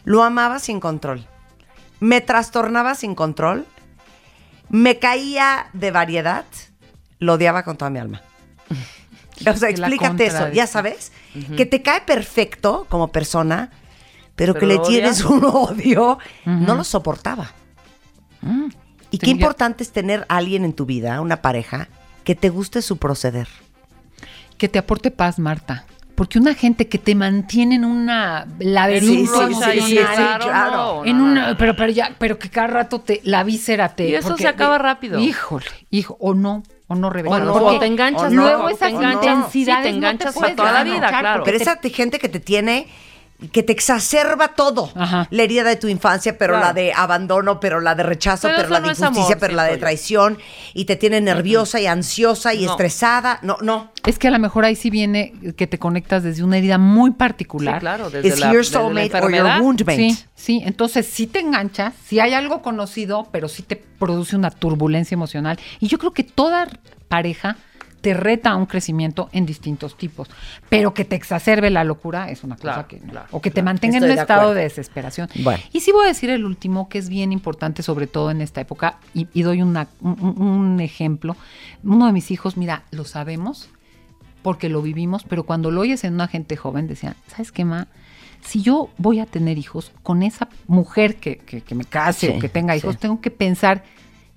Lo 0.04 0.22
amaba 0.22 0.58
sin 0.58 0.78
control. 0.78 1.26
Me 2.00 2.20
trastornaba 2.20 2.94
sin 2.94 3.14
control. 3.14 3.64
Me 4.68 4.98
caía 4.98 5.70
de 5.72 5.90
variedad. 5.90 6.44
Lo 7.18 7.34
odiaba 7.34 7.62
con 7.62 7.78
toda 7.78 7.90
mi 7.90 7.98
alma. 7.98 8.20
O 9.50 9.56
sea, 9.56 9.68
explícate 9.68 10.26
eso, 10.26 10.48
ya 10.50 10.66
sabes. 10.68 11.10
Que 11.56 11.66
te 11.66 11.82
cae 11.82 12.02
perfecto 12.02 12.86
como 12.88 13.08
persona, 13.08 13.72
pero, 14.36 14.54
Pero 14.54 14.60
que 14.60 14.66
le 14.66 14.78
tienes 14.80 15.24
un 15.24 15.44
odio. 15.44 16.18
No 16.44 16.74
lo 16.74 16.84
soportaba. 16.84 17.52
Mm. 18.42 18.66
Y 19.10 19.18
qué 19.18 19.30
importante 19.30 19.82
es 19.84 19.92
tener 19.92 20.26
a 20.28 20.36
alguien 20.38 20.64
en 20.64 20.72
tu 20.72 20.86
vida, 20.86 21.20
una 21.20 21.40
pareja, 21.40 21.88
que 22.24 22.34
te 22.34 22.48
guste 22.50 22.82
su 22.82 22.96
proceder. 22.96 23.48
que 24.58 24.68
te 24.68 24.78
aporte 24.78 25.10
paz, 25.10 25.38
Marta. 25.38 25.84
Porque 26.14 26.38
una 26.38 26.54
gente 26.54 26.86
que 26.88 26.96
te 26.98 27.16
mantiene 27.16 27.74
en 27.74 27.84
una 27.84 28.46
laberinto 28.60 29.06
Sí, 29.12 29.26
sí, 29.26 29.26
sí, 29.26 29.34
emocional, 29.40 29.72
sí, 29.72 29.80
sí, 29.80 29.96
claro. 30.44 31.04
en 31.04 31.20
una, 31.20 31.56
pero, 31.58 31.74
pero 31.74 31.90
ya, 31.92 32.14
pero 32.18 32.38
que 32.38 32.48
cada 32.50 32.68
rato 32.68 33.00
te, 33.00 33.20
la 33.24 33.42
víscera 33.42 33.88
te. 33.96 34.08
Y 34.10 34.14
eso 34.14 34.28
porque- 34.28 34.42
se 34.44 34.48
acaba 34.48 34.78
rápido. 34.78 35.18
Híjole, 35.18 35.66
hijo, 35.90 36.16
o 36.20 36.32
no, 36.34 36.62
o 36.86 36.94
no 36.94 37.10
revela. 37.10 37.34
O 37.36 37.40
no, 37.40 37.52
Porque 37.52 37.76
o 37.76 37.78
te 37.80 37.86
enganchas, 37.86 38.22
o 38.22 38.30
no, 38.30 38.42
luego 38.42 38.70
intensidades 38.70 39.50
Sí, 39.50 39.64
te 39.64 39.72
no 39.90 39.96
enganchas 39.96 40.34
para 40.36 40.54
toda 40.54 40.72
la 40.72 40.84
vida, 40.84 41.08
claro. 41.08 41.42
Pero 41.44 41.56
esa 41.56 41.76
te- 41.76 41.90
gente 41.90 42.20
que 42.20 42.28
te 42.28 42.38
tiene 42.38 42.86
que 43.52 43.62
te 43.62 43.72
exacerba 43.72 44.48
todo. 44.54 44.90
Ajá. 44.94 45.26
La 45.30 45.42
herida 45.42 45.64
de 45.64 45.76
tu 45.76 45.88
infancia, 45.88 46.38
pero 46.38 46.54
Claro. 46.54 46.66
la 46.68 46.72
de 46.72 46.92
abandono, 46.92 47.60
pero 47.60 47.80
la 47.80 47.94
de 47.94 48.02
rechazo, 48.02 48.48
Pero 48.48 48.68
la 48.68 48.80
de 48.80 48.86
no 48.86 48.92
injusticia, 48.92 49.08
amor, 49.08 49.38
pero 49.38 49.54
la 49.54 49.64
de 49.64 49.76
traición. 49.76 50.38
Y 50.72 50.84
te 50.86 50.96
tiene 50.96 51.20
nerviosa 51.20 51.80
y 51.80 51.86
ansiosa 51.86 52.54
y 52.54 52.64
No. 52.64 52.70
estresada. 52.70 53.40
No, 53.42 53.58
no. 53.60 53.90
Es 54.06 54.18
que 54.18 54.28
a 54.28 54.30
lo 54.30 54.38
mejor 54.38 54.64
ahí 54.64 54.76
sí 54.76 54.88
viene 54.88 55.34
que 55.56 55.66
te 55.66 55.78
conectas 55.78 56.22
desde 56.22 56.42
una 56.44 56.58
herida 56.58 56.78
muy 56.78 57.10
particular. 57.10 57.74
Sí, 57.74 57.80
claro, 57.80 58.08
desde 58.10 58.36
la, 58.40 58.52
your 58.52 58.62
desde 58.64 58.74
la 58.78 58.80
soulmate 58.80 59.20
or 59.20 59.32
your 59.34 59.60
woundmate? 59.62 59.96
Sí, 59.96 60.18
sí, 60.34 60.62
entonces 60.64 61.06
sí 61.06 61.26
te 61.26 61.40
enganchas, 61.40 61.92
sí 62.06 62.20
hay 62.20 62.34
algo 62.34 62.62
conocido, 62.62 63.28
pero 63.32 63.48
sí 63.48 63.62
te 63.62 63.76
produce 63.76 64.36
una 64.36 64.50
turbulencia 64.50 65.14
emocional. 65.14 65.58
Y 65.80 65.88
yo 65.88 65.98
creo 65.98 66.12
que 66.12 66.22
toda 66.24 66.68
pareja 67.08 67.56
te 68.04 68.12
reta 68.12 68.50
a 68.50 68.56
un 68.56 68.66
crecimiento 68.66 69.30
en 69.32 69.46
distintos 69.46 69.96
tipos, 69.96 70.28
pero 70.68 70.92
que 70.92 71.06
te 71.06 71.16
exacerbe 71.16 71.70
la 71.70 71.84
locura 71.84 72.28
es 72.30 72.44
una 72.44 72.56
cosa 72.56 72.86
que 72.86 73.00
no. 73.00 73.10
claro, 73.12 73.28
o 73.30 73.40
que 73.40 73.50
te 73.50 73.62
mantenga 73.62 73.96
en 73.96 74.02
un 74.04 74.08
de 74.10 74.14
estado 74.16 74.40
acuerdo. 74.42 74.54
de 74.56 74.62
desesperación. 74.64 75.28
Bueno. 75.36 75.62
Y 75.72 75.80
sí 75.80 75.90
voy 75.90 76.04
a 76.04 76.08
decir 76.08 76.28
el 76.28 76.44
último, 76.44 76.90
que 76.90 76.98
es 76.98 77.08
bien 77.08 77.32
importante, 77.32 77.82
sobre 77.82 78.06
todo 78.06 78.30
en 78.30 78.42
esta 78.42 78.60
época, 78.60 78.98
y, 79.14 79.26
y 79.32 79.40
doy 79.42 79.62
una- 79.62 79.88
un, 80.02 80.16
un- 80.20 80.42
un 80.42 80.80
ejemplo. 80.80 81.34
Uno 81.82 82.04
de 82.06 82.12
mis 82.12 82.30
hijos, 82.30 82.58
mira, 82.58 82.82
lo 82.90 83.06
sabemos, 83.06 83.70
porque 84.42 84.68
lo 84.68 84.82
vivimos, 84.82 85.24
pero 85.24 85.44
cuando 85.44 85.70
lo 85.70 85.80
oyes 85.80 86.04
en 86.04 86.12
una 86.12 86.28
gente 86.28 86.56
joven, 86.58 86.86
decía, 86.86 87.16
¿sabes 87.28 87.50
qué, 87.52 87.64
ma? 87.64 87.88
Si 88.42 88.60
yo 88.60 88.90
voy 88.98 89.18
a 89.20 89.24
tener 89.24 89.56
hijos 89.56 89.90
con 90.02 90.22
esa 90.22 90.48
mujer 90.66 91.16
que, 91.16 91.38
que- 91.38 91.62
que 91.62 91.74
me 91.74 91.86
case 91.86 92.26
Sí, 92.26 92.32
o 92.36 92.38
que 92.38 92.50
tenga 92.50 92.76
hijos, 92.76 92.96
sí. 92.96 93.00
tengo 93.00 93.22
que 93.22 93.30
pensar 93.30 93.82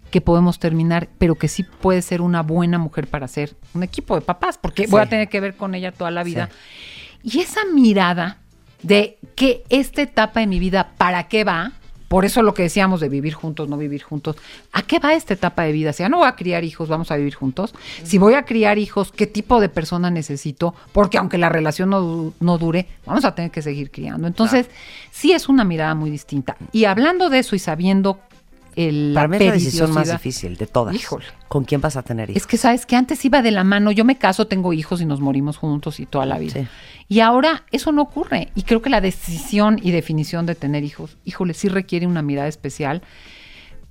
que 0.10 0.22
podemos 0.22 0.60
terminar, 0.60 1.10
pero 1.18 1.36
que 1.36 1.48
sí 1.48 1.64
puede 1.64 2.02
ser 2.02 2.22
una 2.22 2.42
buena 2.42 2.78
mujer 2.78 3.08
para 3.08 3.28
ser 3.28 3.56
un 3.74 3.84
equipo 3.84 4.16
de 4.16 4.22
papás, 4.22 4.58
porque 4.58 4.88
voy 4.88 5.02
a 5.02 5.06
tener 5.08 5.30
que 5.30 5.40
ver 5.40 5.56
con 5.56 5.76
ella 5.76 5.92
toda 5.92 6.12
la 6.12 6.24
vida. 6.24 6.50
Y 7.24 7.40
esa 7.40 7.66
mirada 7.66 8.38
de 8.84 9.18
que 9.36 9.64
esta 9.70 10.02
etapa 10.02 10.40
de 10.40 10.48
mi 10.48 10.60
vida, 10.60 10.92
¿para 10.98 11.28
qué 11.28 11.44
va? 11.44 11.74
Por 12.08 12.24
eso 12.24 12.42
lo 12.42 12.54
que 12.54 12.64
decíamos 12.64 13.02
de 13.02 13.10
vivir 13.10 13.34
juntos, 13.34 13.68
no 13.68 13.78
vivir 13.78 14.02
juntos. 14.02 14.38
¿A 14.72 14.82
qué 14.82 15.00
va 15.00 15.14
esta 15.14 15.34
etapa 15.34 15.64
de 15.64 15.74
vida? 15.74 15.92
Si 15.92 16.04
ya 16.04 16.10
no 16.10 16.20
voy 16.20 16.28
a 16.28 16.38
criar 16.38 16.64
hijos, 16.64 16.88
vamos 16.88 17.12
a 17.12 17.18
vivir 17.18 17.36
juntos. 17.36 17.76
Si 18.04 18.18
voy 18.18 18.36
a 18.36 18.44
criar 18.44 18.78
hijos, 18.78 19.12
¿qué 19.12 19.28
tipo 19.28 19.60
de 19.60 19.68
persona 19.68 20.10
necesito? 20.10 20.74
Porque 20.94 21.18
aunque 21.18 21.38
la 21.38 21.50
relación 21.50 21.90
no, 21.90 22.34
no 22.40 22.58
dure, 22.58 22.88
vamos 23.06 23.26
a 23.26 23.36
tener 23.36 23.52
que 23.52 23.62
seguir 23.62 23.92
criando. 23.92 24.26
Entonces, 24.26 24.70
sí 25.12 25.34
es 25.34 25.50
una 25.50 25.66
mirada 25.66 25.96
muy 25.96 26.10
distinta. 26.10 26.56
Y 26.72 26.86
hablando 26.86 27.30
de 27.30 27.40
eso 27.40 27.58
y 27.58 27.60
sabiendo 27.60 28.22
el, 28.78 29.12
Para 29.14 29.28
mí 29.28 29.38
es 29.38 29.46
la 29.46 29.52
decisión 29.54 29.92
más 29.92 30.12
difícil 30.12 30.56
de 30.56 30.68
todas. 30.68 30.96
Híjole. 30.96 31.26
¿Con 31.48 31.66
quién 31.66 31.82
vas 31.82 31.98
a 31.98 32.04
tener 32.04 32.30
hijos? 32.30 32.42
es 32.42 32.48
que 32.48 32.58
sabes 32.58 32.86
que 32.86 32.96
antes 32.96 33.26
iba 33.26 33.42
de 33.42 33.52
la 33.52 33.64
mano, 33.64 33.92
yo 33.92 34.06
me 34.06 34.18
caso, 34.18 34.48
tengo 34.48 34.72
hijos 34.72 35.02
y 35.02 35.06
nos 35.06 35.20
morimos 35.20 35.58
juntos 35.58 36.00
y 36.00 36.06
toda 36.06 36.28
la 36.28 36.38
vida. 36.38 36.54
Sí. 36.54 36.68
Y 37.08 37.22
ahora 37.22 37.64
eso 37.72 37.92
no 37.92 38.04
ocurre. 38.04 38.50
Y 38.54 38.64
creo 38.64 38.82
que 38.82 38.92
la 38.92 39.02
decisión 39.02 39.80
y 39.82 39.92
definición 39.92 40.46
de 40.46 40.54
tener 40.54 40.84
hijos, 40.84 41.18
híjole, 41.26 41.56
sí 41.56 41.70
requiere 41.70 42.06
una 42.06 42.22
mirada 42.22 42.48
especial 42.48 43.02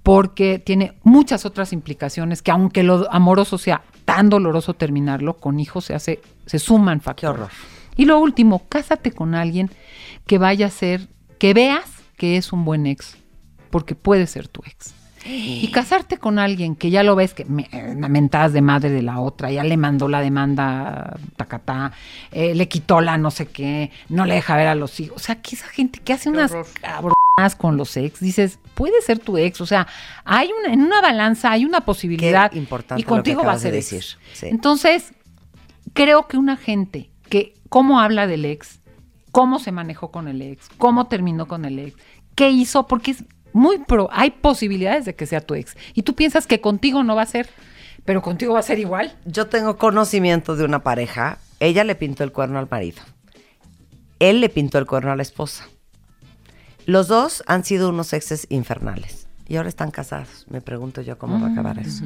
porque 0.05 0.61
tiene 0.61 0.93
muchas 1.03 1.45
otras 1.45 1.73
implicaciones 1.73 2.41
que 2.41 2.53
aunque 2.53 2.85
lo 2.85 3.13
amoroso 3.13 3.59
sea 3.59 3.83
tan 4.05 4.31
doloroso 4.31 4.75
terminarlo, 4.75 5.35
con 5.35 5.59
hijos 5.59 5.87
se 5.87 5.95
hace, 5.95 6.21
se 6.47 6.61
suman 6.61 7.01
factores. 7.01 7.35
horror. 7.35 7.51
Y 7.97 8.05
lo 8.05 8.21
último, 8.21 8.63
cásate 8.69 9.11
con 9.11 9.35
alguien 9.35 9.69
que 10.27 10.39
vaya 10.39 10.67
a 10.67 10.71
ser, 10.71 11.09
que 11.41 11.55
veas 11.55 11.91
que 12.17 12.37
es 12.37 12.53
un 12.53 12.65
buen 12.65 12.87
ex, 12.87 13.17
porque 13.77 13.95
puede 13.95 14.27
ser 14.27 14.49
tu 14.49 14.63
ex. 14.65 14.95
Y 15.27 15.71
casarte 15.71 16.17
con 16.17 16.39
alguien 16.39 16.77
que 16.77 16.89
ya 16.89 17.03
lo 17.03 17.15
ves 17.15 17.35
que 17.35 17.45
me, 17.45 17.69
eh, 17.71 17.95
mentadas 17.95 18.55
de 18.55 18.63
madre 18.63 18.89
de 18.89 19.03
la 19.03 19.21
otra, 19.21 19.51
ya 19.51 19.65
le 19.65 19.77
mandó 19.77 20.09
la 20.09 20.23
demanda 20.23 21.19
tacatá, 21.37 21.93
eh, 22.33 22.55
le 22.55 22.69
quitó 22.69 23.03
la 23.03 23.19
no 23.19 23.31
sé 23.31 23.49
qué, 23.49 23.91
no 24.09 24.25
le 24.25 24.37
deja 24.37 24.57
ver 24.57 24.69
a 24.69 24.75
los 24.75 24.99
hijos. 24.99 25.19
O 25.19 25.19
sea, 25.19 25.43
que 25.43 25.57
esa 25.57 25.67
gente 25.67 25.99
que 25.99 26.15
hace 26.15 26.31
unas 26.31 26.53
cabronas 26.81 27.55
con 27.59 27.77
los 27.77 27.95
ex, 27.99 28.19
dices, 28.19 28.59
puede 28.73 29.03
ser 29.03 29.19
tu 29.19 29.37
ex. 29.37 29.61
O 29.61 29.67
sea, 29.67 29.87
hay 30.25 30.49
una, 30.59 30.73
en 30.73 30.81
una 30.81 31.03
balanza 31.03 31.51
hay 31.51 31.67
una 31.67 31.83
posibilidad. 31.83 32.51
Qué 32.51 32.57
importante 32.57 33.03
y 33.03 33.05
contigo 33.05 33.45
va 33.45 33.53
a 33.53 33.57
de 33.57 33.61
ser 33.61 33.73
decir. 33.75 34.05
Sí. 34.33 34.47
Entonces, 34.47 35.13
creo 35.93 36.29
que 36.29 36.39
una 36.39 36.57
gente 36.57 37.11
que 37.29 37.53
cómo 37.69 38.01
habla 38.01 38.27
del 38.27 38.47
ex, 38.47 38.81
cómo 39.33 39.59
se 39.59 39.71
manejó 39.71 40.11
con 40.11 40.29
el 40.29 40.41
ex, 40.41 40.71
cómo 40.79 41.09
terminó 41.09 41.47
con 41.47 41.67
el 41.67 41.79
ex, 41.79 41.95
qué 42.35 42.51
hizo, 42.51 42.87
porque 42.87 43.11
es 43.11 43.25
muy 43.57 43.79
pro, 43.79 44.09
hay 44.13 44.31
posibilidades 44.31 45.05
de 45.07 45.15
que 45.15 45.27
sea 45.27 45.41
tu 45.41 45.55
ex. 45.55 45.77
Y 45.95 46.03
tú 46.03 46.15
piensas 46.15 46.47
que 46.47 46.61
contigo 46.61 47.03
no 47.03 47.17
va 47.17 47.23
a 47.23 47.27
ser, 47.27 47.49
pero 48.05 48.21
contigo 48.23 48.53
va 48.55 48.61
a 48.61 48.63
ser 48.63 48.79
igual. 48.79 49.17
Yo 49.25 49.47
tengo 49.47 49.79
conocimiento 49.79 50.57
de 50.57 50.65
una 50.65 50.83
pareja. 50.83 51.39
Ella 51.59 51.83
le 51.85 51.95
pintó 51.95 52.23
el 52.23 52.33
cuerno 52.33 52.59
al 52.59 52.69
marido. 52.71 53.03
Él 54.19 54.41
le 54.41 54.49
pintó 54.49 54.79
el 54.79 54.87
cuerno 54.87 55.11
a 55.13 55.17
la 55.17 55.23
esposa. 55.23 55.67
Los 56.85 57.09
dos 57.09 57.43
han 57.47 57.65
sido 57.65 57.89
unos 57.89 58.13
exes 58.13 58.47
infernales. 58.51 59.27
Y 59.49 59.57
ahora 59.57 59.69
están 59.69 59.91
casados. 59.91 60.45
Me 60.49 60.61
pregunto 60.61 61.01
yo 61.03 61.19
cómo 61.19 61.41
va 61.41 61.49
a 61.49 61.53
acabar 61.53 61.79
eso. 61.79 62.05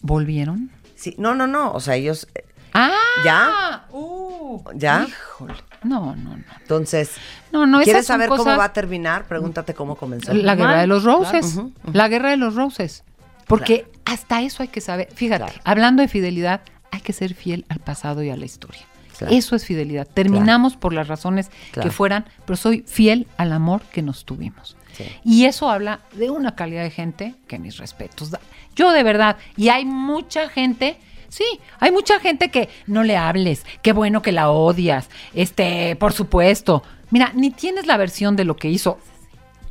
¿Volvieron? 0.00 0.70
Sí, 0.94 1.14
no, 1.18 1.34
no, 1.34 1.46
no. 1.46 1.72
O 1.72 1.80
sea, 1.80 1.96
ellos. 1.96 2.28
eh, 2.34 2.44
¡Ah! 2.72 2.92
¿Ya? 3.24 3.86
Uh, 3.90 4.62
¿Ya? 4.74 5.06
Híjole. 5.08 5.54
No, 5.84 6.14
no, 6.16 6.36
no. 6.36 6.44
Entonces, 6.60 7.12
No, 7.52 7.66
no, 7.66 7.78
esas 7.78 7.84
¿quieres 7.84 8.06
saber 8.06 8.28
cómo 8.28 8.44
va 8.44 8.64
a 8.64 8.72
terminar? 8.72 9.26
Pregúntate 9.26 9.74
cómo 9.74 9.96
comenzó. 9.96 10.32
La 10.32 10.54
guerra 10.54 10.80
de 10.80 10.86
los 10.86 11.04
roses. 11.04 11.52
claro. 11.54 11.70
La 11.92 12.08
guerra 12.08 12.30
de 12.30 12.36
los 12.36 12.54
roses. 12.54 13.04
Porque 13.46 13.86
hasta 14.04 14.40
eso 14.42 14.62
hay 14.62 14.68
que 14.68 14.80
saber. 14.80 15.08
Fíjate, 15.14 15.44
Claro. 15.44 15.60
hablando 15.64 16.02
de 16.02 16.08
fidelidad, 16.08 16.60
hay 16.90 17.00
que 17.00 17.12
ser 17.12 17.34
fiel 17.34 17.64
al 17.68 17.78
pasado 17.80 18.22
y 18.22 18.30
a 18.30 18.36
la 18.36 18.44
historia. 18.44 18.82
Claro. 19.18 19.34
Eso 19.34 19.54
es 19.56 19.64
fidelidad. 19.66 20.06
Terminamos 20.06 20.76
por 20.76 20.92
las 20.92 21.08
razones 21.08 21.50
Claro. 21.72 21.88
que 21.88 21.94
fueran, 21.94 22.24
pero 22.46 22.56
soy 22.56 22.84
fiel 22.86 23.26
al 23.36 23.52
amor 23.52 23.82
que 23.92 24.02
nos 24.02 24.24
tuvimos. 24.24 24.76
Sí. 24.96 25.04
Y 25.24 25.44
eso 25.46 25.70
habla 25.70 26.00
de 26.14 26.30
una 26.30 26.54
calidad 26.54 26.82
de 26.82 26.90
gente 26.90 27.34
que 27.46 27.58
mis 27.58 27.76
respetos. 27.78 28.30
da. 28.30 28.40
Yo 28.74 28.92
de 28.92 29.02
verdad, 29.02 29.36
y 29.56 29.68
hay 29.68 29.84
mucha 29.84 30.48
gente, 30.48 30.98
sí, 31.32 31.60
hay 31.80 31.90
mucha 31.90 32.20
gente 32.20 32.50
que 32.50 32.68
no 32.86 33.02
le 33.02 33.16
hables, 33.16 33.64
qué 33.80 33.92
bueno 33.92 34.20
que 34.20 34.32
la 34.32 34.50
odias, 34.50 35.08
este, 35.32 35.96
por 35.96 36.12
supuesto. 36.12 36.82
Mira, 37.10 37.32
ni 37.34 37.50
tienes 37.50 37.86
la 37.86 37.96
versión 37.96 38.36
de 38.36 38.44
lo 38.44 38.56
que 38.56 38.68
hizo 38.68 38.98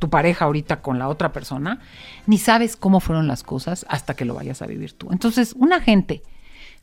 tu 0.00 0.10
pareja 0.10 0.46
ahorita 0.46 0.82
con 0.82 0.98
la 0.98 1.08
otra 1.08 1.32
persona, 1.32 1.80
ni 2.26 2.38
sabes 2.38 2.76
cómo 2.76 2.98
fueron 2.98 3.28
las 3.28 3.44
cosas 3.44 3.86
hasta 3.88 4.14
que 4.14 4.24
lo 4.24 4.34
vayas 4.34 4.60
a 4.60 4.66
vivir 4.66 4.92
tú. 4.92 5.08
Entonces, 5.12 5.54
una 5.56 5.80
gente, 5.80 6.22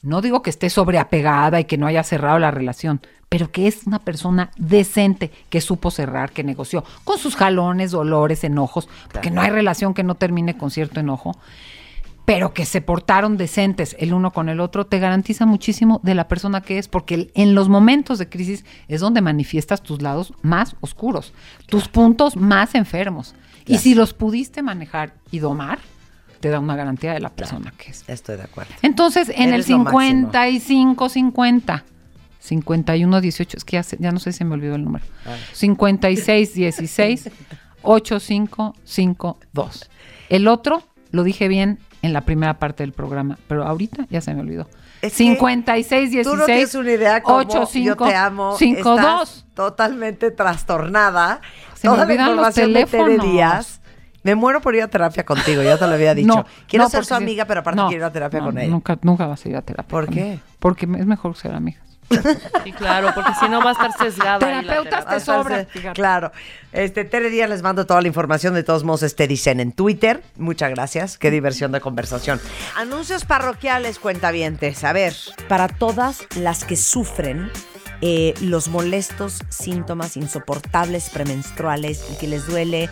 no 0.02 0.22
digo 0.22 0.42
que 0.42 0.50
esté 0.50 0.70
sobreapegada 0.70 1.60
y 1.60 1.66
que 1.66 1.78
no 1.78 1.86
haya 1.86 2.04
cerrado 2.04 2.40
la 2.40 2.52
relación, 2.52 3.02
pero 3.28 3.52
que 3.52 3.68
es 3.68 3.86
una 3.86 4.00
persona 4.00 4.52
decente, 4.58 5.32
que 5.50 5.60
supo 5.60 5.92
cerrar, 5.92 6.32
que 6.32 6.46
negoció, 6.46 6.86
con 7.04 7.20
sus 7.20 7.36
jalones, 7.36 7.92
dolores, 7.92 8.46
enojos, 8.46 8.88
porque 9.12 9.30
no 9.30 9.42
hay 9.42 9.50
relación 9.50 9.94
que 9.94 10.04
no 10.04 10.16
termine 10.16 10.58
con 10.58 10.72
cierto 10.72 11.02
enojo, 11.02 11.38
pero 12.30 12.54
que 12.54 12.66
se 12.68 12.80
portaron 12.82 13.38
decentes 13.38 13.96
el 13.98 14.14
uno 14.14 14.30
con 14.32 14.50
el 14.50 14.60
otro, 14.60 14.86
te 14.86 15.00
garantiza 15.00 15.48
muchísimo 15.48 16.00
de 16.04 16.14
la 16.14 16.28
persona 16.28 16.62
que 16.62 16.78
es, 16.78 16.88
porque 16.88 17.32
en 17.34 17.56
los 17.56 17.70
momentos 17.70 18.20
de 18.20 18.30
crisis 18.30 18.66
es 18.88 19.02
donde 19.02 19.20
manifiestas 19.22 19.82
tus 19.82 20.04
lados 20.04 20.32
más 20.44 20.76
oscuros, 20.80 21.34
tus 21.66 21.88
puntos 21.88 22.36
más 22.36 22.76
enfermos. 22.76 23.34
Y 23.66 23.80
si 23.80 23.96
los 23.96 24.14
pudiste 24.14 24.62
manejar 24.62 25.16
y 25.32 25.40
domar, 25.40 25.80
te 26.40 26.50
da 26.50 26.60
una 26.60 26.76
garantía 26.76 27.14
de 27.14 27.20
la 27.20 27.30
persona 27.32 27.74
que 27.76 27.90
es. 27.90 28.04
Estoy 28.08 28.38
de 28.38 28.44
acuerdo. 28.44 28.76
Entonces, 28.84 29.30
en 29.30 29.52
Eres 29.52 29.66
el 29.66 29.72
lo 29.72 29.80
máximo. 29.80 30.00
55 30.02 31.10
50 31.10 31.84
51 32.42 33.22
18, 33.22 33.58
es 33.58 33.66
que 33.66 33.78
ya, 33.78 33.82
se- 33.82 33.98
ya 34.00 34.12
no 34.12 34.20
sé 34.20 34.34
si 34.34 34.46
me 34.46 34.54
olvidó 34.54 34.76
el 34.76 34.84
número. 34.84 35.04
56 35.54 36.54
16 36.54 37.32
8552. 37.82 39.90
El 40.30 40.48
otro 40.48 40.84
lo 41.12 41.24
dije 41.24 41.48
bien 41.48 41.80
en 42.02 42.14
la 42.14 42.22
primera 42.22 42.60
parte 42.60 42.84
del 42.84 42.94
programa, 42.94 43.38
pero 43.48 43.64
ahorita 43.66 44.06
ya 44.10 44.22
se 44.22 44.34
me 44.34 44.42
olvidó. 44.42 44.68
Es 45.02 45.14
que 45.14 45.18
56 45.18 46.12
16 46.12 46.28
Tú 46.28 46.38
no 46.38 46.46
tienes 46.46 46.76
una 46.76 46.92
idea 46.92 47.24
cómo 47.24 47.38
85 47.38 47.86
yo 47.86 48.10
te 48.10 48.16
amo. 48.16 48.58
52. 48.58 49.22
Estás 49.30 49.46
totalmente 49.54 50.32
trastornada. 50.32 51.42
Se 51.76 51.88
me 51.88 51.94
Toda 51.94 51.98
la 51.98 52.04
olvidan 52.04 52.26
los 52.26 52.36
información 52.36 52.74
de 52.74 52.86
Tere 52.86 53.04
teléfonos. 53.04 53.32
Díaz. 53.32 53.82
Me 54.24 54.36
muero 54.36 54.60
por 54.60 54.76
ir 54.76 54.82
a 54.84 54.88
terapia 54.90 55.26
contigo, 55.26 55.64
ya 55.64 55.78
te 55.78 55.88
lo 55.88 55.94
había 55.94 56.14
dicho. 56.14 56.28
No, 56.28 56.46
quiero 56.68 56.84
no, 56.84 56.90
ser 56.90 57.06
su 57.06 57.16
amiga, 57.16 57.46
pero 57.46 57.62
aparte 57.62 57.82
quiero 57.88 57.96
ir 57.96 58.04
a 58.04 58.12
terapia 58.12 58.42
con 58.42 58.58
ella. 58.58 58.70
Nunca, 58.70 58.98
nunca 59.02 59.26
vas 59.28 59.46
a 59.46 59.50
ir 59.50 59.56
a 59.56 59.62
terapia. 59.62 59.88
¿Por 59.88 60.10
qué? 60.10 60.40
Porque 60.60 60.86
es 60.86 61.06
mejor 61.06 61.38
ser 61.38 61.54
amigas. 61.56 61.89
Sí, 62.64 62.74
claro, 62.74 63.12
porque 63.16 63.32
si 63.40 63.48
no 63.48 63.62
va 63.64 63.70
a 63.70 63.74
estar 63.74 63.92
sesgada. 63.94 64.40
Terapeutas 64.40 65.08
te 65.08 65.20
sobra. 65.20 65.66
Claro. 65.94 66.32
Este, 66.72 67.06
Tere 67.06 67.30
Díaz 67.30 67.50
les 67.50 67.62
mando 67.62 67.86
toda 67.86 68.02
la 68.02 68.08
información. 68.08 68.54
De 68.54 68.64
todos 68.64 68.84
modos, 68.84 69.04
este 69.04 69.28
dicen 69.28 69.60
en 69.60 69.72
Twitter. 69.72 70.22
Muchas 70.38 70.72
gracias. 70.72 71.18
Qué 71.18 71.32
diversión 71.32 71.72
de 71.72 71.82
conversación. 71.82 72.40
Anuncios 72.76 73.26
parroquiales, 73.26 74.00
cuentavientes. 74.00 74.84
A 74.84 74.94
ver. 74.94 75.14
Para 75.48 75.68
todas 75.68 76.26
las 76.36 76.66
que 76.66 76.76
sufren 76.76 77.52
eh, 78.02 78.34
los 78.42 78.70
molestos 78.70 79.40
síntomas 79.50 80.16
insoportables 80.18 81.10
premenstruales 81.10 82.06
y 82.12 82.18
que 82.18 82.28
les 82.28 82.48
duele 82.48 82.90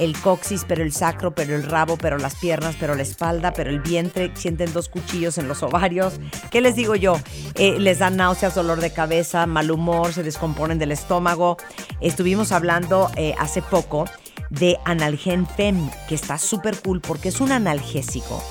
el 0.00 0.18
coxis, 0.18 0.64
pero 0.66 0.82
el 0.82 0.92
sacro, 0.92 1.32
pero 1.32 1.54
el 1.54 1.62
rabo, 1.62 1.96
pero 1.96 2.18
las 2.18 2.34
piernas, 2.34 2.74
pero 2.80 2.94
la 2.94 3.02
espalda, 3.02 3.52
pero 3.52 3.70
el 3.70 3.80
vientre, 3.80 4.32
sienten 4.34 4.72
dos 4.72 4.88
cuchillos 4.88 5.36
en 5.38 5.46
los 5.46 5.62
ovarios. 5.62 6.14
¿Qué 6.50 6.62
les 6.62 6.74
digo 6.74 6.96
yo? 6.96 7.20
Eh, 7.54 7.78
les 7.78 7.98
dan 7.98 8.16
náuseas, 8.16 8.54
dolor 8.54 8.80
de 8.80 8.92
cabeza, 8.92 9.46
mal 9.46 9.70
humor, 9.70 10.12
se 10.12 10.22
descomponen 10.22 10.78
del 10.78 10.92
estómago. 10.92 11.58
Estuvimos 12.00 12.50
hablando 12.50 13.10
eh, 13.16 13.34
hace 13.38 13.60
poco 13.60 14.06
de 14.48 14.78
Analgen 14.84 15.46
Fem, 15.46 15.90
que 16.08 16.14
está 16.14 16.38
súper 16.38 16.80
cool 16.80 17.00
porque 17.00 17.28
es 17.28 17.40
un 17.40 17.52
analgésico, 17.52 18.42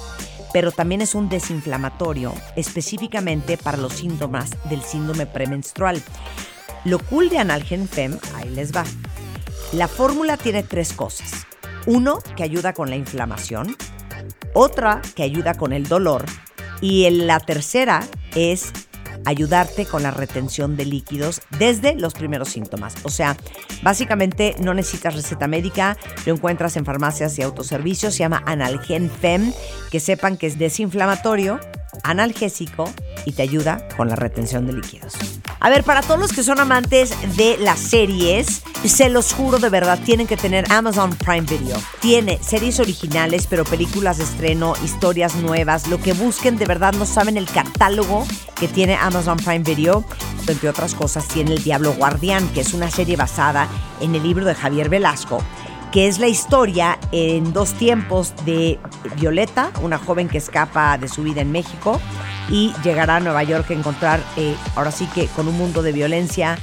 pero 0.54 0.72
también 0.72 1.02
es 1.02 1.16
un 1.16 1.30
desinflamatorio, 1.30 2.34
específicamente 2.56 3.58
para 3.58 3.78
los 3.78 3.94
síntomas 3.94 4.52
del 4.70 4.84
síndrome 4.84 5.26
premenstrual. 5.26 6.02
Lo 6.86 7.00
cool 7.00 7.30
de 7.30 7.40
Analgen 7.40 7.88
Fem, 7.88 8.18
ahí 8.36 8.50
les 8.50 8.72
va. 8.72 8.86
La 9.74 9.88
fórmula 9.88 10.36
tiene 10.36 10.64
tres 10.64 10.94
cosas. 10.94 11.46
Uno, 11.86 12.20
que 12.36 12.44
ayuda 12.44 12.74
con 12.74 12.90
la 12.90 12.96
inflamación. 12.96 13.76
Otra, 14.54 15.02
que 15.16 15.22
ayuda 15.22 15.54
con 15.54 15.74
el 15.74 15.88
dolor. 15.88 16.26
Y 16.82 17.08
la 17.10 17.40
tercera 17.40 18.02
es 18.36 18.72
ayudarte 19.26 19.86
con 19.86 20.02
la 20.02 20.10
retención 20.12 20.76
de 20.76 20.86
líquidos 20.86 21.42
desde 21.60 21.94
los 21.94 22.14
primeros 22.14 22.50
síntomas. 22.50 22.96
O 23.04 23.10
sea, 23.10 23.38
básicamente 23.84 24.56
no 24.60 24.74
necesitas 24.74 25.14
receta 25.14 25.48
médica, 25.48 25.98
lo 26.26 26.34
encuentras 26.34 26.76
en 26.78 26.86
farmacias 26.86 27.38
y 27.38 27.44
autoservicios, 27.44 28.14
se 28.14 28.20
llama 28.20 28.42
Analgen 28.48 29.10
Fem, 29.10 29.54
que 29.92 30.00
sepan 30.00 30.38
que 30.38 30.48
es 30.48 30.58
desinflamatorio, 30.58 31.60
analgésico 32.04 32.90
y 33.26 33.34
te 33.34 33.44
ayuda 33.44 33.88
con 33.98 34.10
la 34.10 34.16
retención 34.16 34.66
de 34.66 34.74
líquidos. 34.74 35.14
A 35.62 35.70
ver, 35.70 35.84
para 35.84 36.02
todos 36.02 36.20
los 36.20 36.32
que 36.32 36.42
son 36.42 36.60
amantes 36.62 37.14
de 37.36 37.58
las 37.58 37.80
series, 37.80 38.64
se 38.86 39.10
los 39.10 39.34
juro 39.34 39.60
de 39.60 39.68
verdad, 39.68 40.00
tienen 40.06 40.26
que 40.26 40.38
tener 40.38 40.72
Amazon 40.72 41.14
Prime 41.18 41.42
Video. 41.42 41.78
Tiene 42.00 42.40
series 42.42 42.80
originales, 42.80 43.46
pero 43.46 43.66
películas 43.66 44.20
de 44.20 44.24
estreno, 44.24 44.74
historias 44.86 45.36
nuevas, 45.36 45.90
lo 45.90 46.00
que 46.00 46.14
busquen, 46.14 46.58
de 46.58 46.66
verdad 46.66 46.94
no 46.94 47.06
saben 47.06 47.36
el 47.36 47.46
catálogo 47.46 48.26
que 48.58 48.70
tiene 48.70 48.96
Amazon 48.96 49.36
Prime 49.36 49.60
Video. 49.60 50.06
Entre 50.48 50.70
otras 50.70 50.96
cosas, 50.96 51.28
tiene 51.28 51.56
El 51.56 51.64
Diablo 51.64 51.94
Guardián, 51.94 52.48
que 52.54 52.62
es 52.62 52.74
una 52.74 52.90
serie 52.90 53.18
basada 53.18 53.68
en 54.00 54.16
el 54.16 54.24
libro 54.24 54.46
de 54.46 54.56
Javier 54.56 54.90
Velasco 54.90 55.44
que 55.92 56.08
es 56.08 56.20
la 56.20 56.28
historia 56.28 57.00
en 57.12 57.52
dos 57.52 57.74
tiempos 57.74 58.36
de 58.46 58.78
Violeta, 59.16 59.72
una 59.82 59.98
joven 59.98 60.30
que 60.30 60.38
escapa 60.38 61.00
de 61.00 61.08
su 61.08 61.24
vida 61.24 61.42
en 61.42 61.52
México 61.52 62.00
y 62.50 62.74
llegará 62.84 63.18
a 63.18 63.20
Nueva 63.20 63.44
York 63.44 63.70
a 63.70 63.74
encontrar, 63.74 64.22
eh, 64.38 64.56
ahora 64.76 64.92
sí 64.92 65.08
que 65.14 65.28
con 65.28 65.48
un 65.48 65.58
mundo 65.58 65.82
de 65.82 65.92
violencia, 65.92 66.58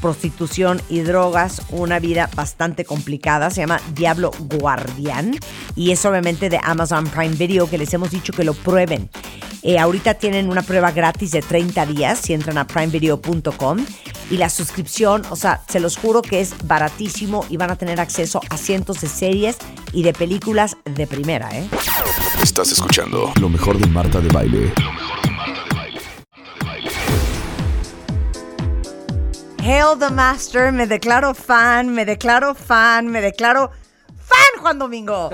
prostitución 0.00 0.82
y 0.90 1.00
drogas, 1.00 1.62
una 1.70 1.98
vida 1.98 2.28
bastante 2.34 2.84
complicada. 2.84 3.50
Se 3.50 3.62
llama 3.62 3.80
Diablo 3.94 4.32
Guardián 4.38 5.38
y 5.76 5.92
es 5.92 6.04
obviamente 6.04 6.50
de 6.50 6.60
Amazon 6.62 7.06
Prime 7.06 7.34
Video 7.36 7.70
que 7.70 7.78
les 7.78 7.94
hemos 7.94 8.10
dicho 8.10 8.32
que 8.32 8.44
lo 8.44 8.52
prueben. 8.52 9.08
Eh, 9.62 9.78
ahorita 9.78 10.12
tienen 10.12 10.50
una 10.50 10.60
prueba 10.60 10.92
gratis 10.92 11.30
de 11.30 11.40
30 11.40 11.86
días 11.86 12.18
si 12.18 12.34
entran 12.34 12.58
a 12.58 12.66
primevideo.com 12.66 13.78
y 14.30 14.36
la 14.36 14.50
suscripción, 14.50 15.22
o 15.30 15.36
sea, 15.36 15.62
se 15.68 15.80
los 15.80 15.96
juro 15.96 16.20
que 16.20 16.40
es 16.40 16.54
baratísimo 16.64 17.46
y 17.48 17.56
van 17.56 17.70
a 17.70 17.76
tener 17.76 17.98
acceso 17.98 18.42
a 18.50 18.58
cientos 18.58 19.00
de 19.00 19.08
series 19.08 19.56
y 19.92 20.02
de 20.02 20.12
películas 20.12 20.76
de 20.84 21.06
primera, 21.06 21.48
¿eh? 21.56 21.66
Estás 22.42 22.72
escuchando 22.72 23.32
lo 23.40 23.48
mejor 23.48 23.78
de 23.78 23.86
Marta 23.86 24.20
de 24.20 24.28
Baile. 24.28 24.72
Hail 29.64 29.96
the 29.98 30.10
Master, 30.10 30.70
me 30.72 30.86
declaro 30.86 31.32
fan, 31.32 31.94
me 31.94 32.04
declaro 32.04 32.54
fan, 32.54 33.08
me 33.08 33.22
declaro 33.22 33.70
fan, 34.18 34.60
Juan 34.60 34.78
Domingo. 34.78 35.30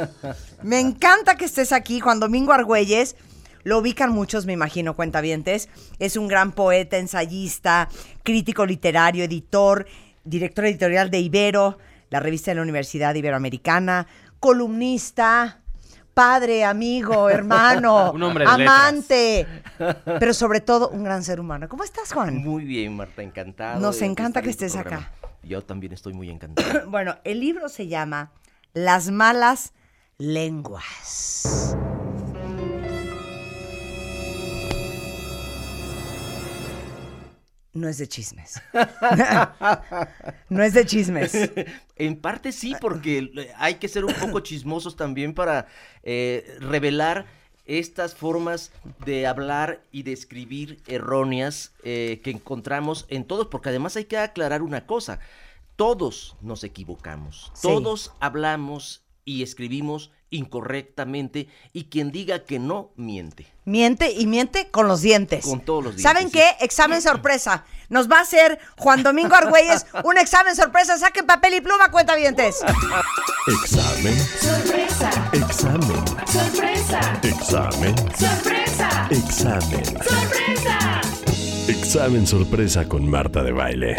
Me 0.63 0.79
encanta 0.79 1.35
que 1.35 1.47
estés 1.47 1.73
aquí, 1.73 1.99
Juan 1.99 2.21
Domingo 2.21 2.53
Argüelles. 2.53 3.17
Lo 3.65 3.79
ubican 3.79 4.13
muchos, 4.13 4.47
me 4.47 4.53
imagino, 4.53 4.95
cuentavientes. 4.95 5.69
Es 5.99 6.17
un 6.17 6.29
gran 6.29 6.53
poeta, 6.53 6.97
ensayista, 6.97 7.89
crítico 8.23 8.67
literario, 8.67 9.25
editor, 9.25 9.87
director 10.23 10.65
editorial 10.65 11.11
de 11.11 11.19
Ibero, 11.19 11.79
la 12.11 12.21
revista 12.21 12.53
de 12.53 12.55
la 12.55 12.63
Universidad 12.63 13.17
Iberoamericana, 13.17 14.07
columnista, 14.39 15.59
padre, 16.15 16.65
amigo, 16.65 17.29
hermano, 17.31 18.13
Un 18.13 18.23
hombre 18.23 18.45
de 18.45 18.51
amante, 18.51 19.47
pero 20.19 20.35
sobre 20.35 20.61
todo 20.61 20.89
un 20.91 21.05
gran 21.05 21.23
ser 21.25 21.41
humano. 21.41 21.69
¿Cómo 21.69 21.85
estás, 21.85 22.13
Juan? 22.13 22.37
Muy 22.37 22.65
bien, 22.65 22.97
Marta, 22.97 23.23
encantado. 23.23 23.81
Nos 23.81 24.03
encanta 24.03 24.43
que 24.43 24.51
estés 24.51 24.77
acá. 24.77 25.11
Yo 25.43 25.63
también 25.63 25.93
estoy 25.93 26.13
muy 26.13 26.31
encantado. 26.31 26.87
Bueno, 26.91 27.17
el 27.25 27.41
libro 27.41 27.69
se 27.69 27.89
llama 27.89 28.33
Las 28.73 29.11
malas 29.11 29.73
lenguas. 30.19 31.77
No 37.73 37.89
es 37.89 37.99
de 37.99 38.09
chismes. 38.09 38.61
no 40.49 40.63
es 40.63 40.75
de 40.75 40.85
chismes. 40.87 41.33
en 41.97 42.21
parte 42.21 42.53
sí, 42.53 42.75
porque 42.81 43.53
hay 43.57 43.77
que 43.77 43.89
ser 43.89 44.05
un 44.05 44.15
poco 44.15 44.41
chismosos 44.41 44.97
también 44.97 45.35
para 45.35 45.69
eh, 46.03 46.57
revelar 46.61 47.27
estas 47.67 48.15
formas 48.17 48.73
de 49.05 49.29
hablar 49.29 49.85
y 49.93 50.03
de 50.03 50.13
escribir 50.13 50.83
erróneas 50.89 51.73
eh, 51.85 52.21
que 52.25 52.31
encontramos 52.31 53.07
en 53.09 53.25
todos, 53.25 53.47
porque 53.47 53.69
además 53.69 53.95
hay 53.97 54.07
que 54.07 54.19
aclarar 54.19 54.63
una 54.63 54.87
cosa, 54.87 55.21
todos 55.77 56.37
nos 56.41 56.65
equivocamos, 56.65 57.53
Sí. 57.55 57.69
todos 57.69 58.13
hablamos 58.19 59.05
y 59.25 59.45
escribimos 59.45 60.11
incorrectamente 60.31 61.49
y 61.73 61.85
quien 61.85 62.11
diga 62.13 62.45
que 62.45 62.59
no, 62.59 62.91
miente. 62.97 63.47
Miente 63.65 64.13
y 64.13 64.27
miente 64.27 64.71
con 64.71 64.89
los 64.89 65.03
dientes. 65.03 65.45
Con 65.45 65.61
todos 65.61 65.85
los 65.85 65.97
dientes, 65.97 66.03
¿Saben 66.03 66.31
sí. 66.31 66.39
qué? 66.39 66.65
Examen 66.65 67.03
sorpresa. 67.03 67.65
Nos 67.89 68.11
va 68.11 68.19
a 68.19 68.23
hacer 68.23 68.59
Juan 68.79 69.03
Domingo 69.03 69.35
Argüelles 69.35 69.87
un 70.05 70.17
examen 70.19 70.55
sorpresa. 70.55 70.97
Saquen 70.99 71.27
papel 71.27 71.55
y 71.55 71.61
pluma, 71.61 71.91
cuenta 71.91 72.15
dientes. 72.15 72.61
Examen. 73.47 74.17
Sorpresa. 74.19 75.31
Examen. 75.33 76.05
Sorpresa. 76.27 77.21
Examen. 77.23 77.97
Sorpresa. 78.17 79.09
Examen. 79.11 79.85
Sorpresa. 79.85 81.01
Examen 81.69 82.27
sorpresa 82.27 82.89
con 82.89 83.09
Marta 83.09 83.43
de 83.43 83.53
Baile. 83.53 83.97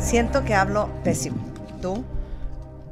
Siento 0.00 0.44
que 0.44 0.54
hablo 0.54 0.90
pésimo. 1.04 1.36
¿Tú? 1.80 2.04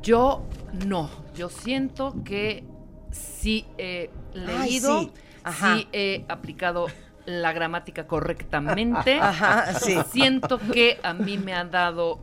Yo 0.03 0.43
no. 0.87 1.11
Yo 1.35 1.49
siento 1.49 2.15
que 2.25 2.65
sí 3.11 3.67
he 3.79 4.11
Ay, 4.35 4.71
leído, 4.71 5.01
sí. 5.01 5.13
Ajá. 5.45 5.77
sí 5.77 5.89
he 5.93 6.25
aplicado 6.29 6.87
la 7.27 7.53
gramática 7.53 8.07
correctamente. 8.07 9.15
Ajá, 9.21 9.75
sí. 9.75 9.97
Siento 10.11 10.59
que 10.59 10.99
a 11.03 11.13
mí 11.15 11.39
me 11.39 11.55
ha 11.55 11.65
dado 11.65 12.19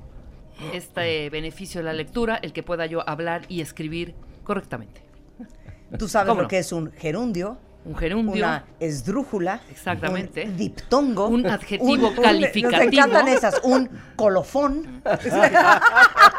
este 0.74 1.30
beneficio 1.30 1.82
de 1.82 1.86
la 1.86 1.94
lectura, 1.94 2.36
el 2.42 2.52
que 2.54 2.64
pueda 2.64 2.86
yo 2.86 3.08
hablar 3.08 3.44
y 3.48 3.62
escribir 3.62 4.16
correctamente. 4.44 5.02
Tú 5.98 6.08
sabes 6.08 6.28
¿Cómo 6.30 6.42
lo 6.42 6.44
no? 6.44 6.48
que 6.50 6.58
es 6.60 6.72
un 6.72 6.92
gerundio, 6.92 7.58
Un 7.86 7.96
gerundio, 7.96 8.44
una 8.46 8.66
esdrújula, 8.82 9.62
Exactamente. 9.72 10.44
un 10.44 10.58
diptongo, 10.58 11.28
Un 11.30 11.48
adjetivo 11.48 11.96
Nos 12.12 12.20
calificativo. 12.20 12.84
encantan 12.84 13.30
esas, 13.30 13.62
un 13.64 13.90
colofón, 14.18 15.02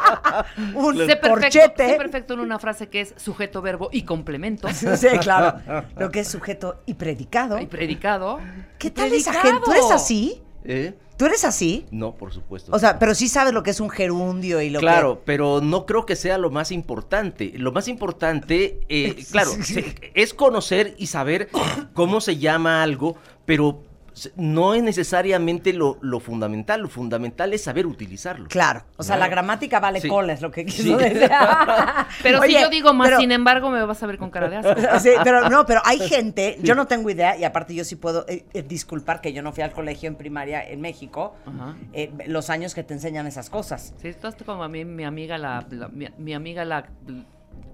un 0.75 0.97
sé 0.97 1.07
perfecto, 1.17 1.29
corchete. 1.31 1.89
sé 1.89 1.95
perfecto 1.95 2.35
en 2.35 2.41
una 2.41 2.59
frase 2.59 2.89
que 2.89 3.01
es 3.01 3.15
sujeto, 3.17 3.63
verbo 3.63 3.89
y 3.93 4.03
complemento. 4.03 4.69
Sí, 4.73 5.09
claro. 5.21 5.61
Lo 5.97 6.11
que 6.11 6.21
es 6.21 6.29
sujeto 6.29 6.83
y 6.87 6.95
predicado. 6.95 7.59
Y 7.59 7.67
predicado. 7.67 8.39
¿Qué 8.79 8.91
tal 8.91 9.13
esa 9.13 9.31
predicado. 9.33 9.53
gente? 9.53 9.65
¿Tú 9.65 9.73
eres 9.73 9.91
así? 9.91 10.43
¿Eh? 10.65 10.95
¿Tú 11.19 11.27
eres 11.27 11.45
así? 11.45 11.85
No, 11.91 12.15
por 12.15 12.33
supuesto. 12.33 12.71
O 12.73 12.79
sea, 12.79 13.01
pero 13.01 13.13
sí 13.13 13.29
sabes 13.29 13.53
lo 13.53 13.65
que 13.65 13.71
es 13.71 13.81
un 13.81 13.91
gerundio 13.91 14.63
y 14.63 14.71
lo 14.71 14.79
Claro, 14.79 15.21
pero 15.25 15.61
no 15.61 15.85
creo 15.85 16.07
que 16.07 16.15
sea 16.15 16.39
lo 16.39 16.49
más 16.51 16.71
importante. 16.71 17.53
Lo 17.57 17.73
más 17.73 17.89
importante, 17.89 18.81
eh, 18.89 19.17
claro, 19.33 19.51
se- 19.65 19.97
es 20.15 20.33
conocer 20.33 20.95
y 20.97 21.09
saber 21.09 21.49
cómo 21.93 22.21
se 22.21 22.37
llama 22.39 22.85
algo, 22.85 23.17
pero 23.47 23.83
no 24.37 24.75
es 24.75 24.83
necesariamente 24.83 25.73
lo, 25.73 25.99
lo 26.01 26.21
fundamental. 26.21 26.81
Lo 26.83 26.89
fundamental 26.89 27.53
es 27.53 27.63
saber 27.65 27.87
utilizarlo. 27.87 28.49
Claro. 28.49 28.85
O 28.97 29.03
sea, 29.03 29.17
¿no? 29.17 29.21
la 29.21 29.29
gramática 29.29 29.81
vale 29.81 30.01
Sí. 30.01 30.09
cola, 30.09 30.33
es 30.33 30.41
lo 30.43 30.51
que 30.51 30.65
quiso 30.65 30.83
Sí. 30.83 30.95
decir. 30.95 31.31
Pero 32.23 32.41
Oye, 32.41 32.57
si 32.57 32.63
yo 32.63 32.69
digo 32.71 32.93
más, 32.95 33.09
pero- 33.09 33.21
sin 33.21 33.33
embargo, 33.33 33.71
me 33.71 33.85
vas 33.85 34.03
a 34.03 34.07
ver 34.07 34.19
con 34.19 34.31
cara 34.31 34.49
de 34.49 34.57
asco. 34.57 34.75
Sí, 35.01 35.11
pero 35.25 35.49
no, 35.49 35.65
pero 35.67 35.81
hay 35.85 35.99
gente, 36.09 36.59
yo 36.63 36.75
no 36.75 36.87
tengo 36.87 37.11
idea, 37.11 37.37
y 37.37 37.45
aparte 37.45 37.75
yo 37.75 37.85
sí 37.85 37.97
puedo 37.97 38.25
eh, 38.29 38.45
eh, 38.53 38.63
disculpar 38.63 39.21
que 39.21 39.33
yo 39.33 39.43
no 39.43 39.53
fui 39.53 39.63
al 39.63 39.73
colegio 39.73 40.09
en 40.09 40.17
primaria 40.17 40.63
en 40.69 40.81
México, 40.81 41.35
Ajá. 41.47 41.77
eh, 41.93 42.13
los 42.27 42.51
años 42.51 42.75
que 42.75 42.83
te 42.83 42.95
enseñan 42.95 43.27
esas 43.27 43.51
cosas. 43.51 43.95
Sí, 44.01 44.09
esto 44.09 44.29
es 44.29 44.35
como 44.45 44.63
a 44.65 44.69
mí, 44.69 44.85
mi 44.85 45.05
amiga, 45.05 45.39
la, 45.39 45.67
la- 45.71 45.89
mi, 45.89 46.07
mi 46.19 46.35
amiga, 46.35 46.65
la, 46.65 46.87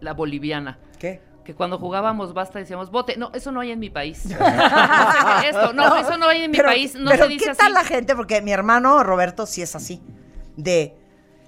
la 0.00 0.12
boliviana. 0.12 0.78
¿Qué? 0.98 1.20
Que 1.44 1.54
cuando 1.54 1.78
jugábamos 1.78 2.32
basta 2.32 2.58
decíamos 2.58 2.90
bote. 2.90 3.16
No, 3.18 3.30
eso 3.34 3.52
no 3.52 3.60
hay 3.60 3.70
en 3.70 3.78
mi 3.78 3.90
país. 3.90 4.24
Esto, 5.44 5.72
no, 5.74 5.94
eso 5.96 6.16
no 6.16 6.28
hay 6.28 6.44
en 6.44 6.50
mi 6.50 6.56
Pero- 6.56 6.68
país. 6.70 6.94
No 6.94 7.10
pero 7.10 7.24
se 7.24 7.30
dice 7.30 7.44
¿qué 7.44 7.50
así. 7.50 7.58
tal 7.58 7.72
la 7.74 7.84
gente? 7.84 8.14
Porque 8.16 8.40
mi 8.40 8.52
hermano 8.52 9.02
Roberto 9.02 9.44
sí 9.46 9.60
es 9.62 9.76
así, 9.76 10.00
de, 10.56 10.96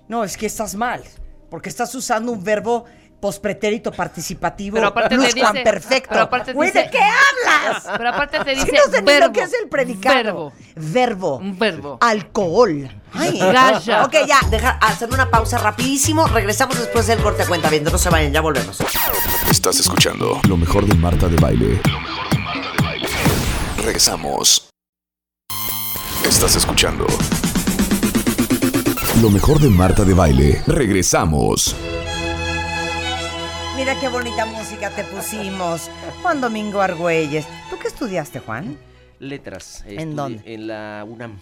no, 0.08 0.22
es 0.24 0.36
que 0.36 0.46
estás 0.46 0.74
mal. 0.74 1.02
Porque 1.50 1.68
estás 1.68 1.94
usando 1.94 2.32
un 2.32 2.42
verbo 2.44 2.84
pospretérito 3.26 3.90
participativo 3.90 4.76
Pero 4.76 4.86
aparte 4.86 5.18
te 5.18 5.24
dice- 5.34 5.62
perfecto. 5.64 6.08
pero 6.10 6.22
aparte 6.22 6.46
te 6.46 6.52
Güey, 6.52 6.70
¿de 6.70 6.88
qué 6.90 7.00
hablas? 7.00 7.82
Pero 7.96 8.08
aparte 8.10 8.38
te 8.44 8.54
Sí, 8.54 8.60
dice 8.60 8.72
no 8.72 8.82
sé 8.92 9.02
ni 9.02 9.06
lo 9.06 9.20
verbo. 9.20 9.32
que 9.32 9.40
es 9.42 9.52
el 9.60 9.68
predicado. 9.68 10.14
Verbo. 10.14 10.52
Verbo. 10.76 11.36
Un 11.38 11.58
verbo. 11.58 11.98
Alcohol. 12.00 12.88
Ay, 13.14 13.36
Gaya. 13.38 14.04
Ok, 14.04 14.14
ya, 14.28 14.38
deja, 14.48 14.70
hacer 14.80 15.08
una 15.12 15.28
pausa 15.28 15.58
rapidísimo. 15.58 16.28
Regresamos 16.28 16.78
después 16.78 17.06
del 17.08 17.18
corte 17.18 17.42
a 17.42 17.46
cuenta 17.46 17.68
viendo. 17.68 17.90
No 17.90 17.98
se 17.98 18.10
vayan, 18.10 18.32
ya 18.32 18.40
volvemos. 18.42 18.78
Estás 19.50 19.80
escuchando 19.80 20.40
lo 20.48 20.56
mejor 20.56 20.86
de 20.86 20.94
Marta 20.94 21.26
de 21.26 21.36
Baile. 21.36 21.80
Lo 21.90 21.98
mejor 22.00 22.30
de 22.30 22.38
Marta 22.38 22.70
de 22.76 22.82
Baile. 22.84 23.08
Regresamos. 23.78 24.68
Estás 26.24 26.54
escuchando 26.56 27.06
lo 29.22 29.30
mejor 29.30 29.58
de 29.58 29.68
Marta 29.70 30.04
de 30.04 30.14
Baile. 30.14 30.62
Regresamos. 30.66 31.74
Mira 33.76 33.98
qué 34.00 34.08
bonita 34.08 34.46
música 34.46 34.90
te 34.90 35.04
pusimos. 35.04 35.90
Juan 36.22 36.40
Domingo 36.40 36.80
Argüelles. 36.80 37.46
¿Tú 37.68 37.78
qué 37.78 37.88
estudiaste, 37.88 38.40
Juan? 38.40 38.78
Letras. 39.18 39.84
¿En 39.86 40.16
dónde? 40.16 40.42
En 40.46 40.66
la 40.66 41.04
UNAM. 41.06 41.38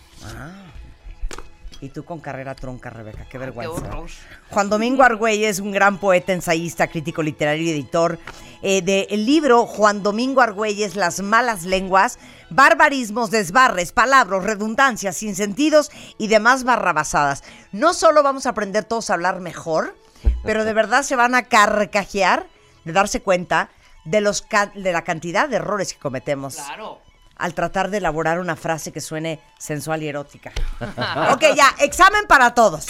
Y 1.81 1.91
tú 1.91 2.05
con 2.05 2.19
carrera 2.19 2.55
tronca, 2.55 2.91
Rebeca. 2.91 3.25
Qué 3.25 3.31
Qué 3.31 3.39
vergüenza. 3.39 3.73
horror. 3.73 4.09
Juan 4.51 4.69
Domingo 4.69 5.03
Argüelles 5.03 5.51
es 5.51 5.61
un 5.61 5.71
gran 5.71 5.99
poeta, 5.99 6.33
ensayista, 6.33 6.89
crítico 6.89 7.23
literario 7.23 7.67
y 7.67 7.71
editor 7.71 8.19
eh, 8.63 8.83
del 8.83 9.27
libro 9.27 9.67
Juan 9.67 10.03
Domingo 10.03 10.41
Argüelles, 10.41 10.97
Las 10.97 11.21
malas 11.21 11.65
lenguas, 11.65 12.19
barbarismos, 12.51 13.31
desbarres, 13.31 13.93
palabras, 13.93 14.43
redundancias, 14.45 15.17
sinsentidos 15.17 15.91
y 16.19 16.29
demás 16.29 16.65
barrabasadas. 16.65 17.45
No 17.71 17.95
solo 17.95 18.23
vamos 18.23 18.47
a 18.47 18.51
aprender 18.51 18.85
todos 18.85 19.11
a 19.11 19.15
hablar 19.15 19.41
mejor, 19.41 19.95
pero 20.43 20.65
de 20.65 20.73
verdad 20.73 21.03
se 21.03 21.17
van 21.17 21.35
a 21.35 21.43
carcajear 21.45 22.47
de 22.85 22.93
darse 22.93 23.21
cuenta 23.23 23.69
de, 24.05 24.21
los 24.21 24.43
ca- 24.43 24.73
de 24.75 24.93
la 24.93 25.03
cantidad 25.03 25.49
de 25.49 25.57
errores 25.57 25.93
que 25.95 25.99
cometemos 25.99 26.57
Claro. 26.57 27.01
al 27.37 27.55
tratar 27.55 27.91
de 27.91 27.99
elaborar 27.99 28.39
una 28.39 28.57
frase 28.57 28.93
que 28.93 29.01
suene 29.01 29.41
sensual 29.59 30.03
y 30.03 30.09
erótica. 30.09 30.53
ok, 31.33 31.43
ya, 31.57 31.75
examen 31.81 32.27
para 32.29 32.53
todos. 32.55 32.87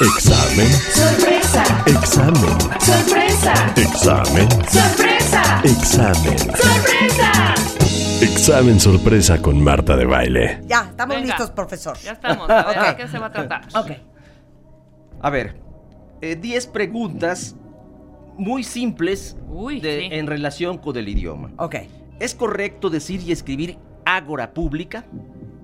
Examen, 0.00 0.70
Sorpresa. 0.92 1.64
examen, 1.86 2.60
Sorpresa. 2.80 3.72
examen, 3.76 4.48
Sorpresa. 4.68 5.60
examen. 5.64 6.38
Sorpresa. 6.38 7.54
Examen 8.20 8.80
sorpresa 8.80 9.40
con 9.42 9.62
Marta 9.62 9.96
de 9.96 10.04
Baile. 10.04 10.60
Ya, 10.66 10.86
estamos 10.90 11.16
Venga. 11.16 11.28
listos, 11.28 11.50
profesor. 11.50 11.98
Ya 11.98 12.12
estamos. 12.12 12.48
A 12.48 12.62
ver, 12.64 12.78
Ok. 12.78 12.86
¿de 12.88 12.96
qué 12.96 13.08
se 13.08 13.18
va 13.18 13.26
a 13.26 13.32
tratar? 13.32 13.62
Ok. 13.74 13.90
A 15.22 15.30
ver, 15.30 15.56
eh, 16.20 16.36
10 16.36 16.66
preguntas 16.68 17.54
muy 18.38 18.62
simples 18.64 19.36
Uy, 19.48 19.80
de- 19.80 20.00
sí. 20.00 20.08
en 20.12 20.26
relación 20.26 20.78
con 20.78 20.96
el 20.96 21.08
idioma. 21.08 21.50
Ok. 21.58 21.76
¿Es 22.20 22.34
correcto 22.34 22.90
decir 22.90 23.20
y 23.22 23.32
escribir 23.32 23.78
ágora 24.04 24.52
pública? 24.54 25.04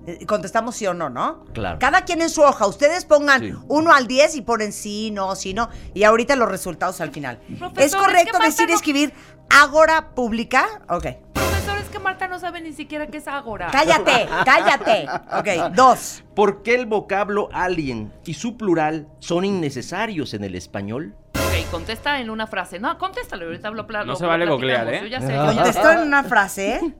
Eh, 0.05 0.25
Contestamos 0.25 0.75
sí 0.75 0.85
o 0.85 0.93
no, 0.93 1.09
¿no? 1.09 1.45
Claro. 1.53 1.79
Cada 1.79 2.01
quien 2.01 2.21
en 2.21 2.29
su 2.29 2.41
hoja. 2.41 2.67
Ustedes 2.67 3.05
pongan 3.05 3.41
Sí. 3.41 3.53
1 3.69 3.93
al 3.93 4.05
10 4.07 4.35
y 4.35 4.41
ponen 4.41 4.73
sí, 4.73 5.11
no, 5.11 5.35
sí, 5.35 5.53
no. 5.53 5.69
Y 5.93 6.03
ahorita 6.03 6.35
los 6.35 6.49
resultados 6.49 6.99
al 6.99 7.11
final. 7.11 7.39
Profesor, 7.57 7.79
¿Es 7.79 7.85
es 7.85 7.95
correcto 7.95 8.31
que 8.33 8.37
Marta 8.39 8.45
decir 8.47 8.69
y 8.69 8.73
escribir 8.73 9.13
ágora 9.49 10.09
pública? 10.13 10.81
Ok. 10.89 11.05
Profesor, 11.33 11.72
es 11.72 11.72
Marta 12.03 12.27
no 12.27 12.39
sabe 12.39 12.61
ni 12.61 12.73
siquiera 12.73 13.07
qué 13.07 13.17
es 13.17 13.27
Ágora. 13.27 13.69
Cállate, 13.71 14.27
cállate. 14.45 15.07
Ok, 15.39 15.73
dos. 15.75 16.23
¿Por 16.35 16.61
qué 16.63 16.75
el 16.75 16.85
vocablo 16.85 17.49
alien 17.53 18.11
y 18.25 18.33
su 18.33 18.57
plural 18.57 19.07
son 19.19 19.45
innecesarios 19.45 20.33
en 20.33 20.43
el 20.43 20.55
español? 20.55 21.15
Ok, 21.35 21.69
contesta 21.71 22.19
en 22.19 22.29
una 22.29 22.47
frase. 22.47 22.79
No, 22.79 22.97
contéstalo, 22.97 23.45
ahorita 23.45 23.67
hablo 23.67 23.87
pla- 23.87 24.03
No 24.03 24.15
se 24.15 24.25
vale 24.25 24.45
googlear, 24.45 24.93
¿eh? 24.93 24.99
Yo 25.01 25.07
ya 25.07 25.21
sé. 25.21 25.35
Contestó 25.35 25.91
en 25.91 25.99
una 25.99 26.23
frase, 26.23 26.75
¿eh? 26.75 26.93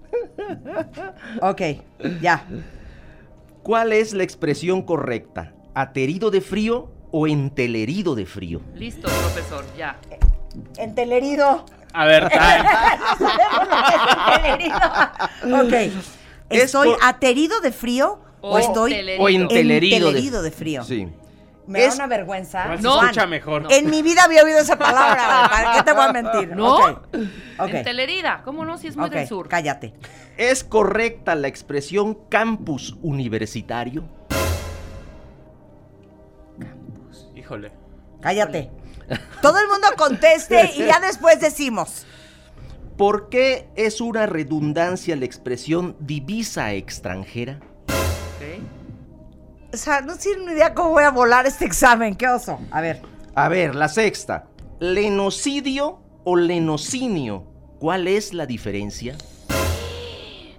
Ok, 1.41 1.61
ya. 2.21 2.45
¿Cuál 3.63 3.93
es 3.93 4.13
la 4.13 4.23
expresión 4.23 4.81
correcta? 4.81 5.53
¿Aterido 5.73 6.29
de 6.31 6.41
frío 6.41 6.91
o 7.11 7.27
entelerido 7.27 8.13
de 8.15 8.25
frío? 8.25 8.61
Listo, 8.75 9.07
profesor, 9.07 9.65
ya. 9.77 9.97
Entelerido. 10.77 11.65
A 11.93 12.05
ver. 12.05 12.29
Sabemos 12.31 13.67
lo 13.69 13.77
que 13.87 13.95
es 13.95 14.37
entelerido. 14.37 14.77
Ok. 15.63 16.03
¿Estoy 16.49 16.89
por- 16.89 16.97
aterido 17.03 17.61
de 17.61 17.71
frío 17.71 18.19
o, 18.41 18.55
O 18.55 18.57
estoy 18.59 18.91
entelerido. 18.93 19.23
O 19.23 19.29
entelerido, 19.29 20.07
entelerido 20.09 20.41
de 20.43 20.51
frío? 20.51 20.83
Sí. 20.83 21.07
Me 21.65 21.85
Es- 21.85 21.91
da 21.97 22.03
una 22.05 22.07
vergüenza. 22.17 22.75
No. 22.81 23.01
escucha 23.01 23.25
mejor. 23.25 23.67
En 23.69 23.89
mi 23.89 24.01
vida 24.01 24.23
había 24.25 24.43
oído 24.43 24.59
esa 24.59 24.77
palabra. 24.77 25.47
¿Para 25.49 25.73
qué 25.73 25.83
te 25.83 25.93
voy 25.93 26.03
a 26.05 26.11
mentir? 26.13 26.55
¿No? 26.55 26.75
Ok. 26.75 26.99
Ok. 27.59 27.69
Entelerida, 27.73 28.41
¿cómo 28.43 28.65
no? 28.65 28.77
Si 28.77 28.87
es 28.87 28.97
muy 28.97 29.09
del 29.09 29.27
sur. 29.27 29.47
cállate. 29.47 29.93
¿Es 30.35 30.63
correcta 30.63 31.35
la 31.35 31.47
expresión 31.47 32.15
campus 32.27 32.97
universitario? 33.01 34.03
Híjole. 37.35 37.71
Cállate. 38.21 38.69
Todo 39.41 39.59
el 39.59 39.67
mundo 39.67 39.87
conteste 39.97 40.71
y 40.75 40.85
ya 40.85 40.99
después 40.99 41.39
decimos. 41.39 42.05
¿Por 42.97 43.29
qué 43.29 43.67
es 43.75 44.01
una 44.01 44.27
redundancia 44.27 45.15
la 45.15 45.25
expresión 45.25 45.95
divisa 45.99 46.73
extranjera? 46.73 47.59
O 49.73 49.77
sea, 49.77 50.01
no 50.01 50.15
tiene 50.15 50.45
ni 50.45 50.51
idea 50.51 50.75
cómo 50.75 50.91
voy 50.91 51.03
a 51.03 51.09
volar 51.09 51.47
este 51.47 51.65
examen. 51.65 52.15
Qué 52.15 52.27
oso. 52.27 52.59
A 52.69 52.81
ver. 52.81 53.01
A 53.33 53.49
ver, 53.49 53.73
la 53.73 53.89
sexta. 53.89 54.45
¿Lenocidio 54.79 55.99
o 56.23 56.35
lenocinio? 56.35 57.47
¿Cuál 57.79 58.07
es 58.07 58.33
la 58.33 58.45
diferencia? 58.45 59.17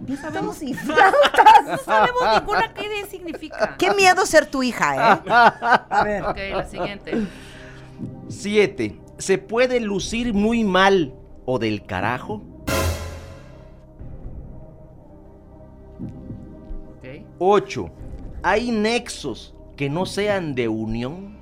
No 0.01 0.17
sabemos 0.17 0.57
si... 0.57 0.73
No 0.73 1.79
sabemos 1.79 2.23
ninguna 2.41 2.75
qué 2.75 3.07
significa. 3.09 3.77
Qué 3.79 3.95
miedo 3.95 4.27
ser 4.27 4.47
tu 4.47 4.63
hija, 4.63 4.95
¿eh? 4.97 5.23
A 5.31 6.03
ver. 6.05 6.25
Ok, 6.25 6.39
la 6.51 6.67
siguiente. 6.67 7.27
Siete. 8.29 8.99
¿Se 9.19 9.39
puede 9.39 9.81
lucir 9.81 10.35
muy 10.35 10.65
mal 10.65 11.15
o 11.47 11.59
del 11.59 11.85
carajo? 11.85 12.43
Ok. 16.99 17.25
8. 17.39 17.91
¿Hay 18.43 18.71
nexos 18.71 19.55
que 19.77 19.89
no 19.89 20.07
sean 20.07 20.55
de 20.55 20.69
unión? 20.69 21.37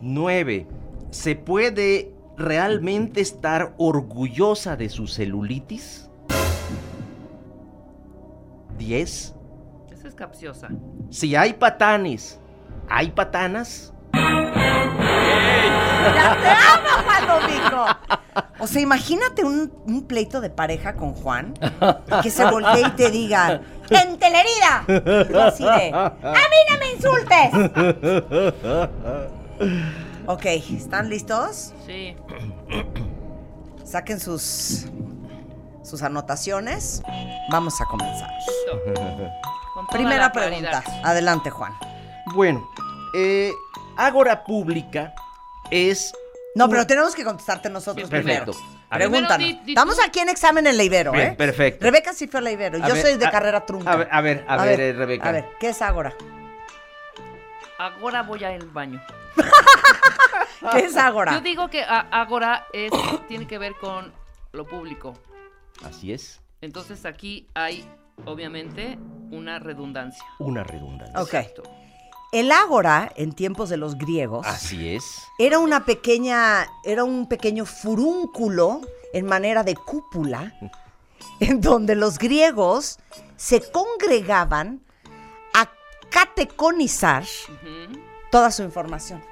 9. 0.00 0.66
¿Se 1.10 1.36
puede 1.36 2.12
realmente 2.36 3.20
estar 3.20 3.74
orgullosa 3.78 4.76
de 4.76 4.88
su 4.88 5.06
celulitis? 5.06 6.10
10. 8.78 9.34
Esa 9.92 10.08
es 10.08 10.14
capciosa. 10.14 10.68
Si 11.10 11.36
hay 11.36 11.54
patanes, 11.54 12.40
¿hay 12.88 13.10
patanas? 13.10 13.92
¡Ya 16.14 16.36
te 16.40 16.48
amo, 16.48 16.88
Juan 17.04 17.26
Domingo! 17.26 17.86
O 18.58 18.66
sea, 18.66 18.82
imagínate 18.82 19.44
un, 19.44 19.72
un 19.86 20.06
pleito 20.06 20.40
de 20.40 20.50
pareja 20.50 20.94
con 20.94 21.14
Juan 21.14 21.54
y 22.06 22.20
que 22.22 22.30
se 22.30 22.44
voltee 22.44 22.86
y 22.86 22.90
te 22.90 23.10
diga 23.10 23.60
¡Entelerida! 23.90 24.84
Y 24.88 25.36
así 25.36 25.64
de 25.64 25.92
¡A 25.92 26.14
mí 26.22 26.56
no 26.70 26.78
me 26.78 26.90
insultes! 26.92 27.50
Ok, 30.26 30.44
¿están 30.46 31.08
listos? 31.10 31.72
Sí. 31.86 32.16
Saquen 33.84 34.18
sus, 34.18 34.86
sus 35.82 36.02
anotaciones. 36.02 37.02
Vamos 37.50 37.78
a 37.80 37.84
comenzar. 37.84 38.30
Primera 39.92 40.32
pregunta. 40.32 40.82
claridad. 40.82 41.00
Adelante, 41.04 41.50
Juan. 41.50 41.72
Bueno, 42.32 42.68
eh, 43.14 43.52
Ágora 43.96 44.44
Pública 44.44 45.14
es... 45.70 46.12
No, 46.54 46.68
pero 46.68 46.86
tenemos 46.86 47.14
que 47.14 47.24
contestarte 47.24 47.68
nosotros 47.68 48.08
Perfecto. 48.08 48.52
primero. 48.52 48.74
Pregúntanos. 48.88 49.38
Di- 49.38 49.60
di 49.64 49.72
Estamos 49.72 49.98
aquí 50.04 50.20
en 50.20 50.28
examen 50.28 50.66
en 50.68 50.76
la 50.76 50.84
Ibero, 50.84 51.10
Bien, 51.12 51.32
¿eh? 51.32 51.34
perfecto. 51.36 51.84
Rebeca 51.84 52.12
sí 52.12 52.28
fue 52.28 52.38
a 52.38 52.42
la 52.44 52.52
Ibero. 52.52 52.82
A 52.82 52.86
Yo 52.88 52.94
ver, 52.94 53.02
soy 53.02 53.16
de 53.16 53.26
a- 53.26 53.30
carrera 53.30 53.66
trunca. 53.66 53.90
A 53.92 53.96
ver, 53.96 54.08
a 54.10 54.20
ver, 54.20 54.44
a 54.46 54.64
ver, 54.64 54.80
eh, 54.80 54.92
Rebeca. 54.92 55.28
A 55.28 55.32
ver, 55.32 55.48
¿qué 55.58 55.70
es 55.70 55.82
Ágora? 55.82 56.14
Ahora 57.78 58.22
voy 58.22 58.44
al 58.44 58.64
baño. 58.68 59.02
¿Qué 60.72 60.78
es 60.84 60.96
Ágora? 60.96 61.32
Yo 61.32 61.40
digo 61.40 61.68
que 61.68 61.82
Ágora 61.82 62.66
es, 62.72 62.92
tiene 63.26 63.46
que 63.48 63.58
ver 63.58 63.74
con 63.80 64.12
lo 64.52 64.64
público. 64.64 65.14
Así 65.84 66.12
es, 66.12 66.40
Entonces 66.60 67.04
aquí 67.04 67.48
hay, 67.54 67.84
obviamente, 68.26 68.96
una 69.32 69.58
redundancia. 69.58 70.24
una 70.38 70.62
redundancia. 70.62 71.20
Ok. 71.20 71.34
El 72.34 72.50
Ágora, 72.52 73.12
en 73.16 73.32
tiempos 73.32 73.68
de 73.68 73.76
los 73.76 73.96
griegos, 73.96 74.44
Así 74.46 74.88
es. 74.94 75.04
era 75.38 75.58
una 75.60 75.84
pequeña, 75.84 76.66
era 76.84 77.04
un 77.04 77.28
pequeño 77.28 77.64
furúnculo 77.64 78.80
en 79.12 79.24
manera 79.26 79.62
de 79.62 79.76
cúpula, 79.76 80.52
en 81.40 81.60
donde 81.60 81.94
los 81.94 82.18
griegos 82.18 82.98
se 83.36 83.62
congregaban 83.70 84.80
a 85.54 85.70
cateconizar 86.10 87.22
toda 88.32 88.50
su 88.50 88.62
información. 88.64 89.22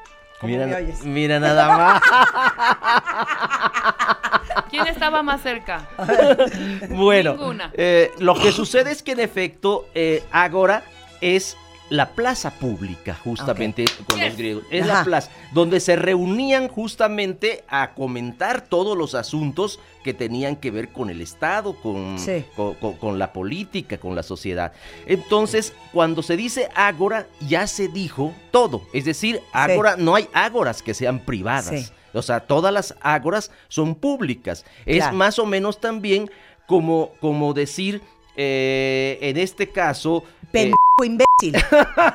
¿Cómo 0.40 0.53
Mira, 0.53 0.66
me 0.66 0.74
oyes? 0.76 1.03
mira 1.05 1.40
nada 1.40 1.76
más. 1.76 2.03
¿Quién 4.70 4.86
estaba 4.86 5.22
más 5.22 5.42
cerca? 5.42 5.88
Bueno, 6.90 7.32
Ninguna. 7.34 7.70
eh, 7.74 8.11
lo 8.18 8.34
que 8.34 8.53
sucede 8.53 8.90
es 8.92 9.03
que 9.03 9.12
en 9.12 9.20
efecto 9.20 9.86
eh, 9.94 10.22
Ágora 10.32 10.82
es 11.20 11.57
la 11.93 12.11
plaza 12.11 12.51
pública, 12.53 13.14
justamente 13.22 13.84
con 14.09 14.18
los 14.20 14.36
griegos. 14.36 14.64
Es 14.70 14.84
Ajá. 14.84 14.95
la 15.01 15.05
plaza 15.05 15.30
donde 15.53 15.78
se 15.78 15.95
reunían 15.97 16.68
justamente 16.68 17.64
a 17.68 17.93
comentar 17.95 18.62
todos 18.62 18.97
los 18.97 19.14
asuntos 19.14 19.78
que 20.03 20.14
tenían 20.14 20.57
que 20.57 20.70
ver 20.70 20.88
con 20.88 21.11
el 21.11 21.20
Estado, 21.20 21.74
con, 21.74 22.18
Sí. 22.18 22.45
con, 22.57 22.74
con- 22.76 22.95
con 22.97 23.18
la 23.18 23.32
política, 23.32 23.99
con 23.99 24.14
la 24.14 24.22
sociedad. 24.22 24.72
Entonces, 25.07 25.74
cuando 25.93 26.22
se 26.22 26.36
dice 26.36 26.68
Ágora, 26.74 27.26
ya 27.47 27.66
se 27.66 27.88
dijo 27.88 28.32
todo. 28.51 28.82
Es 28.93 29.05
decir, 29.05 29.40
Ágora, 29.53 29.97
no 29.97 30.14
hay 30.14 30.28
ágoras 30.32 30.82
que 30.82 30.95
sean 30.95 31.20
privadas. 31.20 31.68
Sí. 31.86 31.93
O 32.14 32.22
sea, 32.22 32.40
todas 32.40 32.72
las 32.72 32.95
ágoras 33.01 33.51
son 33.68 33.95
públicas. 33.95 34.64
Es 34.86 35.12
más 35.12 35.38
o 35.38 35.47
menos 35.47 35.80
también 35.80 36.30
como, 36.66 37.11
como 37.20 37.53
decir, 37.55 38.01
eh, 38.36 39.18
en 39.20 39.36
este 39.36 39.68
caso... 39.68 40.24
Pendejo 40.53 40.76
imbécil. 41.05 41.57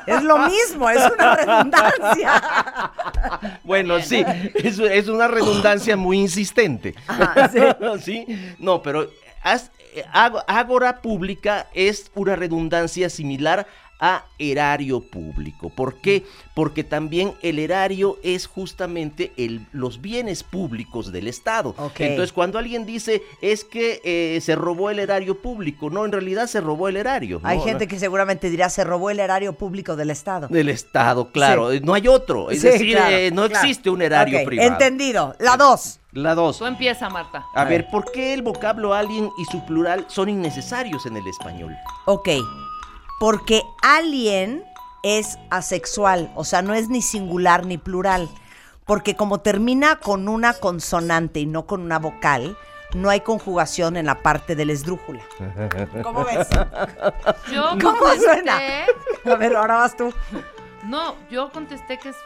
es 0.06 0.22
lo 0.22 0.38
mismo, 0.38 0.88
es 0.88 1.02
una 1.12 1.34
redundancia. 1.36 2.42
bueno, 3.64 4.00
sí, 4.00 4.24
es, 4.54 4.78
es 4.78 5.08
una 5.08 5.28
redundancia 5.28 5.96
muy 5.96 6.18
insistente. 6.20 6.94
Ajá, 7.06 7.48
sí. 7.48 7.58
Sí, 8.02 8.54
No, 8.58 8.82
pero 8.82 9.10
haz- 9.42 9.70
eh, 9.94 10.04
ágora 10.12 11.00
pública 11.02 11.66
es 11.74 12.10
una 12.14 12.36
redundancia 12.36 13.10
similar 13.10 13.60
a 13.60 13.66
erario 14.38 15.00
público. 15.00 15.70
¿Por 15.70 15.96
qué? 15.96 16.24
Porque 16.54 16.84
también 16.84 17.32
el 17.42 17.58
erario 17.58 18.18
es 18.22 18.46
justamente 18.46 19.32
el, 19.36 19.66
los 19.72 20.00
bienes 20.00 20.42
públicos 20.44 21.10
del 21.12 21.26
Estado. 21.28 21.74
Ok. 21.78 22.00
Entonces, 22.00 22.32
cuando 22.32 22.58
alguien 22.58 22.86
dice 22.86 23.22
es 23.42 23.64
que 23.64 24.00
eh, 24.04 24.40
se 24.40 24.54
robó 24.54 24.90
el 24.90 24.98
erario 25.00 25.40
público, 25.40 25.90
no, 25.90 26.04
en 26.04 26.12
realidad 26.12 26.46
se 26.46 26.60
robó 26.60 26.88
el 26.88 26.96
erario. 26.96 27.40
Hay 27.42 27.58
¿no? 27.58 27.64
gente 27.64 27.88
que 27.88 27.98
seguramente 27.98 28.50
dirá, 28.50 28.70
se 28.70 28.84
robó 28.84 29.10
el 29.10 29.20
erario 29.20 29.52
público 29.54 29.96
del 29.96 30.10
Estado. 30.10 30.48
Del 30.48 30.68
Estado, 30.68 31.30
claro. 31.32 31.70
No 31.82 31.94
hay 31.94 32.06
otro. 32.08 32.50
Es 32.50 32.60
Sí, 32.60 32.68
decir, 32.68 32.96
claro, 32.96 33.16
eh, 33.16 33.30
no 33.32 33.46
claro. 33.48 33.64
existe 33.64 33.90
un 33.90 34.02
erario 34.02 34.44
privado. 34.44 34.70
Entendido. 34.70 35.34
La 35.40 35.56
dos. 35.56 36.00
La 36.12 36.34
dos. 36.34 36.58
Tú 36.58 36.66
empieza, 36.66 37.08
Marta. 37.10 37.44
A 37.54 37.64
ver, 37.64 37.88
¿por 37.90 38.10
qué 38.12 38.32
el 38.34 38.42
vocablo 38.42 38.94
alien 38.94 39.30
y 39.38 39.44
su 39.46 39.64
plural 39.66 40.04
son 40.08 40.28
innecesarios 40.28 41.04
en 41.06 41.16
el 41.16 41.26
español? 41.26 41.76
Ok. 42.06 42.28
Porque 43.18 43.62
alien 43.82 44.64
es 45.02 45.38
asexual, 45.50 46.32
o 46.36 46.44
sea, 46.44 46.62
no 46.62 46.74
es 46.74 46.88
ni 46.88 47.02
singular 47.02 47.66
ni 47.66 47.78
plural. 47.78 48.28
Porque 48.86 49.16
como 49.16 49.40
termina 49.40 49.96
con 49.96 50.28
una 50.28 50.54
consonante 50.54 51.40
y 51.40 51.46
no 51.46 51.66
con 51.66 51.82
una 51.82 51.98
vocal, 51.98 52.56
no 52.94 53.10
hay 53.10 53.20
conjugación 53.20 53.96
en 53.96 54.06
la 54.06 54.22
parte 54.22 54.56
del 54.56 54.70
esdrújula. 54.70 55.20
¿Cómo 56.02 56.24
ves? 56.24 56.48
Yo 57.52 57.70
¿Cómo 57.82 57.98
contesté- 57.98 58.20
suena? 58.20 58.56
A 59.26 59.36
ver, 59.36 59.56
ahora 59.56 59.76
vas 59.76 59.96
tú. 59.96 60.12
No, 60.84 61.16
yo 61.30 61.50
contesté 61.52 61.98
que 61.98 62.10
es, 62.10 62.16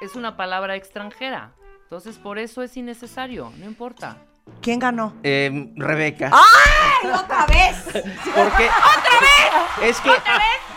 es 0.00 0.14
una 0.14 0.36
palabra 0.36 0.76
extranjera. 0.76 1.54
Entonces, 1.82 2.18
por 2.18 2.38
eso 2.38 2.62
es 2.62 2.76
innecesario, 2.76 3.50
no 3.56 3.64
importa. 3.64 4.18
¿Quién 4.60 4.78
ganó? 4.78 5.14
Em, 5.22 5.72
Rebeca. 5.76 6.30
¡Ay, 6.32 7.10
otra 7.10 7.46
vez! 7.46 7.76
Porque 8.24 8.66
¡Otra 8.66 9.20
vez! 9.20 9.88
Es 9.88 10.00
que 10.00 10.10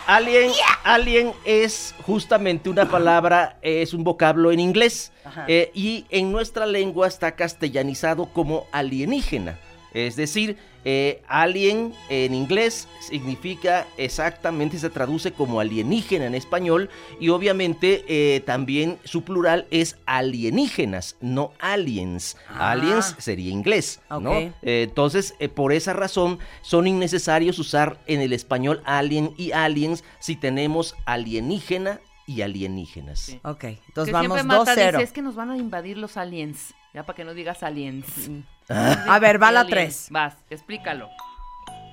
alien, 0.06 0.52
alien 0.84 1.32
es 1.44 1.94
justamente 2.02 2.70
una 2.70 2.88
palabra, 2.88 3.58
es 3.62 3.94
un 3.94 4.04
vocablo 4.04 4.52
en 4.52 4.60
inglés. 4.60 5.12
Eh, 5.46 5.70
y 5.74 6.06
en 6.10 6.32
nuestra 6.32 6.66
lengua 6.66 7.06
está 7.08 7.32
castellanizado 7.32 8.26
como 8.26 8.66
alienígena. 8.72 9.58
Es 9.92 10.16
decir, 10.16 10.56
eh, 10.84 11.22
alien 11.28 11.94
en 12.08 12.34
inglés 12.34 12.88
significa 13.00 13.86
exactamente, 13.96 14.78
se 14.78 14.90
traduce 14.90 15.32
como 15.32 15.60
alienígena 15.60 16.26
en 16.26 16.34
español 16.34 16.90
y 17.20 17.28
obviamente 17.28 18.04
eh, 18.08 18.40
también 18.40 18.98
su 19.04 19.22
plural 19.22 19.66
es 19.70 19.96
alienígenas, 20.06 21.16
no 21.20 21.52
aliens. 21.58 22.36
Ah. 22.48 22.72
Aliens 22.72 23.14
sería 23.18 23.50
inglés, 23.50 24.00
¿no? 24.10 24.32
Eh, 24.32 24.52
entonces, 24.62 25.34
eh, 25.38 25.48
por 25.48 25.72
esa 25.72 25.92
razón, 25.92 26.38
son 26.62 26.86
innecesarios 26.86 27.58
usar 27.58 28.00
en 28.06 28.20
el 28.20 28.32
español 28.32 28.82
alien 28.84 29.34
y 29.36 29.52
aliens 29.52 30.04
si 30.18 30.36
tenemos 30.36 30.96
alienígena 31.04 32.00
y 32.26 32.42
alienígenas. 32.42 33.20
Sí. 33.20 33.40
Ok, 33.42 33.64
entonces 33.64 34.06
que 34.06 34.12
vamos 34.12 34.38
siempre 34.38 34.56
Marta 34.56 34.74
2-0. 34.74 34.92
dice, 34.92 35.02
es 35.02 35.12
que 35.12 35.22
nos 35.22 35.34
van 35.34 35.50
a 35.50 35.56
invadir 35.56 35.98
los 35.98 36.16
aliens. 36.16 36.74
Ya 36.94 37.04
para 37.06 37.16
que 37.16 37.24
no 37.24 37.34
digas 37.34 37.62
aliens. 37.62 38.30
A 38.68 39.18
ver, 39.18 39.42
va 39.42 39.50
la 39.52 39.60
Aliens. 39.60 40.06
3. 40.06 40.08
Vas, 40.10 40.36
explícalo. 40.50 41.08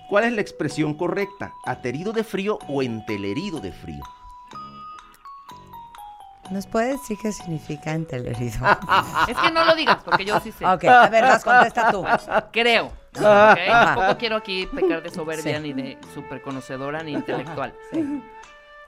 ¿Cuál 0.09 0.24
es 0.26 0.34
la 0.34 0.41
expresión 0.41 0.93
correcta? 0.95 1.53
¿Aterido 1.65 2.11
de 2.13 2.24
frío 2.24 2.57
o 2.67 2.82
entelerido 2.82 3.59
de 3.59 3.72
frío? 3.72 4.03
¿Nos 6.49 6.65
puede 6.65 6.93
decir 6.93 7.15
qué 7.22 7.32
significa 7.32 7.91
entelerido? 7.93 8.57
Es 9.28 9.38
que 9.38 9.51
no 9.51 9.65
lo 9.65 9.76
digas, 9.76 9.97
porque 10.03 10.26
yo 10.26 10.39
sí 10.39 10.51
sé. 10.51 10.65
ok, 10.65 10.84
a 10.86 11.07
ver, 11.07 11.24
vas, 11.24 11.43
contesta 11.43 11.91
tú. 11.91 12.03
Creo. 12.51 12.88
¿ok? 13.15 13.22
Ajá. 13.24 13.55
Tampoco 13.95 14.17
quiero 14.17 14.36
aquí 14.38 14.65
pecar 14.65 15.03
de 15.03 15.11
soberbia 15.11 15.57
Sí. 15.57 15.61
ni 15.61 15.74
de 15.74 15.97
súper 16.13 16.41
conocedora 16.41 17.03
ni 17.03 17.13
intelectual. 17.13 17.74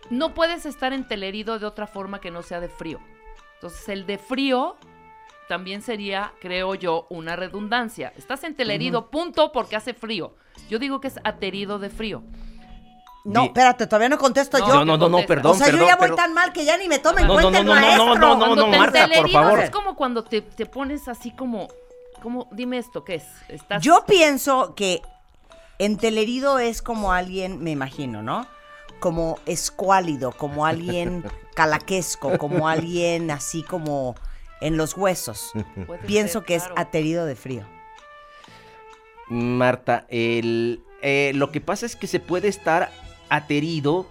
No 0.10 0.34
puedes 0.34 0.66
estar 0.66 0.92
entelerido 0.92 1.58
de 1.58 1.66
otra 1.66 1.88
forma 1.88 2.20
que 2.20 2.32
no 2.32 2.42
sea 2.42 2.60
de 2.60 2.68
frío. 2.68 3.00
Entonces, 3.54 3.88
el 3.88 4.06
de 4.06 4.18
frío 4.18 4.76
también 5.52 5.82
sería, 5.82 6.32
creo 6.40 6.76
yo, 6.76 7.08
una 7.10 7.36
redundancia. 7.36 8.14
Estás 8.16 8.46
entelerido, 8.46 9.12
punto, 9.12 9.52
porque 9.52 9.76
hace 9.76 9.94
frío. 9.94 10.34
Yo 10.70 10.80
digo 10.80 11.02
que 11.02 11.10
es 11.10 11.20
aterido 11.26 11.78
de 11.78 11.90
frío. 11.90 12.24
No, 13.26 13.44
espérate, 13.44 13.86
todavía 13.86 14.08
no 14.08 14.18
contesto 14.18 14.58
No, 14.60 14.66
yo. 14.66 14.74
No, 14.76 14.86
no, 14.86 14.98
no, 14.98 15.10
no, 15.10 15.26
perdón, 15.26 15.52
o 15.52 15.56
sea, 15.56 15.66
perdón. 15.66 15.82
yo 15.82 15.88
ya 15.88 15.98
voy 15.98 16.16
tan 16.16 16.34
mal 16.34 16.54
que 16.54 16.64
ya 16.64 16.78
ni 16.78 16.88
me 16.88 17.00
toma 17.00 17.20
en 17.20 17.28
No, 17.28 17.34
no, 17.36 17.42
cuenta 17.42 17.52
no, 17.52 17.60
el 17.60 17.66
no, 17.66 17.76
no, 17.76 17.82
maestro. 17.82 18.16
no, 18.16 18.16
no, 18.16 18.38
no, 18.38 18.46
Cuando 18.46 18.64
te 18.72 18.78
Marta, 18.78 18.92
por 18.94 19.02
enteleridos 19.04 19.44
favor. 19.44 19.60
es 19.60 19.70
como 19.72 19.96
cuando 19.98 20.24
te, 20.24 20.42
te 20.42 20.66
pones 20.66 21.10
así 21.10 21.32
como, 21.32 21.68
como, 22.24 22.48
dime 22.54 22.78
esto, 22.78 23.04
¿qué 23.04 23.16
es? 23.16 23.26
Estás 23.50 23.84
Yo 23.84 24.06
pienso 24.08 24.74
que 24.74 25.02
entelerido 25.80 26.60
es 26.60 26.82
como 26.82 27.12
alguien, 27.12 27.62
me 27.62 27.72
imagino, 27.72 28.24
¿no? 28.24 28.48
Como 29.02 29.38
escuálido, 29.46 30.32
como 30.32 30.66
alguien 30.66 31.26
calaquesco, 31.56 32.38
como 32.38 32.70
alguien 32.70 33.32
así 33.32 33.64
como 33.64 34.16
en 34.62 34.78
los 34.78 34.96
huesos. 34.96 35.52
Pienso 36.08 36.40
ser, 36.40 36.46
que 36.46 36.56
es 36.56 36.64
aterido 36.76 37.26
de 37.26 37.36
frío. 37.36 37.66
Marta, 39.30 40.06
el, 40.10 40.82
eh, 41.02 41.32
lo 41.36 41.52
que 41.52 41.62
pasa 41.62 41.86
es 41.86 41.96
que 41.96 42.08
se 42.08 42.20
puede 42.20 42.48
estar 42.48 42.92
aterido. 43.30 44.08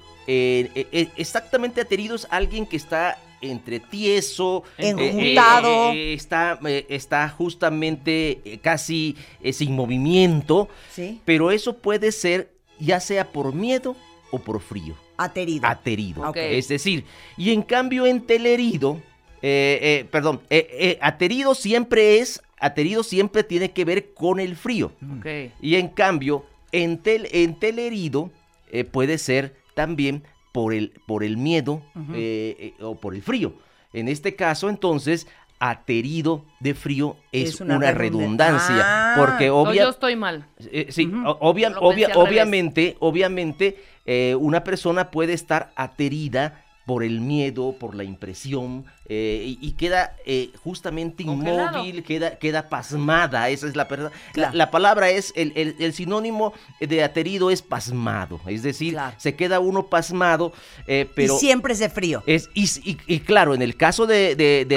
eh, 0.75 0.87
eh, 0.93 1.09
exactamente 1.17 1.81
aterido 1.81 2.15
es 2.15 2.27
alguien 2.31 2.67
que 2.67 2.77
está 2.77 3.19
entre 3.43 3.81
tieso, 3.81 4.65
Enjuntado. 4.77 5.93
eh, 5.93 6.13
está, 6.15 6.59
eh, 6.67 6.87
está 6.91 7.29
justamente 7.29 8.41
eh, 8.45 8.59
casi 8.63 9.17
eh, 9.43 9.53
sin 9.55 9.75
movimiento, 9.75 10.69
¿Sí? 10.93 11.21
pero 11.25 11.51
eso 11.51 11.79
puede 11.79 12.13
ser 12.13 12.53
ya 12.79 13.01
sea 13.01 13.33
por 13.33 13.55
miedo 13.55 13.97
o 14.31 14.39
por 14.39 14.61
frío. 14.61 14.95
Aterido. 15.17 15.67
Aterido. 15.67 16.29
Ok. 16.29 16.37
Es 16.37 16.69
decir, 16.69 17.05
y 17.37 17.53
en 17.53 17.63
cambio 17.63 18.07
entelerido, 18.07 18.97
eh, 18.97 19.01
eh, 19.43 20.05
perdón, 20.11 20.41
eh, 20.51 20.69
eh, 20.73 20.99
aterido 21.01 21.55
siempre 21.55 22.19
es, 22.19 22.43
aterido 22.59 23.03
siempre 23.03 23.43
tiene 23.45 23.71
que 23.73 23.85
ver 23.85 24.13
con 24.15 24.41
el 24.41 24.57
frío. 24.57 24.93
Ok. 25.19 25.27
Y 25.61 25.77
en 25.77 25.89
cambio, 25.89 26.45
entel, 26.73 27.29
entelerido 27.33 28.31
eh, 28.71 28.85
puede 28.85 29.19
ser 29.19 29.57
también 29.75 30.25
por 30.53 30.75
el, 30.75 30.93
por 31.07 31.25
el 31.25 31.37
miedo 31.37 31.83
eh, 32.15 32.57
eh, 32.79 32.83
o 32.83 32.95
por 32.97 33.15
el 33.15 33.23
frío. 33.23 33.55
En 33.93 34.09
este 34.09 34.35
caso, 34.37 34.69
entonces, 34.69 35.27
aterido 35.59 36.45
de 36.61 36.75
frío 36.75 37.17
es, 37.33 37.51
Es 37.55 37.61
una 37.61 37.77
una, 37.77 37.91
redundan- 37.93 37.99
redundancia. 37.99 38.77
Ah. 38.83 39.15
Porque 39.17 39.51
obvia, 39.51 39.83
yo 39.85 39.91
estoy 39.91 40.17
mal. 40.17 40.47
eh, 40.73 40.87
sí, 40.91 41.07
obvia- 41.07 41.75
obvia- 41.79 42.11
obviamente, 42.15 42.97
obviamente, 43.01 43.79
eh, 44.07 44.35
una 44.39 44.65
persona 44.65 45.11
puede 45.11 45.33
estar 45.35 45.71
aterida 45.77 46.65
por 46.91 47.05
el 47.05 47.21
miedo, 47.21 47.77
por 47.79 47.95
la 47.95 48.03
impresión, 48.03 48.85
eh, 49.07 49.45
y, 49.61 49.65
y 49.65 49.73
queda 49.75 50.17
eh, 50.27 50.51
justamente 50.65 51.23
inmóvil, 51.23 52.03
queda, 52.03 52.37
queda 52.37 52.69
pasmada, 52.69 53.49
esa 53.49 53.69
es 53.69 53.77
la. 53.77 53.87
Claro. 53.87 54.11
La, 54.35 54.53
la 54.53 54.71
palabra 54.73 55.09
es, 55.09 55.33
el, 55.37 55.53
el- 55.55 55.77
el 55.79 55.93
sinónimo 55.95 56.53
de 56.81 57.05
aterido 57.05 57.53
es 57.53 57.63
pasmado, 57.63 58.41
es 58.49 58.65
decir, 58.65 58.95
Claro. 58.95 59.15
se 59.19 59.37
queda 59.37 59.61
uno 59.61 59.87
pasmado, 59.87 60.53
eh, 60.89 61.09
pero... 61.15 61.37
y 61.37 61.39
siempre 61.39 61.75
es 61.75 61.79
de 61.79 61.91
frío. 61.91 62.25
Es, 62.27 62.49
y, 62.55 62.65
y- 62.85 62.99
y 63.07 63.21
claro, 63.21 63.55
en 63.55 63.63
el 63.63 63.77
caso 63.77 64.09
de, 64.09 64.33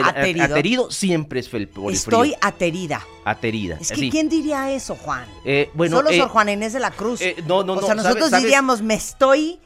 Aterido. 0.05 0.45
aterido. 0.45 0.91
siempre 0.91 1.39
es 1.39 1.51
fel- 1.51 1.67
por 1.67 1.89
el 1.89 1.95
Estoy 1.97 2.27
frío. 2.29 2.37
aterida. 2.43 3.01
aterida. 3.25 3.77
Es 3.81 3.91
que. 3.91 4.07
¿quién 4.11 4.29
diría 4.29 4.71
eso, 4.71 4.93
Juan? 4.95 5.25
Bueno, 5.73 5.97
Solo 5.97 6.11
Sor 6.13 6.29
Juana 6.29 6.51
Inés 6.51 6.73
de 6.73 6.79
la 6.79 6.91
Cruz. 6.91 7.21
eh, 7.21 7.37
no, 7.47 7.63
no, 7.63 7.73
o 7.73 7.75
no, 7.77 7.81
sea, 7.81 7.95
¿sabe- 7.95 8.03
nosotros 8.19 8.39
diríamos, 8.39 8.83
me 8.83 8.93
estoy, 8.93 9.59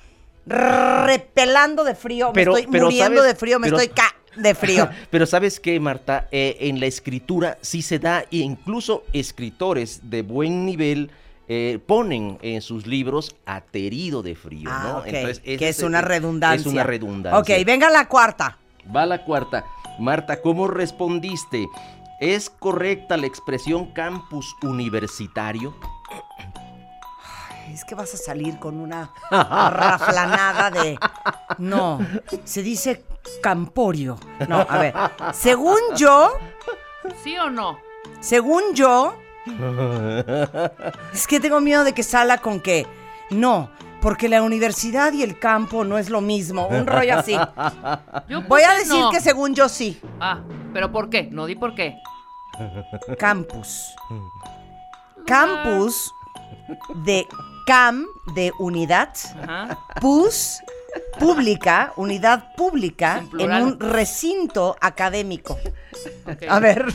repelando 0.48 1.84
de 1.84 1.96
frío, 1.96 2.32
Pero- 2.34 2.54
me 2.54 2.60
estoy 2.60 2.72
pero, 2.72 2.86
muriendo 2.86 3.20
¿sabes? 3.22 3.34
de 3.34 3.40
frío, 3.40 3.60
me 3.60 3.68
Pero- 3.68 3.78
estoy 3.80 3.94
ca 3.96 4.16
de 4.36 4.56
frío. 4.56 4.90
Pero 5.10 5.26
sabes 5.26 5.60
qué, 5.60 5.80
Marta, 5.80 6.28
Eh, 6.32 6.58
en 6.62 6.80
la 6.80 6.86
escritura 6.86 7.58
sí 7.62 7.82
se 7.82 8.00
da, 8.00 8.22
e 8.32 8.38
incluso 8.38 9.04
escritores 9.14 10.10
de 10.10 10.22
buen 10.22 10.66
nivel 10.66 11.12
eh, 11.50 11.80
ponen 11.86 12.38
en 12.42 12.62
sus 12.62 12.86
libros 12.86 13.34
aterido 13.46 14.22
de 14.22 14.36
frío, 14.36 14.70
Ah, 14.70 15.02
¿no? 15.02 15.06
ese 15.06 15.42
que 15.58 15.70
es 15.70 15.82
una 15.82 16.02
redundancia. 16.02 16.60
Es 16.60 16.66
una 16.74 16.84
redundancia. 16.84 17.40
Ok, 17.40 17.66
venga 17.66 17.90
la 17.90 18.08
cuarta. 18.10 18.58
Va 18.94 19.06
la 19.06 19.24
cuarta. 19.24 19.64
Marta, 19.98 20.42
¿cómo 20.42 20.68
respondiste? 20.68 21.66
¿Es 22.20 22.50
correcta 22.50 23.16
la 23.16 23.28
expresión 23.28 23.94
campus 23.94 24.54
universitario? 24.62 25.74
Es 27.78 27.86
que 27.86 27.94
vas 27.94 28.12
a 28.12 28.18
salir 28.18 28.58
con 28.58 28.80
una 28.80 29.12
raflanada 29.30 30.72
de... 30.72 30.98
No, 31.60 32.00
se 32.44 32.64
dice 32.64 33.06
camporio. 33.44 34.18
No, 34.50 34.66
a 34.68 34.78
ver, 34.80 34.94
según 35.32 35.78
yo, 35.96 36.34
¿Sí 37.24 37.38
o 37.38 37.52
no? 37.52 37.78
según 38.20 38.74
yo, 38.74 39.16
es 41.14 41.28
que 41.28 41.40
tengo 41.40 41.62
miedo 41.62 41.84
de 41.84 41.94
que 41.94 42.02
salga 42.02 42.40
con 42.40 42.62
que 42.62 42.88
no, 43.30 43.70
porque 44.02 44.28
la 44.28 44.42
universidad 44.42 45.14
y 45.14 45.22
el 45.22 45.38
campo 45.38 45.84
no 45.84 46.00
es 46.00 46.10
lo 46.10 46.20
mismo, 46.22 46.66
un 46.68 46.88
rollo 46.88 47.20
así. 47.20 47.38
Yo 48.28 48.42
Voy 48.48 48.64
a 48.64 48.70
puse 48.70 48.80
decir 48.80 49.00
no. 49.02 49.12
que 49.12 49.22
según 49.22 49.54
yo 49.54 49.70
sí, 49.70 50.02
Ah, 50.20 50.42
¿pero 50.74 50.92
por 50.92 51.12
qué? 51.12 51.30
No 51.32 51.46
di 51.46 51.54
por 51.56 51.76
qué. 51.76 51.96
campus. 53.20 53.94
Campus 55.28 56.12
de 57.06 57.26
cam 57.68 58.08
de 58.34 58.52
unidad, 58.58 59.14
Ajá. 59.44 59.78
pus 60.02 60.58
pública, 61.20 61.94
unidad 61.98 62.56
pública 62.56 63.24
En 63.38 63.52
un 63.54 63.80
recinto 63.80 64.76
académico. 64.82 65.58
A 66.50 66.60
ver, 66.60 66.86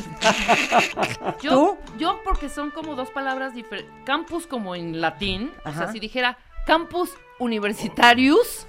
Yo, 1.42 1.50
¿Tú? 1.50 1.78
yo 1.98 2.20
porque 2.24 2.48
son 2.48 2.70
como 2.70 2.94
dos 2.94 3.10
palabras 3.10 3.54
diferentes. 3.54 3.92
Campus 4.04 4.46
como 4.46 4.74
en 4.74 5.00
latín. 5.00 5.52
O 5.64 5.72
sea, 5.72 5.92
si 5.92 6.00
dijera 6.00 6.38
campus 6.66 7.10
universitarius, 7.38 8.66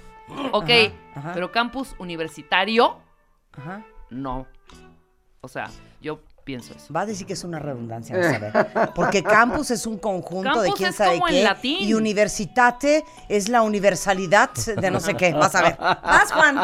ok. 0.52 0.70
ajá. 1.16 1.30
Pero 1.32 1.50
campus 1.52 1.94
universitario, 1.98 2.98
Ajá. 3.52 3.82
no. 4.10 4.46
O 5.40 5.48
sea, 5.48 5.70
yo 6.00 6.20
pienso 6.44 6.74
eso. 6.74 6.92
Va 6.92 7.00
a 7.02 7.06
decir 7.06 7.26
que 7.26 7.32
es 7.32 7.42
una 7.44 7.58
redundancia, 7.58 8.16
vas 8.18 8.34
a 8.34 8.38
ver. 8.38 8.90
Porque 8.94 9.22
campus 9.22 9.70
es 9.70 9.86
un 9.86 9.98
conjunto 9.98 10.60
de 10.62 10.70
quién 10.72 10.90
es 10.90 10.96
sabe 10.96 11.14
como 11.14 11.28
en 11.28 11.34
qué. 11.34 11.42
latín. 11.42 11.88
Y 11.88 11.94
universitate 11.94 13.04
es 13.28 13.48
la 13.48 13.62
universalidad 13.62 14.50
de 14.54 14.90
no 14.90 15.00
sé 15.00 15.14
qué. 15.14 15.32
Vas 15.32 15.54
a 15.54 15.62
ver. 15.62 15.76
Vas, 15.78 16.32
Juan. 16.32 16.60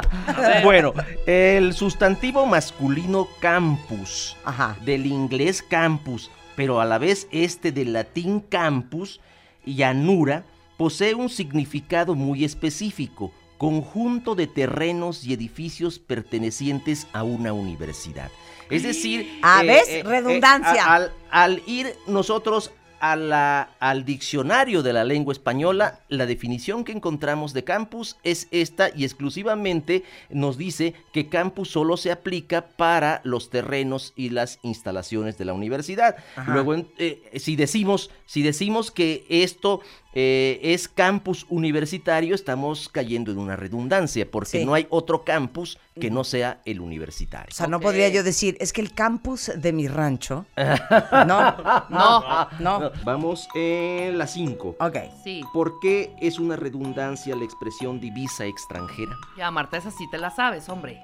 Bueno, 0.62 0.92
el 1.26 1.72
sustantivo 1.74 2.46
masculino 2.46 3.26
campus, 3.40 4.36
Ajá. 4.44 4.76
del 4.84 5.06
inglés 5.06 5.62
campus, 5.62 6.30
pero 6.56 6.80
a 6.80 6.84
la 6.84 6.98
vez 6.98 7.26
este 7.32 7.72
del 7.72 7.92
latín 7.92 8.40
campus, 8.40 9.20
llanura, 9.64 10.44
posee 10.76 11.14
un 11.14 11.28
significado 11.28 12.14
muy 12.14 12.44
específico, 12.44 13.32
conjunto 13.60 14.34
de 14.34 14.46
terrenos 14.46 15.22
y 15.26 15.34
edificios 15.34 15.98
pertenecientes 15.98 17.06
a 17.12 17.24
una 17.24 17.52
universidad. 17.52 18.30
Es 18.70 18.84
decir, 18.84 19.28
Ah, 19.42 19.62
¿ves? 19.62 20.02
Redundancia. 20.02 20.82
a- 20.86 20.94
al, 20.94 21.12
al 21.30 21.62
ir 21.66 21.94
nosotros 22.06 22.70
a 23.00 23.16
la- 23.16 23.70
al 23.80 24.04
diccionario 24.06 24.82
de 24.82 24.92
la 24.94 25.04
lengua 25.04 25.32
española, 25.32 26.00
la 26.08 26.24
definición 26.26 26.84
que 26.84 26.92
encontramos 26.92 27.52
de 27.52 27.64
campus 27.64 28.16
es 28.22 28.46
esta 28.50 28.90
y 28.94 29.04
exclusivamente 29.04 30.04
nos 30.30 30.56
dice 30.56 30.94
que 31.12 31.28
campus 31.28 31.70
solo 31.70 31.96
se 31.98 32.12
aplica 32.12 32.66
para 32.68 33.20
los 33.24 33.50
terrenos 33.50 34.12
y 34.16 34.30
las 34.30 34.58
instalaciones 34.62 35.36
de 35.36 35.44
la 35.46 35.52
universidad. 35.54 36.16
Ajá. 36.36 36.52
Luego, 36.52 36.74
eh, 36.98 37.22
si 37.36 37.56
decimos, 37.56 38.10
si 38.26 38.42
decimos 38.42 38.90
que 38.90 39.24
esto 39.28 39.80
eh, 40.12 40.58
es 40.62 40.88
campus 40.88 41.46
universitario, 41.48 42.34
estamos 42.34 42.88
cayendo 42.88 43.30
en 43.30 43.38
una 43.38 43.54
redundancia, 43.56 44.28
porque 44.30 44.58
Sí. 44.60 44.64
no 44.64 44.74
hay 44.74 44.86
otro 44.90 45.24
campus 45.24 45.78
que 46.00 46.10
no 46.10 46.24
sea 46.24 46.60
el 46.64 46.80
universitario. 46.80 47.48
O 47.52 47.54
sea, 47.54 47.66
no 47.68 47.78
podría 47.80 48.08
yo 48.08 48.22
decir, 48.22 48.56
es 48.60 48.72
que 48.72 48.80
el 48.80 48.92
campus 48.92 49.52
de 49.56 49.72
mi 49.72 49.86
rancho. 49.88 50.46
No, 51.26 51.56
No. 51.90 52.48
no. 52.58 52.90
Vamos 53.04 53.46
en 53.54 54.18
la 54.18 54.26
5. 54.26 54.76
Ok. 54.80 54.96
Sí. 55.22 55.42
¿Por 55.52 55.78
qué 55.80 56.12
es 56.20 56.38
una 56.38 56.56
redundancia 56.56 57.36
la 57.36 57.44
expresión 57.44 58.00
divisa 58.00 58.44
extranjera? 58.46 59.12
Ya, 59.36 59.50
Marta, 59.50 59.76
esa 59.76 59.90
sí 59.90 60.08
te 60.10 60.18
la 60.18 60.30
sabes, 60.30 60.68
hombre. 60.68 61.00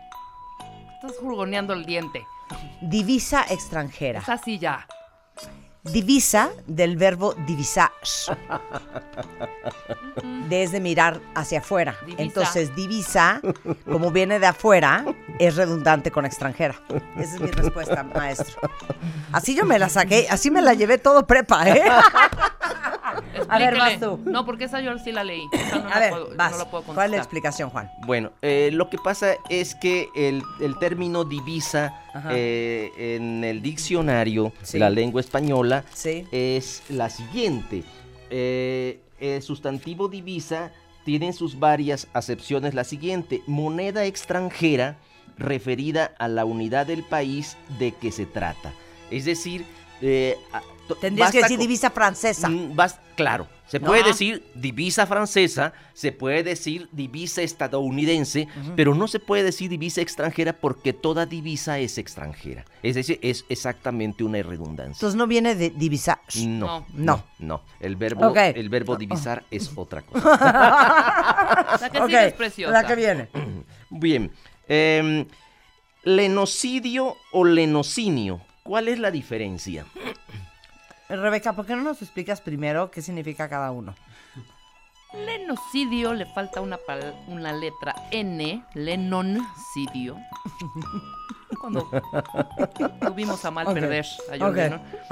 Estás 0.96 1.16
jurgoneando 1.20 1.74
el 1.74 1.84
diente. 1.84 2.26
Divisa 2.80 3.44
extranjera. 3.50 4.20
Esa 4.20 4.38
sí 4.38 4.58
ya. 4.58 4.86
Divisa 5.92 6.50
del 6.66 6.96
verbo 6.96 7.34
divisar. 7.46 7.90
Desde 10.48 10.80
mirar 10.80 11.20
hacia 11.34 11.58
afuera. 11.60 11.96
Divisa. 12.06 12.22
Entonces, 12.22 12.74
divisa, 12.76 13.40
como 13.84 14.10
viene 14.10 14.38
de 14.38 14.46
afuera, 14.46 15.04
es 15.38 15.56
redundante 15.56 16.10
con 16.10 16.24
extranjera. 16.24 16.74
Esa 17.16 17.34
es 17.36 17.40
mi 17.40 17.50
respuesta, 17.50 18.02
maestro. 18.02 18.56
Así 19.32 19.54
yo 19.56 19.64
me 19.64 19.78
la 19.78 19.88
saqué, 19.88 20.26
así 20.30 20.50
me 20.50 20.62
la 20.62 20.74
llevé 20.74 20.98
todo 20.98 21.26
prepa, 21.26 21.68
¿eh? 21.68 21.82
A 23.48 23.58
ver, 23.58 23.76
vas 23.78 23.98
tú. 24.00 24.20
No, 24.24 24.44
porque 24.44 24.64
esa 24.64 24.80
yo 24.80 24.96
sí 24.98 25.12
la 25.12 25.24
leí. 25.24 25.42
No 25.72 25.86
A 25.88 25.94
la 25.94 25.98
ver, 26.00 26.10
puedo- 26.10 26.28
vas. 26.36 26.52
no 26.52 26.58
la 26.58 26.70
puedo 26.70 26.82
¿Cuál 26.84 27.06
es 27.06 27.10
la 27.12 27.16
explicación, 27.18 27.70
Juan? 27.70 27.90
Bueno, 28.06 28.30
eh, 28.42 28.70
lo 28.72 28.88
que 28.90 28.98
pasa 28.98 29.34
es 29.48 29.74
que 29.74 30.08
el, 30.14 30.42
el 30.60 30.78
término 30.78 31.24
divisa. 31.24 31.92
Eh, 32.30 32.90
en 33.16 33.44
el 33.44 33.62
diccionario 33.62 34.52
Sí. 34.62 34.74
de 34.74 34.78
la 34.80 34.90
lengua 34.90 35.20
española 35.20 35.84
Sí. 35.92 36.24
es 36.32 36.82
la 36.88 37.10
siguiente. 37.10 37.82
Eh, 38.30 39.00
el 39.20 39.42
sustantivo 39.42 40.08
divisa 40.08 40.72
tiene 41.04 41.26
en 41.26 41.32
sus 41.32 41.58
varias 41.58 42.08
acepciones 42.12 42.74
la 42.74 42.84
siguiente. 42.84 43.42
Moneda 43.46 44.04
extranjera 44.04 44.98
referida 45.38 46.12
a 46.18 46.28
la 46.28 46.44
unidad 46.44 46.86
del 46.86 47.02
país 47.02 47.56
de 47.78 47.92
que 47.92 48.10
se 48.10 48.26
trata. 48.26 48.72
Es 49.10 49.24
decir, 49.24 49.64
eh, 50.02 50.36
Tendrías 50.94 51.32
que 51.32 51.42
decir 51.42 51.58
divisa 51.58 51.90
francesa. 51.90 52.48
Mm, 52.48 52.76
claro, 53.16 53.48
se 53.66 53.80
¿No? 53.80 53.86
puede 53.88 54.04
decir 54.04 54.44
divisa 54.54 55.06
francesa, 55.06 55.72
se 55.92 56.12
puede 56.12 56.42
decir 56.44 56.88
divisa 56.92 57.42
estadounidense, 57.42 58.46
pero 58.76 58.94
no 58.94 59.08
se 59.08 59.18
puede 59.18 59.42
decir 59.42 59.68
divisa 59.68 60.00
extranjera 60.00 60.52
porque 60.52 60.92
toda 60.92 61.26
divisa 61.26 61.78
es 61.78 61.98
extranjera. 61.98 62.64
Es 62.82 62.94
decir, 62.94 63.18
es 63.22 63.44
exactamente 63.48 64.22
una 64.22 64.40
redundancia. 64.42 64.92
Entonces 64.94 65.16
no 65.16 65.26
viene 65.26 65.54
de 65.56 65.70
divisar. 65.70 66.20
No, 66.46 66.66
No. 66.66 66.86
no, 66.92 67.24
no. 67.40 67.62
El 67.80 67.96
verbo, 67.96 68.32
el 68.36 68.68
verbo 68.68 68.96
divisar 68.96 69.44
es 69.50 69.70
otra 69.74 70.02
cosa. 70.02 71.78
La 71.90 72.06
que 72.08 72.26
es 72.28 72.32
preciosa. 72.34 72.72
la 72.72 72.86
que 72.86 72.94
viene. 72.94 73.28
Bien. 73.90 74.30
em, 74.68 75.26
lenocidio 76.04 77.16
o 77.32 77.44
lenocinio. 77.44 78.40
¿Cuál 78.62 78.88
es 78.88 78.98
la 78.98 79.10
diferencia? 79.10 79.86
Rebeca, 81.08 81.52
¿por 81.52 81.66
qué 81.66 81.76
no 81.76 81.82
nos 81.82 82.02
explicas 82.02 82.40
primero 82.40 82.90
qué 82.90 83.00
significa 83.02 83.48
cada 83.48 83.70
uno? 83.70 83.94
Lenocidio 85.14 86.12
le 86.12 86.26
falta 86.26 86.60
una, 86.60 86.78
una 87.28 87.52
letra 87.52 87.94
N, 88.10 88.64
lenoncidio. 88.74 90.16
Cuando 91.60 91.88
tuvimos 93.00 93.44
a 93.44 93.50
mal 93.52 93.72
perder 93.72 94.04
a 94.30 94.34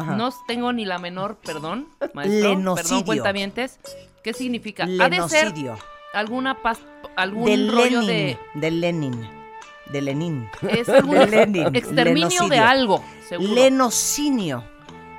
ajá. 0.03 0.17
No 0.17 0.31
tengo 0.49 0.73
ni 0.73 0.85
la 0.85 0.99
menor, 0.99 1.37
perdón, 1.37 1.89
maestro, 2.13 2.51
Lenocidio. 2.51 2.75
perdón, 2.89 3.05
cuentavientes. 3.05 3.79
¿Qué 4.23 4.33
significa? 4.35 4.85
Ha 4.85 4.87
de 5.09 5.29
ser 5.29 5.45
Lenocidio. 5.47 5.79
alguna 6.13 6.61
pas- 6.61 6.81
algún 7.17 7.45
De 7.47 7.71
rollo 7.71 8.01
Lenin. 8.03 8.07
de 8.07 8.39
De 8.61 8.71
Lenin. 8.73 9.29
De 9.93 10.03
Lenin. 10.03 10.49
es 10.69 10.89
algún 10.89 11.19
de 11.19 11.27
Lenin, 11.27 11.67
exterminio 11.77 12.29
de 12.29 12.35
lenocidio. 12.35 12.65
algo, 12.67 13.05
seguro. 13.29 13.55
Lenocinio. 13.55 14.65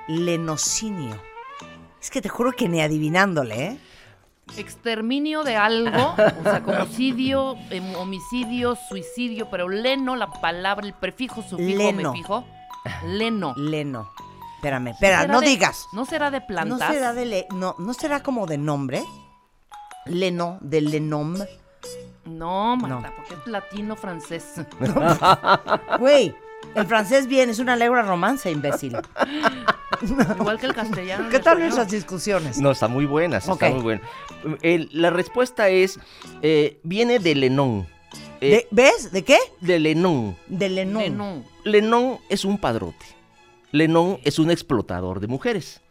Lenocinio. 0.07 1.19
Es 2.01 2.09
que 2.09 2.21
te 2.21 2.29
juro 2.29 2.51
que 2.53 2.67
ni 2.69 2.81
adivinándole, 2.81 3.65
¿eh? 3.65 3.79
Exterminio 4.57 5.43
de 5.43 5.55
algo, 5.55 6.11
o 6.13 6.43
sea, 6.43 6.61
homicidio, 6.65 7.55
em, 7.71 7.95
homicidio, 7.95 8.77
suicidio, 8.89 9.49
pero 9.49 9.67
leno, 9.67 10.15
la 10.15 10.31
palabra, 10.31 10.85
el 10.85 10.93
prefijo, 10.93 11.41
sufijo, 11.41 11.77
Leno. 11.79 12.11
me 12.11 12.17
fijo. 12.19 12.45
Leno. 13.07 13.55
Leno. 13.57 14.11
Espérame, 14.57 14.89
espera, 14.89 15.21
¿Será 15.21 15.33
no 15.33 15.41
de- 15.41 15.47
digas. 15.47 15.85
¿No 15.93 16.05
será 16.05 16.29
de 16.29 16.41
¿No 16.41 16.45
plantas? 16.47 16.93
será, 16.93 17.13
de 17.13 17.25
le- 17.25 17.47
no, 17.55 17.75
¿No 17.79 17.93
será 17.95 18.21
como 18.21 18.45
de 18.45 18.59
nombre? 18.59 19.03
Leno, 20.05 20.59
de 20.61 20.81
Lenom. 20.81 21.37
No, 22.25 22.75
Marta, 22.77 23.09
No. 23.09 23.15
porque 23.15 23.33
es 23.33 23.47
latino 23.47 23.95
francés. 23.95 24.45
Güey, 25.99 26.35
el 26.75 26.85
francés 26.85 27.27
bien, 27.27 27.49
es 27.49 27.59
una 27.59 27.75
lengua 27.75 28.01
romance, 28.01 28.51
imbécil. 28.51 28.95
Igual 30.39 30.59
que 30.59 30.65
el 30.65 30.73
castellano. 30.73 31.29
¿Qué 31.29 31.39
tal 31.39 31.61
esas 31.61 31.89
discusiones? 31.89 32.57
No, 32.59 32.71
está 32.71 32.87
muy 32.87 33.05
buena, 33.05 33.39
sí, 33.41 33.49
Ok. 33.49 33.61
está 33.63 33.73
muy 33.75 33.83
buena. 33.83 34.01
El- 34.61 34.89
la 34.91 35.09
respuesta 35.09 35.69
es, 35.69 35.99
eh, 36.41 36.79
viene 36.83 37.19
de 37.19 37.35
Lenón. 37.35 37.87
Eh, 38.41 38.49
¿De- 38.49 38.67
¿Ves? 38.71 39.11
¿De 39.11 39.23
qué? 39.23 39.37
de 39.61 39.79
Lenón. 39.79 40.35
De 40.47 40.69
Lenón. 40.69 41.01
Lenón. 41.03 41.45
Lenón 41.63 42.17
es 42.29 42.43
un 42.45 42.57
padrote. 42.57 43.05
Lenón 43.71 44.19
es 44.23 44.37
un 44.39 44.51
explotador 44.51 45.19
de 45.19 45.27
mujeres. 45.27 45.81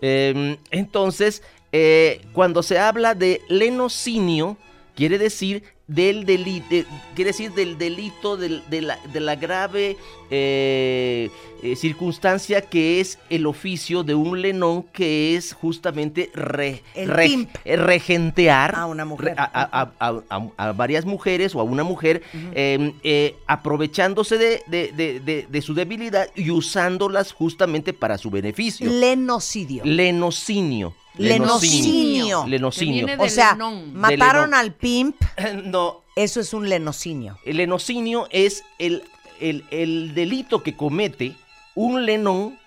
Eh, 0.00 0.58
entonces, 0.70 1.42
eh, 1.70 2.20
cuando 2.32 2.62
se 2.62 2.78
habla 2.78 3.14
de 3.14 3.40
lenocinio, 3.48 4.56
quiere 4.96 5.18
decir 5.18 5.62
del 5.94 6.24
delito, 6.24 6.88
quiere 7.14 7.30
decir 7.30 7.52
del 7.52 7.76
delito 7.78 8.36
del- 8.36 8.62
de, 8.68 8.82
la, 8.82 8.98
de 9.12 9.20
la 9.20 9.36
grave 9.36 9.96
eh, 10.30 11.30
eh, 11.62 11.76
circunstancia 11.76 12.60
que 12.62 13.00
es 13.00 13.18
el 13.30 13.46
oficio 13.46 14.02
de 14.02 14.14
un 14.14 14.40
lenón 14.42 14.82
que 14.92 15.36
es 15.36 15.52
justamente 15.52 16.30
re- 16.34 16.82
re- 16.94 17.48
eh, 17.64 17.76
regentear 17.76 18.74
A 18.74 18.86
una 18.86 19.04
mujer. 19.04 19.28
re- 19.28 19.34
a, 19.38 19.44
a- 19.44 19.82
a- 19.82 19.92
a- 20.08 20.22
a- 20.56 20.68
a 20.68 20.72
varias 20.72 21.04
mujeres 21.04 21.54
o 21.54 21.60
a 21.60 21.62
una 21.62 21.84
mujer 21.84 22.22
eh, 22.54 22.92
eh, 23.02 23.36
aprovechándose 23.46 24.38
de, 24.38 24.62
de- 24.66 24.92
de- 24.92 25.20
de- 25.20 25.46
de 25.48 25.62
su 25.62 25.74
debilidad 25.74 26.28
y 26.34 26.50
usándolas 26.50 27.32
justamente 27.32 27.92
para 27.92 28.18
su 28.18 28.30
beneficio. 28.30 28.90
Lenocidio. 28.90 29.84
Lenocinio. 29.84 30.94
Lenocinio. 31.16 32.44
Lenocinio. 32.46 33.06
O 33.18 33.28
sea, 33.28 33.52
Lenón. 33.52 33.94
mataron 33.94 34.50
Lenón. 34.50 34.54
al 34.54 34.72
pimp, 34.72 35.16
No, 35.64 36.02
eso 36.16 36.40
es 36.40 36.52
un 36.54 36.68
lenocinio. 36.68 37.38
el 37.44 37.58
lenocinio 37.58 38.26
es 38.30 38.64
el, 38.78 39.02
el- 39.40 39.64
el 39.70 40.14
delito 40.14 40.62
que 40.62 40.74
comete 40.76 41.34
un 41.74 42.04
lenón 42.06 42.58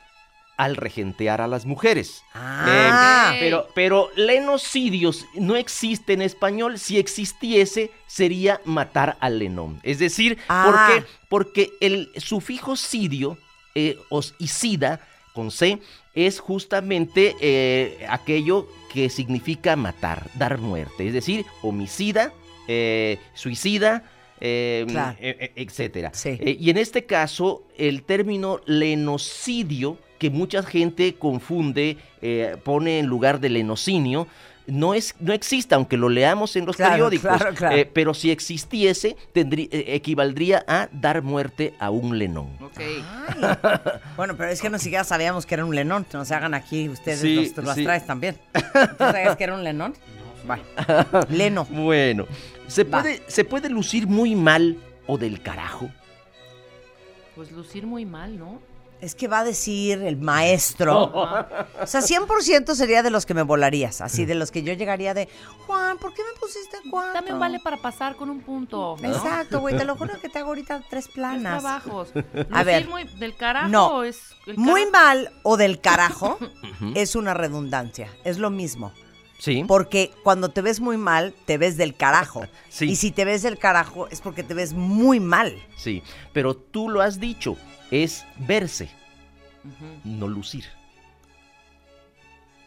al 0.58 0.78
regentear 0.78 1.42
a 1.42 1.48
las 1.48 1.66
mujeres. 1.66 2.24
Ah. 2.34 3.32
Eh, 3.34 3.38
pero, 3.42 3.68
pero 3.76 4.10
lenocidios 4.16 5.26
no 5.36 5.56
existe 5.58 6.14
en 6.14 6.22
español. 6.22 6.80
Si 6.80 6.98
existiese, 6.98 7.92
sería 8.08 8.62
matar 8.64 9.18
al 9.20 9.40
lenón. 9.40 9.80
Es 9.84 10.00
decir, 10.00 10.38
Ah. 10.48 10.64
¿por 10.66 10.76
qué? 11.04 11.08
Porque 11.28 11.70
el 11.82 12.10
sufijo 12.18 12.76
sidio 12.76 13.38
eh, 13.78 13.98
os- 14.10 14.34
y 14.40 14.48
sida 14.48 15.02
con 15.34 15.52
C 15.52 15.80
es 16.14 16.40
justamente 16.40 17.36
eh, 17.42 18.06
aquello 18.10 18.70
que 18.94 19.10
significa 19.10 19.76
matar, 19.76 20.30
dar 20.36 20.58
muerte. 20.60 21.06
Es 21.06 21.14
decir, 21.14 21.46
homicida, 21.62 22.32
eh, 22.70 23.20
suicida. 23.34 24.04
Eh, 24.42 24.86
Claro. 24.90 25.18
e- 25.20 25.52
e- 25.56 25.62
etcétera. 25.64 26.12
Sí. 26.14 26.38
Eh, 26.40 26.58
y 26.60 26.70
en 26.70 26.78
este 26.78 27.06
caso, 27.06 27.64
el 27.78 28.04
término 28.04 28.60
lenocidio, 28.66 29.98
que 30.20 30.30
mucha 30.30 30.64
gente 30.64 31.16
confunde, 31.16 31.98
eh, 32.22 32.56
pone 32.64 33.00
en 33.00 33.06
lugar 33.08 33.40
de 33.40 33.50
lenocinio, 33.50 34.28
no, 34.68 34.96
es, 34.96 35.14
no 35.20 35.32
existe, 35.32 35.76
aunque 35.76 35.96
lo 35.96 36.10
leamos 36.10 36.56
en 36.56 36.66
los 36.66 36.76
Claro, 36.76 36.94
periódicos. 36.94 37.38
claro, 37.38 37.54
claro. 37.56 37.76
eh, 37.76 37.86
pero 37.94 38.14
si 38.16 38.32
existiese, 38.32 39.16
tendrí- 39.34 39.70
eh, 39.72 39.86
equivaldría 39.90 40.66
a 40.68 40.90
dar 40.92 41.22
muerte 41.22 41.74
a 41.80 41.92
un 41.92 42.18
lenón. 42.18 42.50
Bueno, 44.18 44.36
pero 44.38 44.50
es 44.50 44.62
que 44.62 44.70
no 44.70 44.80
siquiera 44.80 45.04
sabíamos 45.04 45.46
que 45.46 45.56
era 45.56 45.66
un 45.66 45.76
lenón. 45.76 46.06
No 46.14 46.26
se 46.26 46.34
hagan 46.34 46.54
aquí 46.54 46.90
ustedes, 46.90 47.20
Sí, 47.20 47.54
los, 47.56 47.76
sí. 47.76 47.84
traes 47.84 48.06
también. 48.06 48.38
¿Tú 48.54 48.96
sabías 48.98 49.36
que 49.36 49.44
era 49.44 49.54
un 49.54 49.64
lenón? 49.64 49.94
Bueno. 50.46 50.62
Leno. 51.30 51.66
Bueno, 51.72 52.28
¿se 52.68 52.86
puede, 52.86 53.22
¿se 53.28 53.44
puede 53.44 53.70
lucir 53.70 54.08
muy 54.08 54.36
mal 54.36 54.78
o 55.08 55.18
del 55.18 55.42
carajo? 55.42 55.90
Pues 57.36 57.52
lucir 57.52 57.86
muy 57.86 58.06
mal, 58.06 58.38
¿no? 58.38 58.62
Es 59.02 59.14
que 59.14 59.28
va 59.28 59.40
a 59.40 59.44
decir 59.44 60.02
el 60.02 60.16
maestro. 60.18 61.12
O 61.14 61.86
sea, 61.86 62.00
100% 62.02 62.74
sería 62.76 63.04
de 63.04 63.10
los 63.12 63.26
que 63.26 63.34
me 63.34 63.44
volarías. 63.44 64.00
Así, 64.00 64.26
de 64.26 64.36
los 64.36 64.52
que 64.52 64.64
yo 64.64 64.72
llegaría 64.74 65.14
de, 65.14 65.28
Juan, 65.68 65.98
¿por 65.98 66.14
qué 66.14 66.22
me 66.24 66.40
pusiste 66.40 66.78
cuatro? 66.90 67.14
También 67.14 67.38
vale 67.38 67.60
para 67.60 67.76
pasar 67.78 68.16
con 68.16 68.30
un 68.30 68.40
punto. 68.40 68.96
¿no? 69.00 69.08
Exacto, 69.10 69.60
güey. 69.60 69.78
Te 69.78 69.84
lo 69.84 69.98
juro 69.98 70.14
que 70.22 70.30
te 70.30 70.40
hago 70.40 70.48
ahorita 70.48 70.78
tres 70.90 71.06
Tres 71.06 71.08
planas. 71.10 71.62
trabajos. 71.62 72.10
A 72.52 72.64
ver. 72.64 72.86
Lucir 72.86 72.90
muy 72.90 73.20
del 73.20 73.36
carajo 73.36 73.68
No. 73.68 74.04
es 74.04 74.18
el 74.48 74.58
Muy 74.58 74.86
mal 74.90 75.30
o 75.44 75.58
del 75.58 75.82
carajo 75.82 76.40
es 76.96 77.16
una 77.18 77.34
redundancia. 77.34 78.10
Es 78.24 78.38
lo 78.40 78.50
mismo. 78.50 78.94
Sí. 79.46 79.64
Porque 79.68 80.12
cuando 80.24 80.50
te 80.50 80.62
ves 80.62 80.80
muy 80.80 80.98
mal, 80.98 81.36
te 81.46 81.60
ves 81.60 81.78
del 81.78 81.96
carajo. 81.96 82.48
Sí. 82.70 82.86
Y 82.90 82.96
si 82.96 83.12
te 83.12 83.24
ves 83.26 83.44
del 83.44 83.58
carajo, 83.60 84.08
es 84.10 84.20
porque 84.22 84.42
te 84.44 84.54
ves 84.56 84.74
muy 84.74 85.20
mal. 85.20 85.56
Sí, 85.78 86.02
pero 86.34 86.56
tú 86.56 86.90
lo 86.90 87.00
has 87.02 87.20
dicho, 87.20 87.56
es 87.92 88.26
verse, 88.40 88.90
no 90.04 90.28
lucir. 90.28 90.66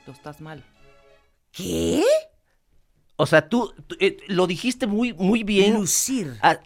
Tú 0.06 0.12
estás 0.12 0.40
mal. 0.40 0.64
¿Qué? 1.52 2.02
O 3.16 3.26
sea, 3.26 3.48
tú, 3.48 3.74
tú, 3.86 3.96
eh, 4.00 4.16
lo 4.28 4.46
dijiste 4.46 4.86
muy, 4.86 5.12
muy 5.12 5.42
bien. 5.42 5.74
Lucir. 5.74 6.38
A- 6.40 6.60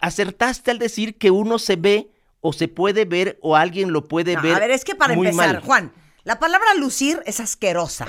acertaste 0.00 0.70
al 0.72 0.78
decir 0.78 1.16
que 1.16 1.30
uno 1.30 1.58
se 1.60 1.76
ve 1.76 2.10
o 2.40 2.52
se 2.52 2.66
puede 2.68 3.04
ver 3.04 3.38
o 3.40 3.54
alguien 3.56 3.92
lo 3.92 4.08
puede 4.08 4.34
No, 4.34 4.42
ver. 4.42 4.54
a 4.56 4.58
ver, 4.58 4.70
es 4.72 4.84
que 4.84 4.96
para 4.96 5.14
muy 5.14 5.28
empezar, 5.28 5.54
mal. 5.54 5.62
Juan, 5.62 5.92
la 6.24 6.38
palabra 6.38 6.74
lucir 6.74 7.20
es 7.26 7.40
asquerosa. 7.40 8.06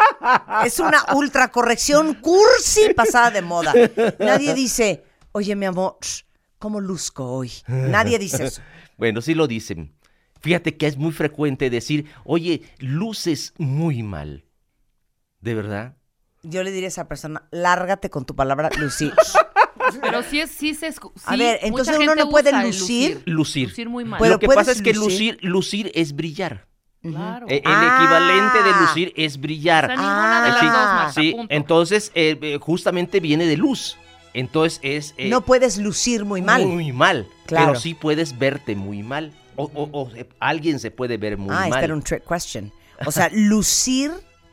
es 0.64 0.78
una 0.80 1.04
ultracorrección 1.14 2.14
cursi 2.14 2.94
pasada 2.94 3.30
de 3.30 3.42
moda. 3.42 3.72
Nadie 4.18 4.54
dice, 4.54 5.04
oye, 5.32 5.54
mi 5.56 5.66
amor, 5.66 5.96
¿cómo 6.58 6.80
luzco 6.80 7.24
hoy? 7.26 7.52
Nadie 7.66 8.18
dice 8.18 8.44
eso. 8.44 8.62
Bueno, 8.98 9.20
sí 9.20 9.34
lo 9.34 9.48
dicen. 9.48 9.96
Fíjate 10.42 10.76
que 10.76 10.86
es 10.86 10.96
muy 10.96 11.10
frecuente 11.12 11.70
decir, 11.70 12.06
oye, 12.24 12.62
luces 12.78 13.52
muy 13.58 14.04
mal. 14.04 14.44
¿De 15.40 15.54
verdad? 15.54 15.96
Yo 16.42 16.62
le 16.62 16.70
diría 16.70 16.86
a 16.86 16.88
esa 16.88 17.08
persona, 17.08 17.48
lárgate 17.50 18.10
con 18.10 18.24
tu 18.26 18.36
palabra 18.36 18.70
lucir. 18.78 19.12
Pero 20.00 20.22
sí, 20.22 20.40
es, 20.40 20.50
sí 20.52 20.74
se 20.74 20.92
escu- 20.94 21.10
A 21.24 21.36
ver, 21.36 21.58
entonces 21.62 21.98
uno 21.98 22.14
no 22.14 22.28
puede 22.28 22.52
lucir. 22.64 23.22
Lucir. 23.26 23.68
Lucir 23.70 23.88
muy 23.88 24.04
mal. 24.04 24.20
Pero 24.20 24.34
lo 24.34 24.38
que 24.38 24.46
pasa 24.46 24.70
es 24.70 24.82
que 24.82 24.92
lucir, 24.94 25.38
lucir 25.42 25.90
es 25.94 26.14
brillar. 26.14 26.68
Claro. 27.02 27.46
Eh, 27.48 27.56
el 27.64 27.70
Ah. 27.72 27.98
equivalente 28.00 28.62
de 28.62 28.80
lucir 28.80 29.12
es 29.16 29.40
brillar. 29.40 29.84
O 29.84 29.86
sea, 29.88 29.96
ninguna 29.96 30.42
de 30.44 30.48
las 30.50 31.14
Sí, 31.14 31.32
dos, 31.32 31.46
entonces 31.50 32.12
eh, 32.14 32.38
eh, 32.40 32.58
justamente 32.60 33.20
viene 33.20 33.46
de 33.46 33.56
luz. 33.56 33.96
Entonces 34.34 34.80
es 34.82 35.14
eh, 35.18 35.28
no 35.28 35.42
puedes 35.42 35.76
lucir 35.78 36.24
muy 36.24 36.40
mal. 36.40 36.64
Muy 36.66 36.90
mal. 36.92 37.28
Claro. 37.46 37.66
Pero 37.68 37.80
sí 37.80 37.94
puedes 37.94 38.38
verte 38.38 38.74
muy 38.74 39.02
mal. 39.02 39.32
O, 39.56 39.64
o- 39.74 39.88
o, 39.92 40.10
eh, 40.14 40.26
alguien 40.40 40.78
se 40.80 40.90
puede 40.90 41.18
ver 41.18 41.36
muy 41.36 41.50
ah, 41.54 41.60
mal. 41.60 41.68
esta 41.68 41.84
era 41.84 41.94
un 41.94 42.02
trick 42.02 42.26
question. 42.26 42.72
O 43.04 43.12
sea, 43.12 43.28
lucir 43.32 44.10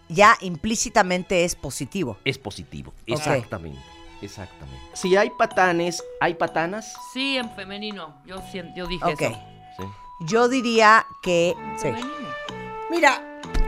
ya 0.10 0.36
implícitamente 0.42 1.46
es 1.46 1.56
positivo. 1.56 2.18
Es 2.26 2.38
positivo. 2.38 2.94
Exactamente. 3.06 3.80
Exactamente. 4.22 4.82
Si 4.96 5.16
hay 5.16 5.30
patanes, 5.30 6.04
¿hay 6.20 6.34
patanas? 6.34 6.94
Sí, 7.14 7.38
en 7.38 7.50
femenino. 7.52 8.16
Yo, 8.26 8.42
sien- 8.52 8.74
yo 8.76 8.86
dije 8.88 9.06
eso. 9.14 9.40
Sí. 9.78 9.84
Yo 10.28 10.50
diría 10.50 11.06
que... 11.22 11.54
sí. 11.78 11.84
Femenino. 11.84 12.29
Mira, 12.90 13.22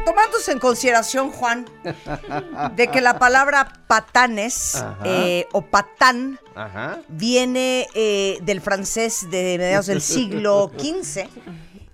tomándose 0.06 0.52
en 0.52 0.60
consideración, 0.60 1.32
Juan, 1.32 1.66
de 2.76 2.88
que 2.88 3.02
la 3.02 3.20
palabra 3.20 3.72
patanes 3.88 4.84
eh, 5.06 5.48
o 5.52 5.62
patán 5.62 6.40
Ajá. 6.56 7.00
viene 7.08 7.88
eh, 7.94 8.40
del 8.42 8.62
francés 8.62 9.28
de 9.30 9.58
mediados 9.60 9.86
del 9.86 10.02
siglo 10.02 10.72
XV, 10.78 11.28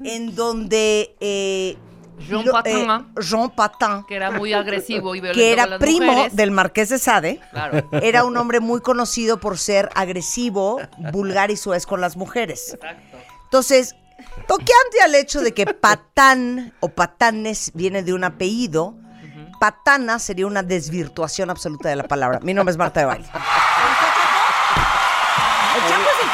en 0.03 0.36
donde 0.36 1.15
eh, 1.19 1.78
Jean 2.19 2.45
lo- 2.45 2.51
Patin, 2.53 2.89
eh, 2.89 3.03
Jean 3.19 3.49
Patin, 3.51 4.03
Que 4.07 4.15
era 4.15 4.32
muy 4.32 4.53
agresivo 4.53 5.13
y 5.13 5.19
violento 5.19 5.38
que 5.39 5.51
era 5.51 5.65
las 5.67 5.80
primo 5.80 6.11
mujeres. 6.13 6.36
del 6.36 6.51
marqués 6.51 6.89
de 6.89 6.99
Sade, 6.99 7.39
Claro. 7.51 7.89
era 8.01 8.23
un 8.23 8.38
hombre 8.38 8.59
muy 8.61 8.80
conocido 8.82 9.39
por 9.39 9.57
ser 9.57 9.89
agresivo, 9.95 10.80
vulgar 11.11 11.51
y 11.51 11.57
suez 11.57 11.86
con 11.86 11.99
las 11.99 12.15
mujeres. 12.15 12.73
Exacto. 12.73 13.17
Entonces, 13.43 13.95
toqueante 14.48 15.02
al 15.04 15.16
hecho 15.16 15.41
de 15.41 15.54
que 15.54 15.66
patán 15.66 16.74
o 16.80 16.89
patanes 16.89 17.72
viene 17.74 18.04
de 18.04 18.14
un 18.14 18.24
apellido, 18.24 18.95
patana 19.60 20.20
sería 20.20 20.48
una 20.48 20.64
desvirtuación 20.64 21.50
absoluta 21.50 21.89
de 21.89 21.95
la 21.95 22.04
palabra. 22.04 22.39
Mi 22.41 22.54
nombre 22.54 22.72
es 22.72 22.78
Marta 22.78 23.02
de 23.02 23.06
Baile. 23.06 23.28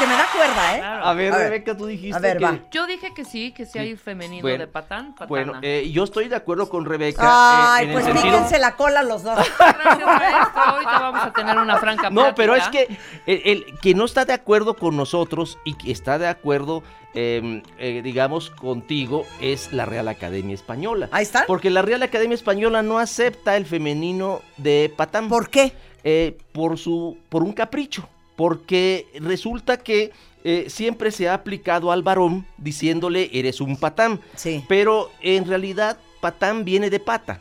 Que 0.04 0.10
me 0.10 0.16
da 0.18 0.26
cuerda, 0.36 0.74
¿eh? 0.74 0.78
Claro. 0.80 1.04
A 1.06 1.14
ver, 1.14 1.32
A 1.32 1.36
ver. 1.38 1.50
Rebeca, 1.50 1.76
tú 1.76 1.86
dijiste 1.86 2.14
A 2.14 2.18
ver, 2.20 2.36
que... 2.36 2.44
va. 2.44 2.58
Yo 2.70 2.86
dije 2.86 3.14
que 3.14 3.24
sí, 3.24 3.52
que 3.52 3.64
sí 3.64 3.78
hay 3.78 3.96
femenino 3.96 4.42
Bueno, 4.42 4.58
de 4.58 4.66
patán, 4.66 5.12
patana. 5.14 5.28
Bueno, 5.28 5.54
eh, 5.62 5.90
yo 5.90 6.04
estoy 6.04 6.28
de 6.28 6.36
acuerdo 6.36 6.68
con 6.68 6.84
Rebeca. 6.84 7.22
eh, 7.22 7.26
Ay, 7.26 7.86
en 7.86 7.92
pues 7.92 8.06
el 8.06 8.12
sentido... 8.12 8.34
píquense 8.34 8.58
la 8.58 8.76
cola 8.76 9.02
los 9.02 9.22
dos. 9.22 9.34
Gracias, 9.58 10.06
maestro. 10.06 10.62
Ahorita 10.62 10.98
vamos 11.00 11.22
a 11.22 11.32
tener 11.32 11.56
una 11.56 11.78
franca 11.78 12.10
No, 12.10 12.34
pero 12.34 12.54
es 12.54 12.68
que 12.68 12.98
el, 13.24 13.40
el 13.46 13.78
que 13.80 13.94
no 13.94 14.04
está 14.04 14.26
de 14.26 14.34
acuerdo 14.34 14.76
con 14.76 14.94
nosotros 14.94 15.56
y 15.64 15.72
que 15.72 15.90
está 15.90 16.18
de 16.18 16.28
acuerdo, 16.28 16.82
eh, 17.14 17.62
eh, 17.78 18.02
digamos, 18.04 18.50
contigo 18.50 19.24
es 19.40 19.72
la 19.72 19.86
Real 19.86 20.08
Academia 20.08 20.54
Española. 20.54 21.08
Ahí 21.12 21.22
está. 21.22 21.44
Porque 21.46 21.70
la 21.70 21.80
Real 21.80 22.02
Academia 22.02 22.34
Española 22.34 22.82
no 22.82 22.98
acepta 22.98 23.56
el 23.56 23.64
femenino 23.64 24.42
de 24.58 24.92
patán. 24.94 25.30
¿Por 25.30 25.48
qué? 25.48 25.72
Eh, 26.02 26.36
por 26.52 26.76
su 26.76 27.16
por 27.30 27.42
un 27.42 27.54
capricho. 27.54 28.06
Porque 28.36 29.06
resulta 29.20 29.76
que 29.78 30.12
eh, 30.44 30.66
siempre 30.68 31.10
se 31.10 31.28
ha 31.28 31.34
aplicado 31.34 31.90
al 31.92 32.02
varón 32.02 32.46
diciéndole 32.58 33.30
eres 33.32 33.60
un 33.60 33.76
patán. 33.76 34.20
Sí. 34.36 34.64
Pero 34.68 35.10
en 35.20 35.46
realidad 35.46 35.98
patán 36.20 36.64
viene 36.64 36.90
de 36.90 37.00
pata, 37.00 37.40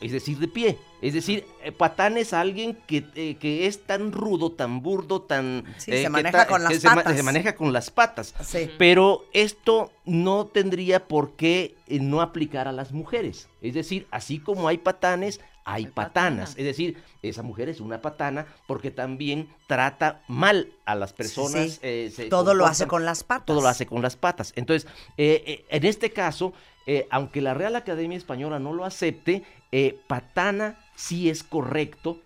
es 0.00 0.12
decir, 0.12 0.38
de 0.38 0.48
pie. 0.48 0.78
Es 1.02 1.12
decir, 1.12 1.44
eh, 1.62 1.72
patán 1.72 2.16
es 2.16 2.32
alguien 2.32 2.78
que, 2.86 3.04
eh, 3.16 3.36
que 3.38 3.66
es 3.66 3.84
tan 3.84 4.12
rudo, 4.12 4.50
tan 4.50 4.80
burdo, 4.82 5.20
tan... 5.20 5.64
Sí, 5.76 5.92
eh, 5.92 6.02
se 6.02 6.08
maneja 6.08 6.38
ta- 6.38 6.46
con 6.46 6.62
las 6.64 6.82
ma- 6.84 6.94
patas. 6.94 7.16
se 7.16 7.22
maneja 7.22 7.54
con 7.54 7.72
las 7.72 7.90
patas. 7.90 8.34
Sí. 8.42 8.70
Pero 8.78 9.24
esto 9.34 9.92
no 10.06 10.46
tendría 10.46 11.06
por 11.06 11.32
qué 11.36 11.74
eh, 11.86 11.98
no 12.00 12.22
aplicar 12.22 12.66
a 12.66 12.72
las 12.72 12.92
mujeres. 12.92 13.48
Es 13.60 13.74
decir, 13.74 14.06
así 14.10 14.38
como 14.38 14.68
hay 14.68 14.78
patanes, 14.78 15.40
hay, 15.66 15.86
patanas. 15.88 16.50
Es 16.56 16.64
decir, 16.64 17.02
esa 17.22 17.42
mujer 17.42 17.68
es 17.68 17.80
una 17.80 18.00
patana 18.00 18.46
porque 18.68 18.92
también 18.92 19.48
trata 19.66 20.22
mal 20.28 20.72
a 20.84 20.94
las 20.94 21.12
personas. 21.12 21.72
sí. 21.72 21.78
eh, 21.82 22.12
se 22.14 22.28
Todo 22.28 22.54
lo 22.54 22.66
hace 22.66 22.86
con 22.86 23.04
las 23.04 23.24
patas. 23.24 23.46
Todo 23.46 23.60
lo 23.60 23.68
hace 23.68 23.84
con 23.84 24.00
las 24.00 24.16
patas. 24.16 24.52
Entonces, 24.54 24.88
eh, 25.16 25.42
eh, 25.44 25.64
en 25.68 25.84
este 25.84 26.12
caso, 26.12 26.52
eh, 26.86 27.08
aunque 27.10 27.40
la 27.40 27.52
Real 27.52 27.74
Academia 27.74 28.16
Española 28.16 28.60
no 28.60 28.72
lo 28.72 28.84
acepte, 28.84 29.42
eh, 29.72 29.98
patana 30.06 30.78
sí 30.94 31.28
es 31.28 31.42
correcto 31.42 32.22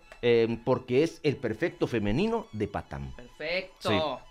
porque 0.65 1.01
es 1.01 1.19
el 1.23 1.35
perfecto 1.35 1.87
femenino 1.87 2.45
de 2.51 2.67
patán. 2.67 3.11
Perfecto. 3.15 4.21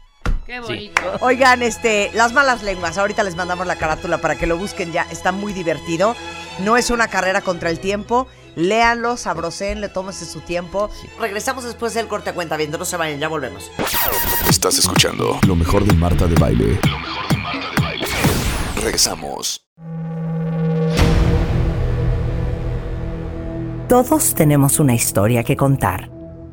Qué 0.51 0.57
Sí. 0.57 0.63
bonito. 0.63 1.01
Oigan, 1.21 1.63
este, 1.63 2.11
las 2.13 2.33
malas 2.33 2.65
lenguas, 2.65 2.99
ahorita 2.99 3.23
les 3.23 3.37
mandamos 3.37 3.69
la 3.69 3.77
carátula 3.77 4.19
para 4.19 4.35
que 4.35 4.49
lo 4.49 4.59
busquen 4.59 4.91
ya, 4.91 5.07
está 5.09 5.31
muy 5.31 5.53
divertido. 5.53 6.17
No 6.59 6.77
es 6.77 6.91
una 6.91 7.07
carrera 7.07 7.41
contra 7.41 7.71
el 7.71 7.79
tiempo. 7.79 8.27
Léanlo, 8.57 9.17
sabroseen, 9.17 9.81
le 9.81 9.89
tómese 9.89 10.27
su 10.27 10.41
tiempo. 10.41 10.91
Regresamos 11.21 11.63
después 11.63 11.95
del 11.95 12.09
corte 12.09 12.31
a 12.31 12.35
cuenta 12.35 12.57
viendo, 12.57 12.79
no 12.79 12.85
se 12.85 12.97
vayan, 12.97 13.21
ya 13.21 13.29
volvemos. 13.29 13.71
Estás 14.49 14.77
escuchando 14.77 15.39
lo 15.47 15.55
mejor 15.55 15.85
de 15.85 15.95
Marta 15.95 16.27
de 16.27 16.35
Baile. 16.35 16.81
Lo 16.83 16.99
mejor 16.99 17.29
de 17.29 17.37
Marta 17.37 17.69
de 17.77 17.81
Baile. 17.81 18.07
Regresamos. 18.83 19.65
Todos 23.89 24.35
tenemos 24.35 24.81
una 24.81 24.95
historia 24.95 25.45
que 25.45 25.57
contar 25.57 26.11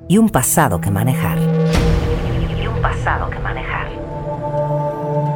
y 0.08 0.20
un 0.20 0.30
pasado 0.30 0.80
que 0.80 0.92
manejar. 0.92 1.40
Y 1.40 2.68
un 2.68 2.80
pasado 2.80 3.28
que 3.32 3.40
manejar. 3.40 3.47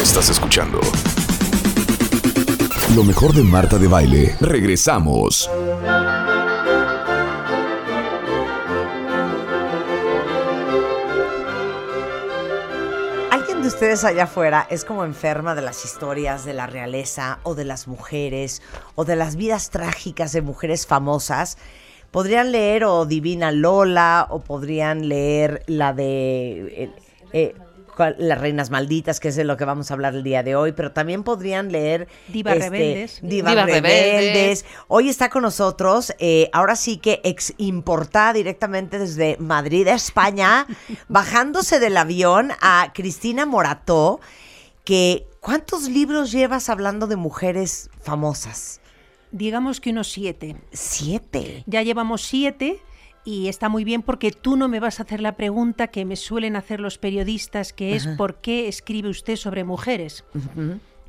Estás 0.00 0.28
escuchando 0.30 0.80
lo 2.94 3.02
mejor 3.02 3.32
de 3.32 3.42
Marta 3.42 3.76
de 3.76 3.88
Baile. 3.88 4.36
Regresamos. 4.40 5.50
¿Alguien 13.32 13.62
de 13.62 13.66
ustedes 13.68 14.04
allá 14.04 14.24
afuera 14.24 14.68
es 14.70 14.84
como 14.84 15.04
enferma 15.04 15.56
de 15.56 15.62
las 15.62 15.84
historias 15.84 16.44
de 16.44 16.54
la 16.54 16.68
realeza 16.68 17.40
o 17.42 17.56
de 17.56 17.64
las 17.64 17.88
mujeres 17.88 18.62
o 18.94 19.04
de 19.04 19.16
las 19.16 19.34
vidas 19.34 19.70
trágicas 19.70 20.30
de 20.30 20.42
mujeres 20.42 20.86
famosas? 20.86 21.58
Podrían 22.12 22.52
leer 22.52 22.84
o 22.84 23.06
Divina 23.06 23.50
Lola 23.50 24.28
o 24.30 24.38
podrían 24.38 25.08
leer 25.08 25.64
la 25.66 25.92
de... 25.92 26.84
eh, 26.84 26.90
eh, 27.32 27.54
las 28.18 28.40
reinas 28.40 28.70
malditas, 28.70 29.20
que 29.20 29.28
es 29.28 29.36
de 29.36 29.44
lo 29.44 29.56
que 29.56 29.64
vamos 29.64 29.90
a 29.90 29.94
hablar 29.94 30.14
el 30.14 30.22
día 30.22 30.42
de 30.42 30.56
hoy, 30.56 30.72
pero 30.72 30.92
también 30.92 31.22
podrían 31.22 31.70
leer 31.70 32.08
Divas 32.28 32.58
rebeldes. 32.58 33.20
Divas, 33.22 33.52
Divas 33.52 33.66
rebeldes. 33.66 34.16
rebeldes. 34.16 34.64
Hoy 34.88 35.08
está 35.08 35.28
con 35.30 35.42
nosotros, 35.42 36.14
eh, 36.18 36.50
ahora 36.52 36.76
sí 36.76 36.98
que 36.98 37.20
ex 37.24 37.54
importada 37.58 38.32
directamente 38.32 38.98
desde 38.98 39.36
Madrid, 39.38 39.86
España, 39.88 40.66
bajándose 41.08 41.80
del 41.80 41.96
avión 41.96 42.52
a 42.60 42.92
Cristina 42.94 43.46
Morató, 43.46 44.20
que 44.84 45.26
¿cuántos 45.40 45.88
libros 45.88 46.32
llevas 46.32 46.68
hablando 46.68 47.06
de 47.06 47.16
mujeres 47.16 47.90
famosas? 48.02 48.80
Digamos 49.30 49.80
que 49.80 49.90
unos 49.90 50.08
siete. 50.08 50.56
Siete. 50.72 51.64
Ya 51.66 51.82
llevamos 51.82 52.22
siete 52.22 52.80
y 53.24 53.48
está 53.48 53.68
muy 53.68 53.84
bien 53.84 54.02
porque 54.02 54.30
tú 54.30 54.56
no 54.56 54.68
me 54.68 54.80
vas 54.80 55.00
a 55.00 55.04
hacer 55.04 55.20
la 55.20 55.36
pregunta 55.36 55.88
que 55.88 56.04
me 56.04 56.16
suelen 56.16 56.56
hacer 56.56 56.80
los 56.80 56.98
periodistas, 56.98 57.72
que 57.72 57.96
es 57.96 58.06
¿por 58.06 58.36
qué 58.36 58.68
escribe 58.68 59.08
usted 59.08 59.36
sobre 59.36 59.64
mujeres? 59.64 60.24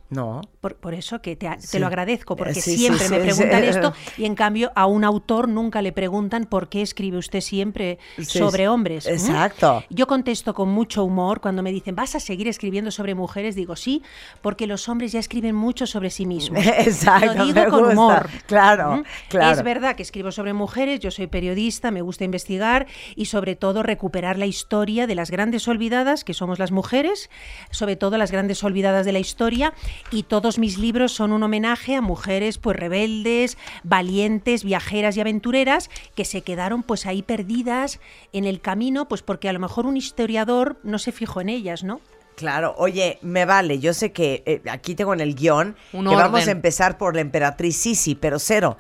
No. 0.10 0.42
Por, 0.62 0.76
por 0.76 0.94
eso 0.94 1.22
que 1.22 1.36
te, 1.36 1.50
lo 1.80 1.88
agradezco, 1.88 2.36
porque 2.36 2.56
Sí, 2.56 2.62
sí, 2.62 2.78
siempre 2.78 3.10
me 3.10 3.20
preguntan 3.20 3.64
esto 3.64 3.94
y 4.18 4.26
en 4.26 4.36
cambio 4.36 4.72
a 4.76 4.86
un 4.86 5.04
autor 5.04 5.48
nunca 5.48 5.82
le 5.82 5.92
preguntan 5.92 6.46
por 6.46 6.70
qué 6.70 6.82
escribe 6.82 7.18
usted 7.18 7.42
siempre 7.42 7.98
sobre 8.22 8.68
hombres. 8.68 9.08
Exacto. 9.08 9.84
Yo 9.90 10.08
contesto 10.08 10.54
con 10.54 10.70
mucho 10.70 11.04
humor 11.04 11.42
cuando 11.42 11.64
me 11.64 11.72
dicen, 11.72 11.96
¿vas 11.96 12.16
a 12.16 12.20
seguir 12.20 12.48
escribiendo 12.48 12.92
sobre 12.92 13.16
mujeres? 13.16 13.56
Digo, 13.56 13.76
sí, 13.76 14.04
porque 14.42 14.68
los 14.68 14.88
hombres 14.90 15.12
ya 15.12 15.20
escriben 15.20 15.56
mucho 15.56 15.88
sobre 15.88 16.10
sí 16.10 16.26
mismos. 16.26 16.66
Exacto, 16.80 17.34
Lo 17.34 17.46
digo 17.46 17.66
con 17.70 17.80
gusta. 17.80 17.94
humor. 17.94 18.30
Claro, 18.46 19.04
claro. 19.30 19.52
Es 19.52 19.64
verdad 19.64 19.96
que 19.96 20.04
escribo 20.04 20.32
sobre 20.32 20.54
mujeres, 20.54 21.00
yo 21.00 21.12
soy 21.12 21.28
periodista, 21.28 21.92
me 21.92 22.02
gusta 22.02 22.24
investigar 22.24 22.88
y 23.16 23.26
sobre 23.26 23.56
todo 23.56 23.84
recuperar 23.84 24.38
la 24.38 24.46
historia 24.46 25.08
de 25.08 25.16
las 25.16 25.32
grandes 25.32 25.68
olvidadas, 25.68 26.24
que 26.24 26.34
somos 26.34 26.60
las 26.60 26.72
mujeres, 26.72 27.30
sobre 27.72 27.96
todo 27.96 28.18
las 28.18 28.32
grandes 28.32 28.64
olvidadas 28.64 29.06
de 29.06 29.12
la 29.12 29.20
historia, 29.20 29.74
y 30.12 30.24
todos 30.24 30.60
mis 30.60 30.78
libros 30.78 31.12
son 31.12 31.32
un 31.32 31.44
homenaje 31.44 31.96
a 31.96 32.02
mujeres 32.02 32.58
pues 32.58 32.78
rebeldes, 32.78 33.58
valientes, 33.84 34.64
viajeras 34.64 35.18
y 35.18 35.22
aventureras 35.22 35.90
que 36.16 36.26
se 36.26 36.42
quedaron 36.42 36.84
pues 36.84 37.06
ahí 37.06 37.22
perdidas 37.22 38.00
en 38.34 38.46
el 38.46 38.62
camino, 38.62 39.08
pues 39.08 39.22
porque 39.22 39.50
a 39.50 39.54
lo 39.54 39.60
mejor 39.60 39.86
un 39.86 39.98
historiador 39.98 40.78
no 40.84 41.00
se 41.00 41.12
fijó 41.12 41.42
en 41.42 41.50
ellas, 41.50 41.84
¿no? 41.84 42.02
Claro, 42.36 42.76
oye, 42.78 43.18
me 43.22 43.46
vale, 43.46 43.80
yo 43.80 43.94
sé 43.94 44.12
que 44.12 44.44
eh, 44.46 44.62
aquí 44.70 44.94
tengo 44.94 45.14
en 45.14 45.22
el 45.22 45.36
guion 45.36 45.76
Un 45.94 46.08
que 46.08 46.16
vamos 46.16 46.48
a 46.48 46.52
empezar 46.52 46.98
por 46.98 47.16
la 47.16 47.22
emperatriz 47.22 47.78
Sisi, 47.78 48.16
pero 48.16 48.40
cero. 48.40 48.78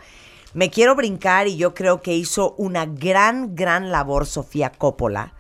Me 0.54 0.70
quiero 0.70 0.96
brincar 0.96 1.48
y 1.48 1.58
yo 1.58 1.74
creo 1.74 2.02
que 2.02 2.16
hizo 2.16 2.56
una 2.58 2.86
gran, 2.86 3.56
gran 3.56 3.92
labor 3.92 4.26
Sofía 4.26 4.72
Coppola. 4.72 5.35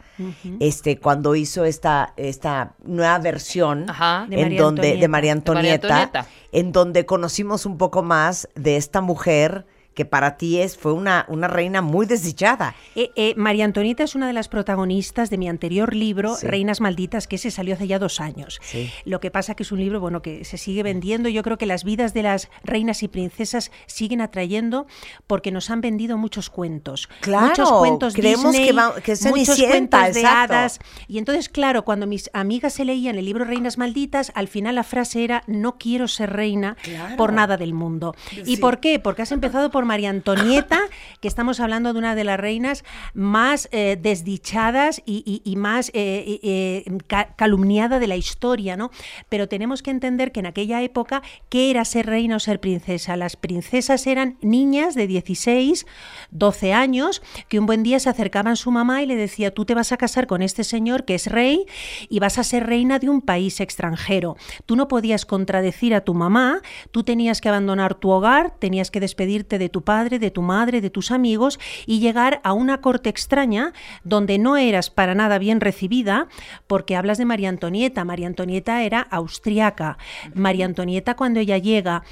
Este, 0.59 0.99
cuando 0.99 1.35
hizo 1.35 1.65
esta, 1.65 2.13
esta 2.17 2.75
nueva 2.83 3.17
versión 3.19 3.89
Ajá. 3.89 4.25
De 4.29 4.35
en 4.35 4.41
María 4.43 4.61
donde, 4.61 4.81
de 4.81 4.87
Antonieta. 4.87 4.99
María 4.99 5.01
De 5.01 5.07
María 5.07 5.31
Antonieta, 5.31 6.01
Antonieta. 6.03 6.27
en 6.51 6.71
donde 6.71 7.05
conocimos 7.05 7.65
un 7.65 7.77
poco 7.77 8.03
más 8.03 8.47
de 8.55 8.77
esta 8.77 9.01
mujer 9.01 9.65
que 9.95 10.05
para 10.05 10.37
ti 10.37 10.59
es, 10.59 10.77
fue 10.77 10.93
una, 10.93 11.25
una 11.29 11.47
reina 11.47 11.81
muy 11.81 12.05
desdichada. 12.05 12.75
Eh, 12.95 13.11
eh, 13.15 13.33
María 13.37 13.65
Antonieta 13.65 14.03
es 14.03 14.13
una 14.13 14.27
de 14.27 14.33
las 14.33 14.47
protagonistas 14.49 15.29
de 15.29 15.37
mi 15.37 15.47
anterior 15.49 15.95
libro, 15.95 16.35
Sí. 16.35 16.45
Reinas 16.47 16.81
Malditas, 16.81 17.27
que 17.27 17.37
ese 17.37 17.49
salió 17.49 17.73
hace 17.75 17.87
ya 17.87 17.97
dos 17.97 18.19
años. 18.19 18.59
Sí. 18.61 18.91
Lo 19.05 19.19
que 19.19 19.31
pasa 19.31 19.55
que 19.55 19.63
es 19.63 19.71
un 19.71 19.79
libro 19.79 19.99
bueno 19.99 20.21
que 20.21 20.43
se 20.45 20.57
sigue 20.57 20.83
vendiendo. 20.83 21.29
Yo 21.29 21.41
creo 21.43 21.57
que 21.57 21.65
las 21.65 21.83
vidas 21.83 22.13
de 22.13 22.23
las 22.23 22.49
reinas 22.63 23.01
y 23.03 23.07
princesas 23.07 23.71
siguen 23.87 24.21
atrayendo 24.21 24.85
porque 25.27 25.51
nos 25.51 25.69
han 25.69 25.81
vendido 25.81 26.17
muchos 26.17 26.49
cuentos. 26.49 27.07
Claro, 27.21 27.47
muchos 27.47 27.71
cuentos 27.71 28.13
creemos 28.13 28.51
Disney, 28.51 28.67
que 28.67 28.73
va- 28.73 28.95
que 29.01 29.11
es 29.13 29.25
muchos 29.25 29.57
cuentos 29.61 30.13
de 30.13 30.25
hadas. 30.25 30.79
Y 31.07 31.17
entonces, 31.19 31.47
claro, 31.49 31.85
cuando 31.85 32.05
mis 32.05 32.29
amigas 32.33 32.73
se 32.73 32.83
leían 32.85 33.15
el 33.17 33.25
libro 33.25 33.45
Reinas 33.45 33.77
Malditas, 33.77 34.31
al 34.35 34.47
final 34.49 34.75
la 34.75 34.83
frase 34.83 35.23
era 35.23 35.43
no 35.47 35.77
quiero 35.77 36.07
ser 36.09 36.33
reina 36.33 36.75
Claro. 36.83 37.15
por 37.15 37.31
nada 37.33 37.55
del 37.57 37.73
mundo. 37.73 38.13
¿Y 38.45 38.57
por 38.57 38.79
qué? 38.81 38.99
Porque 38.99 39.21
has 39.21 39.31
empezado 39.31 39.71
por 39.71 39.84
María 39.85 40.09
Antonieta, 40.09 40.79
que 41.21 41.27
estamos 41.27 41.59
hablando 41.59 41.93
de 41.93 41.99
una 41.99 42.15
de 42.15 42.23
las 42.23 42.39
reinas 42.39 42.83
más 43.13 43.69
eh, 43.71 43.97
desdichadas 44.01 45.01
y, 45.05 45.23
y- 45.25 45.49
y 45.49 45.55
más 45.55 45.89
eh, 45.93 46.39
eh, 46.43 46.83
ca- 47.07 47.35
calumniada 47.35 47.99
de 47.99 48.07
la 48.07 48.15
historia, 48.15 48.75
¿no? 48.77 48.91
Pero 49.29 49.47
tenemos 49.47 49.81
que 49.81 49.91
entender 49.91 50.31
que 50.31 50.39
en 50.41 50.45
aquella 50.47 50.81
época, 50.81 51.21
¿qué 51.49 51.69
era 51.71 51.85
ser 51.85 52.05
reina 52.07 52.35
o 52.35 52.39
ser 52.39 52.59
princesa? 52.59 53.15
Las 53.15 53.35
princesas 53.35 54.05
eran 54.07 54.37
niñas 54.41 54.95
de 54.95 55.07
16, 55.07 55.85
12 56.31 56.73
años, 56.73 57.21
que 57.47 57.59
un 57.59 57.65
buen 57.65 57.83
día 57.83 57.99
se 57.99 58.09
acercaban 58.09 58.53
a 58.53 58.55
su 58.55 58.71
mamá 58.71 59.01
y 59.01 59.05
le 59.05 59.15
decía, 59.15 59.53
tú 59.53 59.65
te 59.65 59.73
vas 59.75 59.91
a 59.91 59.97
casar 59.97 60.27
con 60.27 60.41
este 60.41 60.63
señor 60.63 61.05
que 61.05 61.15
es 61.15 61.27
rey 61.27 61.65
y 62.09 62.19
vas 62.19 62.37
a 62.37 62.43
ser 62.43 62.65
reina 62.65 62.99
de 62.99 63.09
un 63.09 63.21
país 63.21 63.59
extranjero. 63.59 64.35
Tú 64.65 64.75
no 64.75 64.87
podías 64.87 65.25
contradecir 65.25 65.93
a 65.93 66.01
tu 66.01 66.13
mamá, 66.13 66.61
tú 66.91 67.03
tenías 67.03 67.41
que 67.41 67.49
abandonar 67.49 67.95
tu 67.95 68.09
hogar, 68.09 68.55
tenías 68.59 68.91
que 68.91 68.99
despedirte 68.99 69.57
de 69.59 69.69
tu 69.75 69.83
padre, 69.83 70.19
de 70.19 70.31
tu 70.31 70.41
madre, 70.41 70.79
de 70.79 70.89
tus 70.89 71.11
amigos 71.11 71.59
y 71.85 71.99
llegar 71.99 72.39
a 72.45 72.53
una 72.53 72.79
corte 72.79 73.09
extraña 73.09 73.73
donde 74.05 74.37
no 74.37 74.55
eras 74.55 74.89
para 74.89 75.15
nada 75.15 75.37
bien 75.37 75.59
recibida 75.59 76.29
porque 76.65 76.95
hablas 76.95 77.17
de 77.17 77.25
María 77.25 77.49
Antonieta. 77.49 78.05
María 78.05 78.27
Antonieta 78.27 78.83
era 78.83 79.01
austriaca. 79.01 79.97
María 80.33 80.65
Antonieta 80.65 81.17
cuando 81.17 81.41
ella 81.41 81.57
llega, 81.57 82.03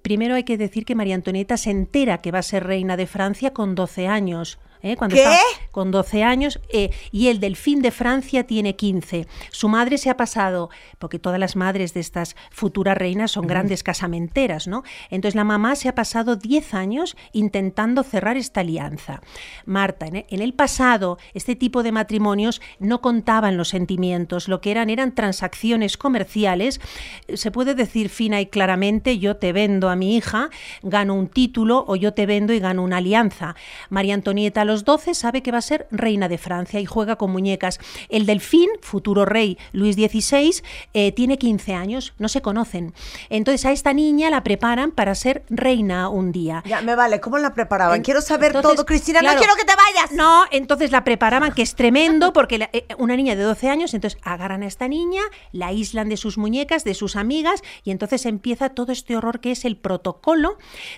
primero 0.00 0.36
hay 0.36 0.44
que 0.44 0.56
decir 0.56 0.86
que 0.86 0.94
María 0.94 1.14
Antonieta 1.14 1.58
se 1.58 1.70
entera 1.70 2.22
que 2.22 2.32
va 2.32 2.38
a 2.38 2.42
ser 2.42 2.64
reina 2.64 2.96
de 2.96 3.06
Francia 3.06 3.52
con 3.52 3.74
12 3.74 4.08
años. 4.08 4.58
¿Eh? 4.82 4.96
Cuando 4.96 5.16
¿Qué? 5.16 5.22
está 5.22 5.38
con 5.70 5.90
12 5.90 6.22
años 6.22 6.60
eh, 6.68 6.90
y 7.10 7.28
el 7.28 7.40
delfín 7.40 7.82
de 7.82 7.90
Francia 7.90 8.44
tiene 8.44 8.76
15. 8.76 9.26
Su 9.50 9.68
madre 9.68 9.98
se 9.98 10.10
ha 10.10 10.16
pasado, 10.16 10.70
porque 10.98 11.18
todas 11.18 11.38
las 11.38 11.56
madres 11.56 11.94
de 11.94 12.00
estas 12.00 12.36
futuras 12.50 12.96
reinas 12.96 13.30
son 13.30 13.46
grandes 13.46 13.82
casamenteras, 13.82 14.66
¿no? 14.66 14.82
Entonces 15.10 15.34
la 15.34 15.44
mamá 15.44 15.76
se 15.76 15.88
ha 15.88 15.94
pasado 15.94 16.36
10 16.36 16.74
años 16.74 17.16
intentando 17.32 18.02
cerrar 18.02 18.36
esta 18.36 18.60
alianza. 18.60 19.20
Marta, 19.64 20.06
en 20.06 20.16
e- 20.16 20.26
en 20.28 20.40
el 20.42 20.54
pasado 20.54 21.18
este 21.34 21.56
tipo 21.56 21.82
de 21.82 21.92
matrimonios 21.92 22.60
no 22.78 23.00
contaban 23.00 23.56
los 23.56 23.68
sentimientos, 23.68 24.48
lo 24.48 24.60
que 24.60 24.70
eran 24.70 24.90
eran 24.90 25.14
transacciones 25.14 25.96
comerciales. 25.96 26.80
Se 27.32 27.50
puede 27.50 27.74
decir 27.74 28.08
fina 28.08 28.40
y 28.40 28.46
claramente, 28.46 29.18
yo 29.18 29.36
te 29.36 29.52
vendo 29.52 29.88
a 29.88 29.96
mi 29.96 30.16
hija, 30.16 30.50
gano 30.82 31.14
un 31.14 31.28
título 31.28 31.84
o 31.86 31.96
yo 31.96 32.12
te 32.14 32.26
vendo 32.26 32.52
y 32.52 32.58
gano 32.60 32.82
una 32.82 32.98
alianza. 32.98 33.54
María 33.90 34.14
Antonieta 34.14 34.62
a 34.62 34.64
los 34.72 34.84
12 34.84 35.14
sabe 35.14 35.42
que 35.42 35.52
va 35.52 35.58
a 35.58 35.62
ser 35.62 35.86
reina 35.90 36.28
de 36.28 36.38
Francia 36.38 36.80
y 36.80 36.86
juega 36.86 37.16
con 37.16 37.30
muñecas. 37.30 37.78
El 38.08 38.26
delfín, 38.26 38.68
futuro 38.80 39.24
rey 39.24 39.58
Luis 39.72 39.96
XVI, 39.96 40.62
eh, 40.94 41.12
tiene 41.12 41.36
15 41.38 41.74
años, 41.74 42.14
no 42.18 42.28
se 42.28 42.40
conocen. 42.42 42.94
Entonces 43.30 43.64
a 43.66 43.72
esta 43.72 43.92
niña 43.92 44.30
la 44.30 44.42
preparan 44.42 44.90
para 44.90 45.14
ser 45.14 45.44
reina 45.50 46.08
un 46.08 46.32
día. 46.32 46.62
Ya, 46.66 46.80
me 46.82 46.94
vale, 46.96 47.20
¿cómo 47.20 47.38
la 47.38 47.52
preparaban? 47.54 47.96
En- 47.96 48.02
Quiero 48.02 48.20
saber 48.22 48.48
entonces, 48.56 48.76
todo, 48.76 48.86
Cristina, 48.86 49.20
claro, 49.20 49.34
no 49.34 49.40
quiero 49.40 49.54
que 49.56 49.64
te 49.64 49.72
vayas. 49.76 50.12
No, 50.12 50.44
entonces 50.50 50.90
la 50.90 51.04
preparaban, 51.04 51.52
que 51.52 51.62
es 51.62 51.74
tremendo, 51.74 52.32
porque 52.32 52.58
la- 52.58 52.70
eh, 52.72 52.86
una 52.98 53.14
niña 53.16 53.36
de 53.36 53.42
12 53.42 53.68
años, 53.68 53.94
entonces 53.94 54.18
agarran 54.22 54.62
a 54.62 54.66
esta 54.66 54.88
niña, 54.88 55.20
la 55.52 55.66
aíslan 55.66 56.08
de 56.08 56.16
sus 56.16 56.38
muñecas, 56.38 56.84
de 56.84 56.94
sus 56.94 57.16
amigas, 57.16 57.62
y 57.84 57.90
entonces 57.90 58.24
empieza 58.26 58.70
todo 58.70 58.92
este 58.92 59.16
horror 59.16 59.40
que 59.40 59.52
es 59.52 59.64
el 59.64 59.76
protocolo. 59.76 60.56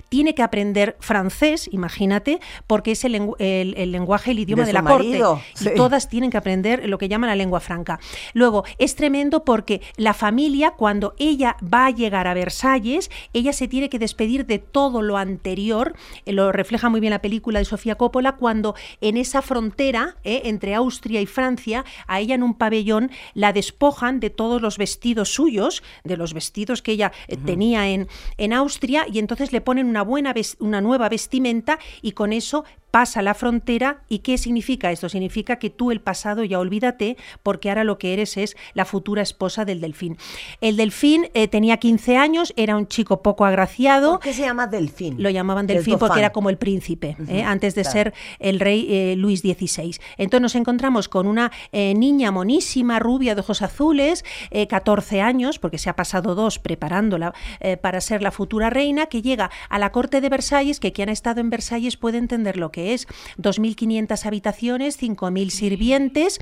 Tiene 0.08 0.34
que 0.34 0.42
aprender 0.42 0.96
francés, 1.00 1.68
imagínate, 1.72 2.40
porque 2.66 2.92
es 2.92 3.04
el, 3.04 3.14
lengu- 3.14 3.36
el- 3.64 3.74
el 3.76 3.92
lenguaje, 3.92 4.30
el 4.30 4.38
idioma 4.38 4.64
De 4.64 4.72
la 4.72 4.82
marido, 4.82 5.34
corte. 5.34 5.44
sí. 5.54 5.68
Y 5.72 5.74
todas 5.76 6.08
tienen 6.08 6.30
que 6.30 6.36
aprender 6.36 6.88
lo 6.88 6.98
que 6.98 7.08
llaman 7.08 7.28
la 7.28 7.36
lengua 7.36 7.60
franca. 7.60 7.98
Luego, 8.32 8.64
es 8.78 8.94
tremendo 8.96 9.44
porque 9.44 9.80
la 9.96 10.14
familia, 10.14 10.72
cuando 10.72 11.14
ella 11.18 11.56
va 11.62 11.86
a 11.86 11.90
llegar 11.90 12.26
a 12.26 12.34
Versalles, 12.34 13.10
ella 13.32 13.52
se 13.52 13.68
tiene 13.68 13.88
que 13.88 13.98
despedir 13.98 14.46
de 14.46 14.58
todo 14.58 15.02
lo 15.02 15.16
anterior. 15.16 15.94
eh, 16.26 16.32
Lo 16.32 16.52
refleja 16.52 16.88
muy 16.88 17.00
bien 17.00 17.10
la 17.12 17.22
película 17.22 17.58
de 17.58 17.64
Sofía 17.64 17.94
Coppola, 17.96 18.36
cuando 18.36 18.74
en 19.00 19.16
esa 19.16 19.42
frontera 19.42 20.16
eh, 20.24 20.42
entre 20.44 20.74
Austria 20.74 21.20
y 21.20 21.26
Francia, 21.26 21.84
a 22.06 22.20
ella 22.20 22.34
en 22.34 22.42
un 22.42 22.54
pabellón 22.54 23.10
la 23.34 23.52
despojan 23.52 24.20
de 24.20 24.30
todos 24.30 24.60
los 24.60 24.78
vestidos 24.78 25.28
suyos, 25.32 25.82
de 26.04 26.16
los 26.16 26.34
vestidos 26.34 26.82
que 26.82 26.92
ella 26.92 27.12
eh, 27.28 27.36
tenía 27.36 27.88
en, 27.88 28.08
en 28.38 28.52
Austria, 28.52 29.06
y 29.10 29.18
entonces 29.18 29.52
le 29.52 29.60
ponen 29.60 29.86
una, 29.86 30.02
buena 30.02 30.34
una 30.58 30.80
nueva 30.80 31.08
vestimenta 31.08 31.78
y 32.02 32.12
con 32.12 32.32
eso 32.32 32.64
pasa 32.94 33.22
la 33.22 33.34
frontera. 33.34 34.02
¿Y 34.08 34.20
qué 34.20 34.38
significa 34.38 34.92
esto? 34.92 35.08
Significa 35.08 35.56
que 35.56 35.68
tú 35.68 35.90
el 35.90 36.00
pasado 36.00 36.44
ya 36.44 36.60
olvídate, 36.60 37.16
porque 37.42 37.68
ahora 37.68 37.82
lo 37.82 37.98
que 37.98 38.12
eres 38.12 38.36
es 38.36 38.56
la 38.72 38.84
futura 38.84 39.20
esposa 39.20 39.64
del 39.64 39.80
delfín. 39.80 40.16
El 40.60 40.76
delfín 40.76 41.26
eh, 41.34 41.48
tenía 41.48 41.78
15 41.78 42.16
años, 42.16 42.54
era 42.56 42.76
un 42.76 42.86
chico 42.86 43.20
poco 43.20 43.46
agraciado. 43.46 44.12
¿Por 44.12 44.20
qué 44.20 44.32
se 44.32 44.42
llama 44.42 44.68
delfín? 44.68 45.20
Lo 45.20 45.28
llamaban 45.28 45.66
delfín 45.66 45.98
porque 45.98 46.20
era 46.20 46.30
como 46.30 46.50
el 46.50 46.56
príncipe, 46.56 47.16
¿eh? 47.26 47.42
antes 47.42 47.74
de 47.74 47.82
claro. 47.82 47.92
ser 47.92 48.14
el 48.38 48.60
rey 48.60 48.86
eh, 48.88 49.16
Luis 49.16 49.40
XVI. 49.40 49.96
Entonces 50.16 50.42
nos 50.42 50.54
encontramos 50.54 51.08
con 51.08 51.26
una 51.26 51.50
niña 51.72 52.30
monísima, 52.30 53.00
rubia, 53.00 53.34
de 53.34 53.40
ojos 53.40 53.60
azules, 53.62 54.24
eh, 54.52 54.68
14 54.68 55.20
años, 55.20 55.58
porque 55.58 55.78
se 55.78 55.90
ha 55.90 55.96
pasado 55.96 56.36
dos 56.36 56.60
preparándola 56.60 57.34
para 57.82 58.00
ser 58.00 58.22
la 58.22 58.30
futura 58.30 58.70
reina, 58.70 59.06
que 59.06 59.20
llega 59.20 59.50
a 59.68 59.80
la 59.80 59.90
corte 59.90 60.20
de 60.20 60.28
Versalles, 60.28 60.78
que 60.78 60.92
quien 60.92 61.08
ha 61.08 61.12
estado 61.12 61.40
en 61.40 61.50
Versalles 61.50 61.96
puede 61.96 62.18
entender 62.18 62.56
lo 62.56 62.70
que 62.70 62.83
es. 62.92 63.06
2.500 63.38 64.26
habitaciones, 64.26 65.00
5.000 65.00 65.50
sirvientes. 65.50 66.40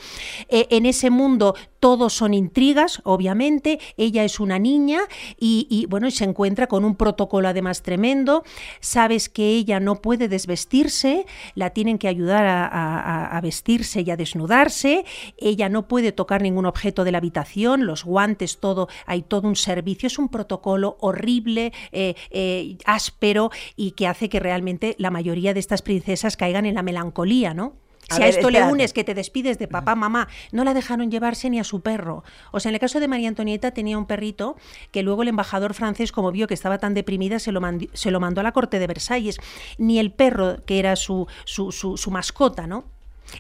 Eh, 0.49 0.67
en 0.71 0.87
ese 0.87 1.11
mundo 1.11 1.55
todos 1.81 2.13
son 2.13 2.35
intrigas, 2.35 3.01
obviamente. 3.05 3.79
Ella 3.97 4.25
es 4.25 4.41
una 4.41 4.59
niña 4.59 5.01
y, 5.39 5.87
bueno, 5.89 6.07
y 6.07 6.11
se 6.11 6.25
encuentra 6.25 6.67
con 6.67 6.85
un 6.85 6.97
protocolo 6.97 7.49
además 7.49 7.83
tremendo. 7.83 8.45
Sabes 8.81 9.29
que 9.29 9.49
ella 9.49 9.81
no 9.81 9.97
puede 9.97 10.29
desvestirse, 10.29 11.27
la 11.55 11.71
tienen 11.71 11.99
que 11.99 12.09
ayudar 12.09 12.45
a 12.45 13.41
vestirse 13.43 14.03
y 14.03 14.11
a 14.11 14.17
desnudarse. 14.17 15.05
Ella 15.39 15.69
no 15.69 15.89
puede 15.89 16.13
tocar 16.13 16.43
ningún 16.43 16.67
objeto 16.67 17.05
de 17.05 17.13
la 17.13 17.19
habitación, 17.19 17.87
los 17.87 18.05
guantes, 18.05 18.59
todo, 18.59 18.89
hay 19.07 19.23
todo 19.23 19.49
un 19.49 19.57
servicio. 19.57 20.07
Es 20.07 20.19
un 20.19 20.29
protocolo 20.29 20.97
horrible, 21.01 21.73
eh, 21.93 22.15
eh, 22.31 22.77
áspero 22.85 23.51
y 23.77 23.93
que 23.93 24.07
hace 24.07 24.29
que 24.29 24.41
realmente 24.41 24.95
la 24.99 25.11
mayoría 25.11 25.55
de 25.55 25.61
estas 25.61 25.83
princesas 25.83 26.32
caigan 26.37 26.67
en 26.67 26.75
la 26.75 26.83
melancolía, 26.83 27.55
¿no? 27.55 27.75
A 28.11 28.17
Si 28.17 28.23
a, 28.23 28.25
ver, 28.27 28.35
esto 28.35 28.51
le 28.51 28.63
unes 28.65 28.93
que 28.93 29.05
te 29.05 29.15
despides 29.15 29.59
de 29.59 29.69
papá, 29.69 29.95
mamá, 29.95 30.27
no 30.51 30.65
la 30.65 30.75
dejaron 30.75 31.11
llevarse 31.11 31.49
ni 31.51 31.61
a 31.61 31.65
su 31.65 31.81
perro. 31.83 32.25
O 32.51 32.59
sea, 32.59 32.71
en 32.71 32.75
el 32.75 32.81
caso 32.81 32.99
de 32.99 33.07
María 33.09 33.29
Antonieta 33.29 33.71
tenía 33.71 33.97
un 33.97 34.07
perrito 34.07 34.57
que 34.91 35.03
luego 35.05 35.23
el 35.23 35.29
embajador 35.29 35.73
francés, 35.73 36.11
como 36.11 36.33
vio 36.33 36.47
que 36.49 36.55
estaba 36.55 36.79
tan 36.79 36.95
deprimida, 36.95 37.39
se 37.39 37.53
lo, 37.53 37.61
mandi- 37.61 37.89
se 37.95 38.11
lo 38.11 38.19
mandó 38.19 38.41
a 38.41 38.45
la 38.45 38.53
corte 38.53 38.81
de 38.81 38.87
Versalles. 38.89 39.39
Ni 39.79 39.99
el 40.01 40.11
perro, 40.13 40.57
que 40.67 40.79
era 40.81 40.97
su, 40.97 41.27
su, 41.45 41.71
su- 41.71 41.97
su 41.97 42.11
mascota, 42.11 42.67
¿no? 42.67 42.85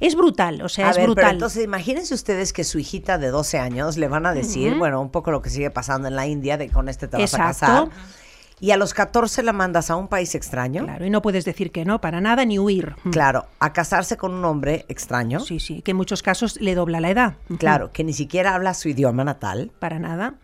Es 0.01 0.15
brutal, 0.15 0.63
o 0.63 0.69
sea, 0.71 0.87
a 0.87 0.91
es 0.93 0.97
ver, 0.97 1.07
brutal. 1.07 1.23
pero 1.25 1.33
entonces 1.35 1.65
imagínense 1.65 2.15
ustedes 2.15 2.53
que 2.55 2.65
su 2.65 2.79
hijita 2.79 3.19
de 3.19 3.29
12 3.29 3.59
años 3.59 3.99
le 3.99 4.09
van 4.09 4.25
a 4.25 4.33
decir, 4.33 4.75
bueno, 4.77 5.03
un 5.03 5.11
poco 5.11 5.33
lo 5.33 5.43
que 5.43 5.51
sigue 5.51 5.71
pasando 5.71 6.09
en 6.09 6.17
la 6.17 6.27
India, 6.27 6.57
de 6.57 6.71
con 6.71 6.89
este 6.89 7.09
te 7.09 7.19
vas 7.19 7.35
a 7.35 7.49
Exacto. 7.51 7.91
casar. 7.91 8.22
Y 8.63 8.71
a 8.71 8.77
los 8.77 8.95
14 8.95 9.43
la 9.43 9.53
mandas 9.53 9.91
a 9.91 9.97
un 9.97 10.07
país 10.07 10.37
extraño. 10.37 10.85
Claro, 10.85 11.05
y 11.05 11.11
no 11.11 11.21
puedes 11.21 11.45
decir 11.45 11.73
que 11.73 11.85
no, 11.85 12.01
para 12.01 12.21
nada, 12.21 12.45
ni 12.45 12.61
huir. 12.61 12.95
Claro, 13.11 13.47
a 13.59 13.73
casarse 13.73 14.17
con 14.17 14.33
un 14.33 14.45
hombre 14.45 14.87
extraño. 14.89 15.41
Sí, 15.41 15.59
sí, 15.59 15.83
que 15.83 15.91
en 15.91 15.97
muchos 15.97 16.23
casos 16.23 16.61
le 16.61 16.77
dobla 16.77 17.01
la 17.01 17.11
edad. 17.11 17.35
Claro, 17.59 17.91
que 17.93 18.05
ni 18.05 18.13
siquiera 18.13 18.55
habla 18.55 18.75
su 18.75 18.89
idioma 18.89 19.25
natal. 19.25 19.73
Para 19.81 19.99
nada. 19.99 20.37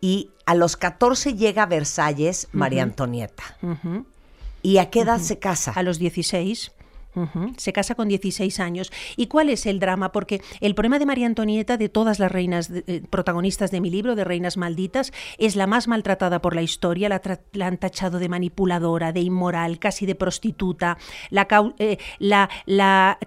Y 0.00 0.30
a 0.46 0.54
los 0.54 0.78
14 0.78 1.34
llega 1.34 1.64
a 1.64 1.66
Versalles 1.66 2.48
María 2.52 2.84
Antonieta. 2.84 3.44
¿Y 4.62 4.78
a 4.78 4.88
qué 4.88 5.00
edad 5.00 5.18
se 5.18 5.38
casa? 5.38 5.72
A 5.72 5.82
los 5.82 5.98
16. 5.98 6.72
Se 7.58 7.72
casa 7.72 7.94
con 7.94 8.08
16 8.08 8.58
años. 8.60 8.90
¿Y 9.16 9.26
cuál 9.26 9.50
es 9.50 9.66
el 9.66 9.80
drama? 9.80 10.12
Porque 10.12 10.40
el 10.60 10.74
problema 10.74 10.98
de 10.98 11.06
María 11.06 11.26
Antonieta, 11.26 11.76
de 11.76 11.88
todas 11.88 12.18
las 12.18 12.32
reinas 12.32 12.70
eh, 12.70 13.02
protagonistas 13.10 13.70
de 13.70 13.80
mi 13.80 13.90
libro, 13.90 14.14
de 14.14 14.24
Reinas 14.24 14.56
Malditas, 14.56 15.12
es 15.36 15.54
la 15.54 15.66
más 15.66 15.88
maltratada 15.88 16.40
por 16.40 16.54
la 16.54 16.62
historia. 16.62 17.08
La, 17.08 17.20
la 17.52 17.66
han 17.66 17.76
tachado 17.76 18.18
de 18.18 18.28
manipuladora, 18.28 19.12
de 19.12 19.20
inmoral, 19.20 19.78
casi 19.78 20.06
de 20.06 20.14
prostituta. 20.14 20.96
La, 21.30 21.46
eh, 21.78 21.98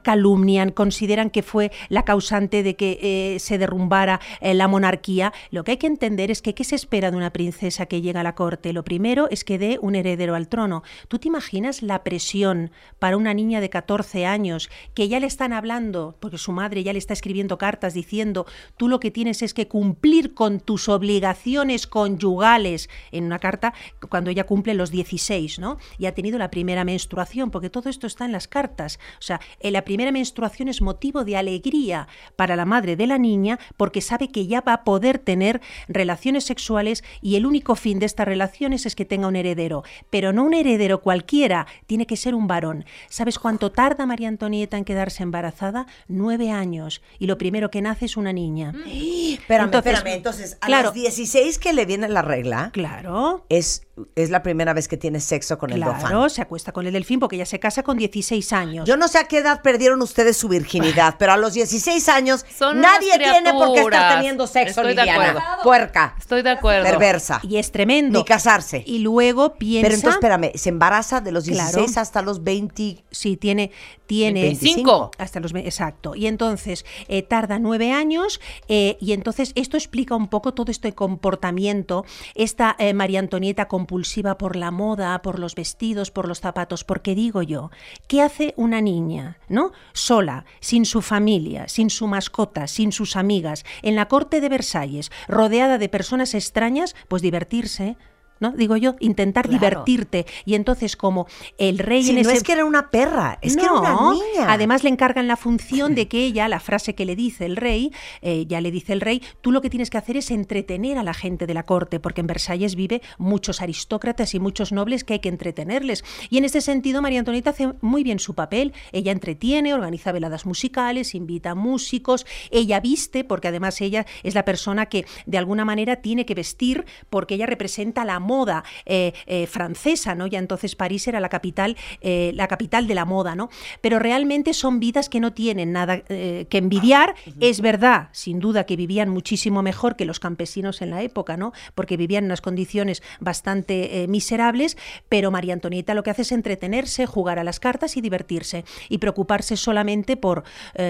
calumnian, 0.01 0.71
consideran 0.71 1.29
que 1.29 1.43
fue 1.43 1.71
la 1.89 2.03
causante 2.03 2.63
de 2.63 2.75
que 2.75 2.99
eh, 3.01 3.39
se 3.39 3.57
derrumbara 3.57 4.19
la 4.41 4.67
monarquía. 4.67 5.31
Lo 5.51 5.63
que 5.63 5.71
hay 5.71 5.77
que 5.77 5.87
entender 5.87 6.31
es 6.31 6.41
que 6.41 6.55
¿qué 6.55 6.63
se 6.63 6.75
espera 6.75 7.11
de 7.11 7.17
una 7.17 7.31
princesa 7.31 7.85
que 7.85 8.01
llega 8.01 8.21
a 8.21 8.23
la 8.23 8.35
corte? 8.35 8.73
Lo 8.73 8.83
primero 8.83 9.27
es 9.29 9.43
que 9.43 9.59
dé 9.59 9.77
un 9.81 9.95
heredero 9.95 10.35
al 10.35 10.47
trono. 10.47 10.83
¿Tú 11.07 11.19
te 11.19 11.27
imaginas 11.27 11.83
la 11.83 12.03
presión 12.03 12.71
para 12.99 13.17
una 13.17 13.33
niña 13.33 13.61
de 13.61 13.69
14 13.75 14.25
años 14.25 14.69
que 14.93 15.09
ya 15.09 15.19
le 15.19 15.27
están 15.27 15.51
hablando, 15.51 16.15
porque 16.21 16.37
su 16.37 16.53
madre 16.53 16.81
ya 16.81 16.93
le 16.93 16.99
está 16.99 17.11
escribiendo 17.11 17.57
cartas 17.57 17.93
diciendo, 17.93 18.45
tú 18.77 18.87
lo 18.87 19.01
que 19.01 19.11
tienes 19.11 19.41
es 19.41 19.53
que 19.53 19.67
cumplir 19.67 20.33
con 20.33 20.61
tus 20.61 20.87
obligaciones 20.87 21.85
conyugales 21.85 22.89
en 23.11 23.25
una 23.25 23.39
carta 23.39 23.73
cuando 24.09 24.29
ella 24.29 24.45
cumple 24.45 24.75
los 24.75 24.91
16, 24.91 25.59
¿no? 25.59 25.77
Y 25.97 26.05
ha 26.05 26.13
tenido 26.13 26.37
la 26.37 26.51
primera 26.51 26.85
menstruación, 26.85 27.51
porque 27.51 27.69
todo 27.69 27.89
esto 27.89 28.07
está 28.07 28.23
en 28.23 28.31
las 28.31 28.47
cartas. 28.47 28.97
O 29.19 29.21
sea, 29.21 29.41
eh, 29.59 29.71
la 29.71 29.83
primera 29.83 30.13
menstruación 30.13 30.69
es 30.69 30.81
motivo 30.81 31.25
de 31.25 31.35
alegría 31.35 32.07
para 32.37 32.55
la 32.55 32.63
madre 32.63 32.95
de 32.95 33.07
la 33.07 33.17
niña 33.17 33.59
porque 33.75 33.99
sabe 33.99 34.29
que 34.29 34.47
ya 34.47 34.61
va 34.61 34.71
a 34.71 34.83
poder 34.85 35.19
tener 35.19 35.59
relaciones 35.89 36.45
sexuales 36.45 37.03
y 37.21 37.35
el 37.35 37.45
único 37.45 37.75
fin 37.75 37.99
de 37.99 38.05
estas 38.05 38.25
relaciones 38.25 38.85
es 38.85 38.95
que 38.95 39.03
tenga 39.03 39.27
un 39.27 39.35
heredero, 39.35 39.83
pero 40.09 40.31
no 40.31 40.45
un 40.45 40.53
heredero 40.53 41.01
cualquiera, 41.01 41.67
tiene 41.87 42.07
que 42.07 42.15
ser 42.15 42.35
un 42.35 42.47
varón. 42.47 42.85
¿Sabes 43.09 43.37
cuánto 43.37 43.64
tarda 43.71 44.05
María 44.05 44.27
Antonieta 44.27 44.77
en 44.77 44.85
quedarse 44.85 45.23
embarazada? 45.23 45.85
Nueve 46.07 46.51
años. 46.51 47.01
Y 47.19 47.27
lo 47.27 47.37
primero 47.37 47.69
que 47.71 47.81
nace 47.81 48.05
es 48.05 48.17
una 48.17 48.33
niña. 48.33 48.73
Espérame, 48.85 49.65
Entonces, 49.65 49.93
espérame. 49.93 50.15
Entonces, 50.15 50.57
a 50.61 50.65
claro. 50.67 50.85
los 50.85 50.93
16 50.93 51.59
que 51.59 51.73
le 51.73 51.85
viene 51.85 52.07
la 52.09 52.21
regla, 52.21 52.69
Claro. 52.73 53.45
es 53.49 53.84
es 54.15 54.29
la 54.29 54.43
primera 54.43 54.73
vez 54.73 54.87
que 54.87 54.97
tiene 54.97 55.19
sexo 55.21 55.57
con 55.57 55.69
el 55.71 55.77
Claro, 55.77 55.93
Dauphin. 56.09 56.29
se 56.29 56.41
acuesta 56.41 56.71
con 56.71 56.85
el 56.85 56.91
delfín 56.93 57.19
porque 57.19 57.37
ella 57.37 57.45
se 57.45 57.59
casa 57.59 57.81
con 57.83 57.97
16 57.97 58.51
años. 58.53 58.87
Yo 58.87 58.97
no 58.97 59.07
sé 59.07 59.19
a 59.19 59.23
qué 59.25 59.37
edad 59.37 59.61
perdieron 59.61 60.01
ustedes 60.01 60.35
su 60.37 60.49
virginidad, 60.49 61.15
pero 61.19 61.31
a 61.33 61.37
los 61.37 61.53
16 61.53 62.09
años 62.09 62.45
Son 62.57 62.81
nadie 62.81 63.17
tiene 63.17 63.53
por 63.53 63.73
qué 63.73 63.81
estar 63.81 64.15
teniendo 64.17 64.47
sexo, 64.47 64.81
Estoy 64.81 64.95
de 64.95 65.09
acuerdo. 65.09 65.39
Puerca, 65.63 66.15
Estoy 66.19 66.41
de 66.41 66.49
acuerdo. 66.49 66.83
perversa. 66.89 67.39
y 67.43 67.57
es 67.57 67.71
tremendo. 67.71 68.19
Ni 68.19 68.25
casarse. 68.25 68.83
Y 68.85 68.99
luego 68.99 69.55
piensa... 69.55 69.85
Pero 69.87 69.95
entonces, 69.95 70.15
espérame, 70.17 70.51
se 70.55 70.69
embaraza 70.69 71.21
de 71.21 71.31
los 71.31 71.45
16 71.45 71.73
Claro. 71.91 72.01
hasta 72.01 72.21
los 72.21 72.43
20. 72.43 73.03
Sí, 73.11 73.37
tiene, 73.37 73.71
tiene 74.07 74.41
25. 74.41 75.11
hasta 75.17 75.39
los 75.39 75.53
exacto. 75.55 76.15
Y 76.15 76.27
entonces 76.27 76.85
eh, 77.07 77.23
tarda 77.23 77.59
nueve 77.59 77.91
años 77.91 78.39
eh, 78.67 78.97
y 78.99 79.13
entonces 79.13 79.51
esto 79.55 79.77
explica 79.77 80.15
un 80.15 80.27
poco 80.27 80.53
todo 80.53 80.71
este 80.71 80.93
comportamiento, 80.93 82.05
esta 82.35 82.75
eh, 82.79 82.93
María 82.93 83.19
Antonieta 83.19 83.67
compulsiva 83.85 84.39
por 84.39 84.55
la 84.55 84.71
moda, 84.71 85.21
por 85.21 85.37
los 85.37 85.53
vestidos, 85.53 86.09
por 86.09 86.27
los 86.27 86.39
zapatos. 86.39 86.83
Porque 86.83 87.13
digo 87.13 87.43
yo, 87.43 87.69
¿qué 88.07 88.23
hace 88.23 88.55
una 88.57 88.81
niña, 88.81 89.37
no? 89.47 89.73
Sola, 89.93 90.45
sin 90.59 90.85
su 90.85 91.03
familia, 91.03 91.67
sin 91.67 91.91
su 91.91 92.07
mascota, 92.07 92.65
sin 92.65 92.91
sus 92.91 93.15
amigas, 93.15 93.63
en 93.83 93.95
la 93.95 94.07
corte 94.07 94.41
de 94.41 94.49
Versalles, 94.49 95.11
rodeada 95.27 95.77
de 95.77 95.87
personas 95.87 96.33
extrañas, 96.33 96.95
pues 97.07 97.21
divertirse. 97.21 97.95
¿No? 98.39 98.51
Digo 98.51 98.75
yo, 98.75 98.95
intentar 98.99 99.47
Claro. 99.47 99.59
divertirte. 99.59 100.25
Y 100.45 100.55
entonces, 100.55 100.95
como 100.97 101.27
el 101.57 101.79
rey 101.79 102.07
en 102.09 102.15
no 102.15 102.21
ese 102.21 102.33
es 102.33 102.43
que 102.43 102.51
era 102.51 102.65
una 102.65 102.91
perra, 102.91 103.39
es 103.41 103.55
que 103.55 103.63
era 103.63 103.73
una 103.73 103.93
no, 103.93 104.13
niña. 104.13 104.47
Además 104.51 104.83
le 104.83 104.89
encargan 104.89 105.27
la 105.27 105.37
función 105.37 105.95
de 105.95 106.07
que 106.07 106.25
ella, 106.25 106.47
la 106.47 106.59
frase 106.59 106.95
que 106.95 107.05
le 107.05 107.15
dice 107.15 107.45
el 107.45 107.55
rey, 107.55 107.91
eh, 108.21 108.45
ya 108.47 108.61
le 108.61 108.71
dice 108.71 108.93
el 108.93 109.01
rey, 109.01 109.21
tú 109.41 109.51
lo 109.51 109.61
que 109.61 109.69
tienes 109.69 109.89
que 109.89 109.97
hacer 109.97 110.17
es 110.17 110.31
entretener 110.31 110.97
a 110.97 111.03
la 111.03 111.13
gente 111.13 111.47
de 111.47 111.53
la 111.53 111.63
corte, 111.63 111.99
porque 111.99 112.21
en 112.21 112.27
Versalles 112.27 112.75
vive 112.75 113.01
muchos 113.17 113.61
aristócratas 113.61 114.33
y 114.35 114.39
muchos 114.39 114.71
nobles 114.71 115.03
que 115.03 115.13
hay 115.13 115.19
que 115.19 115.29
entretenerles. 115.29 116.03
Y 116.29 116.37
en 116.37 116.45
ese 116.45 116.61
sentido 116.61 117.01
María 117.01 117.19
Antonieta 117.19 117.51
hace 117.51 117.73
muy 117.81 118.03
bien 118.03 118.19
su 118.19 118.33
papel. 118.35 118.73
Ella 118.91 119.11
entretiene, 119.11 119.73
organiza 119.73 120.11
veladas 120.11 120.45
musicales, 120.45 121.15
invita 121.15 121.51
a 121.51 121.55
músicos, 121.55 122.25
ella 122.51 122.79
viste, 122.79 123.23
porque 123.23 123.47
además 123.47 123.79
ella 123.81 124.05
es 124.23 124.35
la 124.35 124.45
persona 124.45 124.87
que 124.87 125.05
de 125.25 125.37
alguna 125.37 125.65
manera 125.65 125.97
tiene 125.97 126.25
que 126.25 126.35
vestir, 126.35 126.85
porque 127.09 127.35
ella 127.35 127.45
representa 127.45 128.03
la 128.05 128.19
moda 128.25 128.63
eh, 128.85 129.13
eh, 129.27 129.47
francesa, 129.47 130.15
¿no? 130.15 130.27
Ya 130.27 130.39
entonces 130.39 130.75
París 130.75 131.07
era 131.07 131.19
la 131.19 131.29
capital, 131.29 131.77
eh, 132.01 132.31
la 132.33 132.47
capital 132.47 132.87
de 132.87 132.95
la 132.95 133.05
moda, 133.05 133.35
¿no? 133.35 133.49
Pero 133.81 133.99
realmente 133.99 134.53
son 134.53 134.79
vidas 134.79 135.07
que 135.07 135.19
no 135.19 135.31
tienen 135.31 135.71
nada 135.71 136.01
que 136.01 136.57
envidiar. 136.57 137.15
Es 137.39 137.61
verdad, 137.61 138.09
sin 138.11 138.39
duda, 138.39 138.65
que 138.65 138.75
vivían 138.75 139.09
muchísimo 139.09 139.61
mejor 139.61 139.95
que 139.95 140.05
los 140.05 140.19
campesinos 140.19 140.81
en 140.81 140.89
la 140.89 141.01
época, 141.01 141.37
¿no? 141.37 141.53
Porque 141.75 141.97
vivían 141.97 142.23
en 142.23 142.29
unas 142.29 142.41
condiciones 142.41 143.03
bastante 143.19 144.05
miserables, 144.09 144.77
pero 145.09 145.31
María 145.31 145.53
Antonieta 145.53 145.93
lo 145.93 146.03
que 146.03 146.09
hace 146.09 146.23
es 146.23 146.31
entretenerse, 146.31 147.05
jugar 147.05 147.39
a 147.39 147.43
las 147.43 147.59
cartas 147.59 147.97
y 147.97 148.01
divertirse 148.01 148.65
y 148.89 148.97
preocuparse 148.97 149.57
solamente 149.57 150.17
por, 150.17 150.43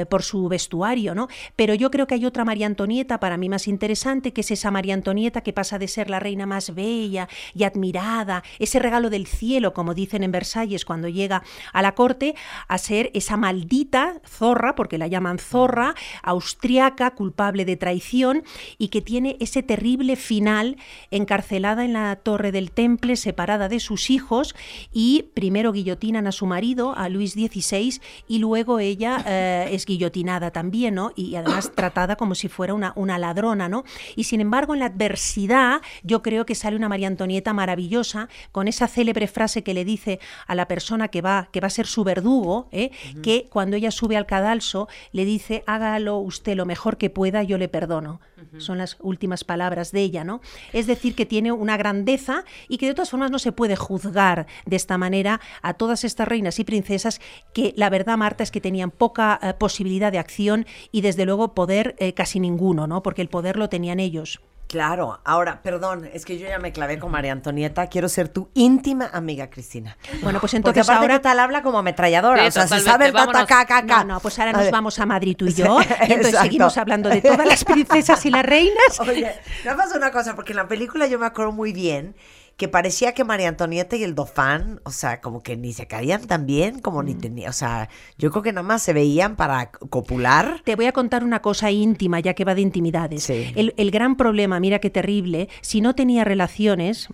por 0.09 0.23
su 0.23 0.47
vestuario, 0.47 1.13
¿no? 1.13 1.27
Pero 1.55 1.73
yo 1.73 1.91
creo 1.91 2.07
que 2.07 2.15
hay 2.15 2.25
otra 2.25 2.45
María 2.45 2.67
Antonieta 2.67 3.19
para 3.19 3.37
mí 3.37 3.49
más 3.49 3.67
interesante, 3.67 4.31
que 4.31 4.41
es 4.41 4.51
esa 4.51 4.71
María 4.71 4.93
Antonieta 4.93 5.41
que 5.41 5.53
pasa 5.53 5.77
de 5.79 5.87
ser 5.87 6.09
la 6.09 6.19
reina 6.19 6.45
más 6.45 6.73
bella 6.73 7.24
y 7.53 7.63
admirada, 7.63 8.43
ese 8.59 8.79
regalo 8.79 9.09
del 9.09 9.27
cielo, 9.27 9.73
como 9.73 9.93
dicen 9.93 10.23
en 10.23 10.31
Versalles 10.31 10.85
cuando 10.85 11.07
llega 11.07 11.43
a 11.73 11.81
la 11.81 11.95
corte, 11.95 12.35
a 12.67 12.77
ser 12.77 13.11
esa 13.13 13.37
maldita 13.37 14.21
zorra, 14.25 14.75
porque 14.75 14.97
la 14.97 15.07
llaman 15.07 15.39
zorra, 15.39 15.95
austriaca, 16.23 17.11
culpable 17.11 17.65
de 17.65 17.77
traición 17.77 18.43
y 18.77 18.89
que 18.89 19.01
tiene 19.01 19.37
ese 19.39 19.63
terrible 19.63 20.15
final 20.15 20.77
encarcelada 21.11 21.85
en 21.85 21.93
la 21.93 22.15
torre 22.17 22.51
del 22.51 22.71
Temple, 22.71 23.15
separada 23.15 23.69
de 23.69 23.79
sus 23.79 24.09
hijos 24.09 24.55
y 24.91 25.29
primero 25.33 25.71
guillotinan 25.71 26.27
a 26.27 26.31
su 26.31 26.45
marido, 26.45 26.95
a 26.95 27.09
Luis 27.09 27.33
XVI, 27.33 27.99
y 28.27 28.39
luego 28.39 28.79
ella 28.79 29.23
eh, 29.25 29.69
es 29.71 29.85
guillotinada 29.85 30.51
también, 30.51 30.95
¿no? 30.95 31.11
Y 31.15 31.35
además 31.35 31.71
tratada 31.73 32.15
como 32.15 32.35
si 32.35 32.47
fuera 32.47 32.73
una, 32.73 32.93
una 32.95 33.17
ladrona, 33.17 33.69
¿no? 33.69 33.83
Y 34.15 34.25
sin 34.25 34.41
embargo, 34.41 34.73
en 34.73 34.79
la 34.79 34.87
adversidad, 34.87 35.81
yo 36.03 36.21
creo 36.21 36.45
que 36.45 36.55
sale 36.55 36.75
una 36.75 36.89
María 36.89 37.07
Antonieta 37.15 37.53
maravillosa 37.53 38.27
con 38.51 38.67
esa 38.67 38.89
célebre 38.89 39.27
frase 39.27 39.63
que 39.63 39.73
le 39.73 39.85
dice 39.85 40.19
a 40.47 40.53
la 40.53 40.67
persona 40.67 41.07
que 41.07 41.21
va, 41.21 41.47
que 41.53 41.61
va 41.61 41.67
a 41.67 41.69
ser 41.69 41.87
su 41.87 42.03
verdugo, 42.03 42.67
¿eh? 42.73 42.91
que 43.23 43.47
cuando 43.49 43.77
ella 43.77 43.89
sube 43.89 44.17
al 44.17 44.25
cadalso 44.25 44.89
le 45.13 45.23
dice, 45.23 45.63
hágalo 45.65 46.17
usted 46.17 46.55
lo 46.55 46.65
mejor 46.65 46.97
que 46.97 47.09
pueda, 47.09 47.41
yo 47.43 47.57
le 47.57 47.69
perdono. 47.69 48.19
Son 48.57 48.77
las 48.77 48.97
últimas 48.99 49.43
palabras 49.43 49.91
de 49.91 50.01
ella, 50.01 50.23
¿no? 50.23 50.41
Es 50.71 50.87
decir, 50.87 51.15
que 51.15 51.25
tiene 51.25 51.51
una 51.51 51.77
grandeza 51.77 52.43
y 52.67 52.77
que 52.77 52.87
de 52.87 52.93
todas 52.93 53.09
formas 53.09 53.31
no 53.31 53.39
se 53.39 53.51
puede 53.51 53.75
juzgar 53.75 54.45
de 54.65 54.75
esta 54.75 54.97
manera 54.97 55.39
a 55.61 55.73
todas 55.73 56.03
estas 56.03 56.27
reinas 56.27 56.59
y 56.59 56.63
princesas 56.63 57.21
que 57.53 57.73
la 57.75 57.89
verdad, 57.89 58.17
Marta, 58.17 58.43
es 58.43 58.51
que 58.51 58.61
tenían 58.61 58.91
poca 58.91 59.39
eh, 59.41 59.53
posibilidad 59.53 60.11
de 60.11 60.19
acción 60.19 60.65
y 60.91 61.01
desde 61.01 61.25
luego 61.25 61.53
poder 61.53 61.95
eh, 61.97 62.13
casi 62.13 62.39
ninguno, 62.39 62.87
¿no? 62.87 63.01
Porque 63.03 63.21
el 63.21 63.29
poder 63.29 63.57
lo 63.57 63.69
tenían 63.69 63.99
ellos. 63.99 64.41
Claro, 64.67 65.21
ahora, 65.23 65.61
perdón, 65.61 66.09
es 66.11 66.25
que 66.25 66.39
yo 66.39 66.47
ya 66.47 66.57
me 66.57 66.71
clavé 66.73 66.97
con 66.97 67.11
María 67.11 67.31
Antonieta, 67.31 67.87
quiero 67.87 68.09
ser 68.09 68.29
tu 68.29 68.49
íntima 68.55 69.09
amiga, 69.13 69.49
Cristina. 69.49 69.95
Bueno, 70.23 70.39
pues 70.39 70.51
Porque 70.51 70.57
entonces 70.57 70.83
aparte 70.89 71.03
ahora 71.05 71.21
tal 71.21 71.39
habla 71.39 71.61
como 71.61 71.77
ametralladora, 71.77 72.41
Sí, 72.41 72.47
o 72.47 72.51
sea, 72.51 72.67
se 72.67 72.79
sabe 72.79 73.05
el 73.05 73.11
vámonos. 73.11 73.43
tata, 73.45 73.65
ca, 73.65 73.85
ca, 73.85 74.03
No, 74.03 74.15
no, 74.15 74.19
pues 74.19 74.39
ahora 74.39 74.53
nos 74.53 74.71
vamos 74.71 74.97
a 74.99 75.05
Madrid 75.05 75.35
tú 75.37 75.45
y 75.45 75.53
yo. 75.53 75.77
Y 75.79 75.83
entonces 75.83 76.17
Exacto. 76.27 76.41
seguimos 76.43 76.77
hablando 76.77 77.09
de 77.09 77.21
todas 77.21 77.45
las 77.45 77.63
princesas 77.63 78.25
y 78.25 78.31
las 78.31 78.43
reinas. 78.43 78.75
Oye, 78.99 79.35
nada 79.63 79.77
más 79.77 79.95
una 79.95 80.11
cosa, 80.11 80.35
porque 80.35 80.53
en 80.53 80.57
la 80.57 80.67
película 80.67 81.05
yo 81.05 81.19
me 81.19 81.27
acuerdo 81.27 81.51
muy 81.51 81.71
bien 81.71 82.15
que 82.57 82.67
parecía 82.67 83.13
que 83.13 83.23
María 83.23 83.49
Antonieta 83.49 83.95
y 83.97 84.03
el 84.03 84.15
Dauphin, 84.15 84.79
o 84.85 84.91
sea, 84.91 85.19
como 85.21 85.43
que 85.43 85.57
ni 85.57 85.73
se 85.73 85.87
caían 85.87 86.25
tan 86.25 86.45
bien, 86.45 86.79
como 86.79 87.01
Mm. 87.01 87.05
ni 87.05 87.15
tenía, 87.15 87.49
o 87.49 87.53
sea, 87.53 87.89
yo 88.17 88.31
creo 88.31 88.43
que 88.43 88.53
nada 88.53 88.65
más 88.65 88.81
se 88.81 88.93
veían 88.93 89.35
para 89.35 89.71
copular. 89.71 90.61
Te 90.63 90.75
voy 90.75 90.85
a 90.85 90.91
contar 90.93 91.23
una 91.23 91.41
cosa 91.41 91.69
íntima, 91.71 92.19
ya 92.19 92.33
que 92.33 92.45
va 92.45 92.55
de 92.55 92.61
intimidades. 92.61 93.23
Sí. 93.23 93.51
El, 93.55 93.73
el 93.77 93.91
gran 93.91 94.15
problema, 94.15 94.59
mira 94.59 94.79
qué 94.79 94.89
terrible, 94.89 95.49
si 95.61 95.81
no 95.81 95.95
tenía 95.95 96.23
relaciones, 96.23 97.07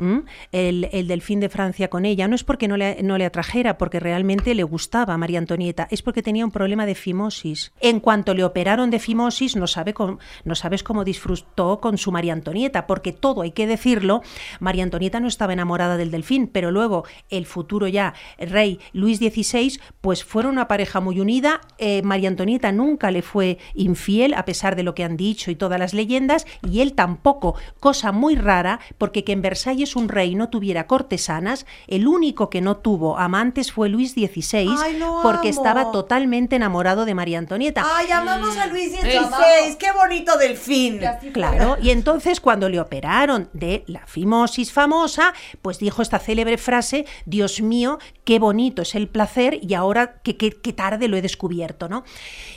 el, 0.51 0.89
el 0.91 1.07
delfín 1.07 1.39
de 1.39 1.49
Francia 1.49 1.89
con 1.89 2.05
ella, 2.05 2.27
no 2.27 2.35
es 2.35 2.43
porque 2.43 2.67
no 2.67 2.77
le, 2.77 3.01
no 3.01 3.17
le 3.17 3.25
atrajera, 3.25 3.77
porque 3.77 3.99
realmente 3.99 4.53
le 4.53 4.63
gustaba 4.63 5.13
a 5.13 5.17
María 5.17 5.39
Antonieta, 5.39 5.87
es 5.89 6.01
porque 6.01 6.21
tenía 6.21 6.45
un 6.45 6.51
problema 6.51 6.85
de 6.85 6.95
fimosis. 6.95 7.71
En 7.81 7.99
cuanto 7.99 8.33
le 8.33 8.43
operaron 8.43 8.91
de 8.91 8.99
fimosis, 8.99 9.55
no, 9.55 9.65
sabe 9.67 9.93
cómo- 9.93 10.19
no 10.45 10.55
sabes 10.55 10.83
cómo 10.83 11.03
disfrutó 11.03 11.79
con 11.81 11.97
su 11.97 12.11
María 12.11 12.33
Antonieta, 12.33 12.85
porque 12.87 13.11
todo, 13.11 13.41
hay 13.41 13.51
que 13.51 13.65
decirlo, 13.67 14.21
María 14.59 14.83
Antonieta 14.83 15.19
no 15.19 15.27
estaba 15.31 15.53
enamorada 15.53 15.97
del 15.97 16.11
delfín, 16.11 16.47
pero 16.47 16.69
luego 16.69 17.05
el 17.29 17.45
futuro 17.45 17.87
ya 17.87 18.13
rey 18.37 18.79
Luis 18.93 19.17
XVI, 19.17 19.79
pues 20.01 20.23
fueron 20.23 20.51
una 20.51 20.67
pareja 20.67 20.99
muy 20.99 21.19
unida. 21.19 21.61
Eh, 21.79 22.01
María 22.03 22.29
Antonieta 22.29 22.71
nunca 22.71 23.09
le 23.09 23.21
fue 23.21 23.57
infiel, 23.73 24.33
a 24.35 24.45
pesar 24.45 24.75
de 24.75 24.83
lo 24.83 24.93
que 24.93 25.03
han 25.03 25.17
dicho 25.17 25.49
y 25.49 25.55
todas 25.55 25.79
las 25.79 25.93
leyendas, 25.93 26.45
y 26.69 26.81
él 26.81 26.93
tampoco, 26.93 27.55
cosa 27.79 28.11
muy 28.11 28.35
rara, 28.35 28.79
porque 28.97 29.23
que 29.23 29.31
en 29.31 29.41
Versalles 29.41 29.95
un 29.95 30.09
rey 30.09 30.35
no 30.35 30.49
tuviera 30.49 30.87
cortesanas, 30.87 31.65
el 31.87 32.07
único 32.07 32.49
que 32.49 32.61
no 32.61 32.77
tuvo 32.77 33.17
amantes 33.17 33.71
fue 33.71 33.89
Luis 33.89 34.11
XVI, 34.11 34.69
Ay, 34.77 34.99
porque 35.23 35.49
amo. 35.49 35.57
estaba 35.57 35.91
totalmente 35.91 36.55
enamorado 36.57 37.05
de 37.05 37.15
María 37.15 37.39
Antonieta. 37.39 37.85
Ay, 37.95 38.11
amamos 38.11 38.57
a 38.57 38.67
Luis. 38.67 38.91
XVI, 38.91 39.77
qué 39.77 39.91
bonito 39.91 40.37
delfín. 40.37 40.99
Claro, 41.33 41.77
y 41.81 41.89
entonces 41.91 42.39
cuando 42.39 42.69
le 42.69 42.79
operaron 42.79 43.49
de 43.53 43.83
la 43.87 44.05
fimosis 44.05 44.71
famosa, 44.71 45.20
pues 45.61 45.79
dijo 45.79 46.01
esta 46.01 46.19
célebre 46.19 46.57
frase, 46.57 47.05
Dios 47.25 47.61
mío, 47.61 47.99
qué 48.23 48.39
bonito 48.39 48.81
es 48.81 48.95
el 48.95 49.07
placer 49.07 49.59
y 49.61 49.73
ahora 49.73 50.21
qué, 50.23 50.37
qué- 50.37 50.51
qué 50.61 50.73
tarde 50.73 51.07
lo 51.07 51.17
he 51.17 51.21
descubierto, 51.21 51.89
¿no? 51.89 52.03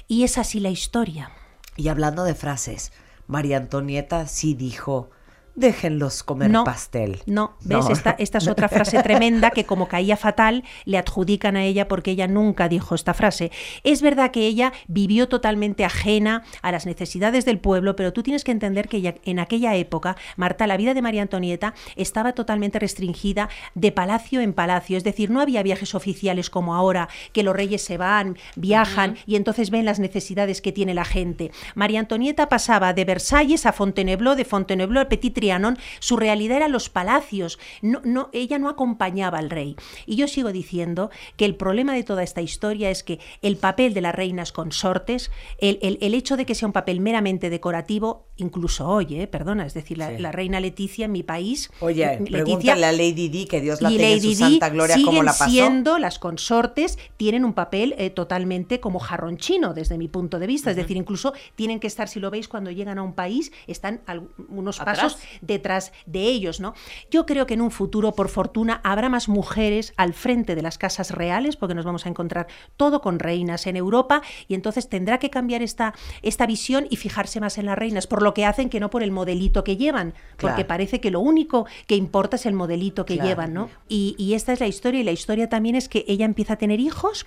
Y 0.09 0.25
es 0.25 0.39
así 0.39 0.61
la 0.61 0.71
historia. 0.71 1.31
Y 1.77 1.89
hablando 1.89 2.25
de 2.25 2.35
frases, 2.35 2.93
María 3.27 3.57
Antonieta 3.57 4.27
sí 4.27 4.55
dijo, 4.55 5.11
déjenlos 5.55 6.23
comer 6.23 6.51
No, 6.51 6.65
pastel. 6.65 7.23
No, 7.27 7.57
¿ves? 7.61 7.85
No. 7.85 7.91
Esta, 7.91 8.17
esta 8.19 8.39
es 8.39 8.49
otra 8.49 8.69
frase 8.69 9.03
tremenda 9.03 9.51
que 9.51 9.65
como 9.65 9.89
caía 9.89 10.17
fatal, 10.17 10.65
le 10.85 10.99
adjudican 10.99 11.57
a 11.57 11.65
ella 11.65 11.89
porque 11.89 12.11
ella 12.13 12.27
nunca 12.27 12.69
dijo 12.69 12.95
esta 12.95 13.15
frase. 13.15 13.51
Es 13.83 14.03
verdad 14.03 14.31
que 14.31 14.47
ella 14.47 14.73
vivió 14.89 15.29
totalmente 15.29 15.85
ajena 15.85 16.43
a 16.63 16.73
las 16.73 16.87
necesidades 16.87 17.45
del 17.45 17.59
pueblo, 17.59 17.97
pero 17.97 18.13
tú 18.13 18.23
tienes 18.23 18.45
que 18.45 18.53
entender 18.53 18.89
que 18.89 18.97
ella- 18.99 19.15
en 19.25 19.39
aquella 19.39 19.75
época, 19.77 20.17
Marta, 20.37 20.67
la 20.67 20.77
vida 20.77 20.95
de 20.95 21.03
María 21.03 21.23
Antonieta 21.23 21.75
estaba 21.97 22.33
totalmente 22.33 22.79
restringida 22.79 23.49
de 23.75 23.93
palacio 23.93 24.41
en 24.41 24.53
palacio. 24.53 24.97
Es 24.97 25.05
decir, 25.05 25.31
no 25.31 25.41
había 25.41 25.63
viajes 25.63 25.95
oficiales 25.95 26.51
como 26.51 26.75
ahora, 26.75 27.09
que 27.33 27.43
los 27.43 27.55
reyes 27.55 27.83
se 27.83 27.97
van, 27.97 28.37
viajan 28.57 29.17
y 29.27 29.37
entonces 29.37 29.71
ven 29.71 29.85
las 29.85 29.99
necesidades 29.99 30.61
que 30.61 30.73
tiene 30.73 30.95
la 30.95 31.05
gente. 31.05 31.51
María 31.75 32.01
Antonieta 32.01 32.49
pasaba 32.49 32.93
de 32.93 33.05
Versalles 33.05 33.67
a 33.67 33.73
Fontainebleau, 33.73 34.35
de 34.35 34.45
Fontainebleau 34.45 35.01
al 35.03 35.09
Petit 35.09 35.33
Trianon, 35.45 35.77
su 36.01 36.17
realidad 36.17 36.57
era 36.57 36.69
los 36.69 36.89
palacios. 36.89 37.59
No, 37.83 38.01
no, 38.05 38.31
ella 38.33 38.59
no 38.59 38.71
acompañaba 38.71 39.39
al 39.39 39.51
rey. 39.51 39.77
Y 40.07 40.17
yo 40.17 40.27
sigo 40.27 40.53
diciendo 40.53 41.11
que 41.37 41.45
el 41.45 41.55
problema 41.55 41.93
de 41.95 42.03
toda 42.03 42.23
esta 42.23 42.41
historia 42.41 42.89
es 42.91 43.03
que 43.05 43.19
el 43.43 43.57
papel 43.59 43.93
de 43.93 44.01
las 44.01 44.15
reinas 44.15 44.53
consortes, 44.53 45.31
el, 45.59 45.79
el- 45.83 45.99
el 46.01 46.15
hecho 46.15 46.37
de 46.39 46.47
que 46.47 46.55
sea 46.55 46.67
un 46.67 46.73
papel 46.73 47.01
meramente 47.01 47.51
decorativo, 47.51 48.25
incluso 48.37 48.89
hoy, 48.89 49.21
¿eh? 49.21 49.27
perdona, 49.27 49.67
es 49.67 49.75
decir, 49.75 49.99
la, 49.99 50.11
Sí. 50.17 50.19
la 50.19 50.33
reina 50.33 50.61
Leticia 50.61 51.05
en 51.05 51.13
mi 51.13 51.23
país. 51.23 51.71
Oye, 51.81 52.07
Leticia 52.07 52.33
pregúntale 52.33 52.87
a 52.87 52.93
Lady 52.93 53.29
Di, 53.29 53.45
que 53.47 53.61
Dios 53.61 53.83
la 53.83 53.91
tenga 53.91 54.09
en 54.09 54.21
su 54.23 54.29
Di 54.29 54.35
santa 54.35 54.69
gloria, 54.71 54.97
cómo 54.97 55.11
siguen 55.11 55.25
la 55.27 55.33
pasó. 55.33 55.51
siendo 55.51 55.99
las 55.99 56.19
consortes, 56.19 56.99
tienen 57.19 57.45
un 57.45 57.53
papel 57.53 57.95
eh, 57.99 58.09
totalmente 58.11 58.81
como 58.81 58.99
jarronchino 58.99 59.75
desde 59.75 59.99
mi 59.99 60.09
punto 60.09 60.39
de 60.39 60.47
vista. 60.47 60.71
Es 60.71 60.77
decir, 60.77 60.97
incluso 60.97 61.33
tienen 61.55 61.81
que 61.81 61.87
estar, 61.87 62.09
si 62.09 62.19
lo 62.21 62.31
veis, 62.31 62.49
cuando 62.49 62.71
llegan 62.71 62.99
a 62.99 63.03
un 63.03 63.13
país, 63.15 63.53
están 63.67 64.01
al- 64.07 64.29
unos 64.49 64.81
Atrás. 64.81 64.99
pasos 65.01 65.19
detrás 65.41 65.93
de 66.07 66.21
ellos, 66.23 66.61
¿no? 66.61 66.75
Yo 67.11 67.27
creo 67.27 67.47
que 67.47 67.55
en 67.55 67.61
un 67.61 67.71
futuro, 67.71 68.13
por 68.13 68.29
fortuna, 68.29 68.81
habrá 68.85 69.09
más 69.09 69.29
mujeres 69.29 69.93
al 69.97 70.13
frente 70.15 70.55
de 70.55 70.63
las 70.63 70.79
casas 70.79 71.11
reales, 71.11 71.57
porque 71.57 71.75
nos 71.75 71.85
vamos 71.85 72.07
a 72.07 72.09
encontrar 72.09 72.47
todo 72.77 73.01
con 73.01 73.19
reinas 73.19 73.67
en 73.67 73.77
Europa, 73.77 74.23
y 74.49 74.55
entonces 74.55 74.89
tendrá 74.89 75.19
que 75.19 75.31
cambiar 75.31 75.63
esta, 75.63 75.95
esta 76.23 76.47
visión 76.47 76.87
y 76.91 76.97
fijarse 76.97 77.41
más 77.41 77.59
en 77.59 77.67
las 77.67 77.79
reinas, 77.79 78.07
por 78.07 78.23
lo 78.23 78.35
que 78.35 78.45
hacen 78.45 78.69
que 78.71 78.81
no 78.81 78.91
por 78.91 79.03
el 79.03 79.11
modelito 79.11 79.65
que 79.65 79.77
llevan, 79.77 80.15
porque 80.37 80.55
Claro. 80.55 80.69
parece 80.69 81.01
que 81.01 81.11
lo 81.11 81.21
único 81.21 81.67
que 81.87 81.97
importa 81.97 82.37
es 82.37 82.47
el 82.47 82.55
modelito 82.55 83.05
que 83.05 83.15
Claro. 83.15 83.29
llevan, 83.29 83.55
¿no? 83.55 83.71
Y, 83.89 84.15
y 84.19 84.35
esta 84.35 84.53
es 84.53 84.61
la 84.61 84.67
historia, 84.67 85.01
y 85.01 85.05
la 85.05 85.13
historia 85.13 85.49
también 85.49 85.75
es 85.75 85.89
que 85.89 86.05
ella 86.09 86.25
empieza 86.25 86.55
a 86.55 86.57
tener 86.57 86.81
hijos, 86.81 87.27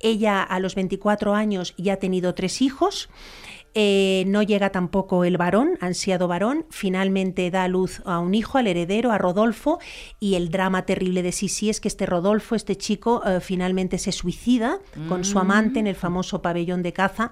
ella 0.00 0.42
a 0.42 0.60
los 0.60 0.74
24 0.74 1.34
años 1.34 1.74
ya 1.76 1.94
ha 1.94 1.96
tenido 1.96 2.34
tres 2.34 2.62
hijos, 2.62 3.08
eh, 3.80 4.24
no 4.26 4.42
llega 4.42 4.70
tampoco 4.70 5.22
el 5.22 5.36
varón, 5.36 5.78
ansiado 5.80 6.26
varón, 6.26 6.66
finalmente 6.68 7.48
da 7.52 7.62
a 7.62 7.68
luz 7.68 8.02
a 8.06 8.18
un 8.18 8.34
hijo, 8.34 8.58
al 8.58 8.66
heredero, 8.66 9.12
a 9.12 9.18
Rodolfo, 9.18 9.78
y 10.18 10.34
el 10.34 10.50
drama 10.50 10.84
terrible 10.84 11.22
de 11.22 11.30
Sisi 11.30 11.70
es 11.70 11.80
que 11.80 11.86
este 11.86 12.04
Rodolfo, 12.04 12.56
este 12.56 12.74
chico, 12.74 13.22
eh, 13.24 13.38
finalmente 13.40 13.98
se 13.98 14.10
suicida 14.10 14.80
con 15.08 15.22
su 15.22 15.38
amante 15.38 15.78
en 15.78 15.86
el 15.86 15.94
famoso 15.94 16.42
pabellón 16.42 16.82
de 16.82 16.92
caza, 16.92 17.30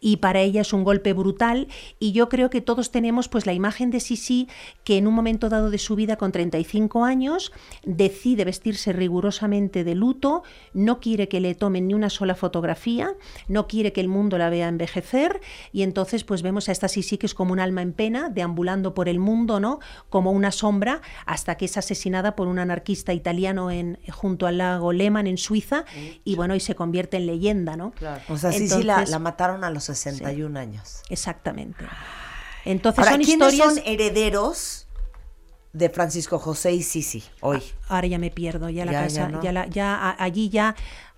y 0.00 0.16
para 0.16 0.40
ella 0.40 0.62
es 0.62 0.72
un 0.72 0.82
golpe 0.82 1.12
brutal, 1.12 1.68
y 2.00 2.10
yo 2.10 2.28
creo 2.28 2.50
que 2.50 2.60
todos 2.60 2.90
tenemos 2.90 3.28
pues 3.28 3.46
la 3.46 3.52
imagen 3.52 3.92
de 3.92 4.00
Sisi 4.00 4.48
que 4.82 4.98
en 4.98 5.06
un 5.06 5.14
momento 5.14 5.48
dado 5.48 5.70
de 5.70 5.78
su 5.78 5.94
vida 5.94 6.16
con 6.16 6.32
35 6.32 7.04
años 7.04 7.52
decide 7.84 8.44
vestirse 8.44 8.92
rigurosamente 8.92 9.84
de 9.84 9.94
luto, 9.94 10.42
no 10.72 10.98
quiere 10.98 11.28
que 11.28 11.38
le 11.38 11.54
tomen 11.54 11.86
ni 11.86 11.94
una 11.94 12.10
sola 12.10 12.34
fotografía, 12.34 13.14
no 13.46 13.68
quiere 13.68 13.92
que 13.92 14.00
el 14.00 14.08
mundo 14.08 14.38
la 14.38 14.50
vea 14.50 14.66
envejecer 14.66 15.40
y 15.72 15.83
entonces 15.84 16.24
pues 16.24 16.42
vemos 16.42 16.68
a 16.68 16.72
esta 16.72 16.88
Sisi 16.88 17.16
que 17.18 17.26
es 17.26 17.34
como 17.34 17.52
un 17.52 17.60
alma 17.60 17.82
en 17.82 17.92
pena, 17.92 18.28
deambulando 18.30 18.92
por 18.94 19.08
el 19.08 19.18
mundo, 19.20 19.60
¿no? 19.60 19.78
Como 20.10 20.32
una 20.32 20.50
sombra 20.50 21.00
hasta 21.26 21.56
que 21.56 21.66
es 21.66 21.76
asesinada 21.76 22.34
por 22.34 22.48
un 22.48 22.58
anarquista 22.58 23.12
italiano 23.12 23.70
en 23.70 23.98
junto 24.12 24.46
al 24.46 24.58
lago 24.58 24.92
Lehmann 24.92 25.26
en 25.28 25.38
Suiza 25.38 25.84
y 26.24 26.34
bueno, 26.34 26.54
y 26.56 26.60
se 26.60 26.74
convierte 26.74 27.16
en 27.18 27.26
leyenda, 27.26 27.76
¿no? 27.76 27.92
O 28.28 28.36
sea, 28.36 28.50
sí, 28.52 28.68
sí, 28.68 28.82
la, 28.82 29.04
mataron 29.20 29.62
a 29.64 29.70
los 29.70 29.84
61 29.84 30.58
años. 30.58 31.02
Exactamente. 31.08 31.84
Entonces 32.64 32.98
Ahora, 32.98 33.12
son 33.12 33.20
¿quiénes 33.22 33.52
historias 33.52 33.74
son 33.74 33.82
herederos 33.86 34.86
de 35.72 35.90
Francisco 35.90 36.38
José 36.38 36.72
y 36.72 36.82
Sisi 36.82 37.22
hoy? 37.40 37.62
Ahora 37.88 38.06
ya 38.06 38.18
me 38.18 38.30
pierdo, 38.30 38.68
ya 38.70 38.84
la 38.84 38.92
Ya, 38.92 39.02
casa, 39.02 39.14
ya 39.22 39.28
no. 39.28 39.42
ya, 39.42 39.52
la, 39.52 39.66
ya 39.66 39.94
a- 39.96 40.22
allí 40.22 40.48
ya 40.48 40.74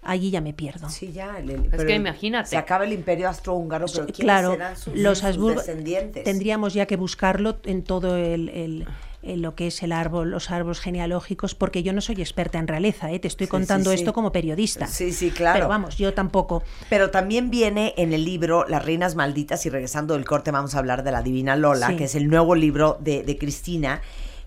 allí 0.07 0.31
ya 0.31 0.41
me 0.41 0.53
pierdo. 0.53 0.89
Sí, 0.91 1.13
ya. 1.13 1.39
el- 1.39 1.51
el- 1.51 1.63
pero 1.65 1.85
que 1.87 1.95
imagínate. 1.95 2.51
Se 2.51 2.57
acaba 2.57 2.85
el 2.85 2.93
imperio 2.93 3.29
austrohúngaro, 3.29 3.87
pero 3.87 4.07
¿quiénes 4.07 4.21
claro, 4.21 4.53
serán 4.53 4.77
sus, 4.77 4.95
los 4.97 5.19
sus 5.19 5.27
Habsburgo 5.27 5.61
descendientes? 5.61 6.25
tendríamos 6.25 6.75
ya 6.75 6.87
que 6.87 6.97
buscarlo 6.97 7.57
en 7.65 7.83
todo 7.83 8.17
el, 8.17 8.49
el- 8.51 8.87
en 9.23 9.43
lo 9.43 9.57
que 9.57 9.67
es 9.67 9.83
el 9.83 9.91
árbol, 9.91 10.31
los 10.31 10.53
árboles 10.53 10.79
genealógicos, 10.79 11.57
porque 11.57 11.83
yo 11.83 11.93
no 11.93 12.01
soy 12.01 12.21
experta 12.21 12.59
en 12.59 12.69
realeza, 12.69 13.11
¿eh? 13.11 13.19
te 13.19 13.27
estoy 13.27 13.47
Sí, 13.47 13.51
contando 13.51 13.91
sí, 13.91 13.97
sí. 13.97 14.03
esto 14.03 14.13
como 14.13 14.31
periodista. 14.31 14.87
Sí, 14.87 15.13
sí, 15.13 15.33
claro. 15.33 15.55
Pero 15.59 15.69
vamos, 15.69 15.97
yo 15.97 16.15
tampoco. 16.15 16.63
Pero 16.89 17.11
también 17.11 17.51
viene 17.51 17.93
en 17.97 18.13
el 18.13 18.25
libro 18.25 18.65
Las 18.69 18.85
Reinas 18.85 19.17
Malditas 19.17 19.67
y 19.67 19.71
regresando 19.71 20.15
del 20.15 20.25
corte 20.25 20.53
vamos 20.53 20.77
a 20.77 20.79
hablar 20.79 21.03
de 21.03 21.11
la 21.11 21.23
Divina 21.23 21.57
Lola, 21.57 21.89
Sí. 21.89 21.97
que 21.97 22.05
es 22.05 22.15
el 22.15 22.29
nuevo 22.29 22.55
libro 22.55 22.99
de, 23.01 23.25
de 23.25 23.37
Cristina, 23.37 24.01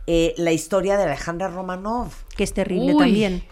eh, 0.07 0.33
la 0.37 0.53
historia 0.53 0.95
de 0.95 1.03
Alejandra 1.03 1.49
Romanov. 1.49 2.07
que 2.37 2.45
es 2.45 2.53
terrible 2.53 2.93
Uy. 2.93 2.99
también. 2.99 3.43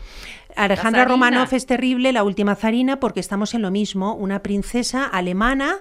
Alejandra. 0.58 1.06
Romanov 1.06 1.54
es 1.54 1.66
terrible, 1.66 2.12
la 2.12 2.24
última 2.24 2.56
zarina, 2.56 3.00
porque 3.00 3.20
estamos 3.20 3.54
en 3.54 3.62
lo 3.62 3.72
mismo. 3.72 4.16
Una 4.16 4.42
princesa 4.42 5.06
alemana, 5.06 5.78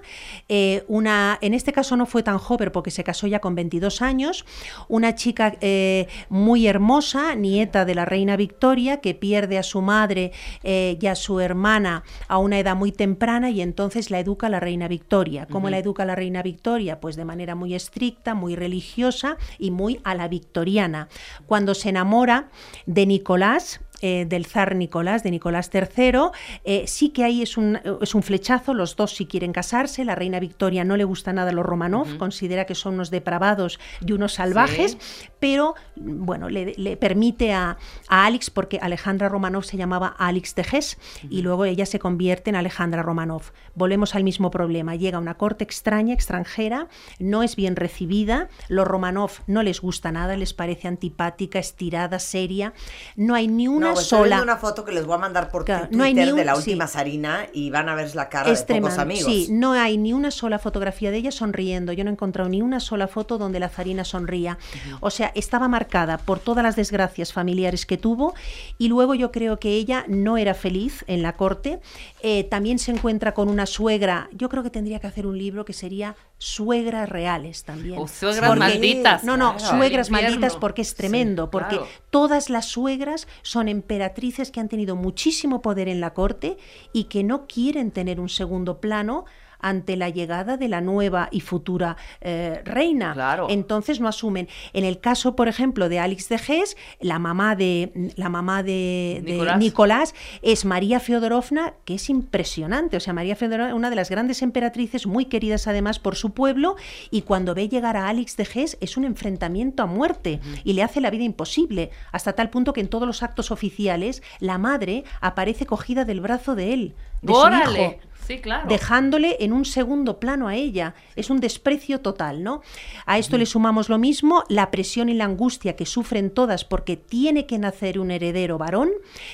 eh, 0.48 0.85
una, 0.89 1.39
en 1.40 1.55
este 1.55 1.73
caso 1.73 1.97
no 1.97 2.07
fue 2.07 2.23
tan 2.23 2.39
joven 2.39 2.70
porque 2.73 2.90
se 2.90 3.03
casó 3.03 3.27
ya 3.27 3.40
con 3.40 3.55
22 3.55 4.03
años, 4.03 4.44
una 4.89 5.15
chica 5.15 5.55
eh, 5.61 6.09
muy 6.28 6.66
hermosa, 6.66 7.35
nieta 7.35 7.85
de 7.85 7.94
la 7.94 8.05
reina 8.05 8.36
Victoria, 8.36 9.01
que 9.01 9.15
pierde 9.15 9.59
a 9.59 9.62
su 9.62 9.82
madre 9.82 10.32
eh, 10.62 10.98
y 11.01 11.07
a 11.07 11.15
su 11.15 11.40
hermana 11.40 12.05
a 12.28 12.39
una 12.39 12.59
edad 12.59 12.77
muy 12.77 12.93
temprana 12.93 13.51
y 13.51 13.61
entonces 13.61 14.11
la 14.11 14.20
educa 14.20 14.48
la 14.48 14.61
reina 14.61 14.89
Victoria. 14.89 15.47
¿Cómo 15.51 15.70
la 15.70 15.78
educa 15.78 16.05
la 16.05 16.15
reina 16.15 16.43
Victoria? 16.43 17.01
Pues 17.01 17.16
de 17.16 17.24
manera 17.24 17.55
muy 17.55 17.74
estricta, 17.74 18.35
muy 18.35 18.57
religiosa 18.57 19.36
y 19.59 19.70
muy 19.70 20.01
a 20.05 20.15
la 20.15 20.28
victoriana. 20.28 21.09
Cuando 21.47 21.74
se 21.74 21.89
enamora 21.89 22.48
de 22.86 23.07
Nicolás, 23.07 23.81
eh, 24.01 24.27
del 24.28 24.47
zar 24.47 24.74
Nicolás, 24.77 25.23
de 25.23 25.31
Nicolás 25.31 25.70
III, 25.73 26.31
eh, 26.64 26.85
sí 26.86 27.10
que 27.10 27.24
ahí 27.24 27.43
es 27.43 27.56
un, 27.56 27.81
es 28.01 28.14
un 28.14 28.23
flechazo, 28.23 28.74
los 28.74 28.97
dos 28.97 29.14
sí 29.16 29.27
quieren 29.27 29.52
casarse, 29.52 30.05
la 30.05 30.14
reina 30.14 30.40
Victoria 30.40 30.85
no 30.85 30.97
le 30.97 31.05
gusta 31.05 31.32
nada 31.32 31.51
a 31.51 31.52
los 31.52 31.64
Romanov, 31.64 32.09
Ujú. 32.09 32.18
considera 32.18 32.66
que 32.66 32.74
son 32.74 32.94
unos 32.94 33.10
depravados 33.10 33.78
y 34.05 34.12
unos 34.12 34.35
salvajes, 34.35 34.98
pero 35.40 35.74
bueno, 35.97 36.48
le, 36.48 36.74
le 36.77 36.97
permite 36.97 37.52
a, 37.52 37.78
a 38.09 38.27
Alex, 38.27 38.51
porque 38.51 38.78
Alejandra 38.81 39.28
Romanov 39.28 39.64
se 39.64 39.77
llamaba 39.77 40.14
Alex 40.18 40.55
de 40.55 40.62
Hesse, 40.62 40.98
y 41.28 41.43
luego 41.43 41.64
ella 41.64 41.86
se 41.86 41.98
convierte 41.98 42.51
en 42.51 42.56
Alejandra 42.56 43.02
Romanov. 43.02 43.52
Volvemos 43.74 44.14
al 44.14 44.24
mismo 44.24 44.51
problema, 44.51 44.97
llega 44.97 45.18
a 45.18 45.20
una 45.20 45.35
corte 45.35 45.64
extraña, 45.64 46.14
extranjera, 46.14 46.89
no 47.18 47.43
es 47.43 47.56
bien 47.56 47.77
recibida, 47.77 48.48
los 48.68 48.86
Romanov 48.86 49.31
no 49.47 49.62
les 49.62 49.81
gusta 49.81 50.12
nada, 50.12 50.36
les 50.36 50.55
parece 50.55 50.89
antipática, 50.89 51.59
estirada, 51.59 52.18
seria, 52.18 52.73
no 53.16 53.35
hay 53.35 53.48
ni 53.48 53.68
una 53.68 53.85
no, 53.85 53.85
pues 53.94 54.04
estoy 54.04 54.18
sola... 54.20 54.42
una 54.42 54.56
foto 54.56 54.84
que 54.84 54.92
les 54.92 55.04
voy 55.06 55.14
a 55.14 55.18
mandar 55.18 55.48
por 55.50 55.64
Claro, 55.64 55.82
Twitter 55.88 55.98
no 55.98 56.04
hay 56.04 56.14
ni 56.14 56.30
un- 56.30 56.36
de 56.36 56.44
la 56.44 56.52
sí. 56.54 56.58
última 56.58 56.86
zarina 56.86 57.46
y 57.52 57.70
van 57.70 57.88
a 57.88 57.94
ver 57.94 58.14
la 58.14 58.28
cara 58.28 58.50
Es 58.50 58.66
de 58.66 58.74
pocos 58.76 58.98
amigos. 58.98 59.24
Sí, 59.32 59.48
no 59.50 59.72
hay 59.72 59.98
ni 59.98 60.12
una 60.12 60.30
sola 60.30 60.58
fotografía 60.58 61.10
de 61.10 61.18
ella 61.18 61.30
sonriendo. 61.30 61.92
Yo 61.92 62.04
no 62.04 62.10
he 62.10 62.12
encontrado 62.12 62.48
ni 62.48 62.62
una 62.62 62.80
sola 62.80 63.08
foto 63.08 63.38
donde 63.38 63.60
la 63.60 63.68
zarina 63.68 64.04
sonría. 64.04 64.58
O 65.00 65.10
sea, 65.10 65.32
estaba 65.34 65.68
marcada 65.68 66.18
por 66.18 66.38
todas 66.38 66.62
las 66.62 66.76
desgracias 66.76 67.32
familiares 67.32 67.86
que 67.86 67.96
tuvo 67.98 68.34
y 68.78 68.88
luego 68.88 69.14
yo 69.14 69.32
creo 69.32 69.58
que 69.58 69.70
ella 69.70 70.04
no 70.08 70.36
era 70.36 70.54
feliz 70.54 71.04
en 71.06 71.22
la 71.22 71.32
corte. 71.34 71.80
Eh, 72.22 72.44
también 72.44 72.78
se 72.78 72.90
encuentra 72.92 73.32
con 73.34 73.48
una 73.48 73.66
suegra. 73.66 74.28
Yo 74.32 74.48
creo 74.48 74.62
que 74.62 74.70
tendría 74.70 74.98
que 75.00 75.06
hacer 75.06 75.26
un 75.26 75.38
libro 75.38 75.64
que 75.64 75.72
sería 75.72 76.14
Suegras 76.38 77.08
Reales 77.08 77.64
también. 77.64 77.98
O 77.98 78.06
suegras 78.08 78.56
malditas. 78.58 79.24
No, 79.24 79.36
no, 79.36 79.56
Claro. 79.56 79.76
suegras 79.78 80.10
malditas 80.10 80.56
porque 80.56 80.82
es 80.82 80.94
tremendo, 80.94 81.50
porque 81.50 81.76
claro. 81.76 81.90
todas 82.10 82.50
las 82.50 82.66
suegras 82.66 83.26
son 83.42 83.68
emperatrices 83.68 84.50
que 84.50 84.60
han 84.60 84.68
tenido 84.68 84.96
muchísimo 84.96 85.62
poder 85.62 85.88
en 85.88 86.00
la 86.00 86.12
corte 86.12 86.58
y 86.92 87.04
que 87.04 87.24
no 87.24 87.46
quieren 87.46 87.90
tener 87.90 88.20
un 88.20 88.28
segundo 88.28 88.80
plano 88.80 89.24
ante 89.61 89.97
la 89.97 90.09
llegada 90.09 90.57
de 90.57 90.69
la 90.69 90.81
nueva 90.81 91.28
y 91.31 91.41
futura 91.41 91.97
eh, 92.20 92.61
reina. 92.65 93.12
Claro. 93.12 93.47
Entonces 93.51 94.01
no 94.01 94.09
asumen. 94.09 94.49
En 94.73 94.85
el 94.85 95.01
caso, 95.01 95.37
por 95.37 95.49
ejemplo, 95.49 95.89
de 95.89 95.99
Alex 95.99 96.28
de 96.28 96.37
Hesse, 96.37 96.77
la 97.01 97.19
mamá 97.19 97.57
de 97.57 98.12
la 98.16 98.28
mamá 98.28 98.62
de, 98.62 99.23
de 99.24 99.33
Nicolás. 99.33 99.59
Nicolás 99.59 100.15
es 100.43 100.65
María 100.65 101.01
Feodorovna, 101.01 101.74
que 101.85 101.95
es 101.95 102.11
impresionante. 102.11 102.97
O 102.97 103.01
sea, 103.01 103.12
María 103.12 103.37
Feodorovna, 103.37 103.74
una 103.74 103.91
de 103.91 103.97
las 103.97 104.11
grandes 104.11 104.43
emperatrices, 104.43 105.07
muy 105.07 105.27
queridas 105.27 105.66
además 105.66 105.99
por 105.99 106.16
su 106.16 106.31
pueblo, 106.31 106.77
y 107.11 107.23
cuando 107.23 107.55
ve 107.55 107.69
llegar 107.69 107.97
a 107.97 108.09
Alex 108.09 108.37
de 108.37 108.45
Hesse 108.45 108.78
es 108.81 108.97
un 108.97 109.05
enfrentamiento 109.05 109.83
a 109.83 109.87
muerte 109.87 110.41
y 110.65 110.73
le 110.73 110.83
hace 110.83 111.01
la 111.01 111.11
vida 111.11 111.24
imposible, 111.24 111.91
hasta 112.12 112.35
tal 112.35 112.51
punto 112.51 112.73
que 112.73 112.81
en 112.81 112.89
todos 112.89 113.07
los 113.07 113.23
actos 113.23 113.51
oficiales 113.51 114.23
la 114.41 114.59
madre 114.59 115.05
aparece 115.20 115.66
cogida 115.66 116.05
del 116.05 116.20
brazo 116.20 116.55
de 116.55 116.73
él, 116.73 116.95
de 117.23 117.33
su 117.33 117.49
hijo 117.49 117.97
Sí, 118.27 118.39
claro. 118.39 118.69
dejándole 118.69 119.36
en 119.40 119.53
un 119.53 119.65
segundo 119.65 120.19
plano 120.19 120.48
a 120.48 120.55
ella. 120.55 120.94
Es 121.15 121.31
un 121.31 121.40
desprecio 121.40 122.01
total, 122.01 122.43
¿no? 122.43 122.62
A 123.07 123.19
esto 123.19 123.39
le 123.39 123.47
sumamos 123.47 123.89
lo 123.89 123.98
mismo, 123.98 124.44
la 124.48 124.70
presión 124.70 125.09
y 125.09 125.15
la 125.15 125.24
angustia 125.24 125.77
que 125.77 125.86
sufren 125.86 126.31
todas 126.31 126.65
porque 126.65 126.97
tiene 126.97 127.47
que 127.47 127.59
nacer 127.59 127.98
un 127.98 128.11
heredero 128.11 128.59
varón. 128.59 128.90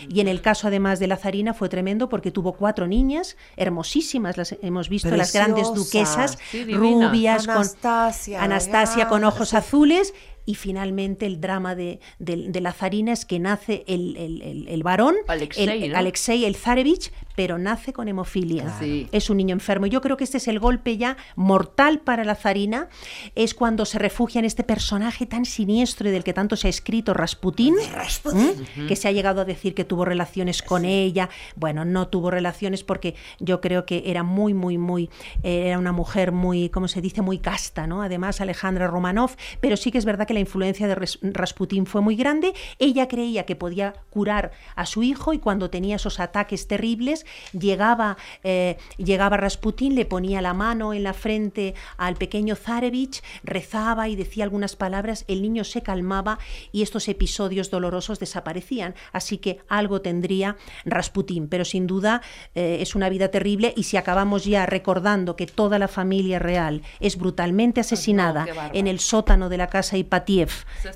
Y 0.09 0.20
en 0.20 0.28
el 0.28 0.43
caso 0.43 0.69
además 0.69 0.98
de 0.98 1.06
la 1.06 1.16
zarina 1.16 1.55
fue 1.55 1.69
tremendo 1.69 2.09
porque 2.09 2.31
tuvo 2.31 2.52
cuatro 2.52 2.86
niñas 2.86 3.36
hermosísimas, 3.56 4.36
las 4.36 4.56
hemos 4.62 4.89
visto, 4.89 5.14
las 5.16 5.32
grandes 5.32 5.73
duquesas, 5.73 6.39
Sí, 6.51 6.64
rubias, 6.74 7.48
Anastasia, 7.48 8.39
con 8.39 8.44
Anastasia 8.44 9.09
con 9.09 9.24
ojos 9.24 9.51
sí. 9.51 9.56
azules. 9.56 10.14
Y 10.44 10.55
finalmente 10.56 11.27
el 11.27 11.40
drama 11.40 11.74
de, 11.74 12.01
de- 12.19 12.48
de 12.48 12.60
la 12.60 12.73
zarina 12.73 13.12
es 13.12 13.24
que 13.24 13.39
nace 13.39 13.85
el, 13.86 14.16
el- 14.16 14.43
el- 14.43 14.69
el 14.69 14.82
varón, 14.82 15.14
Alexei, 15.28 15.85
el, 15.85 15.93
¿no? 15.93 15.98
Alexei, 15.98 16.44
el 16.44 16.56
zarevich, 16.56 17.12
pero 17.36 17.59
nace 17.59 17.93
con 17.93 18.09
hemofilia. 18.09 18.77
Sí. 18.78 19.09
Es 19.12 19.31
un 19.31 19.36
niño 19.39 19.52
enfermo. 19.55 19.86
Yo 19.86 20.01
creo 20.01 20.16
que 20.16 20.24
este 20.24 20.36
es 20.39 20.48
el 20.48 20.59
golpe 20.59 20.97
ya 20.97 21.16
mortal 21.36 22.01
para 22.01 22.24
la 22.24 22.35
zarina, 22.35 22.89
es 23.35 23.55
cuando 23.55 23.85
se 23.85 23.98
refugia 23.98 24.39
en 24.40 24.44
este 24.44 24.64
personaje 24.64 25.27
tan 25.27 25.44
siniestro 25.44 26.09
y 26.09 26.12
del 26.12 26.24
que 26.24 26.32
tanto 26.32 26.56
se 26.56 26.66
ha 26.66 26.70
escrito, 26.70 27.14
Rasputín, 27.14 27.74
¿m? 28.77 28.86
que 28.89 28.97
se 28.97 29.09
ha 29.09 29.12
llegado 29.12 29.40
a 29.40 29.44
decir 29.44 29.74
que 29.74 29.85
tuvo 29.85 30.05
relaciones 30.05 30.62
con 30.62 30.85
ella. 30.85 31.28
Bueno, 31.56 31.85
no 31.85 32.09
tuvo 32.09 32.31
relaciones 32.31 32.82
porque 32.85 33.14
yo 33.40 33.60
creo 33.60 33.86
que 33.86 34.02
era 34.06 34.23
muy, 34.23 34.55
muy, 34.55 34.77
muy, 34.78 35.09
eh, 35.43 35.69
era 35.69 35.78
una 35.78 35.93
mujer 35.93 36.32
muy, 36.32 36.69
¿cómo 36.69 36.89
se 36.89 37.01
dice? 37.01 37.23
Muy 37.23 37.39
casta, 37.39 37.86
¿no? 37.86 38.02
Además, 38.02 38.40
Alejandra 38.40 38.86
Romanov, 38.89 39.31
pero 39.60 39.77
sí 39.77 39.90
que 39.90 39.98
es 39.98 40.05
verdad 40.05 40.27
que 40.27 40.31
la 40.32 40.40
influencia 40.40 40.86
de 40.88 40.94
Rasputín 41.22 41.86
fue 41.86 42.00
muy 42.00 42.16
grande. 42.16 42.54
Ella 42.78 43.09
creía 43.09 43.44
que 43.44 43.56
podía 43.56 43.94
curar 44.10 44.52
a 44.74 44.86
su 44.86 45.02
hijo 45.02 45.32
y 45.32 45.38
cuando 45.38 45.70
tenía 45.70 45.96
esos 45.96 46.20
ataques 46.20 46.66
terribles, 46.66 47.26
llegaba, 47.52 48.16
eh, 48.42 48.76
llegaba 48.96 49.36
Rasputín, 49.36 49.94
le 49.94 50.04
ponía 50.04 50.40
la 50.40 50.54
mano 50.54 50.94
en 50.94 51.02
la 51.02 51.12
frente 51.12 51.74
al 51.96 52.16
pequeño 52.16 52.56
Zarevich, 52.56 53.22
rezaba 53.44 54.09
y 54.09 54.16
decía 54.16 54.44
algunas 54.44 54.76
palabras, 54.76 55.24
el 55.28 55.42
niño 55.42 55.64
se 55.64 55.82
calmaba 55.82 56.38
y 56.72 56.82
estos 56.82 57.09
episodios 57.09 57.70
dolorosos 57.70 58.18
desaparecían. 58.18 58.94
Así 59.12 59.38
que 59.38 59.59
algo 59.68 60.00
tendría 60.00 60.56
Rasputín, 60.84 61.48
pero 61.48 61.64
sin 61.64 61.86
duda 61.86 62.22
eh, 62.54 62.78
es 62.80 62.94
una 62.94 63.09
vida 63.09 63.28
terrible 63.28 63.72
y 63.76 63.84
si 63.84 63.96
acabamos 63.96 64.44
ya 64.44 64.66
recordando 64.66 65.36
que 65.36 65.46
toda 65.46 65.78
la 65.78 65.88
familia 65.88 66.38
real 66.38 66.82
es 67.00 67.16
brutalmente 67.16 67.80
asesinada 67.80 68.46
en 68.72 68.86
el 68.86 68.98
sótano 68.98 69.48
de 69.48 69.56
la 69.56 69.68
casa 69.68 69.96
Ipatiev 69.96 70.22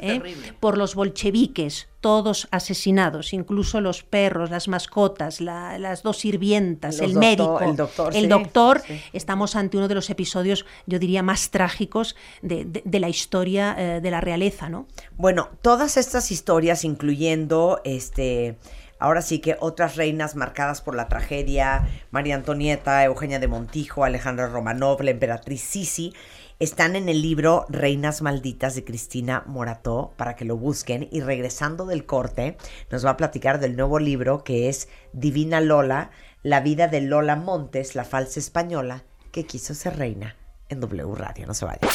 ¿eh? 0.01 0.21
por 0.61 0.77
los 0.79 0.95
bolcheviques, 0.95 1.89
todos 2.01 2.47
asesinados, 2.51 3.33
incluso 3.33 3.81
los 3.81 4.03
perros, 4.03 4.51
las 4.51 4.69
mascotas, 4.69 5.41
la- 5.41 5.79
las 5.79 6.03
dos 6.03 6.19
sirvientas, 6.19 6.99
Los 6.99 7.07
el 7.11 7.15
doctor- 7.15 7.21
médico, 7.21 7.61
el 7.61 7.77
doctor, 7.77 8.15
el 8.17 8.23
sí, 8.23 8.29
doctor, 8.29 8.83
sí. 8.87 9.01
estamos 9.13 9.57
ante 9.57 9.77
uno 9.77 9.89
de 9.89 9.95
los 9.97 10.09
episodios, 10.11 10.65
yo 10.87 10.99
diría, 10.99 11.23
más 11.23 11.51
trágicos 11.51 12.15
de, 12.43 12.65
de- 12.65 12.83
de 12.85 13.01
la 13.01 13.09
historia 13.09 13.75
eh, 13.79 14.01
de 14.01 14.11
la 14.11 14.21
realeza, 14.21 14.69
¿no? 14.69 14.87
Bueno, 15.17 15.51
todas 15.63 15.97
estas 15.97 16.31
historias, 16.31 16.85
incluyendo 16.85 17.81
este. 17.85 18.57
Ahora 18.99 19.21
sí 19.21 19.41
que 19.41 19.59
otras 19.61 19.97
reinas 19.97 20.37
marcadas 20.37 20.81
por 20.81 20.95
la 20.97 21.07
tragedia, 21.07 21.87
María 22.11 22.35
Antonieta, 22.35 23.05
Eugenia 23.05 23.39
de 23.39 23.47
Montijo, 23.47 24.05
Alejandra 24.05 24.47
Romanov, 24.49 25.03
la 25.03 25.11
emperatriz 25.11 25.61
Sisi, 25.61 26.15
están 26.59 26.97
en 26.97 27.09
el 27.09 27.21
libro 27.21 27.67
Reinas 27.69 28.23
Malditas 28.23 28.75
de 28.75 28.85
Cristina 28.85 29.45
Morató, 29.47 30.13
para 30.17 30.37
que 30.37 30.45
lo 30.45 30.57
busquen. 30.57 31.09
Y 31.11 31.21
regresando 31.21 31.85
del 31.87 32.07
corte, 32.07 32.57
nos 32.91 33.05
va 33.05 33.11
a 33.11 33.17
platicar 33.17 33.61
del 33.61 33.77
nuevo 33.77 33.99
libro 33.99 34.43
que 34.43 34.69
es 34.69 34.89
Divina 35.13 35.61
Lola, 35.61 36.11
la 36.43 36.61
vida 36.61 36.89
de 36.89 37.03
Lola 37.03 37.37
Montes, 37.37 37.95
la 37.95 38.05
falsa 38.05 38.41
española, 38.41 39.05
que 39.33 39.45
quiso 39.45 39.75
ser 39.75 39.99
reina 39.99 40.37
en 40.69 40.81
W 40.81 41.15
Radio. 41.15 41.47
No 41.47 41.55
se 41.55 41.67
vayan. 41.67 41.91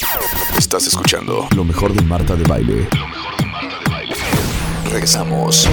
Estás 0.58 0.86
escuchando 0.88 1.48
Lo 1.56 1.64
mejor 1.64 1.94
de 1.94 2.02
Marta 2.04 2.36
de 2.36 2.44
Baile. 2.44 2.88
Regresamos. 4.92 5.68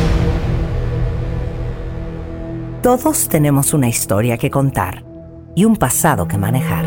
Todos 2.82 3.28
tenemos 3.28 3.74
una 3.74 3.88
historia 3.88 4.38
que 4.38 4.50
contar 4.50 5.04
y 5.54 5.64
un 5.64 5.76
pasado 5.76 6.28
que 6.28 6.38
manejar. 6.38 6.86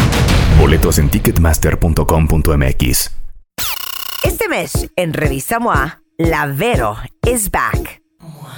Boletos 0.61 0.99
en 0.99 1.09
ticketmaster.com.mx. 1.09 3.11
Este 4.23 4.47
mes, 4.47 4.91
en 4.95 5.13
Revista 5.13 5.59
MOA, 5.59 6.03
La 6.19 6.45
Vero 6.45 6.97
is 7.25 7.49
back. 7.49 8.00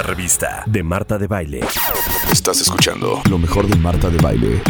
Una 0.00 0.08
revista 0.08 0.62
de 0.64 0.82
Marta 0.82 1.18
de 1.18 1.26
Baile. 1.26 1.60
Estás 2.32 2.58
escuchando. 2.62 3.20
Lo 3.28 3.36
mejor 3.36 3.66
de 3.66 3.76
Marta 3.76 4.08
de 4.08 4.16
Baile. 4.16 4.62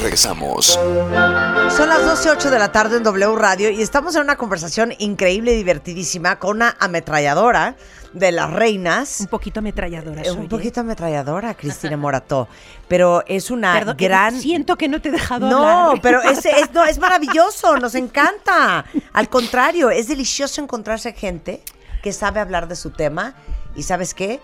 Regresamos. 0.00 0.64
Son 0.68 1.86
las 1.86 2.00
12.08 2.24 2.48
de 2.48 2.58
la 2.58 2.72
tarde 2.72 2.96
en 2.96 3.02
W 3.02 3.36
Radio 3.36 3.68
y 3.68 3.82
estamos 3.82 4.16
en 4.16 4.22
una 4.22 4.36
conversación 4.36 4.94
increíble 5.00 5.52
y 5.52 5.56
divertidísima 5.58 6.38
con 6.38 6.56
una 6.56 6.76
ametralladora 6.80 7.76
de 8.14 8.32
las 8.32 8.50
reinas. 8.54 9.20
Un 9.20 9.26
poquito 9.26 9.60
ametralladora. 9.60 10.22
Eh, 10.22 10.26
soy, 10.26 10.36
Un 10.38 10.44
¿eh? 10.44 10.48
poquito 10.48 10.80
ametralladora, 10.80 11.52
Cristina 11.52 11.96
Morató. 11.98 12.48
Pero 12.88 13.22
es 13.26 13.50
una 13.50 13.74
Perdón, 13.74 13.96
que 13.98 14.04
gran. 14.08 14.40
Siento 14.40 14.76
que 14.76 14.88
no 14.88 15.02
te 15.02 15.10
he 15.10 15.12
dejado 15.12 15.50
No, 15.50 15.88
hablar. 15.88 16.00
pero 16.00 16.22
es, 16.22 16.38
es- 16.46 16.72
no, 16.72 16.86
es 16.86 16.98
maravilloso, 16.98 17.76
nos 17.76 17.94
encanta. 17.96 18.86
Al 19.12 19.28
contrario, 19.28 19.90
es 19.90 20.08
delicioso 20.08 20.62
encontrarse 20.62 21.12
gente 21.12 21.60
que 22.06 22.12
sabe 22.12 22.38
hablar 22.38 22.68
de 22.68 22.76
su 22.76 22.90
tema 22.90 23.34
y 23.74 23.82
¿sabes 23.82 24.14
qué? 24.14 24.38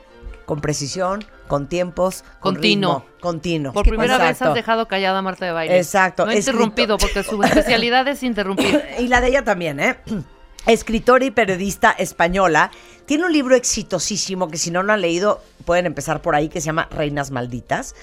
Con 0.46 0.60
precisión, 0.60 1.24
con 1.46 1.68
tiempos, 1.68 2.24
con 2.40 2.54
Continuo. 2.54 3.04
ritmo, 3.04 3.20
continuo. 3.20 3.72
Por 3.72 3.86
primera 3.86 4.18
vez 4.18 4.42
has 4.42 4.52
dejado 4.52 4.88
callada 4.88 5.20
a 5.20 5.22
Marta 5.22 5.46
de 5.46 5.52
Baile. 5.52 5.76
Exacto, 5.78 6.26
No 6.26 6.32
he 6.32 6.38
interrumpido, 6.38 6.98
porque 6.98 7.22
su 7.22 7.40
especialidad 7.40 8.08
es 8.08 8.24
interrumpir. 8.24 8.82
Y 8.98 9.06
la 9.06 9.20
de 9.20 9.28
ella 9.28 9.44
también, 9.44 9.78
¿eh? 9.78 9.96
Escritora 10.66 11.24
y 11.24 11.30
periodista 11.30 11.92
española. 11.92 12.72
Tiene 13.06 13.26
un 13.26 13.32
libro 13.32 13.54
exitosísimo 13.54 14.48
que 14.48 14.58
si 14.58 14.72
no 14.72 14.82
lo 14.82 14.92
han 14.92 15.00
leído 15.00 15.40
pueden 15.64 15.86
empezar 15.86 16.20
por 16.20 16.34
ahí 16.34 16.48
que 16.48 16.60
se 16.60 16.66
llama 16.66 16.88
Reinas 16.90 17.30
Malditas. 17.30 17.94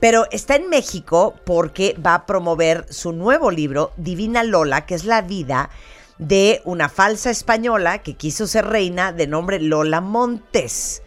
Pero 0.00 0.26
está 0.30 0.54
en 0.56 0.68
México 0.68 1.34
porque 1.46 1.96
va 2.06 2.12
a 2.12 2.26
promover 2.26 2.84
su 2.92 3.12
nuevo 3.12 3.50
libro, 3.50 3.90
Divina 3.96 4.44
Lola, 4.44 4.84
que 4.84 4.94
es 4.94 5.06
la 5.06 5.22
vida 5.22 5.70
de 6.18 6.60
una 6.64 6.88
falsa 6.88 7.30
española 7.30 7.98
que 7.98 8.14
quiso 8.14 8.46
ser 8.46 8.66
reina 8.66 9.12
de 9.12 9.26
nombre 9.26 9.60
Lola 9.60 10.00
Montes. 10.00 11.02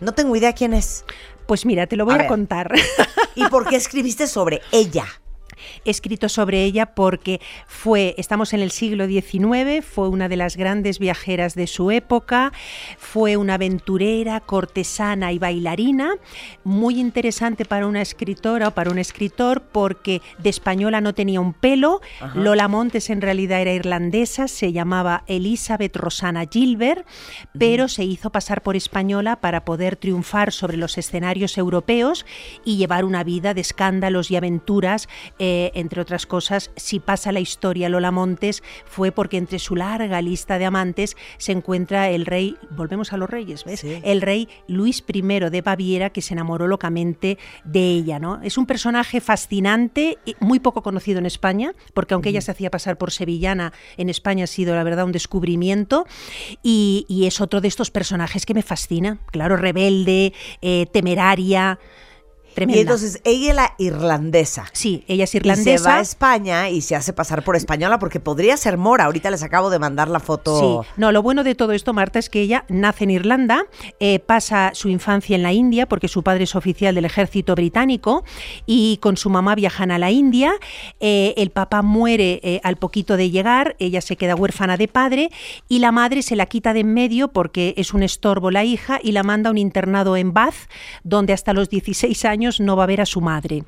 No 0.00 0.12
tengo 0.12 0.36
idea 0.36 0.52
quién 0.52 0.74
es. 0.74 1.04
Pues 1.46 1.64
mira, 1.64 1.86
te 1.86 1.96
lo 1.96 2.04
voy 2.04 2.14
A 2.14 2.22
a, 2.22 2.26
contar. 2.26 2.72
¿Y 3.34 3.46
por 3.48 3.68
qué 3.68 3.76
escribiste 3.76 4.26
sobre 4.26 4.60
ella? 4.72 5.06
He 5.84 5.90
escrito 5.90 6.28
sobre 6.28 6.64
ella 6.64 6.86
porque 6.94 7.40
fue, 7.66 8.14
estamos 8.18 8.52
en 8.52 8.60
el 8.60 8.70
siglo 8.70 9.06
XIX, 9.06 9.84
fue 9.84 10.08
una 10.08 10.28
de 10.28 10.36
las 10.36 10.56
grandes 10.56 10.98
viajeras 10.98 11.54
de 11.54 11.66
su 11.66 11.90
época, 11.90 12.52
fue 12.98 13.36
una 13.36 13.54
aventurera, 13.54 14.40
cortesana 14.40 15.32
y 15.32 15.38
bailarina, 15.38 16.14
muy 16.64 16.98
interesante 16.98 17.64
para 17.64 17.86
una 17.86 18.02
escritora 18.02 18.68
o 18.68 18.70
para 18.72 18.90
un 18.90 18.98
escritor 18.98 19.62
porque 19.62 20.22
de 20.38 20.50
española 20.50 21.00
no 21.00 21.14
tenía 21.14 21.40
un 21.40 21.52
pelo, 21.52 22.00
Ajá. 22.20 22.38
Lola 22.38 22.68
Montes 22.68 23.10
en 23.10 23.20
realidad 23.20 23.60
era 23.60 23.72
irlandesa, 23.72 24.48
se 24.48 24.72
llamaba 24.72 25.24
Elizabeth 25.26 25.96
Rosana 25.96 26.44
Gilbert, 26.50 27.06
pero 27.58 27.88
se 27.88 28.04
hizo 28.04 28.30
pasar 28.30 28.62
por 28.62 28.76
española 28.76 29.36
para 29.40 29.64
poder 29.64 29.96
triunfar 29.96 30.52
sobre 30.52 30.76
los 30.76 30.98
escenarios 30.98 31.58
europeos 31.58 32.26
y 32.64 32.76
llevar 32.76 33.04
una 33.04 33.24
vida 33.24 33.54
de 33.54 33.60
escándalos 33.60 34.30
y 34.30 34.36
aventuras 34.36 35.08
eh, 35.38 35.45
entre 35.74 36.00
otras 36.00 36.26
cosas, 36.26 36.70
si 36.76 37.00
pasa 37.00 37.32
la 37.32 37.40
historia 37.40 37.88
Lola 37.88 38.10
Montes, 38.10 38.62
fue 38.84 39.12
porque 39.12 39.36
entre 39.36 39.58
su 39.58 39.76
larga 39.76 40.20
lista 40.22 40.58
de 40.58 40.64
amantes 40.64 41.16
se 41.38 41.52
encuentra 41.52 42.10
el 42.10 42.26
rey, 42.26 42.56
volvemos 42.70 43.12
a 43.12 43.16
los 43.16 43.28
reyes, 43.28 43.64
¿ves? 43.64 43.80
Sí. 43.80 44.00
El 44.04 44.20
rey 44.22 44.48
Luis 44.68 45.04
I 45.06 45.22
de 45.22 45.62
Baviera, 45.62 46.10
que 46.10 46.22
se 46.22 46.34
enamoró 46.34 46.66
locamente 46.66 47.38
de 47.64 47.90
ella, 47.90 48.18
¿no? 48.18 48.40
Es 48.42 48.58
un 48.58 48.66
personaje 48.66 49.20
fascinante, 49.20 50.18
y 50.24 50.36
muy 50.40 50.60
poco 50.60 50.82
conocido 50.82 51.18
en 51.18 51.26
España, 51.26 51.72
porque 51.94 52.14
aunque 52.14 52.30
ella 52.30 52.40
se 52.40 52.50
hacía 52.50 52.70
pasar 52.70 52.98
por 52.98 53.10
sevillana, 53.10 53.72
en 53.96 54.08
España 54.08 54.44
ha 54.44 54.46
sido, 54.46 54.74
la 54.74 54.84
verdad, 54.84 55.04
un 55.04 55.12
descubrimiento, 55.12 56.06
y, 56.62 57.06
y 57.08 57.26
es 57.26 57.40
otro 57.40 57.60
de 57.60 57.68
estos 57.68 57.90
personajes 57.90 58.46
que 58.46 58.54
me 58.54 58.62
fascina, 58.62 59.18
claro, 59.30 59.56
rebelde, 59.56 60.32
eh, 60.62 60.86
temeraria, 60.92 61.78
tremenda. 62.56 62.78
Y 62.78 62.82
entonces 62.82 63.20
ella 63.22 63.50
es 63.50 63.54
la 63.54 63.74
irlandesa. 63.78 64.64
Sí, 64.72 65.04
ella 65.06 65.22
es 65.24 65.30
Y 65.30 65.32
se 65.32 65.36
irlandesa. 65.38 65.88
va 65.88 65.96
a 65.98 66.00
España 66.00 66.68
y 66.70 66.80
se 66.80 66.96
hace 66.96 67.12
pasar 67.12 67.44
por 67.44 67.54
española 67.54 68.00
porque 68.00 68.18
podría 68.18 68.56
ser 68.56 68.78
mora. 68.78 69.04
Ahorita 69.04 69.30
les 69.30 69.44
acabo 69.44 69.70
de 69.70 69.78
mandar 69.78 70.08
la 70.08 70.18
foto. 70.18 70.58
Sí, 70.82 70.88
no, 70.96 71.12
lo 71.12 71.22
bueno 71.22 71.44
de 71.44 71.54
todo 71.54 71.72
esto, 71.72 71.92
Marta, 71.92 72.18
es 72.18 72.30
que 72.30 72.40
ella 72.40 72.64
nace 72.68 73.04
en 73.04 73.10
Irlanda, 73.10 73.66
eh, 74.00 74.18
pasa 74.18 74.70
su 74.74 74.88
infancia 74.88 75.36
en 75.36 75.42
la 75.42 75.52
India, 75.52 75.86
porque 75.86 76.08
su 76.08 76.22
padre 76.22 76.44
es 76.44 76.56
oficial 76.56 76.94
del 76.94 77.04
ejército 77.04 77.54
británico, 77.54 78.24
y 78.64 78.96
con 79.02 79.16
su 79.16 79.28
mamá 79.30 79.54
viajan 79.54 79.90
a 79.90 79.98
la 79.98 80.10
India. 80.10 80.52
eh, 81.00 81.34
el 81.36 81.50
papá 81.50 81.82
muere 81.82 82.40
eh, 82.42 82.60
al 82.64 82.76
poquito 82.76 83.16
de 83.16 83.30
llegar, 83.30 83.76
ella 83.78 84.00
se 84.00 84.16
queda 84.16 84.34
huérfana 84.34 84.76
de 84.76 84.88
padre, 84.88 85.28
y 85.68 85.78
la 85.78 85.92
madre 85.92 86.22
se 86.22 86.36
la 86.36 86.46
quita 86.46 86.72
de 86.72 86.80
en 86.80 86.94
medio 86.94 87.28
porque 87.28 87.74
es 87.76 87.94
un 87.94 88.02
estorbo 88.02 88.50
la 88.50 88.64
hija, 88.64 88.98
y 89.02 89.12
la 89.12 89.22
manda 89.22 89.48
a 89.48 89.52
un 89.52 89.58
internado 89.58 90.16
en 90.16 90.32
Bath, 90.32 90.54
donde 91.04 91.32
hasta 91.32 91.52
los 91.52 91.68
16 91.68 92.24
años 92.24 92.45
no 92.60 92.76
va 92.76 92.84
a 92.84 92.86
ver 92.86 93.00
a 93.00 93.06
su 93.06 93.20
madre. 93.20 93.64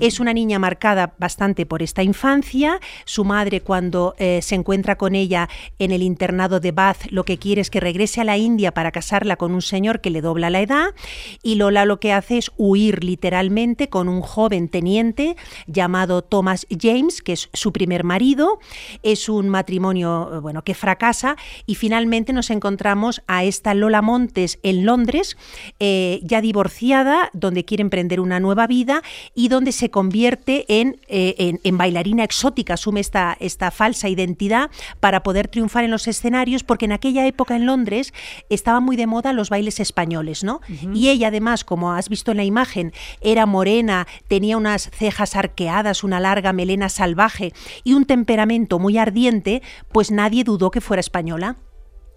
Es 0.00 0.20
una 0.20 0.32
niña 0.32 0.58
marcada 0.58 1.14
bastante 1.18 1.66
por 1.66 1.82
esta 1.82 2.02
infancia. 2.02 2.80
Su 3.04 3.24
madre, 3.24 3.60
cuando 3.60 4.14
eh, 4.18 4.40
se 4.42 4.54
encuentra 4.54 4.96
con 4.96 5.14
ella 5.14 5.48
en 5.78 5.92
el 5.92 6.02
internado 6.02 6.60
de 6.60 6.72
Bath, 6.72 7.06
lo 7.10 7.24
que 7.24 7.38
quiere 7.38 7.60
es 7.60 7.70
que 7.70 7.80
regrese 7.80 8.20
a 8.20 8.24
la 8.24 8.36
India 8.36 8.72
para 8.72 8.92
casarla 8.92 9.36
con 9.36 9.52
un 9.52 9.62
señor 9.62 10.00
que 10.00 10.10
le 10.10 10.20
dobla 10.20 10.50
la 10.50 10.60
edad. 10.60 10.94
Y 11.42 11.56
Lola 11.56 11.84
lo 11.84 12.00
que 12.00 12.12
hace 12.12 12.38
es 12.38 12.50
huir 12.56 13.04
literalmente 13.04 13.88
con 13.88 14.08
un 14.08 14.20
joven 14.20 14.68
teniente 14.68 15.36
llamado 15.66 16.22
Thomas 16.22 16.66
James, 16.70 17.22
que 17.22 17.32
es 17.32 17.48
su 17.52 17.72
primer 17.72 18.04
marido. 18.04 18.58
Es 19.02 19.28
un 19.28 19.48
matrimonio 19.48 20.30
eh, 20.32 20.38
bueno, 20.40 20.62
que 20.62 20.74
fracasa 20.74 21.36
y 21.66 21.74
finalmente 21.74 22.32
nos 22.32 22.50
encontramos 22.50 23.22
a 23.26 23.44
esta 23.44 23.74
Lola 23.74 24.02
Montes 24.02 24.58
en 24.62 24.84
Londres, 24.84 25.36
eh, 25.78 26.20
ya 26.22 26.40
divorciada, 26.40 27.30
donde 27.32 27.64
quiere 27.64 27.82
emprender 27.82 28.17
una 28.20 28.40
nueva 28.40 28.66
vida 28.66 29.02
y 29.34 29.48
donde 29.48 29.72
se 29.72 29.90
convierte 29.90 30.64
en, 30.68 31.00
eh, 31.08 31.34
en- 31.38 31.60
en 31.64 31.78
bailarina 31.78 32.24
exótica, 32.24 32.74
asume 32.74 33.00
esta, 33.00 33.36
esta 33.40 33.70
falsa 33.70 34.08
identidad 34.08 34.70
para 35.00 35.22
poder 35.22 35.48
triunfar 35.48 35.84
en 35.84 35.90
los 35.90 36.06
escenarios, 36.08 36.62
porque 36.64 36.84
en 36.86 36.92
aquella 36.92 37.26
época 37.26 37.56
en 37.56 37.66
Londres 37.66 38.12
estaban 38.48 38.82
muy 38.84 38.96
de 38.96 39.06
moda 39.06 39.32
los 39.32 39.50
bailes 39.50 39.80
españoles, 39.80 40.44
¿no? 40.44 40.60
Y 40.94 41.08
ella 41.08 41.28
además, 41.28 41.64
como 41.64 41.92
has 41.92 42.08
visto 42.08 42.30
en 42.30 42.36
la 42.38 42.44
imagen, 42.44 42.92
era 43.20 43.46
morena, 43.46 44.06
tenía 44.28 44.56
unas 44.56 44.90
cejas 44.90 45.36
arqueadas, 45.36 46.04
una 46.04 46.20
larga 46.20 46.52
melena 46.52 46.88
salvaje 46.88 47.52
y 47.84 47.94
un 47.94 48.04
temperamento 48.04 48.78
muy 48.78 48.98
ardiente, 48.98 49.62
pues 49.92 50.10
nadie 50.10 50.44
dudó 50.44 50.70
que 50.70 50.80
fuera 50.80 51.00
española. 51.00 51.56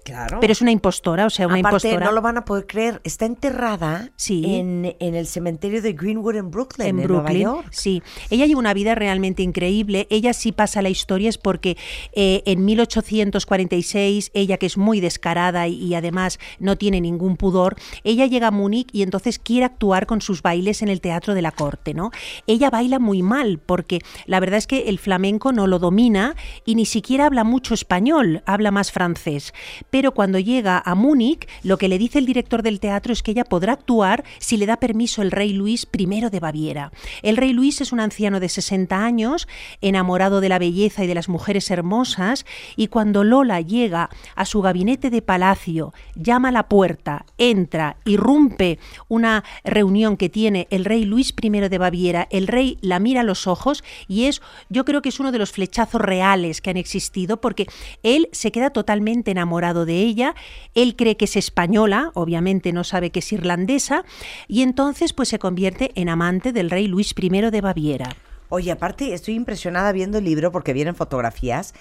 Claro. 0.03 0.39
Pero 0.41 0.51
es 0.53 0.61
una 0.61 0.71
impostora, 0.71 1.25
o 1.27 1.29
sea, 1.29 1.47
una 1.47 1.59
Aparte, 1.59 1.87
impostora. 1.87 2.05
no 2.05 2.11
lo 2.11 2.21
van 2.21 2.37
a 2.37 2.45
poder 2.45 2.65
creer. 2.67 3.01
Está 3.03 3.25
enterrada 3.25 4.09
Sí. 4.15 4.43
en, 4.55 4.95
en 4.99 5.15
el 5.15 5.27
cementerio 5.27 5.81
de 5.81 5.93
Greenwood 5.93 6.35
en 6.35 6.49
Brooklyn, 6.51 6.87
en, 6.87 6.99
en 7.01 7.07
Nueva 7.07 7.23
Brooklyn. 7.23 7.43
York. 7.43 7.67
Sí, 7.71 8.01
ella 8.29 8.45
lleva 8.45 8.59
una 8.59 8.73
vida 8.73 8.95
realmente 8.95 9.43
increíble. 9.43 10.07
Ella 10.09 10.33
sí 10.33 10.51
pasa 10.51 10.81
la 10.81 10.89
historia 10.89 11.29
es 11.29 11.37
porque 11.37 11.77
eh, 12.13 12.41
en 12.45 12.65
1846, 12.65 14.31
ella 14.33 14.57
que 14.57 14.65
es 14.65 14.77
muy 14.77 14.99
descarada 14.99 15.67
y, 15.67 15.75
y 15.75 15.95
además 15.95 16.39
no 16.59 16.77
tiene 16.77 17.01
ningún 17.01 17.37
pudor, 17.37 17.75
ella 18.03 18.25
llega 18.25 18.47
a 18.47 18.51
Múnich 18.51 18.89
y 18.91 19.03
entonces 19.03 19.39
quiere 19.39 19.65
actuar 19.65 20.05
con 20.07 20.21
sus 20.21 20.41
bailes 20.41 20.81
en 20.81 20.89
el 20.89 21.01
teatro 21.01 21.33
de 21.33 21.41
la 21.41 21.51
corte, 21.51 21.93
¿no? 21.93 22.11
Ella 22.47 22.69
baila 22.69 22.99
muy 22.99 23.21
mal 23.23 23.59
porque 23.59 23.99
la 24.25 24.39
verdad 24.39 24.57
es 24.57 24.67
que 24.67 24.89
el 24.89 24.99
flamenco 24.99 25.51
no 25.51 25.67
lo 25.67 25.79
domina 25.79 26.35
y 26.65 26.75
ni 26.75 26.85
siquiera 26.85 27.25
habla 27.25 27.43
mucho 27.43 27.73
español, 27.73 28.43
habla 28.45 28.71
más 28.71 28.91
francés. 28.91 29.53
Pero 29.91 30.13
cuando 30.13 30.39
llega 30.39 30.81
a 30.83 30.95
Múnich, 30.95 31.47
lo 31.63 31.77
que 31.77 31.87
le 31.87 31.99
dice 31.99 32.17
el 32.17 32.25
director 32.25 32.63
del 32.63 32.79
teatro 32.79 33.13
es 33.13 33.21
que 33.21 33.31
ella 33.31 33.43
podrá 33.43 33.73
actuar 33.73 34.23
si 34.39 34.57
le 34.57 34.65
da 34.65 34.77
permiso 34.77 35.21
el 35.21 35.31
rey 35.31 35.53
Luis 35.53 35.87
I 35.95 36.05
de 36.31 36.39
Baviera. 36.39 36.91
El 37.21 37.37
rey 37.37 37.53
Luis 37.53 37.81
es 37.81 37.91
un 37.91 37.99
anciano 37.99 38.39
de 38.39 38.49
60 38.49 39.03
años, 39.03 39.47
enamorado 39.81 40.41
de 40.41 40.49
la 40.49 40.59
belleza 40.59 41.03
y 41.03 41.07
de 41.07 41.15
las 41.15 41.29
mujeres 41.29 41.69
hermosas, 41.69 42.45
y 42.75 42.87
cuando 42.87 43.23
Lola 43.23 43.61
llega 43.61 44.09
a 44.35 44.45
su 44.45 44.61
gabinete 44.61 45.09
de 45.09 45.21
palacio, 45.21 45.93
llama 46.15 46.49
a 46.49 46.53
la 46.53 46.69
puerta, 46.69 47.25
entra, 47.37 47.97
irrumpe 48.05 48.79
una 49.09 49.43
reunión 49.63 50.15
que 50.15 50.29
tiene 50.29 50.67
el 50.69 50.85
rey 50.85 51.03
Luis 51.03 51.33
I 51.41 51.49
de 51.49 51.77
Baviera, 51.77 52.27
el 52.31 52.47
rey 52.47 52.77
la 52.81 52.99
mira 52.99 53.21
a 53.21 53.25
los 53.25 53.45
ojos 53.45 53.83
y 54.07 54.25
es, 54.25 54.41
yo 54.69 54.85
creo 54.85 55.01
que 55.01 55.09
es 55.09 55.19
uno 55.19 55.33
de 55.33 55.37
los 55.37 55.51
flechazos 55.51 55.99
reales 55.99 56.61
que 56.61 56.69
han 56.69 56.77
existido 56.77 57.41
porque 57.41 57.67
él 58.03 58.29
se 58.31 58.53
queda 58.53 58.69
totalmente 58.69 59.31
enamorado 59.31 59.80
de 59.85 59.97
ella, 60.01 60.35
él 60.75 60.95
cree 60.95 61.17
que 61.17 61.25
es 61.25 61.35
española, 61.35 62.11
obviamente 62.13 62.73
no 62.73 62.83
sabe 62.83 63.09
que 63.09 63.19
es 63.19 63.31
irlandesa, 63.31 64.03
y 64.47 64.61
entonces 64.61 65.13
pues 65.13 65.29
se 65.29 65.39
convierte 65.39 65.91
en 65.95 66.09
amante 66.09 66.51
del 66.51 66.69
rey 66.69 66.87
Luis 66.87 67.13
I 67.19 67.29
de 67.29 67.61
Baviera. 67.61 68.15
Oye, 68.49 68.69
aparte, 68.69 69.13
estoy 69.13 69.35
impresionada 69.35 69.93
viendo 69.93 70.17
el 70.17 70.25
libro 70.25 70.51
porque 70.51 70.73
vienen 70.73 70.93
fotografías. 70.93 71.73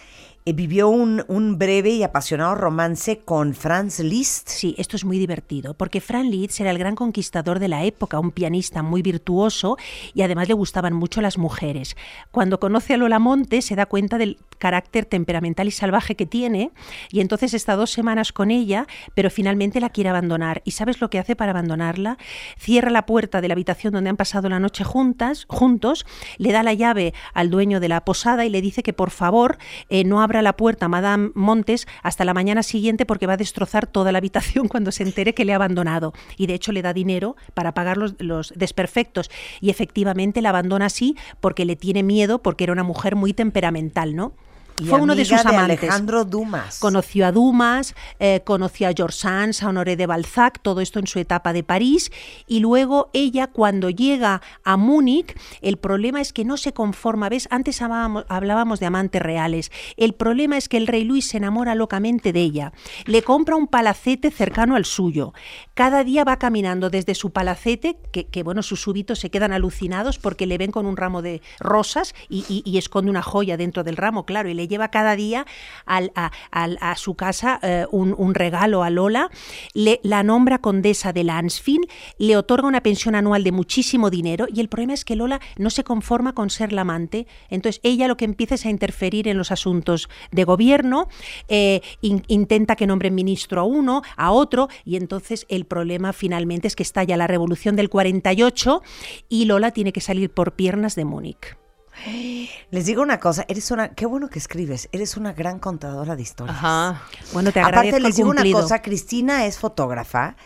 Eh, 0.47 0.53
vivió 0.55 0.89
un, 0.89 1.25
un 1.29 1.59
breve 1.59 1.91
y 1.91 2.03
apasionado 2.03 2.55
romance 2.55 3.19
con 3.19 3.55
Franz 3.55 3.99
Liszt. 3.99 4.49
Sí, 4.49 4.75
esto 4.79 4.97
es 4.97 5.05
muy 5.05 5.19
divertido, 5.19 5.75
porque 5.75 6.01
Franz 6.01 6.31
Liszt 6.31 6.61
era 6.61 6.71
el 6.71 6.79
gran 6.79 6.95
conquistador 6.95 7.59
de 7.59 7.69
la 7.69 7.85
época, 7.85 8.21
un 8.21 8.31
pianista 8.31 8.83
muy 8.83 9.03
virtuoso 9.03 9.77
y 10.15 10.23
además 10.23 10.49
le 10.49 10.55
gustaban 10.55 10.95
mucho 10.95 11.21
las 11.21 11.37
mujeres. 11.37 11.97
Cuando 12.31 12.61
conoce 12.61 12.95
a 12.95 12.97
Lola 12.97 13.19
Monte 13.19 13.61
se 13.61 13.77
da 13.77 13.85
cuenta 13.85 14.17
del 14.17 14.39
carácter 14.61 15.07
temperamental 15.07 15.67
y 15.67 15.73
salvaje 15.73 16.15
que 16.15 16.27
tiene 16.27 16.71
y 17.11 17.21
entonces 17.21 17.55
está 17.55 17.75
dos 17.75 17.91
semanas 17.91 18.33
con 18.33 18.53
ella, 18.53 18.87
pero 19.15 19.31
finalmente 19.31 19.81
la 19.81 19.89
quiere 19.89 20.11
abandonar. 20.11 20.63
¿Y 20.65 20.73
sabes 20.73 21.01
lo 21.01 21.11
que 21.11 21.19
hace 21.19 21.35
para 21.35 21.51
abandonarla? 21.51 22.19
Cierra 22.57 22.91
la 22.91 23.07
puerta 23.07 23.41
de 23.41 23.49
la 23.49 23.55
habitación 23.55 23.93
donde 23.93 24.11
han 24.11 24.17
pasado 24.17 24.49
la 24.49 24.61
noche 24.61 24.85
juntas, 24.85 25.47
juntos, 25.49 26.07
le 26.37 26.53
da 26.53 26.63
la 26.63 26.75
llave 26.75 27.15
al 27.33 27.51
dueño 27.51 27.81
de 27.81 27.89
la 27.89 28.05
posada 28.05 28.45
y 28.45 28.51
le 28.51 28.61
dice 28.61 28.83
que 28.83 28.93
por 28.93 29.11
favor 29.11 29.59
eh, 29.89 30.05
no 30.05 30.23
abra 30.23 30.43
la 30.43 30.57
puerta 30.57 30.87
a 30.87 30.89
Madame 30.89 31.31
Montes 31.35 31.89
hasta 32.03 32.25
la 32.25 32.35
mañana 32.35 32.63
siguiente 32.63 33.07
porque 33.07 33.27
va 33.27 33.33
a 33.33 33.39
destrozar 33.39 33.87
toda 33.87 34.13
la 34.13 34.19
habitación 34.19 34.69
cuando 34.69 34.93
se 34.93 35.03
entere 35.03 35.35
que 35.35 35.47
le 35.47 35.55
ha 35.55 35.57
abandonado. 35.57 36.13
Y 36.37 36.47
de 36.47 36.55
hecho 36.55 36.71
le 36.71 36.83
da 36.83 36.93
dinero 36.93 37.35
para 37.55 37.73
pagar 37.73 37.97
los, 37.97 38.15
los 38.19 38.53
desperfectos. 38.55 39.31
Y 39.61 39.71
efectivamente 39.71 40.43
la 40.43 40.51
abandona 40.51 40.87
así 40.87 41.17
porque 41.41 41.65
le 41.65 41.77
tiene 41.77 42.03
miedo 42.03 42.43
porque 42.43 42.65
era 42.65 42.75
una 42.75 42.85
mujer 42.85 43.17
muy 43.17 43.33
temperamental, 43.33 44.15
¿no? 44.15 44.35
Y 44.81 44.87
Fue 44.87 45.01
uno 45.01 45.15
de 45.15 45.25
sus 45.25 45.39
amantes. 45.45 45.83
Alejandro 45.85 46.25
Dumas. 46.25 46.79
Conoció 46.79 47.27
a 47.27 47.33
Dumas, 47.33 47.95
eh, 48.19 48.41
conoció 48.45 48.89
a 48.89 48.93
George 48.97 49.17
Sands, 49.19 49.63
a 49.63 49.69
Honoré 49.69 49.97
de 49.97 50.07
Balzac, 50.07 50.61
todo 50.63 50.81
esto 50.81 50.99
en 50.99 51.07
su 51.07 51.19
etapa 51.19 51.53
de 51.53 51.63
París. 51.63 52.11
Y 52.47 52.61
luego 52.61 53.11
ella, 53.13 53.47
cuando 53.49 53.91
llega 53.91 54.41
a 54.65 54.77
Múnich, 54.77 55.37
el 55.61 55.77
problema 55.77 56.21
es 56.21 56.33
que 56.33 56.45
no 56.45 56.57
se 56.57 56.73
conforma. 56.73 57.29
¿Ves? 57.29 57.47
Antes 57.51 57.83
hablábamos, 57.83 58.25
hablábamos 58.29 58.81
de 58.81 58.87
amantes 58.87 59.21
reales. 59.23 59.71
El 59.97 60.15
problema 60.15 60.57
es 60.57 60.69
que 60.69 60.77
el 60.77 60.87
rey 60.87 61.05
Luis 61.05 61.29
se 61.29 61.37
enamora 61.37 61.75
locamente 61.75 62.33
de 62.33 62.41
ella. 62.41 62.73
Le 63.07 63.23
compra 63.23 63.57
un 63.57 63.67
palacete 63.67 64.31
cercano 64.31 64.77
al 64.77 64.85
suyo. 64.85 65.33
Cada 65.75 66.05
día 66.05 66.25
va 66.25 66.39
caminando 66.39 66.91
desde 66.91 67.15
su 67.15 67.31
palacete, 67.31 67.99
que, 68.13 68.27
que, 68.27 68.43
bueno, 68.43 68.63
sus 68.63 68.81
súbitos 68.81 69.19
se 69.19 69.31
quedan 69.31 69.53
alucinados 69.53 70.19
porque 70.19 70.47
le 70.47 70.59
ven 70.59 70.71
con 70.71 70.87
un 70.87 70.97
ramo 70.97 71.23
de 71.23 71.43
rosas 71.59 72.15
y, 72.29 72.45
y- 72.49 72.63
y 72.65 72.79
esconde 72.79 73.11
una 73.11 73.23
joya 73.23 73.57
dentro 73.57 73.85
del 73.85 73.97
ramo, 73.97 74.25
claro, 74.25 74.49
y 74.49 74.55
le 74.55 74.69
lleva 74.71 74.89
cada 74.89 75.17
día 75.17 75.45
al- 75.85 76.13
a, 76.15 76.97
su 76.97 77.15
casa 77.15 77.59
eh, 77.63 77.85
un, 77.91 78.35
regalo 78.35 78.83
a 78.83 78.91
Lola, 78.91 79.29
le, 79.75 80.01
la 80.03 80.23
nombra 80.23 80.59
condesa 80.59 81.13
de 81.13 81.25
Lansfield, 81.25 81.87
le 82.19 82.37
otorga 82.37 82.67
una 82.69 82.81
pensión 82.83 83.15
anual 83.15 83.45
de 83.45 83.53
muchísimo 83.53 84.09
dinero 84.09 84.47
y 84.53 84.61
el 84.61 84.69
problema 84.69 84.95
es 84.95 85.05
que 85.05 85.17
Lola 85.17 85.41
no 85.59 85.69
se 85.71 85.85
conforma 85.85 86.33
con 86.33 86.49
ser 86.49 86.73
la 86.73 86.83
amante, 86.83 87.27
entonces 87.51 87.81
ella 87.83 88.09
lo 88.09 88.17
que 88.17 88.25
empieza 88.25 88.55
es 88.55 88.65
a 88.65 88.71
interferir 88.71 89.29
en 89.29 89.37
los 89.37 89.51
asuntos 89.51 90.09
de 90.31 90.45
gobierno, 90.45 91.09
eh, 91.49 91.81
in- 92.01 92.23
intenta 92.29 92.77
que 92.77 92.87
nombren 92.87 93.15
ministro 93.15 93.61
a 93.61 93.65
uno, 93.65 94.03
a 94.17 94.31
otro, 94.33 94.69
y 94.85 94.97
entonces 94.97 95.45
el 95.49 95.65
problema 95.65 96.13
finalmente 96.13 96.69
es 96.69 96.77
que 96.77 96.85
estalla 96.85 97.17
la 97.17 97.27
revolución 97.27 97.75
del 97.77 97.89
48 97.91 98.83
y 99.29 99.45
Lola 99.47 99.73
tiene 99.73 99.93
que 99.93 100.01
salir 100.01 100.31
por 100.31 100.53
piernas 100.53 100.95
de 100.95 101.05
Múnich. 101.05 101.57
Les 102.71 102.87
digo 102.87 103.03
una 103.03 103.19
cosa, 103.19 103.45
eres 103.49 103.71
una, 103.71 103.91
qué 103.91 104.07
bueno 104.07 104.29
que 104.29 104.39
escribes, 104.39 104.89
eres 104.93 105.17
una 105.17 105.33
gran 105.33 105.59
contadora 105.59 106.17
de 106.17 106.23
historias. 106.23 106.57
Ajá. 106.57 107.03
Bueno, 107.33 107.53
te 107.53 107.61
agradezco 107.61 107.97
Aparte 107.97 108.01
les 108.01 108.17
digo 108.17 108.31
una 108.31 108.45
cosa, 108.51 108.83
Cristina 108.83 109.47
es 109.47 109.59
fotógrafa 109.59 110.37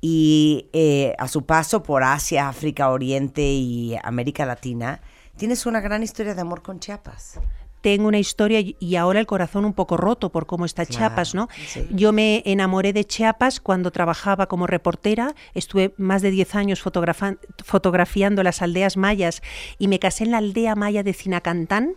y 0.00 0.68
eh, 0.72 1.14
a 1.18 1.28
su 1.28 1.44
paso 1.44 1.82
por 1.82 2.02
Asia, 2.02 2.48
África, 2.48 2.90
Oriente 2.90 3.42
y 3.42 3.96
América 4.02 4.46
Latina 4.46 5.00
tienes 5.36 5.66
una 5.66 5.80
gran 5.80 6.02
historia 6.02 6.34
de 6.34 6.40
amor 6.40 6.62
con 6.62 6.80
Chiapas. 6.80 7.38
Tengo 7.82 8.08
una 8.08 8.18
historia 8.18 8.60
y- 8.60 8.96
ahora 8.96 9.20
el 9.20 9.26
corazón 9.26 9.64
un 9.66 9.74
poco 9.74 9.96
roto 9.98 10.30
por 10.30 10.46
cómo 10.46 10.64
está 10.64 10.86
Claro, 10.86 10.98
Chiapas, 10.98 11.34
¿no? 11.34 11.48
sí. 11.66 11.86
Yo 11.90 12.12
me 12.12 12.42
enamoré 12.46 12.92
de 12.94 13.04
Chiapas 13.04 13.60
cuando 13.60 13.90
trabajaba 13.90 14.46
como 14.46 14.66
reportera, 14.66 15.34
estuve 15.54 15.92
más 15.98 16.22
de 16.22 16.30
10 16.30 16.54
años 16.54 16.80
fotografa- 16.82 17.36
fotografiando 17.64 18.42
las 18.42 18.62
aldeas 18.62 18.96
mayas 18.96 19.42
y 19.78 19.88
me 19.88 19.98
casé 19.98 20.24
en 20.24 20.30
la 20.30 20.38
aldea 20.38 20.74
maya 20.76 21.02
de 21.02 21.12
Cinacantán 21.12 21.94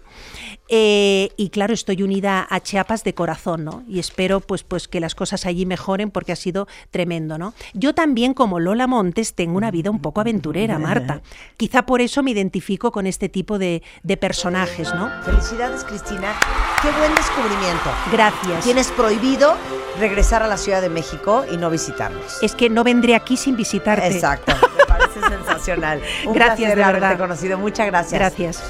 eh, 0.67 1.29
y 1.37 1.49
claro, 1.49 1.73
estoy 1.73 2.01
unida 2.01 2.45
a 2.49 2.59
Chiapas 2.59 3.03
de 3.03 3.13
corazón, 3.13 3.63
¿no? 3.63 3.83
Y 3.87 3.99
espero 3.99 4.39
pues, 4.39 4.63
pues 4.63 4.87
que 4.87 4.99
las 4.99 5.13
cosas 5.13 5.45
allí 5.45 5.65
mejoren 5.65 6.11
porque 6.11 6.31
ha 6.31 6.35
sido 6.35 6.67
tremendo, 6.91 7.37
¿no? 7.37 7.53
Yo 7.73 7.93
también 7.93 8.33
como 8.33 8.59
Lola 8.59 8.87
Montes 8.87 9.35
tengo 9.35 9.57
una 9.57 9.71
vida 9.71 9.91
un 9.91 9.99
poco 9.99 10.21
aventurera, 10.21 10.79
Marta. 10.79 11.21
Quizá 11.57 11.85
por 11.85 12.01
eso 12.01 12.23
me 12.23 12.31
identifico 12.31 12.91
con 12.91 13.05
este 13.05 13.29
tipo 13.29 13.59
de, 13.59 13.83
de 14.03 14.17
personajes, 14.17 14.93
¿no? 14.95 15.11
Felicidades, 15.23 15.83
Cristina. 15.83 16.33
Qué 16.81 16.89
buen 16.91 17.13
descubrimiento. 17.13 17.89
Gracias. 18.11 18.63
Tienes 18.63 18.91
prohibido 18.91 19.55
regresar 19.99 20.43
a 20.43 20.47
la 20.47 20.57
Ciudad 20.57 20.81
de 20.81 20.89
México 20.89 21.45
y 21.51 21.57
no 21.57 21.69
visitarnos. 21.69 22.41
Es 22.41 22.55
que 22.55 22.69
no 22.69 22.83
vendré 22.83 23.15
aquí 23.15 23.37
sin 23.37 23.55
visitarte. 23.55 24.07
Exacto. 24.07 24.53
Parece 24.97 25.19
sensacional. 25.19 26.01
Un 26.25 26.33
Gracias, 26.33 26.75
de 26.75 26.83
haberte 26.83 27.01
verdad. 27.01 27.17
conocido. 27.17 27.57
Muchas 27.57 27.87
gracias. 27.87 28.19
Gracias. 28.19 28.63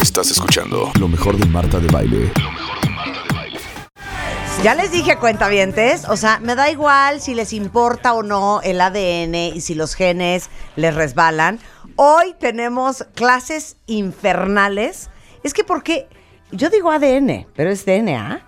Estás 0.00 0.30
escuchando 0.30 0.90
lo 0.98 1.08
mejor 1.08 1.36
de 1.36 1.46
Marta 1.46 1.78
de 1.78 1.88
Baile. 1.88 2.32
Ya 4.62 4.74
les 4.74 4.90
dije, 4.90 5.16
cuentavientes, 5.18 6.08
o 6.08 6.16
sea, 6.16 6.38
me 6.40 6.54
da 6.54 6.70
igual 6.70 7.20
si 7.20 7.34
les 7.34 7.52
importa 7.52 8.14
o 8.14 8.22
no 8.22 8.62
el 8.62 8.80
ADN 8.80 9.34
y 9.34 9.60
si 9.60 9.74
los 9.74 9.94
genes 9.94 10.48
les 10.76 10.94
resbalan. 10.94 11.58
Hoy 11.96 12.34
tenemos 12.40 13.04
clases 13.14 13.76
infernales. 13.86 15.10
Es 15.42 15.52
que 15.52 15.64
porque 15.64 16.08
yo 16.50 16.70
digo 16.70 16.90
ADN, 16.90 17.46
pero 17.54 17.70
es 17.70 17.84
DNA. 17.84 18.40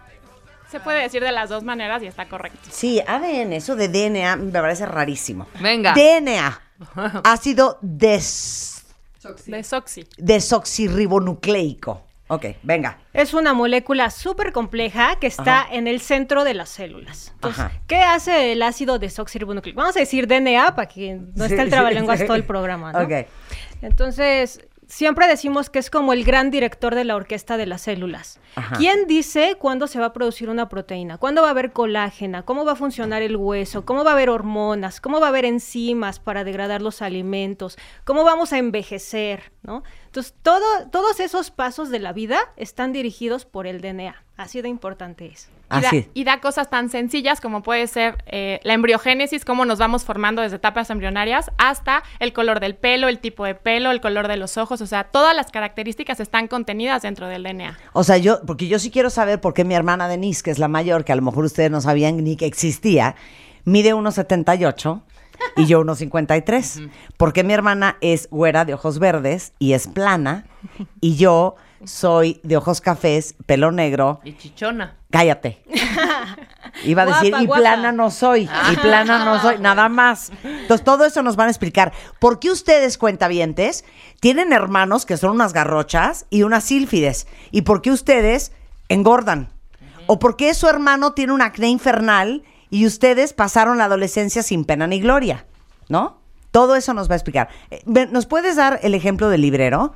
Se 0.70 0.80
puede 0.80 1.02
decir 1.02 1.22
de 1.22 1.32
las 1.32 1.50
dos 1.50 1.62
maneras 1.64 2.02
y 2.02 2.06
está 2.06 2.26
correcto. 2.28 2.60
Sí, 2.70 3.00
ADN, 3.06 3.52
eso 3.52 3.76
de 3.76 3.88
DNA 3.88 4.36
me 4.36 4.50
parece 4.52 4.86
rarísimo. 4.86 5.46
Venga. 5.60 5.92
DNA, 5.92 6.60
ácido 7.24 7.78
des, 7.82 8.84
Desoxi. 9.46 10.06
desoxirribonucleico. 10.18 12.02
Ok, 12.28 12.44
venga. 12.64 12.98
Es 13.12 13.34
una 13.34 13.54
molécula 13.54 14.10
súper 14.10 14.52
compleja 14.52 15.16
que 15.20 15.28
está 15.28 15.64
en 15.70 15.86
el 15.86 16.00
centro 16.00 16.42
de 16.42 16.54
las 16.54 16.68
células. 16.70 17.30
Entonces, 17.34 17.60
Ajá. 17.64 17.80
¿qué 17.86 18.02
hace 18.02 18.50
el 18.52 18.62
ácido 18.62 18.98
desoxirribonucleico? 18.98 19.78
Vamos 19.78 19.96
a 19.96 20.00
decir 20.00 20.26
DNA 20.26 20.74
para 20.74 20.88
que 20.88 21.20
no 21.36 21.44
esté 21.44 21.60
el 21.60 21.66
Sí, 21.66 21.70
trabalenguas 21.70 22.18
sí. 22.18 22.26
todo 22.26 22.36
el 22.36 22.44
programa, 22.44 22.92
¿no? 22.92 22.98
Ok. 23.02 23.26
Entonces, 23.80 24.60
siempre 24.86 25.26
decimos 25.26 25.70
que 25.70 25.78
es 25.78 25.90
como 25.90 26.12
el 26.12 26.24
gran 26.24 26.50
director 26.50 26.94
de 26.94 27.04
la 27.04 27.16
orquesta 27.16 27.56
de 27.56 27.66
las 27.66 27.82
células. 27.82 28.40
Ajá. 28.54 28.76
¿Quién 28.76 29.06
dice 29.06 29.56
cuándo 29.58 29.86
se 29.86 29.98
va 29.98 30.06
a 30.06 30.12
producir 30.12 30.48
una 30.48 30.68
proteína? 30.68 31.18
¿Cuándo 31.18 31.42
va 31.42 31.48
a 31.48 31.50
haber 31.50 31.72
colágena? 31.72 32.44
¿Cómo 32.44 32.64
va 32.64 32.72
a 32.72 32.76
funcionar 32.76 33.22
el 33.22 33.36
hueso? 33.36 33.84
¿Cómo 33.84 34.04
va 34.04 34.10
a 34.10 34.14
haber 34.14 34.30
hormonas? 34.30 35.00
¿Cómo 35.00 35.20
va 35.20 35.26
a 35.26 35.30
haber 35.30 35.44
enzimas 35.44 36.18
para 36.18 36.44
degradar 36.44 36.82
los 36.82 37.02
alimentos? 37.02 37.78
¿Cómo 38.04 38.24
vamos 38.24 38.52
a 38.52 38.58
envejecer? 38.58 39.52
¿no? 39.62 39.82
Entonces, 40.06 40.34
todo, 40.42 40.64
todos 40.90 41.20
esos 41.20 41.50
pasos 41.50 41.90
de 41.90 41.98
la 41.98 42.12
vida 42.12 42.38
están 42.56 42.92
dirigidos 42.92 43.44
por 43.44 43.66
el 43.66 43.80
DNA. 43.80 44.24
Así 44.36 44.62
de 44.62 44.68
importante 44.68 45.26
es. 45.26 45.50
Y 45.68 45.80
da, 45.80 45.88
Así. 45.88 46.08
y 46.14 46.24
da 46.24 46.40
cosas 46.40 46.70
tan 46.70 46.90
sencillas 46.90 47.40
como 47.40 47.62
puede 47.62 47.88
ser 47.88 48.22
eh, 48.26 48.60
la 48.62 48.74
embriogénesis, 48.74 49.44
cómo 49.44 49.64
nos 49.64 49.80
vamos 49.80 50.04
formando 50.04 50.42
desde 50.42 50.56
etapas 50.56 50.90
embrionarias, 50.90 51.50
hasta 51.58 52.04
el 52.20 52.32
color 52.32 52.60
del 52.60 52.76
pelo, 52.76 53.08
el 53.08 53.18
tipo 53.18 53.44
de 53.44 53.56
pelo, 53.56 53.90
el 53.90 54.00
color 54.00 54.28
de 54.28 54.36
los 54.36 54.58
ojos. 54.58 54.80
O 54.80 54.86
sea, 54.86 55.04
todas 55.04 55.34
las 55.34 55.50
características 55.50 56.20
están 56.20 56.46
contenidas 56.46 57.02
dentro 57.02 57.26
del 57.26 57.42
DNA. 57.42 57.76
O 57.92 58.04
sea, 58.04 58.16
yo, 58.16 58.40
porque 58.46 58.68
yo 58.68 58.78
sí 58.78 58.90
quiero 58.90 59.10
saber 59.10 59.40
por 59.40 59.54
qué 59.54 59.64
mi 59.64 59.74
hermana 59.74 60.06
Denise, 60.06 60.42
que 60.42 60.52
es 60.52 60.60
la 60.60 60.68
mayor, 60.68 61.04
que 61.04 61.12
a 61.12 61.16
lo 61.16 61.22
mejor 61.22 61.44
ustedes 61.44 61.70
no 61.70 61.80
sabían 61.80 62.22
ni 62.22 62.36
que 62.36 62.46
existía, 62.46 63.16
mide 63.64 63.92
1,78 63.92 65.02
y 65.56 65.66
yo 65.66 65.82
1,53. 65.82 66.90
¿Por 67.16 67.32
qué 67.32 67.44
mi 67.44 67.52
hermana 67.52 67.96
es 68.00 68.28
güera 68.30 68.64
de 68.64 68.74
ojos 68.74 68.98
verdes 68.98 69.52
y 69.58 69.72
es 69.72 69.88
plana 69.88 70.46
y 71.00 71.16
yo 71.16 71.56
soy 71.84 72.40
de 72.42 72.56
ojos 72.56 72.80
cafés, 72.80 73.34
pelo 73.46 73.72
negro? 73.72 74.20
Y 74.24 74.34
chichona. 74.36 74.96
Cállate. 75.10 75.62
Iba 76.84 77.02
a 77.02 77.06
Guapa, 77.06 77.20
decir, 77.20 77.34
y 77.40 77.46
guapa. 77.46 77.60
plana 77.60 77.92
no 77.92 78.10
soy, 78.10 78.48
y 78.72 78.76
plana 78.76 79.24
no 79.24 79.40
soy, 79.40 79.58
nada 79.58 79.88
más. 79.88 80.30
Entonces, 80.44 80.84
todo 80.84 81.04
eso 81.06 81.22
nos 81.22 81.36
van 81.36 81.48
a 81.48 81.50
explicar. 81.50 81.92
¿Por 82.20 82.38
qué 82.38 82.50
ustedes, 82.50 82.98
cuentavientes, 82.98 83.84
tienen 84.20 84.52
hermanos 84.52 85.06
que 85.06 85.16
son 85.16 85.30
unas 85.30 85.52
garrochas 85.54 86.26
y 86.28 86.42
unas 86.42 86.64
sílfides? 86.64 87.26
¿Y 87.50 87.62
por 87.62 87.80
qué 87.80 87.90
ustedes 87.90 88.52
engordan? 88.88 89.48
¿O 90.06 90.18
por 90.18 90.36
qué 90.36 90.52
su 90.54 90.68
hermano 90.68 91.12
tiene 91.14 91.32
un 91.32 91.40
acné 91.42 91.68
infernal 91.68 92.42
y 92.68 92.86
ustedes 92.86 93.32
pasaron 93.32 93.78
la 93.78 93.84
adolescencia 93.84 94.42
sin 94.42 94.64
pena 94.64 94.86
ni 94.86 95.00
gloria? 95.00 95.46
¿No? 95.88 96.20
Todo 96.50 96.76
eso 96.76 96.94
nos 96.94 97.08
va 97.08 97.14
a 97.14 97.16
explicar. 97.16 97.48
Eh, 97.70 97.82
¿Nos 98.10 98.26
puedes 98.26 98.56
dar 98.56 98.80
el 98.82 98.94
ejemplo 98.94 99.28
del 99.30 99.40
librero? 99.40 99.94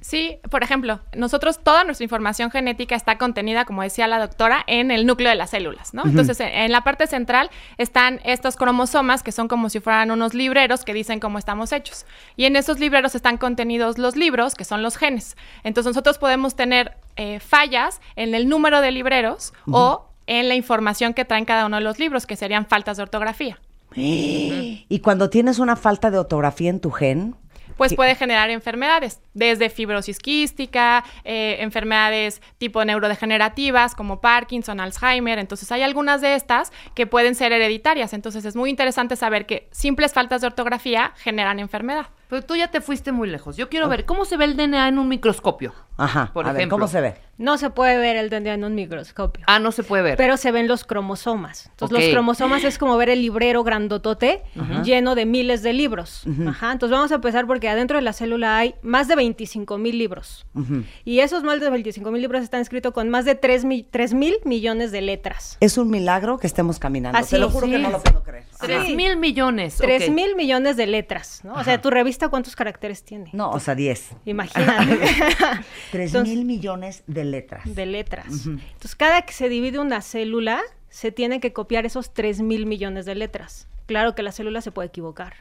Sí, 0.00 0.38
por 0.50 0.62
ejemplo, 0.62 1.00
nosotros 1.14 1.60
toda 1.62 1.84
nuestra 1.84 2.04
información 2.04 2.50
genética 2.50 2.94
está 2.94 3.18
contenida, 3.18 3.64
como 3.64 3.82
decía 3.82 4.06
la 4.08 4.18
doctora, 4.18 4.64
en 4.66 4.90
el 4.90 5.06
núcleo 5.06 5.30
de 5.30 5.36
las 5.36 5.50
células, 5.50 5.94
¿no? 5.94 6.02
Entonces, 6.04 6.40
en, 6.40 6.72
la 6.72 6.82
parte 6.82 7.06
central 7.06 7.50
están 7.78 8.20
estos 8.24 8.56
cromosomas 8.56 9.22
que 9.22 9.32
son 9.32 9.48
como 9.48 9.68
si 9.68 9.80
fueran 9.80 10.10
unos 10.10 10.34
libreros 10.34 10.84
que 10.84 10.94
dicen 10.94 11.20
cómo 11.20 11.38
estamos 11.38 11.72
hechos. 11.72 12.06
Y 12.36 12.44
en 12.46 12.56
esos 12.56 12.80
libreros 12.80 13.14
están 13.14 13.38
contenidos 13.38 13.98
los 13.98 14.16
libros, 14.16 14.54
que 14.54 14.64
son 14.64 14.82
los 14.82 14.96
genes. 14.96 15.36
Entonces, 15.62 15.90
nosotros 15.90 16.18
podemos 16.18 16.56
tener 16.56 16.96
eh, 17.16 17.38
fallas 17.40 18.00
en 18.16 18.34
el 18.34 18.48
número 18.48 18.80
de 18.80 18.90
libreros 18.90 19.52
o 19.70 20.08
en 20.26 20.48
la 20.48 20.54
información 20.54 21.14
que 21.14 21.24
traen 21.24 21.44
cada 21.44 21.66
uno 21.66 21.76
de 21.76 21.82
los 21.82 21.98
libros, 21.98 22.26
que 22.26 22.36
serían 22.36 22.66
faltas 22.66 22.96
de 22.96 23.02
ortografía. 23.02 23.58
Y 23.94 25.00
cuando 25.00 25.30
tienes 25.30 25.58
una 25.58 25.76
falta 25.76 26.10
de 26.10 26.18
ortografía 26.18 26.70
en 26.70 26.80
tu 26.80 26.90
gen, 26.90 27.34
pues 27.82 27.94
puede 27.94 28.14
generar 28.14 28.48
enfermedades, 28.50 29.20
desde 29.34 29.68
fibrosis 29.68 30.20
quística, 30.20 31.02
eh, 31.24 31.56
enfermedades 31.58 32.40
tipo 32.58 32.84
neurodegenerativas 32.84 33.96
como 33.96 34.20
Parkinson, 34.20 34.78
Alzheimer. 34.78 35.40
Entonces 35.40 35.72
hay 35.72 35.82
algunas 35.82 36.20
de 36.20 36.36
estas 36.36 36.72
que 36.94 37.08
pueden 37.08 37.34
ser 37.34 37.50
hereditarias. 37.50 38.12
Entonces 38.12 38.44
es 38.44 38.54
muy 38.54 38.70
interesante 38.70 39.16
saber 39.16 39.46
que 39.46 39.68
simples 39.72 40.12
faltas 40.12 40.42
de 40.42 40.46
ortografía 40.46 41.12
generan 41.16 41.58
enfermedad. 41.58 42.06
Pero 42.32 42.46
tú 42.46 42.56
ya 42.56 42.68
te 42.68 42.80
fuiste 42.80 43.12
muy 43.12 43.28
lejos. 43.28 43.58
Yo 43.58 43.68
quiero 43.68 43.90
ver 43.90 44.06
cómo 44.06 44.24
se 44.24 44.38
ve 44.38 44.46
el 44.46 44.56
DNA 44.56 44.88
en 44.88 44.98
un 44.98 45.06
microscopio. 45.06 45.74
Ajá, 45.98 46.30
Por 46.32 46.46
a 46.46 46.52
ver, 46.52 46.62
ejemplo. 46.62 46.78
¿cómo 46.78 46.88
se 46.88 47.02
ve? 47.02 47.14
No 47.36 47.58
se 47.58 47.68
puede 47.68 47.98
ver 47.98 48.16
el 48.16 48.30
DNA 48.30 48.54
en 48.54 48.64
un 48.64 48.74
microscopio. 48.74 49.44
Ah, 49.46 49.58
no 49.58 49.70
se 49.70 49.82
puede 49.82 50.02
ver. 50.02 50.16
Pero 50.16 50.38
se 50.38 50.50
ven 50.50 50.66
los 50.66 50.84
cromosomas. 50.84 51.66
Entonces, 51.66 51.98
los 51.98 52.08
cromosomas 52.08 52.64
es 52.64 52.78
como 52.78 52.96
ver 52.96 53.10
el 53.10 53.20
librero 53.20 53.62
grandotote 53.64 54.44
lleno 54.82 55.14
de 55.14 55.26
miles 55.26 55.62
de 55.62 55.74
libros. 55.74 56.24
Ajá. 56.48 56.72
Entonces, 56.72 56.96
vamos 56.96 57.12
a 57.12 57.16
empezar 57.16 57.46
porque 57.46 57.68
adentro 57.68 57.98
de 57.98 58.02
la 58.02 58.14
célula 58.14 58.56
hay 58.56 58.76
más 58.80 59.08
de 59.08 59.16
25 59.16 59.76
mil 59.76 59.98
libros. 59.98 60.46
Ujú. 60.54 60.84
Y 61.04 61.20
esos 61.20 61.42
más 61.42 61.60
de 61.60 61.68
25 61.68 62.10
mil 62.10 62.22
libros 62.22 62.42
están 62.42 62.62
escritos 62.62 62.94
con 62.94 63.10
más 63.10 63.26
de 63.26 63.34
3 63.34 63.66
mil 63.66 64.38
millones 64.46 64.90
de 64.90 65.02
letras. 65.02 65.58
Es 65.60 65.76
un 65.76 65.90
milagro 65.90 66.38
que 66.38 66.46
estemos 66.46 66.78
caminando. 66.78 67.18
Así 67.18 67.32
Te 67.32 67.38
lo 67.38 67.50
juro 67.50 67.66
que 67.66 67.78
no 67.78 67.90
lo 67.90 68.02
puedo 68.02 68.22
creer. 68.22 68.46
Tres 68.62 68.86
Sí. 68.86 68.96
mil 68.96 69.16
millones. 69.16 69.76
3 69.76 70.08
ok. 70.08 70.14
mil 70.14 70.34
millones 70.36 70.76
de 70.76 70.86
letras, 70.86 71.40
¿no? 71.44 71.54
O 71.54 71.64
sea, 71.64 71.80
tu 71.80 71.90
revista, 71.90 72.28
¿cuántos 72.28 72.56
caracteres 72.56 73.02
tiene? 73.04 73.30
No, 73.32 73.50
o 73.50 73.60
sea, 73.60 73.74
10. 73.74 74.10
Imagínate. 74.24 74.96
Tres 75.90 76.10
Entonces- 76.14 76.34
mil 76.36 76.44
millones 76.44 77.02
de 77.06 77.24
letras. 77.24 77.62
de 77.74 77.86
letras. 77.86 78.26
Entonces, 78.46 78.94
cada 78.96 79.22
que 79.22 79.32
se 79.32 79.48
divide 79.48 79.78
una 79.78 80.00
célula, 80.00 80.60
se 80.88 81.12
tiene 81.12 81.40
que 81.40 81.52
copiar 81.52 81.86
esos 81.86 82.12
3 82.14 82.40
mil 82.42 82.66
millones 82.66 83.04
de 83.06 83.14
letras. 83.14 83.66
Claro 83.86 84.14
que 84.14 84.22
la 84.22 84.32
célula 84.32 84.60
se 84.60 84.70
puede 84.72 84.88
equivocar, 84.88 85.34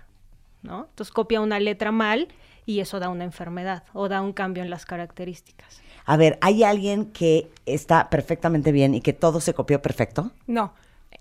¿no? 0.62 0.88
Entonces, 0.90 1.12
copia 1.14 1.42
una 1.42 1.60
letra 1.60 1.92
mal 1.92 2.28
y 2.66 2.80
eso 2.80 3.00
da 3.00 3.10
una 3.10 3.24
enfermedad 3.24 3.84
o 3.94 4.08
da 4.10 4.22
un 4.22 4.34
cambio 4.34 4.64
en 4.64 4.70
las 4.70 4.86
características. 4.86 5.82
A 6.06 6.18
ver, 6.18 6.38
¿hay 6.42 6.64
alguien 6.64 7.06
que 7.12 7.50
está 7.66 8.10
perfectamente 8.10 8.72
bien 8.72 8.96
y 8.96 9.02
que 9.02 9.14
todo 9.14 9.40
se 9.40 9.54
copió 9.54 9.82
perfecto? 9.82 10.32
No. 10.48 10.74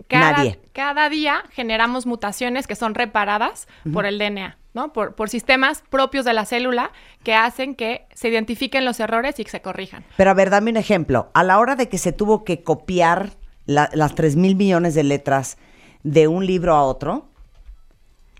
Cada, 0.07 0.31
Nadie. 0.37 0.59
cada 0.73 1.09
día 1.09 1.43
generamos 1.51 2.05
mutaciones 2.05 2.67
que 2.67 2.75
son 2.75 2.95
reparadas 2.95 3.67
por 3.93 4.05
el 4.05 4.17
DNA, 4.17 4.57
¿no? 4.73 4.93
Por, 4.93 5.15
por 5.15 5.29
sistemas 5.29 5.83
propios 5.89 6.25
de 6.25 6.33
la 6.33 6.45
célula 6.45 6.91
que 7.23 7.33
hacen 7.35 7.75
que 7.75 8.05
se 8.13 8.29
identifiquen 8.29 8.85
los 8.85 8.99
errores 8.99 9.39
y 9.39 9.43
que 9.43 9.49
se 9.51 9.61
corrijan. 9.61 10.03
Pero 10.17 10.31
a 10.31 10.33
ver, 10.33 10.49
dame 10.49 10.71
un 10.71 10.77
ejemplo. 10.77 11.29
A 11.33 11.43
la 11.43 11.59
hora 11.59 11.75
de 11.75 11.89
que 11.89 11.97
se 11.97 12.11
tuvo 12.11 12.43
que 12.43 12.63
copiar 12.63 13.31
la- 13.65 13.89
las 13.93 14.15
tres 14.15 14.35
mil 14.35 14.55
millones 14.55 14.95
de 14.95 15.03
letras 15.03 15.57
de 16.03 16.27
un 16.27 16.45
libro 16.45 16.75
a 16.75 16.83
otro, 16.83 17.27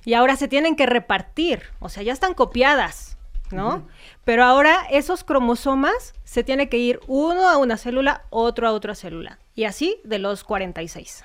Y 0.04 0.16
ahora 0.16 0.36
se 0.36 0.48
tienen 0.48 0.76
que 0.76 0.88
repartir, 0.88 1.62
o 1.80 1.88
sea, 1.88 2.02
ya 2.02 2.12
están 2.12 2.34
copiadas, 2.34 3.18
¿no? 3.52 3.88
Pero 4.26 4.44
ahora 4.44 4.78
esos 4.90 5.24
cromosomas 5.24 6.16
se 6.24 6.44
tiene 6.44 6.70
que 6.70 6.78
ir 6.80 7.00
uno 7.06 7.48
a 7.48 7.58
una 7.58 7.78
célula, 7.78 8.24
otro 8.32 8.68
a 8.68 8.72
otra 8.72 8.96
célula. 8.96 9.38
Y 9.54 9.66
así 9.66 10.00
de 10.04 10.18
los 10.18 10.44
46. 10.44 11.24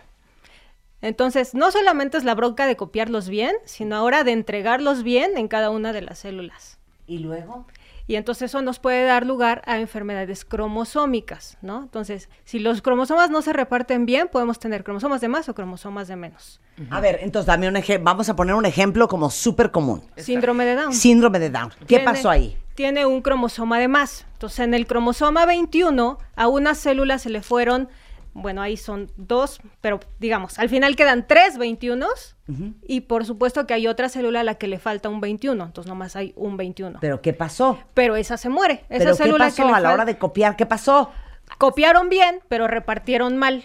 Entonces, 1.02 1.54
no 1.54 1.70
solamente 1.70 2.16
es 2.16 2.24
la 2.24 2.34
bronca 2.34 2.66
de 2.66 2.76
copiarlos 2.76 3.28
bien, 3.28 3.54
sino 3.64 3.96
ahora 3.96 4.24
de 4.24 4.32
entregarlos 4.32 5.02
bien 5.02 5.36
en 5.36 5.48
cada 5.48 5.70
una 5.70 5.92
de 5.92 6.02
las 6.02 6.18
células. 6.20 6.78
¿y 7.08 7.18
luego? 7.20 7.66
y 8.08 8.14
entonces 8.16 8.50
eso 8.50 8.62
nos 8.62 8.78
puede 8.80 9.04
dar 9.04 9.26
lugar 9.26 9.62
a 9.66 9.78
enfermedades 9.80 10.44
cromosómicas, 10.44 11.58
¿no? 11.62 11.82
Entonces, 11.82 12.28
si 12.44 12.58
los 12.60 12.80
cromosomas 12.82 13.30
no 13.30 13.42
se 13.42 13.52
reparten 13.52 14.06
bien, 14.06 14.28
podemos 14.28 14.58
tener 14.60 14.84
cromosomas 14.84 15.20
de 15.20 15.28
más 15.28 15.48
o 15.48 15.54
cromosomas 15.54 16.06
de 16.06 16.14
menos. 16.16 16.60
A 16.90 17.00
ver, 17.00 17.18
entonces 17.22 17.46
dame 17.46 17.66
un 17.68 17.76
ejemplo. 17.76 18.04
Vamos 18.04 18.28
a 18.28 18.36
poner 18.36 18.54
un 18.54 18.64
ejemplo 18.66 19.08
como 19.08 19.30
súper 19.30 19.70
común. 19.72 20.02
Síndrome 20.16 20.64
de 20.64 20.76
Down. 20.76 20.92
Síndrome 20.92 21.38
de 21.40 21.50
Down. 21.50 21.70
¿Qué 21.80 21.84
Tiene- 21.86 22.04
pasó 22.04 22.30
ahí? 22.30 22.56
Tiene 22.76 23.06
un 23.06 23.22
cromosoma 23.22 23.78
de 23.80 23.88
más. 23.88 24.24
Entonces, 24.34 24.60
en 24.60 24.74
el 24.74 24.86
cromosoma 24.86 25.46
21, 25.46 26.18
a 26.36 26.46
una 26.48 26.74
célula 26.76 27.18
se 27.18 27.30
le 27.30 27.42
fueron, 27.42 27.88
bueno, 28.36 28.60
ahí 28.62 28.76
son 28.76 29.10
dos, 29.16 29.60
pero 29.80 30.00
digamos, 30.18 30.58
al 30.58 30.68
final 30.68 30.94
quedan 30.94 31.26
tres 31.26 31.58
21 31.58 32.06
y 32.86 33.00
por 33.02 33.24
supuesto 33.24 33.66
que 33.66 33.74
hay 33.74 33.86
otra 33.86 34.08
célula 34.08 34.40
a 34.40 34.44
la 34.44 34.54
que 34.54 34.68
le 34.68 34.78
falta 34.78 35.08
un 35.08 35.20
21, 35.20 35.64
entonces 35.64 35.88
nomás 35.88 36.16
hay 36.16 36.32
un 36.36 36.56
21. 36.56 36.98
¿Pero 37.00 37.22
qué 37.22 37.32
pasó? 37.32 37.78
Pero 37.94 38.14
esa 38.16 38.36
se 38.36 38.48
muere. 38.48 38.84
Esa 38.88 38.98
¿Pero 38.98 39.10
qué 39.12 39.22
célula 39.24 39.44
pasó 39.46 39.56
que 39.56 39.68
le 39.68 39.74
a 39.74 39.80
la 39.80 39.92
hora 39.92 40.04
de 40.04 40.18
copiar? 40.18 40.54
¿Qué 40.56 40.66
pasó? 40.66 41.10
Copiaron 41.58 42.08
bien, 42.08 42.40
pero 42.48 42.68
repartieron 42.68 43.36
mal. 43.36 43.64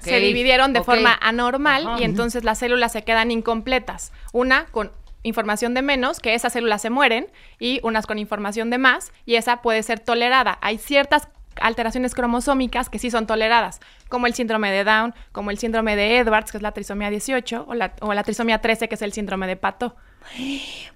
Se 0.00 0.20
dividieron 0.20 0.74
de 0.74 0.82
forma 0.82 1.18
anormal 1.20 1.86
Ajá. 1.86 2.00
y 2.00 2.04
entonces 2.04 2.44
las 2.44 2.58
células 2.58 2.92
se 2.92 3.02
quedan 3.02 3.30
incompletas. 3.30 4.12
Una 4.32 4.66
con 4.66 4.92
información 5.22 5.72
de 5.72 5.80
menos, 5.82 6.20
que 6.20 6.34
esas 6.34 6.52
células 6.52 6.82
se 6.82 6.90
mueren, 6.90 7.26
y 7.58 7.80
unas 7.82 8.06
con 8.06 8.18
información 8.18 8.68
de 8.68 8.78
más, 8.78 9.12
y 9.24 9.36
esa 9.36 9.62
puede 9.62 9.82
ser 9.82 9.98
tolerada. 9.98 10.58
Hay 10.60 10.76
ciertas 10.76 11.28
alteraciones 11.60 12.14
cromosómicas 12.14 12.88
que 12.88 12.98
sí 12.98 13.10
son 13.10 13.26
toleradas, 13.26 13.80
como 14.08 14.26
el 14.26 14.34
síndrome 14.34 14.70
de 14.70 14.84
Down, 14.84 15.14
como 15.32 15.50
el 15.50 15.58
síndrome 15.58 15.96
de 15.96 16.18
Edwards, 16.18 16.50
que 16.50 16.58
es 16.58 16.62
la 16.62 16.72
trisomía 16.72 17.10
18, 17.10 17.66
o 17.68 17.74
la, 17.74 17.94
o 18.00 18.14
la 18.14 18.22
trisomía 18.22 18.60
13, 18.60 18.88
que 18.88 18.94
es 18.94 19.02
el 19.02 19.12
síndrome 19.12 19.46
de 19.46 19.56
Pato. 19.56 19.96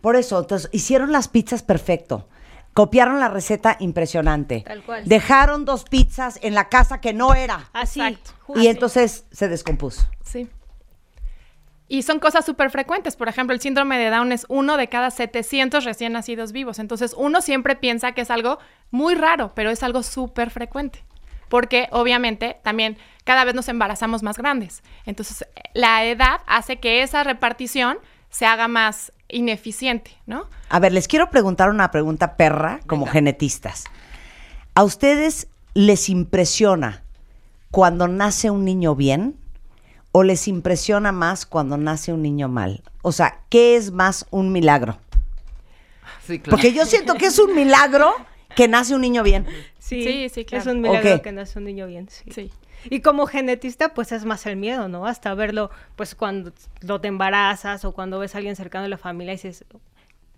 Por 0.00 0.16
eso, 0.16 0.38
entonces, 0.38 0.70
hicieron 0.72 1.12
las 1.12 1.28
pizzas 1.28 1.62
perfecto. 1.62 2.28
Copiaron 2.74 3.18
la 3.18 3.28
receta 3.28 3.76
impresionante. 3.80 4.62
Tal 4.66 4.82
cual. 4.82 5.02
Dejaron 5.04 5.64
dos 5.64 5.84
pizzas 5.84 6.38
en 6.42 6.54
la 6.54 6.68
casa 6.68 7.00
que 7.00 7.12
no 7.12 7.34
era. 7.34 7.70
Así. 7.72 8.00
Exacto. 8.00 8.30
Y 8.54 8.68
entonces 8.68 9.24
se 9.32 9.48
descompuso. 9.48 10.06
Sí. 10.24 10.48
Y 11.88 12.02
son 12.02 12.18
cosas 12.20 12.44
súper 12.44 12.70
frecuentes. 12.70 13.16
Por 13.16 13.28
ejemplo, 13.28 13.54
el 13.54 13.60
síndrome 13.60 13.98
de 13.98 14.10
Down 14.10 14.30
es 14.32 14.44
uno 14.48 14.76
de 14.76 14.88
cada 14.88 15.10
700 15.10 15.84
recién 15.84 16.12
nacidos 16.12 16.52
vivos. 16.52 16.78
Entonces, 16.78 17.14
uno 17.16 17.40
siempre 17.40 17.76
piensa 17.76 18.12
que 18.12 18.20
es 18.20 18.30
algo 18.30 18.58
muy 18.90 19.14
raro, 19.14 19.52
pero 19.54 19.70
es 19.70 19.82
algo 19.82 20.02
súper 20.02 20.50
frecuente. 20.50 21.02
Porque 21.48 21.88
obviamente 21.90 22.58
también 22.62 22.98
cada 23.24 23.44
vez 23.44 23.54
nos 23.54 23.68
embarazamos 23.68 24.22
más 24.22 24.36
grandes. 24.36 24.82
Entonces, 25.06 25.46
la 25.72 26.04
edad 26.04 26.42
hace 26.46 26.78
que 26.78 27.02
esa 27.02 27.24
repartición 27.24 27.98
se 28.28 28.44
haga 28.44 28.68
más 28.68 29.12
ineficiente, 29.28 30.10
¿no? 30.26 30.48
A 30.68 30.78
ver, 30.80 30.92
les 30.92 31.08
quiero 31.08 31.30
preguntar 31.30 31.70
una 31.70 31.90
pregunta 31.90 32.36
perra 32.36 32.80
como 32.86 33.06
genetistas. 33.06 33.84
¿A 34.74 34.84
ustedes 34.84 35.48
les 35.74 36.08
impresiona 36.08 37.02
cuando 37.70 38.08
nace 38.08 38.50
un 38.50 38.64
niño 38.64 38.94
bien 38.94 39.36
o 40.12 40.22
les 40.22 40.48
impresiona 40.48 41.12
más 41.12 41.46
cuando 41.46 41.76
nace 41.76 42.12
un 42.12 42.22
niño 42.22 42.48
mal? 42.48 42.82
O 43.02 43.12
sea, 43.12 43.40
¿qué 43.48 43.76
es 43.76 43.90
más 43.92 44.26
un 44.30 44.52
milagro? 44.52 44.98
Sí, 46.26 46.38
claro. 46.40 46.56
Porque 46.56 46.72
yo 46.72 46.84
siento 46.86 47.14
que 47.14 47.26
es 47.26 47.38
un 47.38 47.54
milagro 47.54 48.14
que 48.54 48.68
nace 48.68 48.94
un 48.94 49.00
niño 49.00 49.22
bien. 49.22 49.46
Sí, 49.78 50.02
Sí, 50.04 50.28
sí, 50.28 50.44
claro. 50.44 50.62
Es 50.62 50.66
un 50.74 50.82
milagro 50.82 51.22
que 51.22 51.32
nace 51.32 51.58
un 51.58 51.64
niño 51.64 51.86
bien, 51.86 52.08
sí. 52.10 52.24
Sí. 52.30 52.50
Y 52.90 53.00
como 53.00 53.26
genetista, 53.26 53.94
pues 53.94 54.12
es 54.12 54.24
más 54.24 54.46
el 54.46 54.56
miedo, 54.56 54.88
¿no? 54.88 55.06
Hasta 55.06 55.34
verlo, 55.34 55.70
pues 55.96 56.14
cuando 56.14 56.52
lo 56.80 57.00
te 57.00 57.08
embarazas 57.08 57.84
o 57.84 57.92
cuando 57.92 58.18
ves 58.18 58.34
a 58.34 58.38
alguien 58.38 58.56
cercano 58.56 58.84
de 58.84 58.88
la 58.88 58.98
familia 58.98 59.32
y 59.32 59.36
dices, 59.36 59.64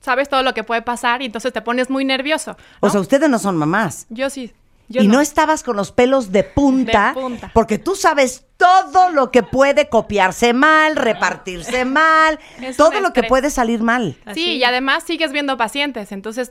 Sabes 0.01 0.31
todo 0.31 0.43
lo 0.43 0.55
que 0.55 0.65
puede 0.65 0.81
pasar 0.81 1.21
y 1.21 1.27
entonces 1.27 1.53
te 1.53 1.61
pones 1.61 1.91
muy 1.91 2.07
nervioso. 2.07 2.57
O 2.81 2.89
sea, 2.89 3.01
ustedes 3.01 3.29
no 3.29 3.39
son 3.39 3.57
mamás. 3.57 4.07
yo 4.09 4.31
sí. 4.31 4.53
Yo 4.91 5.01
y 5.03 5.09
no. 5.09 5.21
estabas 5.21 5.63
con 5.63 5.77
los 5.77 5.93
pelos 5.93 6.33
de 6.33 6.43
punta, 6.45 7.15
De 7.15 7.21
punta. 7.21 7.51
porque 7.55 7.79
tú 7.79 7.95
sabes 7.95 8.45
todo 8.59 9.09
lo 9.11 9.31
que 9.31 9.43
puede 9.43 9.89
copiarse 9.89 10.53
mal, 10.53 10.97
repartirse 10.97 11.85
mal, 11.87 12.39
Es 12.61 12.77
todo 12.77 13.01
lo 13.01 13.13
que 13.13 13.23
puede 13.23 13.49
salir 13.51 13.83
mal. 13.83 14.17
Sí, 14.35 14.57
y 14.57 14.65
además 14.65 15.05
sigues 15.05 15.33
viendo 15.33 15.57
pacientes. 15.57 16.13
Entonces, 16.13 16.51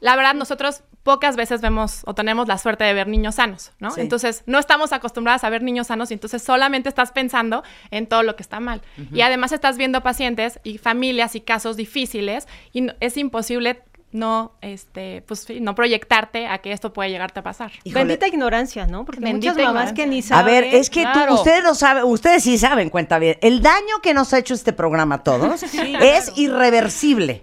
la 0.00 0.16
verdad, 0.16 0.34
nosotros 0.34 0.82
pocas 1.02 1.36
veces 1.36 1.60
vemos 1.60 2.00
o 2.06 2.14
tenemos 2.14 2.48
la 2.48 2.56
suerte 2.58 2.84
de 2.84 2.94
ver 2.94 3.06
niños 3.06 3.34
sanos, 3.36 3.72
¿no? 3.78 3.90
Sí. 3.90 4.00
Entonces, 4.00 4.42
no 4.46 4.58
estamos 4.58 4.92
acostumbradas 4.94 5.44
a 5.44 5.50
ver 5.50 5.62
niños 5.62 5.88
sanos 5.88 6.10
y 6.10 6.14
entonces 6.14 6.42
solamente 6.42 6.88
estás 6.88 7.12
pensando 7.12 7.62
en 7.90 8.06
todo 8.06 8.22
lo 8.22 8.34
que 8.34 8.42
está 8.42 8.58
mal. 8.60 8.80
Y 9.12 9.20
además 9.20 9.52
estás 9.52 9.76
viendo 9.76 10.02
pacientes 10.02 10.58
y 10.64 10.78
familias 10.78 11.34
y 11.36 11.42
casos 11.42 11.76
difíciles 11.76 12.48
y 12.72 12.80
no- 12.80 12.94
es 13.00 13.18
imposible 13.18 13.82
no, 14.14 14.52
este, 14.62 15.22
pues, 15.26 15.40
sí, 15.40 15.60
no 15.60 15.74
proyectarte 15.74 16.46
a 16.46 16.58
que 16.58 16.72
esto 16.72 16.92
puede 16.92 17.10
llegarte 17.10 17.40
a 17.40 17.42
pasar. 17.42 17.72
Híjole. 17.82 18.04
bendita 18.04 18.28
ignorancia, 18.28 18.86
¿no? 18.86 19.04
Porque 19.04 19.20
Bendita 19.20 19.52
muchas 19.52 19.66
mamás 19.66 19.92
que 19.92 20.06
ni 20.06 20.20
A 20.20 20.22
saben. 20.22 20.46
ver, 20.46 20.64
es 20.74 20.88
que 20.88 21.02
tú- 21.04 21.10
claro. 21.12 21.34
ustedes 21.34 21.62
lo 21.64 21.74
saben, 21.74 22.04
ustedes 22.04 22.44
sí 22.44 22.56
saben, 22.56 22.90
cuenta 22.90 23.18
bien. 23.18 23.36
El 23.42 23.60
daño 23.60 24.00
que 24.02 24.14
nos 24.14 24.32
ha 24.32 24.38
hecho 24.38 24.54
este 24.54 24.72
programa 24.72 25.16
a 25.16 25.22
todos 25.24 25.62
es 26.00 26.32
irreversible. 26.38 27.42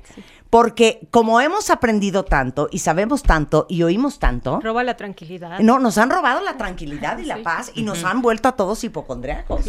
Porque 0.49 1.07
como 1.11 1.39
hemos 1.39 1.69
aprendido 1.69 2.25
tanto 2.25 2.67
y 2.71 2.79
sabemos 2.79 3.23
tanto 3.23 3.65
y 3.69 3.83
oímos 3.83 4.19
tanto, 4.19 4.59
Roba 4.61 4.83
la 4.83 4.97
tranquilidad. 4.97 5.59
no, 5.59 5.79
nos 5.79 5.97
han 5.97 6.09
robado 6.09 6.41
la 6.41 6.57
tranquilidad 6.57 7.17
y 7.19 7.23
la 7.25 7.37
paz 7.41 7.71
y 7.73 7.83
nos 7.83 8.03
han 8.03 8.21
vuelto 8.21 8.49
a 8.49 8.51
todos 8.57 8.83
hipocondriacos. 8.83 9.61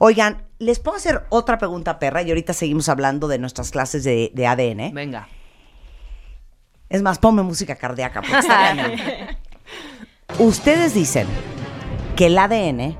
Oigan, 0.00 0.42
les 0.58 0.80
puedo 0.80 0.96
hacer 0.96 1.22
otra 1.28 1.58
pregunta, 1.58 2.00
perra, 2.00 2.22
y 2.22 2.30
ahorita 2.30 2.52
seguimos 2.52 2.88
hablando 2.88 3.28
de 3.28 3.38
nuestras 3.38 3.70
clases 3.70 4.02
de, 4.02 4.32
de 4.34 4.46
ADN. 4.48 4.92
Venga. 4.92 5.28
Es 6.94 7.02
más, 7.02 7.18
ponme 7.18 7.42
música 7.42 7.74
cardíaca. 7.74 8.20
porque 8.20 8.38
está 8.38 8.56
cañón. 8.76 8.92
Ustedes 10.38 10.94
dicen 10.94 11.26
que 12.14 12.26
el 12.26 12.38
ADN 12.38 12.96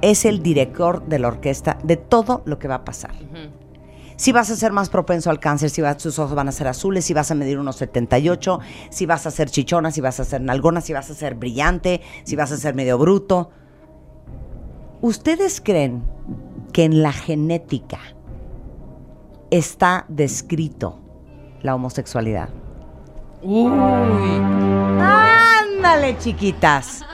es 0.00 0.24
el 0.24 0.42
director 0.42 1.04
de 1.06 1.18
la 1.18 1.28
orquesta 1.28 1.76
de 1.84 1.96
todo 1.98 2.42
lo 2.46 2.58
que 2.58 2.66
va 2.66 2.76
a 2.76 2.84
pasar. 2.86 3.12
Si 4.16 4.32
vas 4.32 4.50
a 4.50 4.56
ser 4.56 4.72
más 4.72 4.88
propenso 4.88 5.28
al 5.28 5.38
cáncer, 5.38 5.68
si 5.68 5.82
vas- 5.82 5.98
tus 5.98 6.18
ojos 6.18 6.34
van 6.34 6.48
a 6.48 6.52
ser 6.52 6.66
azules, 6.66 7.04
si 7.04 7.12
vas 7.12 7.30
a 7.30 7.34
medir 7.34 7.58
unos 7.58 7.76
78, 7.76 8.58
si 8.88 9.04
vas 9.04 9.26
a 9.26 9.30
ser 9.30 9.50
chichona, 9.50 9.90
si 9.90 10.00
vas 10.00 10.18
a 10.18 10.24
ser 10.24 10.40
nalgona, 10.40 10.80
si 10.80 10.94
vas 10.94 11.10
a 11.10 11.14
ser 11.14 11.34
brillante, 11.34 12.00
si 12.24 12.36
vas 12.36 12.50
a 12.52 12.56
ser 12.56 12.74
medio 12.74 12.96
bruto. 12.96 13.50
¿Ustedes 15.02 15.60
creen 15.60 16.04
que 16.72 16.84
en 16.84 17.02
la 17.02 17.12
genética 17.12 17.98
está 19.50 20.06
descrito 20.08 20.98
la 21.60 21.74
homosexualidad? 21.74 22.48
Uy. 23.42 23.70
Ándale, 25.00 26.16
chiquitas. 26.18 27.04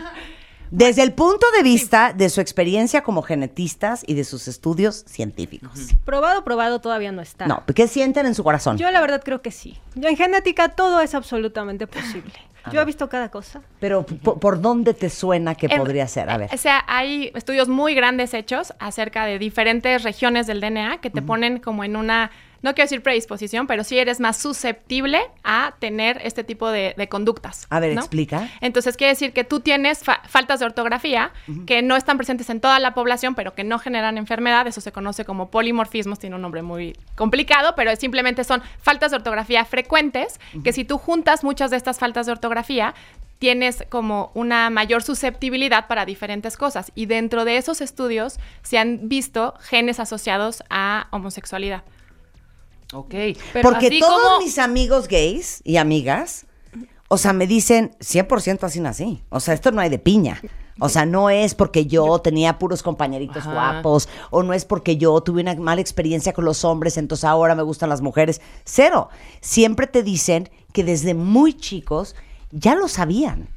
Desde 0.71 1.03
el 1.03 1.13
punto 1.13 1.45
de 1.55 1.63
vista 1.63 2.15
de 2.15 2.31
su 2.31 2.41
experiencia 2.41 3.03
como 3.03 3.21
genetistas 3.21 4.05
y 4.07 4.15
de 4.15 4.25
sus 4.25 4.49
estudios 4.49 5.05
científicos. 5.07 5.91
Probado, 6.07 6.45
probado 6.45 6.81
todavía 6.81 7.13
no 7.13 7.21
está. 7.21 7.47
No, 7.47 7.63
¿qué 7.75 7.87
sienten 7.87 8.25
en 8.25 8.35
su 8.35 8.43
corazón? 8.43 8.79
Yo 8.79 8.91
la 8.91 9.03
verdad 9.03 9.21
creo 9.23 9.43
que 9.43 9.51
sí. 9.51 9.79
Yo 9.95 10.09
en 10.09 10.17
genética 10.17 10.71
todo 10.71 11.03
es 11.03 11.15
absolutamente 11.15 11.87
posible. 11.87 12.33
Yo 12.73 12.81
he 12.81 12.85
visto 12.87 13.09
cada 13.11 13.29
cosa. 13.29 13.61
Pero 13.81 14.07
¿por, 14.07 14.39
por 14.39 14.61
dónde 14.63 14.95
te 14.95 15.11
suena 15.11 15.57
que 15.57 15.67
En- 15.67 15.79
podría 15.79 16.07
ser? 16.09 16.31
A 16.31 16.39
ver. 16.39 16.49
O 16.55 16.57
sea, 16.57 16.85
hay 16.87 17.33
estudios 17.35 17.69
muy 17.69 17.95
grandes 17.95 18.33
hechos 18.33 18.73
acerca 18.79 19.27
de 19.27 19.39
diferentes 19.39 20.03
regiones 20.05 20.47
del 20.47 20.61
DNA 20.61 21.01
que 21.03 21.11
te 21.11 21.21
ponen 21.23 21.59
como 21.59 21.83
en 21.85 21.97
una, 21.97 22.31
no 22.63 22.75
quiero 22.75 22.85
decir 22.87 23.03
predisposición, 23.03 23.67
pero 23.67 23.85
sí 23.85 23.99
eres 23.99 24.21
más 24.21 24.37
susceptible 24.37 25.21
a 25.45 25.75
tener 25.81 26.21
este 26.25 26.45
tipo 26.45 26.71
de, 26.71 26.95
de 26.97 27.09
conductas. 27.09 27.67
A 27.71 27.81
ver, 27.81 27.95
¿no? 27.95 28.01
explica. 28.01 28.49
Entonces 28.61 28.97
quiere 28.97 29.11
decir 29.13 29.33
que 29.33 29.45
tú 29.45 29.61
tienes 29.61 29.99
fa- 30.05 30.23
faltas 30.29 30.61
de 30.61 30.67
ortografía 30.67 31.33
que 31.67 31.83
no 31.83 31.97
están 31.97 32.17
presentes 32.17 32.49
en 32.51 32.61
toda 32.61 32.79
la 32.79 32.95
población, 32.95 33.35
pero 33.35 33.55
que 33.55 33.65
no 33.65 33.79
generan 33.79 34.17
enfermedad. 34.19 34.67
Eso 34.67 34.81
se 34.81 34.93
conoce 34.93 35.25
como 35.25 35.51
polimorfismos, 35.51 36.19
tiene 36.19 36.37
un 36.37 36.43
nombre 36.43 36.63
muy 36.63 36.97
complicado, 37.17 37.75
pero 37.77 37.95
simplemente 37.97 38.45
son 38.45 38.63
faltas 38.81 39.11
de 39.11 39.17
ortografía 39.19 39.65
frecuentes, 39.65 40.39
que 40.65 40.73
si 40.73 40.85
tú 40.85 40.99
juntas 40.99 41.45
muchas 41.45 41.71
de 41.71 41.77
estas 41.77 41.99
faltas 41.99 42.27
de 42.27 42.33
ortografía, 42.33 42.95
tienes 43.39 43.85
como 43.89 44.31
una 44.35 44.71
mayor 44.71 45.03
susceptibilidad 45.03 45.89
para 45.89 46.07
diferentes 46.07 46.57
cosas. 46.57 46.93
Y 46.95 47.07
dentro 47.07 47.45
de 47.45 47.57
esos 47.57 47.81
estudios 47.81 48.39
se 48.63 48.79
han 48.79 49.09
visto 49.09 49.55
genes 49.61 49.99
asociados 49.99 50.63
a 50.71 51.09
homosexualidad. 51.11 51.83
Ok. 52.93 53.15
Pero 53.53 53.69
Porque 53.71 53.87
así 53.89 54.01
todos 54.01 54.21
como- 54.23 54.39
mis 54.41 54.59
amigos 54.59 55.09
gays 55.09 55.61
y 55.65 55.77
amigas, 55.77 56.47
o 57.09 57.19
sea, 57.19 57.33
me 57.33 57.47
dicen 57.47 57.95
100% 58.01 58.65
así 58.67 58.81
nací. 58.81 59.23
O 59.31 59.41
sea, 59.41 59.55
esto 59.55 59.71
no 59.73 59.81
hay 59.81 59.89
de 59.91 59.99
piña. 59.99 60.41
O 60.81 60.89
sea, 60.89 61.05
no 61.05 61.29
es 61.29 61.55
porque 61.55 61.85
yo 61.87 62.19
tenía 62.21 62.59
puros 62.59 62.83
compañeritos 62.83 63.43
Ajá. 63.47 63.53
guapos, 63.53 64.09
o 64.31 64.43
no 64.43 64.55
es 64.55 64.65
porque 64.65 64.97
yo 64.97 65.21
tuve 65.21 65.43
una 65.43 65.55
mala 65.55 65.83
experiencia 65.83 66.33
con 66.33 66.47
los 66.47 66.65
hombres, 66.65 66.97
entonces 66.97 67.25
ahora 67.25 67.55
me 67.55 67.63
gustan 67.63 67.91
las 67.91 68.01
mujeres. 68.01 68.41
Cero. 68.65 69.11
Siempre 69.43 69.87
te 69.87 70.03
dicen 70.03 70.49
que 70.73 70.83
desde 70.83 71.13
muy 71.15 71.53
chicos 71.55 72.17
ya 72.51 72.75
lo 72.75 72.89
sabían. 72.89 73.49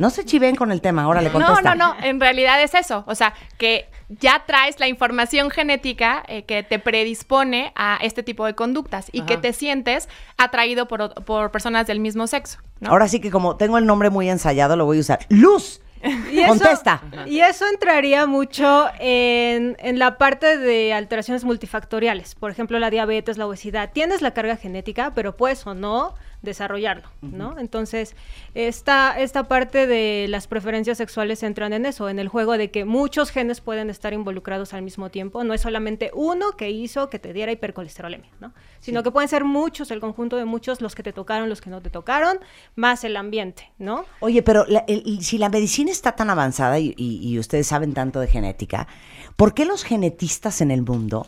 No 0.00 0.10
se 0.10 0.24
chiven 0.24 0.56
con 0.56 0.72
el 0.72 0.80
tema, 0.80 1.02
ahora 1.04 1.20
le 1.20 1.28
No, 1.28 1.34
contesta. 1.34 1.74
no, 1.74 1.94
no, 1.94 2.02
en 2.04 2.18
realidad 2.20 2.60
es 2.62 2.74
eso, 2.74 3.04
o 3.06 3.14
sea, 3.14 3.34
que 3.58 3.88
ya 4.08 4.44
traes 4.46 4.80
la 4.80 4.88
información 4.88 5.50
genética 5.50 6.22
eh, 6.26 6.42
que 6.44 6.62
te 6.62 6.78
predispone 6.78 7.72
a 7.76 7.98
este 8.02 8.22
tipo 8.22 8.46
de 8.46 8.54
conductas 8.54 9.08
y 9.12 9.22
que 9.22 9.36
te 9.36 9.52
sientes 9.52 10.08
atraído 10.38 10.88
por, 10.88 11.14
por 11.24 11.50
personas 11.50 11.86
del 11.86 12.00
mismo 12.00 12.26
sexo. 12.26 12.58
¿no? 12.80 12.90
Ahora 12.90 13.08
sí 13.08 13.20
que 13.20 13.30
como 13.30 13.56
tengo 13.56 13.78
el 13.78 13.86
nombre 13.86 14.10
muy 14.10 14.28
ensayado, 14.30 14.74
lo 14.74 14.84
voy 14.86 14.96
a 14.96 15.00
usar. 15.00 15.20
Luz, 15.28 15.80
Y 16.32 16.38
eso- 16.40 16.48
contesta. 16.48 17.02
Y 17.26 17.40
eso 17.40 17.66
entraría 17.68 18.26
mucho 18.26 18.86
en, 18.98 19.76
en 19.80 19.98
la 19.98 20.16
parte 20.16 20.56
de 20.56 20.94
alteraciones 20.94 21.44
multifactoriales. 21.44 22.34
Por 22.36 22.50
ejemplo, 22.50 22.78
la 22.78 22.88
diabetes, 22.88 23.36
la 23.36 23.46
obesidad. 23.46 23.90
Tienes 23.92 24.22
la 24.22 24.30
carga 24.32 24.56
genética, 24.56 25.12
pero 25.14 25.36
puedes 25.36 25.66
o 25.66 25.74
no 25.74 26.14
desarrollarlo, 26.42 27.08
¿no? 27.20 27.58
Entonces, 27.58 28.16
esta, 28.54 29.18
esta 29.20 29.44
parte 29.46 29.86
de 29.86 30.26
las 30.28 30.46
preferencias 30.46 30.96
sexuales 30.98 31.42
entran 31.42 31.72
en 31.72 31.84
eso, 31.86 32.08
en 32.08 32.18
el 32.18 32.28
juego 32.28 32.56
de 32.56 32.70
que 32.70 32.84
muchos 32.84 33.30
genes 33.30 33.60
pueden 33.60 33.90
estar 33.90 34.12
involucrados 34.12 34.72
al 34.72 34.82
mismo 34.82 35.10
tiempo. 35.10 35.44
No 35.44 35.52
es 35.52 35.60
solamente 35.60 36.10
uno 36.14 36.52
que 36.56 36.70
hizo 36.70 37.10
que 37.10 37.18
te 37.18 37.32
diera 37.32 37.52
hipercolesterolemia, 37.52 38.30
¿no? 38.40 38.52
Sino 38.80 39.02
que 39.02 39.10
pueden 39.10 39.28
ser 39.28 39.44
muchos, 39.44 39.90
el 39.90 40.00
conjunto 40.00 40.36
de 40.36 40.46
muchos, 40.46 40.80
los 40.80 40.94
que 40.94 41.02
te 41.02 41.12
tocaron, 41.12 41.48
los 41.50 41.60
que 41.60 41.68
no 41.70 41.82
te 41.82 41.90
tocaron, 41.90 42.38
más 42.74 43.04
el 43.04 43.16
ambiente, 43.16 43.70
¿no? 43.78 44.06
Oye, 44.20 44.42
pero 44.42 44.64
la- 44.66 44.84
el- 44.88 45.22
si 45.22 45.36
la 45.36 45.50
medicina 45.50 45.90
está 45.90 46.12
tan 46.12 46.30
avanzada 46.30 46.78
y, 46.78 46.94
y- 46.96 47.18
y 47.28 47.38
ustedes 47.38 47.66
saben 47.66 47.92
tanto 47.92 48.18
de 48.20 48.26
genética, 48.28 48.88
¿por 49.36 49.52
qué 49.52 49.66
los 49.66 49.84
genetistas 49.84 50.62
en 50.62 50.70
el 50.70 50.80
mundo 50.82 51.26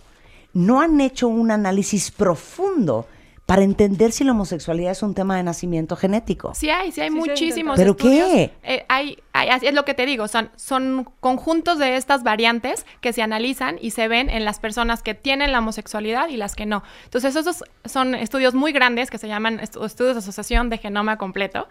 no 0.55 0.81
han 0.81 1.01
hecho 1.01 1.29
un 1.29 1.51
análisis 1.51 2.11
profundo 2.11 3.07
para 3.47 3.63
entender 3.63 4.13
si 4.13 4.25
la 4.25 4.31
homosexualidad 4.33 4.93
es 4.93 5.03
un 5.03 5.15
tema 5.15 5.37
de 5.37 5.43
nacimiento 5.43 5.97
genético? 5.97 6.55
Sí 6.55 6.71
hay, 6.71 6.93
sí 6.93 7.01
hay 7.01 7.11
Sí, 7.11 7.15
muchísimos 7.17 7.77
¿Pero 7.77 7.91
estudios. 7.93 8.29
qué? 8.31 8.53
Eh, 8.63 8.87
hay, 8.89 9.19
es 9.63 9.75
lo 9.75 9.85
que 9.85 9.95
te 9.95 10.07
digo, 10.07 10.29
son, 10.29 10.51
son 10.57 11.09
conjuntos 11.21 11.79
de 11.79 11.97
estas 11.97 12.23
variantes 12.23 12.87
que 13.01 13.13
se 13.13 13.21
analizan 13.21 13.77
y 13.81 13.91
se 13.91 14.09
ven 14.09 14.31
en 14.31 14.45
las 14.45 14.59
personas 14.61 15.03
que 15.03 15.15
tienen 15.15 15.53
la 15.53 15.59
homosexualidad 15.59 16.29
y 16.29 16.37
las 16.37 16.55
que 16.55 16.67
no. 16.67 16.83
Entonces, 17.05 17.35
esos 17.37 17.65
son 17.85 18.15
estudios 18.15 18.55
muy 18.55 18.73
grandes 18.73 19.11
que 19.11 19.19
se 19.19 19.29
llaman 19.29 19.59
estu- 19.59 19.85
estudios 19.85 20.15
de 20.15 20.21
asociación 20.21 20.71
de 20.71 20.79
genoma 20.79 21.19
completo. 21.19 21.69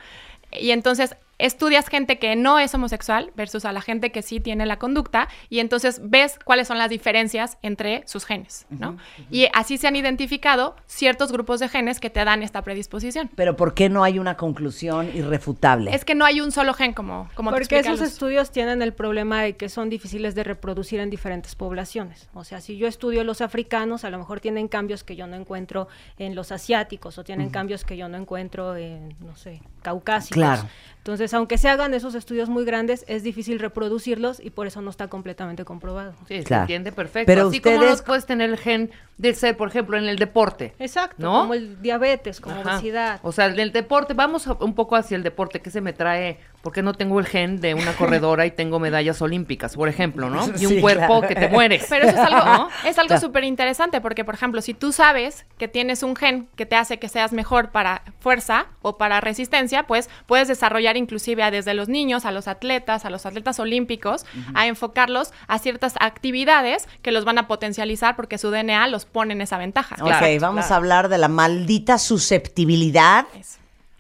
Y 0.51 0.71
entonces 0.71 1.15
estudias 1.41 1.87
gente 1.87 2.19
que 2.19 2.35
no 2.35 2.59
es 2.59 2.73
homosexual 2.73 3.31
versus 3.35 3.65
a 3.65 3.71
la 3.71 3.81
gente 3.81 4.11
que 4.11 4.21
sí 4.21 4.39
tiene 4.39 4.65
la 4.65 4.77
conducta 4.77 5.27
y 5.49 5.59
entonces 5.59 6.01
ves 6.03 6.39
cuáles 6.43 6.67
son 6.67 6.77
las 6.77 6.89
diferencias 6.89 7.57
entre 7.61 8.03
sus 8.07 8.25
genes, 8.25 8.65
¿no? 8.69 8.97
Y 9.29 9.47
así 9.53 9.77
se 9.77 9.87
han 9.87 9.95
identificado 9.95 10.75
ciertos 10.85 11.31
grupos 11.31 11.59
de 11.59 11.69
genes 11.69 11.99
que 11.99 12.09
te 12.09 12.23
dan 12.23 12.43
esta 12.43 12.61
predisposición. 12.61 13.29
Pero 13.35 13.55
¿por 13.55 13.73
qué 13.73 13.89
no 13.89 14.03
hay 14.03 14.19
una 14.19 14.37
conclusión 14.37 15.09
irrefutable? 15.13 15.93
Es 15.93 16.05
que 16.05 16.15
no 16.15 16.25
hay 16.25 16.41
un 16.41 16.51
solo 16.51 16.73
gen 16.73 16.93
como, 16.93 17.29
como 17.35 17.51
Porque 17.51 17.79
esos 17.79 18.01
estudios 18.01 18.51
tienen 18.51 18.81
el 18.81 18.93
problema 18.93 19.41
de 19.41 19.55
que 19.55 19.69
son 19.69 19.89
difíciles 19.89 20.35
de 20.35 20.43
reproducir 20.43 20.99
en 20.99 21.09
diferentes 21.09 21.55
poblaciones. 21.55 22.29
O 22.33 22.43
sea, 22.43 22.61
si 22.61 22.77
yo 22.77 22.87
estudio 22.87 23.23
los 23.23 23.41
africanos, 23.41 24.03
a 24.03 24.09
lo 24.09 24.17
mejor 24.17 24.39
tienen 24.39 24.67
cambios 24.67 25.03
que 25.03 25.15
yo 25.15 25.27
no 25.27 25.35
encuentro 25.35 25.87
en 26.17 26.35
los 26.35 26.51
asiáticos 26.51 27.17
o 27.17 27.23
tienen 27.23 27.49
cambios 27.49 27.83
que 27.83 27.97
yo 27.97 28.07
no 28.07 28.17
encuentro 28.17 28.75
en, 28.75 29.15
no 29.19 29.35
sé, 29.35 29.61
caucásicos. 29.81 30.35
Claro. 30.35 30.63
Entonces, 31.01 31.33
aunque 31.33 31.57
se 31.57 31.67
hagan 31.67 31.95
esos 31.95 32.13
estudios 32.13 32.47
muy 32.47 32.63
grandes, 32.63 33.05
es 33.07 33.23
difícil 33.23 33.57
reproducirlos 33.57 34.39
y 34.39 34.51
por 34.51 34.67
eso 34.67 34.83
no 34.83 34.91
está 34.91 35.07
completamente 35.07 35.65
comprobado. 35.65 36.13
Sí, 36.27 36.37
se 36.37 36.43
Claro. 36.43 36.61
entiende 36.63 36.91
perfecto. 36.91 37.25
Pero 37.25 37.47
Así 37.47 37.59
como 37.59 37.75
ustedes- 37.77 37.99
no 38.01 38.05
puedes 38.05 38.25
tener 38.27 38.51
el 38.51 38.57
gen 38.57 38.91
de 39.17 39.33
ser, 39.33 39.57
por 39.57 39.69
ejemplo, 39.69 39.97
en 39.97 40.05
el 40.05 40.17
deporte. 40.17 40.75
Exacto, 40.77 41.15
¿no? 41.17 41.39
como 41.41 41.55
el 41.55 41.81
diabetes, 41.81 42.39
como 42.39 42.57
Ajá. 42.61 42.73
obesidad. 42.75 43.19
O 43.23 43.31
sea, 43.31 43.49
del 43.49 43.71
deporte, 43.71 44.13
vamos 44.13 44.45
un 44.45 44.75
poco 44.75 44.95
hacia 44.95 45.17
el 45.17 45.23
deporte, 45.23 45.59
que 45.59 45.71
se 45.71 45.81
me 45.81 45.91
trae, 45.91 46.37
porque 46.61 46.81
no 46.81 46.93
tengo 46.93 47.19
el 47.19 47.25
gen 47.25 47.59
de 47.59 47.73
una 47.73 47.93
corredora 47.93 48.45
y 48.45 48.51
tengo 48.51 48.79
medallas 48.79 49.21
olímpicas, 49.21 49.75
por 49.75 49.89
ejemplo, 49.89 50.29
¿no? 50.29 50.45
Y 50.59 50.65
un 50.65 50.73
Sí, 50.73 50.81
cuerpo 50.81 51.19
claro. 51.21 51.27
que 51.27 51.35
te 51.35 51.47
mueres. 51.49 51.85
Pero 51.89 52.07
eso 52.07 52.17
es 52.21 52.23
algo, 52.31 52.45
¿no? 52.45 52.69
es 52.85 52.97
algo 52.97 53.07
Claro. 53.07 53.21
súper 53.21 53.43
interesante 53.43 53.99
porque, 54.01 54.23
por 54.23 54.35
ejemplo, 54.35 54.61
si 54.61 54.73
tú 54.73 54.91
sabes 54.91 55.45
que 55.57 55.67
tienes 55.67 56.03
un 56.03 56.15
gen 56.15 56.47
que 56.55 56.65
te 56.65 56.75
hace 56.75 56.99
que 56.99 57.09
seas 57.09 57.33
mejor 57.33 57.71
para 57.71 58.03
fuerza 58.19 58.67
o 58.81 58.97
para 58.97 59.21
resistencia, 59.21 59.83
pues 59.83 60.09
puedes 60.27 60.47
desarrollar 60.47 60.97
inclusive 60.97 61.41
a 61.43 61.51
desde 61.51 61.73
los 61.73 61.89
niños, 61.89 62.25
a 62.25 62.31
los 62.31 62.47
atletas, 62.47 63.05
a 63.05 63.09
los 63.09 63.25
atletas 63.25 63.59
olímpicos, 63.59 64.25
a 64.53 64.67
enfocarlos 64.67 65.33
a 65.47 65.57
ciertas 65.59 65.95
actividades 65.99 66.87
que 67.01 67.11
los 67.11 67.25
van 67.25 67.37
a 67.37 67.47
potencializar 67.47 68.15
porque 68.15 68.37
su 68.37 68.51
DNA 68.51 68.87
los 68.87 69.05
pone 69.05 69.33
en 69.33 69.41
esa 69.41 69.57
ventaja. 69.57 69.95
Ok, 70.01 70.39
vamos 70.39 70.69
a 70.71 70.75
hablar 70.75 71.09
de 71.09 71.17
la 71.17 71.27
maldita 71.27 71.97
susceptibilidad 71.97 73.25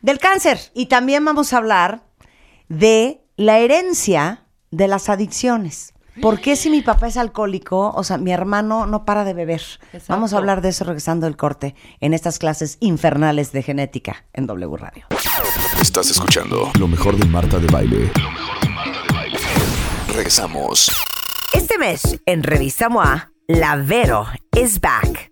del 0.01 0.19
cáncer. 0.19 0.59
Y 0.73 0.87
también 0.87 1.23
vamos 1.25 1.53
a 1.53 1.57
hablar 1.57 2.01
de 2.71 3.21
la 3.35 3.59
herencia 3.59 4.45
de 4.71 4.87
las 4.87 5.09
adicciones. 5.09 5.93
¿Por 6.21 6.39
qué 6.39 6.55
si 6.55 6.69
mi 6.69 6.81
papá 6.81 7.07
es 7.07 7.17
alcohólico, 7.17 7.91
o 7.95 8.03
sea, 8.03 8.17
mi 8.17 8.31
hermano 8.31 8.85
no 8.85 9.05
para 9.05 9.23
de 9.23 9.33
beber? 9.33 9.61
Vamos 10.07 10.33
a 10.33 10.37
hablar 10.37 10.61
de 10.61 10.69
eso 10.69 10.83
regresando 10.85 11.25
del 11.25 11.37
corte 11.37 11.75
en 11.99 12.13
estas 12.13 12.39
clases 12.39 12.77
infernales 12.79 13.51
de 13.51 13.63
genética 13.63 14.25
en 14.33 14.47
W 14.47 14.77
Radio. 14.77 15.05
Estás 15.81 16.09
escuchando 16.11 16.71
lo 16.79 16.87
mejor 16.87 17.17
de 17.17 17.25
Marta 17.25 17.59
de 17.59 17.67
Baile. 17.67 18.11
Regresamos. 20.07 20.91
Este 21.53 21.77
mes, 21.77 22.19
en 22.25 22.43
Revista 22.43 22.89
MOA, 22.89 23.31
la 23.47 23.75
Vero 23.75 24.27
is 24.55 24.79
back. 24.79 25.31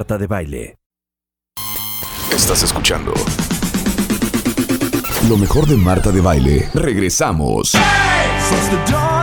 Marta 0.00 0.16
de 0.16 0.26
Baile. 0.26 0.78
Estás 2.34 2.62
escuchando 2.62 3.12
lo 5.28 5.36
mejor 5.36 5.66
de 5.66 5.76
Marta 5.76 6.10
de 6.10 6.22
Baile. 6.22 6.70
Regresamos. 6.72 7.74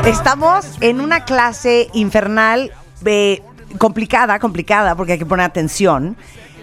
Estamos 0.06 0.68
en 0.82 1.02
una 1.02 1.26
clase 1.26 1.88
infernal 1.94 2.72
eh, 3.06 3.42
complicada, 3.80 4.38
complicada, 4.38 4.94
porque 4.94 5.14
hay 5.14 5.18
que 5.18 5.26
poner 5.26 5.48
atención, 5.48 6.16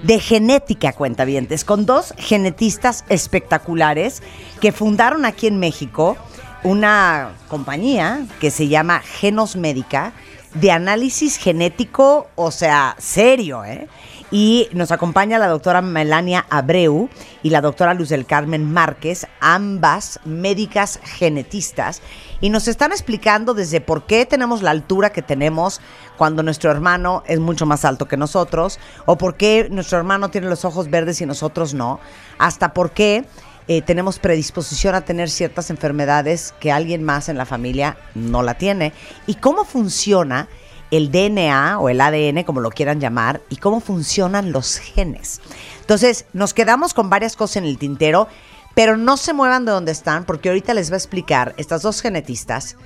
de 0.05 0.21
genética, 0.21 0.93
cuentavientes, 0.93 1.65
con 1.65 1.85
dos 1.85 2.15
genetistas 2.17 3.05
espectaculares 3.09 4.23
que 4.61 4.71
fundaron 4.71 5.25
aquí 5.25 5.49
en 5.49 5.59
México 5.59 6.17
una 6.63 7.33
compañía 7.49 8.25
que 8.41 8.53
se 8.53 8.69
llama 8.69 9.01
Genos 9.01 9.57
Médica 9.57 10.13
de 10.55 10.71
análisis 10.71 11.37
genético, 11.37 12.29
o 12.37 12.51
sea, 12.51 12.97
serio, 12.99 13.65
¿eh? 13.65 13.89
Y 14.31 14.69
nos 14.73 14.91
acompaña 14.91 15.39
la 15.39 15.47
doctora 15.47 15.81
Melania 15.81 16.47
Abreu 16.51 17.09
y 17.43 17.51
la 17.51 17.61
doctora 17.61 17.95
Luz 17.95 18.09
del 18.09 18.27
Carmen 18.27 18.73
Márquez, 18.73 19.27
ambas 19.41 20.19
médicas 20.25 20.99
genetistas, 21.05 22.03
y 22.41 22.51
nos 22.51 22.67
están 22.67 22.91
explicando 22.91 23.55
desde 23.55 23.81
por 23.81 24.07
qué 24.07 24.27
tenemos 24.27 24.63
la 24.63 24.71
altura 24.71 25.11
que 25.11 25.23
tenemos 25.23 25.81
cuando 26.17 26.43
nuestro 26.43 26.71
hermano 26.71 27.23
es 27.27 27.39
mucho 27.39 27.67
más 27.67 27.85
alto 27.85 28.09
que 28.09 28.17
nosotros, 28.17 28.81
o 29.07 29.19
por 29.19 29.37
qué 29.37 29.69
nuestro 29.71 29.99
hermano 29.99 30.31
tiene 30.31 30.49
los 30.49 30.65
ojos 30.65 30.91
verdes 30.91 31.21
y 31.21 31.27
nosotros 31.27 31.75
no, 31.75 32.01
hasta 32.39 32.73
por 32.73 32.91
qué 32.91 33.25
eh, 33.67 33.83
tenemos 33.83 34.19
predisposición 34.19 34.95
a 34.95 35.05
tener 35.05 35.31
ciertas 35.31 35.71
enfermedades 35.71 36.55
que 36.61 36.73
alguien 36.73 37.03
más 37.03 37.29
en 37.29 37.39
la 37.39 37.47
familia 37.47 37.97
no 38.15 38.43
la 38.43 38.55
tiene, 38.55 38.93
y 39.27 39.37
cómo 39.37 39.65
funciona 39.65 40.49
el 40.91 41.11
DNA 41.11 41.79
o 41.79 41.89
el 41.89 42.01
ADN, 42.01 42.45
como 42.45 42.61
lo 42.61 42.71
quieran 42.71 43.01
llamar, 43.01 43.41
y 43.49 43.57
cómo 43.57 43.81
funcionan 43.81 44.53
los 44.53 44.79
genes. 44.79 45.41
Entonces, 45.81 46.27
nos 46.33 46.55
quedamos 46.55 46.95
con 46.95 47.11
varias 47.11 47.37
cosas 47.37 47.57
en 47.57 47.65
el 47.65 47.79
tintero, 47.79 48.29
pero 48.75 48.97
no 48.97 49.17
se 49.17 49.33
muevan 49.33 49.65
de 49.65 49.73
donde 49.73 49.93
están, 49.93 50.25
porque 50.25 50.51
ahorita 50.51 50.75
les 50.75 50.91
va 50.91 50.95
a 50.95 50.99
explicar 50.99 51.55
estas 51.57 51.83
dos 51.83 52.01
genetistas 52.01 52.77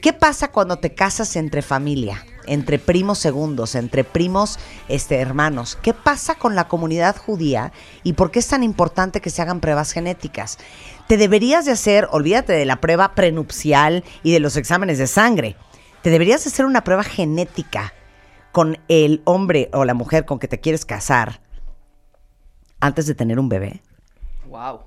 qué 0.00 0.12
pasa 0.12 0.50
cuando 0.50 0.76
te 0.76 0.94
casas 0.94 1.36
entre 1.36 1.62
familia, 1.62 2.24
entre 2.46 2.78
primos 2.78 3.18
segundos, 3.18 3.74
entre 3.74 4.04
primos 4.04 4.58
este, 4.88 5.20
hermanos. 5.20 5.78
¿Qué 5.80 5.94
pasa 5.94 6.34
con 6.34 6.54
la 6.54 6.68
comunidad 6.68 7.16
judía 7.16 7.72
y 8.02 8.14
por 8.14 8.30
qué 8.30 8.38
es 8.38 8.48
tan 8.48 8.62
importante 8.62 9.20
que 9.20 9.30
se 9.30 9.42
hagan 9.42 9.60
pruebas 9.60 9.92
genéticas? 9.92 10.58
Te 11.08 11.16
deberías 11.16 11.64
de 11.64 11.72
hacer, 11.72 12.08
olvídate 12.10 12.52
de 12.52 12.64
la 12.64 12.80
prueba 12.80 13.14
prenupcial 13.14 14.04
y 14.22 14.32
de 14.32 14.40
los 14.40 14.56
exámenes 14.56 14.98
de 14.98 15.06
sangre. 15.06 15.56
Te 16.02 16.10
deberías 16.10 16.44
de 16.44 16.50
hacer 16.50 16.66
una 16.66 16.84
prueba 16.84 17.04
genética 17.04 17.92
con 18.52 18.78
el 18.88 19.22
hombre 19.24 19.70
o 19.72 19.84
la 19.84 19.94
mujer 19.94 20.24
con 20.24 20.38
que 20.38 20.48
te 20.48 20.60
quieres 20.60 20.84
casar 20.84 21.40
antes 22.80 23.06
de 23.06 23.14
tener 23.14 23.38
un 23.38 23.48
bebé. 23.48 23.82
Wow. 24.48 24.80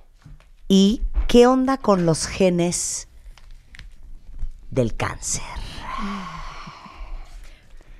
¿Y 0.67 1.01
qué 1.27 1.47
onda 1.47 1.77
con 1.77 2.05
los 2.05 2.27
genes 2.27 3.07
del 4.69 4.95
cáncer? 4.95 5.43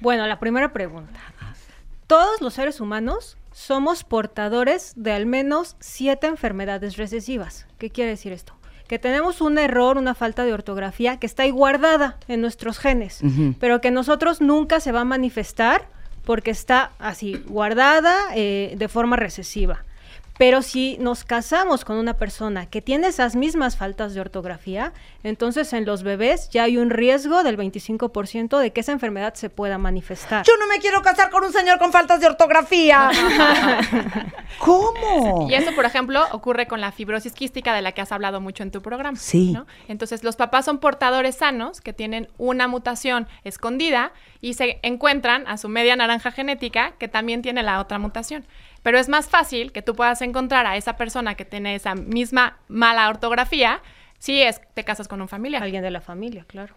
Bueno, 0.05 0.27
la 0.27 0.37
primera 0.37 0.71
pregunta. 0.71 1.19
Todos 2.05 2.39
los 2.39 2.53
seres 2.53 2.79
humanos 2.79 3.37
somos 3.51 4.03
portadores 4.03 4.93
de 4.95 5.13
al 5.13 5.25
menos 5.25 5.77
siete 5.79 6.27
enfermedades 6.27 6.95
recesivas. 6.95 7.65
¿Qué 7.79 7.89
quiere 7.89 8.11
decir 8.11 8.31
esto? 8.31 8.53
Que 8.87 8.99
tenemos 8.99 9.41
un 9.41 9.57
error, 9.57 9.97
una 9.97 10.13
falta 10.13 10.45
de 10.45 10.53
ortografía 10.53 11.17
que 11.17 11.25
está 11.25 11.41
ahí 11.41 11.49
guardada 11.49 12.19
en 12.27 12.39
nuestros 12.39 12.77
genes, 12.77 13.21
pero 13.59 13.81
que 13.81 13.89
nosotros 13.89 14.41
nunca 14.41 14.79
se 14.79 14.91
va 14.91 15.01
a 15.01 15.05
manifestar 15.05 15.87
porque 16.23 16.51
está 16.51 16.91
así, 16.99 17.43
guardada 17.47 18.15
eh, 18.35 18.75
de 18.77 18.87
forma 18.87 19.15
recesiva. 19.15 19.85
Pero 20.37 20.61
si 20.61 20.97
nos 20.99 21.23
casamos 21.23 21.85
con 21.85 21.97
una 21.97 22.15
persona 22.15 22.65
que 22.65 22.81
tiene 22.81 23.07
esas 23.07 23.35
mismas 23.35 23.77
faltas 23.77 24.13
de 24.13 24.19
ortografía, 24.19 24.91
entonces 25.23 25.71
en 25.71 25.85
los 25.85 26.03
bebés 26.03 26.49
ya 26.49 26.63
hay 26.63 26.77
un 26.77 26.89
riesgo 26.89 27.43
del 27.43 27.57
25% 27.57 28.59
de 28.59 28.73
que 28.73 28.81
esa 28.81 28.91
enfermedad 28.91 29.35
se 29.35 29.49
pueda 29.49 29.77
manifestar. 29.77 30.45
Yo 30.45 30.53
no 30.59 30.67
me 30.67 30.79
quiero 30.79 31.01
casar 31.01 31.29
con 31.29 31.45
un 31.45 31.53
señor 31.53 31.79
con 31.79 31.91
faltas 31.93 32.19
de 32.19 32.27
ortografía. 32.27 33.09
¿Cómo? 34.59 35.47
Y 35.49 35.53
eso, 35.53 35.73
por 35.73 35.85
ejemplo, 35.85 36.21
ocurre 36.31 36.67
con 36.67 36.81
la 36.81 36.91
fibrosis 36.91 37.33
quística 37.33 37.73
de 37.73 37.81
la 37.81 37.93
que 37.93 38.01
has 38.01 38.11
hablado 38.11 38.41
mucho 38.41 38.63
en 38.63 38.71
tu 38.71 38.81
programa. 38.81 39.17
Sí. 39.17 39.53
¿no? 39.53 39.65
Entonces, 39.87 40.23
los 40.23 40.35
papás 40.35 40.65
son 40.65 40.79
portadores 40.79 41.35
sanos 41.35 41.79
que 41.79 41.93
tienen 41.93 42.27
una 42.37 42.67
mutación 42.67 43.27
escondida 43.43 44.11
y 44.41 44.55
se 44.55 44.79
encuentran 44.83 45.47
a 45.47 45.57
su 45.57 45.69
media 45.69 45.95
naranja 45.95 46.31
genética 46.31 46.93
que 46.99 47.07
también 47.07 47.41
tiene 47.41 47.63
la 47.63 47.79
otra 47.79 47.99
mutación. 47.99 48.45
Pero 48.85 48.99
es 48.99 49.09
más 49.09 49.27
fácil 49.27 49.71
que 49.71 49.81
tú 49.81 49.95
puedas 49.95 50.21
encontrar 50.21 50.67
a 50.67 50.77
esa 50.77 50.95
persona 50.95 51.33
que 51.33 51.43
tiene 51.43 51.73
esa 51.73 51.95
misma 51.95 52.57
mala 52.67 53.09
ortografía 53.09 53.81
si 54.19 54.43
es 54.43 54.61
te 54.75 54.83
casas 54.83 55.07
con 55.07 55.21
un 55.23 55.27
familiar. 55.27 55.63
Alguien 55.63 55.81
de 55.81 55.89
la 55.89 56.01
familia, 56.01 56.45
claro. 56.47 56.75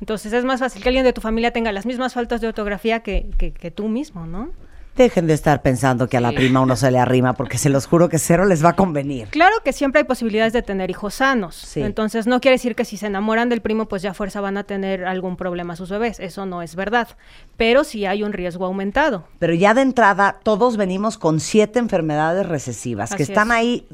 Entonces 0.00 0.34
es 0.34 0.44
más 0.44 0.60
fácil 0.60 0.82
que 0.82 0.90
alguien 0.90 1.02
de 1.06 1.14
tu 1.14 1.22
familia 1.22 1.50
tenga 1.50 1.72
las 1.72 1.86
mismas 1.86 2.12
faltas 2.12 2.42
de 2.42 2.48
ortografía 2.48 3.00
que, 3.00 3.24
que- 3.38 3.52
que 3.54 3.70
tú 3.70 3.88
mismo, 3.88 4.26
¿no? 4.26 4.50
Dejen 4.96 5.26
de 5.26 5.34
estar 5.34 5.62
pensando 5.62 6.08
que 6.08 6.16
a 6.16 6.20
la 6.20 6.30
Sí. 6.30 6.36
prima 6.36 6.60
uno 6.60 6.76
se 6.76 6.90
le 6.90 6.98
arrima, 6.98 7.32
porque 7.34 7.58
se 7.58 7.70
los 7.70 7.86
juro 7.86 8.08
que 8.08 8.18
cero 8.18 8.44
les 8.44 8.64
va 8.64 8.70
a 8.70 8.76
convenir. 8.76 9.28
Claro 9.28 9.56
que 9.64 9.72
siempre 9.72 10.00
hay 10.00 10.04
posibilidades 10.04 10.52
de 10.52 10.62
tener 10.62 10.90
hijos 10.90 11.14
sanos. 11.14 11.54
Sí. 11.56 11.80
Entonces 11.80 12.26
no 12.26 12.40
quiere 12.40 12.56
decir 12.56 12.74
que 12.74 12.84
si 12.84 12.96
se 12.96 13.06
enamoran 13.06 13.48
del 13.48 13.60
primo, 13.62 13.86
pues 13.86 14.02
ya 14.02 14.10
a 14.10 14.14
fuerza 14.14 14.40
van 14.40 14.56
a 14.56 14.64
tener 14.64 15.04
algún 15.06 15.36
problema 15.36 15.76
sus 15.76 15.90
bebés. 15.90 16.20
Eso 16.20 16.44
no 16.44 16.60
es 16.62 16.74
verdad. 16.74 17.08
Pero 17.56 17.84
sí 17.84 18.04
hay 18.04 18.22
un 18.22 18.32
riesgo 18.32 18.66
aumentado. 18.66 19.24
Pero 19.38 19.54
ya 19.54 19.74
de 19.74 19.82
entrada, 19.82 20.38
todos 20.42 20.76
venimos 20.76 21.18
con 21.18 21.40
siete 21.40 21.78
enfermedades 21.78 22.46
recesivas 22.46 23.14
que 23.14 23.22
están 23.22 23.48
es. 23.48 23.54
ahí 23.54 23.88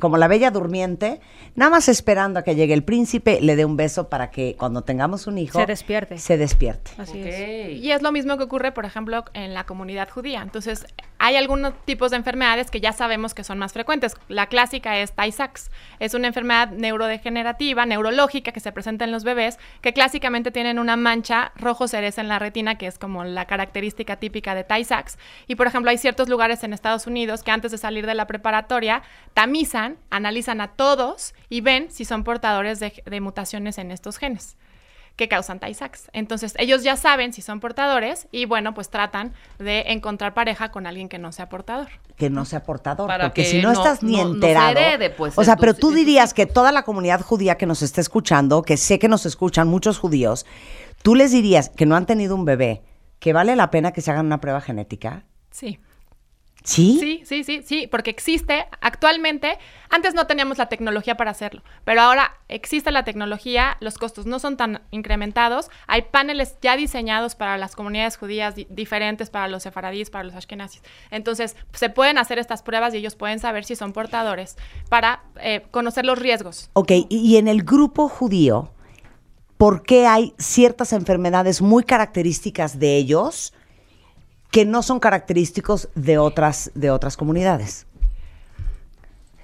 como 0.00 0.16
la 0.18 0.28
bella 0.28 0.50
durmiente, 0.50 1.20
nada 1.54 1.70
más 1.70 1.88
esperando 1.88 2.40
a 2.40 2.42
que 2.42 2.54
llegue 2.54 2.74
el 2.74 2.84
príncipe, 2.84 3.40
le 3.40 3.56
dé 3.56 3.64
un 3.64 3.76
beso 3.76 4.08
para 4.08 4.30
que 4.30 4.56
cuando 4.58 4.82
tengamos 4.82 5.26
un 5.26 5.38
hijo 5.38 5.58
Se 5.58 5.66
despierte. 5.66 6.18
Se 6.18 6.36
despierte. 6.36 6.90
Así 6.98 7.20
es. 7.20 7.78
Y 7.82 7.92
es 7.92 8.02
lo 8.02 8.12
mismo 8.12 8.36
que 8.36 8.44
ocurre, 8.44 8.72
por 8.72 8.84
ejemplo, 8.84 9.24
en 9.32 9.54
la 9.54 9.64
comunidad 9.64 10.08
judía. 10.10 10.23
Entonces, 10.24 10.86
hay 11.18 11.36
algunos 11.36 11.74
tipos 11.84 12.10
de 12.10 12.16
enfermedades 12.16 12.70
que 12.70 12.80
ya 12.80 12.92
sabemos 12.92 13.34
que 13.34 13.44
son 13.44 13.58
más 13.58 13.72
frecuentes. 13.72 14.14
La 14.28 14.46
clásica 14.46 14.98
es 14.98 15.12
Tay-Sachs. 15.12 15.70
Es 16.00 16.14
una 16.14 16.28
enfermedad 16.28 16.70
neurodegenerativa, 16.70 17.84
neurológica, 17.84 18.52
que 18.52 18.60
se 18.60 18.72
presenta 18.72 19.04
en 19.04 19.12
los 19.12 19.24
bebés, 19.24 19.58
que 19.82 19.92
clásicamente 19.92 20.50
tienen 20.50 20.78
una 20.78 20.96
mancha 20.96 21.52
rojo 21.56 21.88
cereza 21.88 22.20
en 22.20 22.28
la 22.28 22.38
retina, 22.38 22.76
que 22.76 22.86
es 22.86 22.98
como 22.98 23.24
la 23.24 23.44
característica 23.44 24.16
típica 24.16 24.54
de 24.54 24.64
Tay-Sachs. 24.64 25.18
Y, 25.46 25.56
por 25.56 25.66
ejemplo, 25.66 25.90
hay 25.90 25.98
ciertos 25.98 26.28
lugares 26.28 26.64
en 26.64 26.72
Estados 26.72 27.06
Unidos 27.06 27.42
que 27.42 27.50
antes 27.50 27.70
de 27.70 27.78
salir 27.78 28.06
de 28.06 28.14
la 28.14 28.26
preparatoria 28.26 29.02
tamizan, 29.34 29.98
analizan 30.10 30.60
a 30.60 30.68
todos 30.68 31.34
y 31.50 31.60
ven 31.60 31.90
si 31.90 32.04
son 32.04 32.24
portadores 32.24 32.80
de, 32.80 33.02
de 33.04 33.20
mutaciones 33.20 33.78
en 33.78 33.90
estos 33.90 34.16
genes 34.16 34.56
que 35.16 35.28
causan 35.28 35.60
Tay-Sachs. 35.60 36.10
Entonces, 36.12 36.54
ellos 36.58 36.82
ya 36.82 36.96
saben 36.96 37.32
si 37.32 37.40
son 37.40 37.60
portadores 37.60 38.26
y, 38.32 38.46
bueno, 38.46 38.74
pues 38.74 38.90
tratan 38.90 39.32
de 39.58 39.84
encontrar 39.92 40.34
pareja 40.34 40.70
con 40.72 40.86
alguien 40.86 41.08
que 41.08 41.18
no 41.18 41.30
sea 41.30 41.48
portador. 41.48 41.88
Que 42.16 42.30
no 42.30 42.44
sea 42.44 42.64
portador, 42.64 43.06
Para 43.06 43.26
porque 43.26 43.42
que 43.44 43.48
si 43.48 43.62
no, 43.62 43.72
no- 43.72 43.78
estás 43.78 44.02
ni 44.02 44.16
no- 44.16 44.24
no 44.24 44.28
se 44.30 44.34
enterado. 44.34 44.70
herede, 44.78 45.10
pues, 45.10 45.38
o 45.38 45.44
sea, 45.44 45.56
pero 45.56 45.74
tú 45.74 45.92
dirías 45.92 46.34
que 46.34 46.46
toda 46.46 46.72
la 46.72 46.82
comunidad 46.82 47.20
judía 47.20 47.56
que 47.56 47.66
nos 47.66 47.82
está 47.82 48.00
escuchando, 48.00 48.62
que 48.62 48.76
sé 48.76 48.98
que 48.98 49.08
nos 49.08 49.24
escuchan 49.26 49.68
muchos 49.68 49.98
judíos, 49.98 50.46
tú 51.02 51.14
les 51.14 51.30
dirías 51.30 51.68
que 51.70 51.86
no 51.86 51.94
han 51.94 52.06
tenido 52.06 52.34
un 52.34 52.44
bebé, 52.44 52.82
que 53.20 53.32
vale 53.32 53.54
la 53.56 53.70
pena 53.70 53.92
que 53.92 54.00
se 54.00 54.10
hagan 54.10 54.26
una 54.26 54.40
prueba 54.40 54.60
genética. 54.60 55.24
Sí. 55.50 55.78
¿Sí? 56.66 56.96
Sí, 56.98 57.22
sí, 57.26 57.44
sí, 57.44 57.62
sí, 57.62 57.86
porque 57.88 58.08
existe 58.08 58.66
actualmente, 58.80 59.58
antes 59.90 60.14
no 60.14 60.26
teníamos 60.26 60.56
la 60.56 60.70
tecnología 60.70 61.14
para 61.14 61.30
hacerlo, 61.30 61.62
pero 61.84 62.00
ahora 62.00 62.38
existe 62.48 62.90
la 62.90 63.04
tecnología, 63.04 63.76
los 63.80 63.98
costos 63.98 64.24
no 64.24 64.38
son 64.38 64.56
tan 64.56 64.80
incrementados, 64.90 65.68
hay 65.86 66.02
paneles 66.10 66.56
ya 66.62 66.74
diseñados 66.78 67.34
para 67.34 67.58
las 67.58 67.76
comunidades 67.76 68.16
judías 68.16 68.54
di- 68.54 68.66
diferentes, 68.70 69.28
para 69.28 69.46
los 69.48 69.62
sefaradíes, 69.62 70.08
para 70.08 70.24
los 70.24 70.34
ashkenazis. 70.34 70.80
Entonces, 71.10 71.54
se 71.74 71.90
pueden 71.90 72.16
hacer 72.16 72.38
estas 72.38 72.62
pruebas 72.62 72.94
y 72.94 72.96
ellos 72.96 73.14
pueden 73.14 73.40
saber 73.40 73.66
si 73.66 73.76
son 73.76 73.92
portadores 73.92 74.56
para 74.88 75.22
eh, 75.42 75.66
conocer 75.70 76.06
los 76.06 76.18
riesgos. 76.18 76.70
Ok, 76.72 76.92
y- 76.92 77.06
y 77.10 77.36
en 77.36 77.46
el 77.48 77.62
grupo 77.62 78.08
judío, 78.08 78.72
¿por 79.58 79.82
qué 79.82 80.06
hay 80.06 80.32
ciertas 80.38 80.94
enfermedades 80.94 81.60
muy 81.60 81.84
características 81.84 82.78
de 82.78 82.96
ellos 82.96 83.52
que 84.54 84.64
no 84.64 84.84
son 84.84 85.00
característicos 85.00 85.88
de 85.96 86.16
otras, 86.16 86.70
de 86.76 86.92
otras 86.92 87.16
comunidades? 87.16 87.88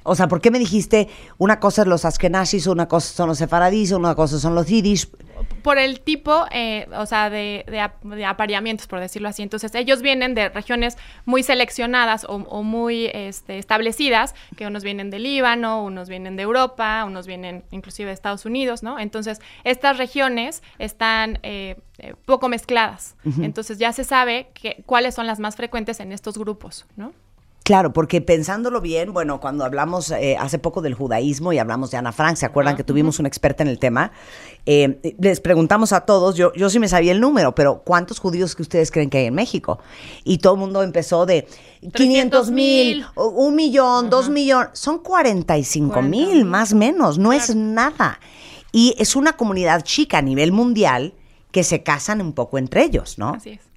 O 0.02 0.14
sea, 0.14 0.28
¿por 0.28 0.40
qué 0.40 0.50
me 0.50 0.58
dijiste 0.58 1.08
una 1.38 1.60
cosa 1.60 1.82
es 1.82 1.88
los 1.88 2.04
askenazis, 2.04 2.66
una 2.66 2.88
cosa 2.88 3.12
son 3.14 3.28
los 3.28 3.38
sefaradíes, 3.38 3.92
una 3.92 4.14
cosa 4.14 4.38
son 4.38 4.54
los 4.54 4.66
yiddish? 4.66 5.08
por 5.62 5.78
el 5.78 6.00
tipo, 6.00 6.44
eh, 6.50 6.86
o 6.96 7.06
sea, 7.06 7.30
de, 7.30 7.64
de 7.66 7.80
ap- 7.80 8.02
de 8.04 8.24
apareamientos, 8.26 8.86
por 8.86 9.00
decirlo 9.00 9.28
así. 9.28 9.42
Entonces, 9.42 9.74
ellos 9.74 10.02
vienen 10.02 10.34
de 10.34 10.48
regiones 10.50 10.96
muy 11.24 11.42
seleccionadas 11.42 12.24
o, 12.24 12.34
o 12.36 12.62
muy 12.62 13.10
este, 13.14 13.58
establecidas, 13.58 14.34
que 14.56 14.66
unos 14.66 14.84
vienen 14.84 15.10
de 15.10 15.18
Líbano, 15.18 15.82
unos 15.82 16.08
vienen 16.10 16.36
de 16.36 16.42
Europa, 16.42 17.04
unos 17.06 17.26
vienen 17.26 17.64
inclusive 17.70 18.08
de 18.08 18.14
Estados 18.14 18.44
Unidos, 18.44 18.82
¿no? 18.82 18.98
Entonces, 18.98 19.40
estas 19.64 19.96
regiones 19.96 20.62
están 20.78 21.38
eh, 21.42 21.76
eh, 21.98 22.14
poco 22.26 22.48
mezcladas. 22.48 23.16
Entonces, 23.40 23.78
ya 23.78 23.92
se 23.92 24.04
sabe 24.04 24.48
que, 24.54 24.82
cuáles 24.86 25.14
son 25.14 25.26
las 25.26 25.40
más 25.40 25.56
frecuentes 25.56 26.00
en 26.00 26.12
estos 26.12 26.36
grupos, 26.38 26.86
¿no? 26.96 27.12
Claro, 27.62 27.92
porque 27.92 28.20
pensándolo 28.20 28.80
bien, 28.80 29.12
bueno, 29.12 29.38
cuando 29.38 29.64
hablamos 29.64 30.10
eh, 30.10 30.36
hace 30.38 30.58
poco 30.58 30.80
del 30.80 30.94
judaísmo 30.94 31.52
y 31.52 31.58
hablamos 31.58 31.90
de 31.90 31.98
Ana 31.98 32.10
Frank, 32.10 32.36
¿se 32.36 32.46
acuerdan 32.46 32.74
que 32.76 32.84
tuvimos 32.84 33.18
una 33.18 33.28
experta 33.28 33.62
en 33.62 33.68
el 33.68 33.78
tema? 33.78 34.12
Eh, 34.66 35.14
les 35.18 35.40
preguntamos 35.40 35.92
a 35.92 36.00
todos, 36.00 36.36
yo, 36.36 36.52
yo 36.54 36.70
sí 36.70 36.78
me 36.78 36.88
sabía 36.88 37.12
el 37.12 37.20
número, 37.20 37.54
pero 37.54 37.82
¿cuántos 37.84 38.18
judíos 38.18 38.56
que 38.56 38.62
ustedes 38.62 38.90
creen 38.90 39.10
que 39.10 39.18
hay 39.18 39.26
en 39.26 39.34
México? 39.34 39.78
Y 40.24 40.38
todo 40.38 40.54
el 40.54 40.60
mundo 40.60 40.82
empezó 40.82 41.26
de 41.26 41.46
500 41.94 42.50
mil, 42.50 43.04
un 43.14 43.54
millón, 43.54 44.10
dos 44.10 44.30
millones, 44.30 44.70
son 44.72 44.98
45 44.98 46.02
mil 46.02 46.44
más 46.46 46.72
o 46.72 46.76
menos, 46.76 47.18
no 47.18 47.32
es 47.32 47.54
nada. 47.54 48.18
Y 48.72 48.94
es 48.98 49.16
una 49.16 49.34
comunidad 49.34 49.82
chica 49.82 50.18
a 50.18 50.22
nivel 50.22 50.50
mundial 50.50 51.14
que 51.52 51.62
se 51.62 51.82
casan 51.82 52.20
un 52.20 52.32
poco 52.32 52.58
entre 52.58 52.84
ellos, 52.84 53.18
¿no? 53.18 53.30
Así 53.30 53.50
es. 53.50 53.69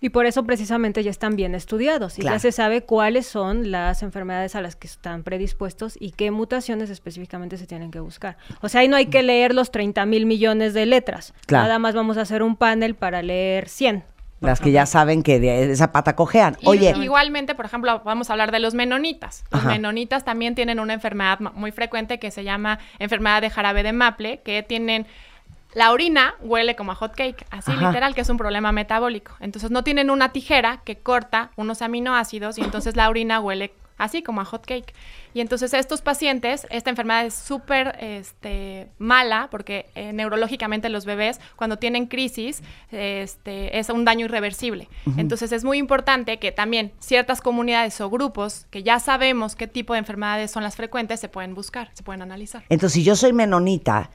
Y 0.00 0.10
por 0.10 0.26
eso 0.26 0.44
precisamente 0.44 1.02
ya 1.02 1.10
están 1.10 1.36
bien 1.36 1.54
estudiados 1.54 2.18
y 2.18 2.22
Claro. 2.22 2.36
ya 2.36 2.40
se 2.40 2.52
sabe 2.52 2.82
cuáles 2.82 3.26
son 3.26 3.70
las 3.70 4.02
enfermedades 4.02 4.54
a 4.54 4.60
las 4.60 4.76
que 4.76 4.86
están 4.86 5.22
predispuestos 5.22 5.96
y 5.98 6.10
qué 6.12 6.30
mutaciones 6.30 6.90
específicamente 6.90 7.56
se 7.56 7.66
tienen 7.66 7.90
que 7.90 8.00
buscar. 8.00 8.36
O 8.60 8.68
sea, 8.68 8.82
ahí 8.82 8.88
no 8.88 8.96
hay 8.96 9.06
que 9.06 9.22
leer 9.22 9.54
los 9.54 9.70
30 9.70 10.04
mil 10.06 10.26
millones 10.26 10.74
de 10.74 10.84
letras. 10.86 11.32
Claro. 11.46 11.64
Nada 11.64 11.78
más 11.78 11.94
vamos 11.94 12.18
a 12.18 12.22
hacer 12.22 12.42
un 12.42 12.56
panel 12.56 12.94
para 12.94 13.22
leer 13.22 13.68
100. 13.68 14.04
Las 14.40 14.60
que 14.60 14.70
ya 14.70 14.84
saben 14.84 15.22
que 15.22 15.40
de 15.40 15.72
esa 15.72 15.92
pata 15.92 16.14
cojean. 16.14 16.58
Y 16.60 16.68
Oye, 16.68 16.94
igualmente, 17.02 17.54
por 17.54 17.64
ejemplo, 17.64 18.02
vamos 18.04 18.28
a 18.28 18.34
hablar 18.34 18.52
de 18.52 18.58
los 18.58 18.74
menonitas. 18.74 19.44
Los 19.50 19.62
Ajá. 19.62 19.70
menonitas 19.70 20.26
también 20.26 20.54
tienen 20.54 20.78
una 20.78 20.92
enfermedad 20.92 21.40
muy 21.40 21.72
frecuente 21.72 22.18
que 22.18 22.30
se 22.30 22.44
llama 22.44 22.78
enfermedad 22.98 23.40
de 23.40 23.48
jarabe 23.48 23.82
de 23.82 23.92
maple, 23.94 24.42
que 24.44 24.62
tienen 24.62 25.06
la 25.76 25.92
orina 25.92 26.36
huele 26.40 26.74
como 26.74 26.92
a 26.92 26.94
hot 26.94 27.14
cake, 27.14 27.44
así 27.50 27.70
Ajá. 27.70 27.88
literal, 27.88 28.14
que 28.14 28.22
es 28.22 28.30
un 28.30 28.38
problema 28.38 28.72
metabólico. 28.72 29.36
Entonces 29.40 29.70
no 29.70 29.84
tienen 29.84 30.08
una 30.08 30.32
tijera 30.32 30.80
que 30.86 30.96
corta 30.96 31.50
unos 31.54 31.82
aminoácidos 31.82 32.56
y 32.56 32.62
entonces 32.62 32.96
la 32.96 33.10
orina 33.10 33.40
huele 33.40 33.74
así 33.98 34.22
como 34.22 34.40
a 34.40 34.46
hot 34.46 34.64
cake. 34.64 34.94
Y 35.34 35.42
entonces 35.42 35.74
estos 35.74 36.00
pacientes, 36.00 36.66
esta 36.70 36.88
enfermedad 36.88 37.26
es 37.26 37.34
súper 37.34 37.94
este, 38.00 38.88
mala 38.98 39.48
porque 39.50 39.90
eh, 39.94 40.14
neurológicamente 40.14 40.88
los 40.88 41.04
bebés 41.04 41.40
cuando 41.56 41.76
tienen 41.76 42.06
crisis 42.06 42.62
este, 42.90 43.78
es 43.78 43.90
un 43.90 44.06
daño 44.06 44.24
irreversible. 44.24 44.88
Entonces 45.18 45.52
es 45.52 45.62
muy 45.62 45.76
importante 45.76 46.38
que 46.38 46.52
también 46.52 46.92
ciertas 47.00 47.42
comunidades 47.42 48.00
o 48.00 48.08
grupos 48.08 48.66
que 48.70 48.82
ya 48.82 48.98
sabemos 48.98 49.56
qué 49.56 49.66
tipo 49.66 49.92
de 49.92 49.98
enfermedades 49.98 50.50
son 50.50 50.62
las 50.62 50.74
frecuentes 50.74 51.20
se 51.20 51.28
pueden 51.28 51.54
buscar, 51.54 51.90
se 51.92 52.02
pueden 52.02 52.22
analizar. 52.22 52.64
Entonces, 52.70 52.94
si 52.94 53.04
yo 53.04 53.14
soy 53.14 53.34
menonita 53.34 54.08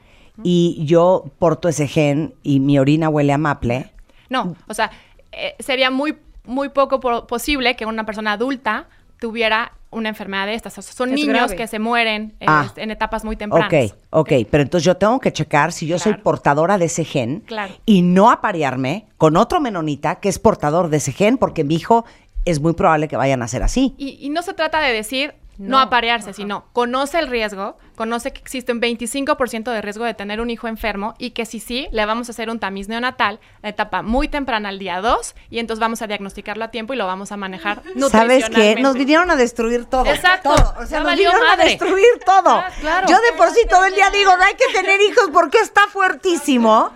y 0.43 0.81
yo 0.85 1.25
porto 1.39 1.67
ese 1.69 1.87
gen 1.87 2.33
y 2.43 2.59
mi 2.59 2.79
orina 2.79 3.09
huele 3.09 3.33
a 3.33 3.37
maple, 3.37 3.91
No, 4.29 4.55
o 4.67 4.73
sea, 4.73 4.91
eh, 5.31 5.55
sería 5.59 5.91
muy, 5.91 6.17
muy 6.45 6.69
poco 6.69 6.99
po- 6.99 7.27
posible 7.27 7.75
que 7.75 7.85
una 7.85 8.05
persona 8.05 8.31
adulta 8.33 8.87
tuviera 9.19 9.73
una 9.91 10.07
enfermedad 10.09 10.45
de 10.47 10.53
estas. 10.55 10.77
O 10.77 10.81
sea, 10.81 10.93
son 10.93 11.09
Es 11.09 11.15
niños 11.15 11.33
grave. 11.35 11.55
que 11.57 11.67
se 11.67 11.77
mueren 11.79 12.33
eh, 12.39 12.45
Ah. 12.47 12.71
en 12.77 12.91
etapas 12.91 13.25
muy 13.25 13.35
tempranas. 13.35 13.67
Ok, 13.67 13.97
ok, 14.11 14.31
pero 14.49 14.63
entonces 14.63 14.85
yo 14.85 14.95
tengo 14.95 15.19
que 15.19 15.33
checar 15.33 15.73
si 15.73 15.85
yo 15.85 15.99
soy 15.99 16.13
portadora 16.15 16.77
de 16.77 16.85
ese 16.85 17.03
gen 17.03 17.41
Claro. 17.41 17.73
y 17.85 18.01
no 18.01 18.31
aparearme 18.31 19.07
con 19.17 19.35
otro 19.35 19.59
menonita 19.59 20.15
que 20.21 20.29
es 20.29 20.39
portador 20.39 20.89
de 20.89 20.97
ese 20.97 21.11
gen 21.11 21.37
porque 21.37 21.63
mi 21.65 21.75
hijo 21.75 22.05
es 22.45 22.61
muy 22.61 22.73
probable 22.73 23.07
que 23.09 23.17
vayan 23.17 23.43
a 23.43 23.47
ser 23.49 23.63
así. 23.63 23.93
Y, 23.97 24.17
y 24.21 24.29
no 24.29 24.41
se 24.43 24.53
trata 24.53 24.79
de 24.79 24.93
decir 24.93 25.35
no, 25.57 25.69
No, 25.69 25.80
aparearse, 25.80 26.34
sino 26.34 26.65
conoce 26.73 27.19
el 27.19 27.28
riesgo, 27.28 27.78
conoce 27.95 28.32
que 28.32 28.40
existe 28.40 28.72
un 28.72 28.82
25% 28.82 29.72
de 29.72 29.82
riesgo 29.82 30.06
de 30.06 30.14
tener 30.14 30.41
un 30.41 30.49
hijo 30.49 30.68
enfermo 30.68 31.14
y 31.18 31.32
que 31.32 31.45
si 31.45 31.60
sí, 31.60 31.88
le 31.91 32.06
vamos 32.06 32.30
a 32.30 32.32
hacer 32.32 32.49
un 32.49 32.60
tamiz 32.60 32.88
neonatal, 32.88 33.40
la 33.61 33.69
etapa 33.69 34.02
muy 34.02 34.28
temprana, 34.28 34.69
al 34.69 34.80
día 34.80 35.02
2, 35.02 35.36
y 35.49 35.60
entonces 35.60 35.80
vamos 35.80 36.02
a 36.02 36.07
diagnosticarlo 36.07 36.64
a 36.64 36.69
tiempo 36.69 36.94
y 36.94 36.98
lo 36.98 37.06
vamos 37.06 37.32
a 37.32 37.38
manejar 37.38 37.84
¿Sabes 38.11 38.49
qué? 38.49 38.76
Nos 38.76 38.95
vinieron 38.95 39.30
a 39.30 39.36
destruir 39.36 39.86
todo. 39.86 40.06
Exacto. 40.06 40.56
Todo. 40.56 40.73
O 40.80 40.86
sea, 40.86 40.99
Ya 40.99 41.03
nos 41.03 41.11
vinieron 41.11 41.41
a 41.48 41.56
destruir 41.57 42.19
todo. 42.26 42.49
Ah, 42.49 42.69
claro. 42.80 43.07
Yo 43.07 43.15
de 43.15 43.38
por 43.38 43.49
sí 43.52 43.61
todo 43.69 43.86
el 43.86 43.94
día 43.94 44.10
digo, 44.10 44.36
no 44.36 44.44
hay 44.44 44.56
que 44.56 44.73
tener 44.73 44.99
hijos 45.02 45.30
porque 45.32 45.60
está 45.60 45.82
fuertísimo. 45.88 46.91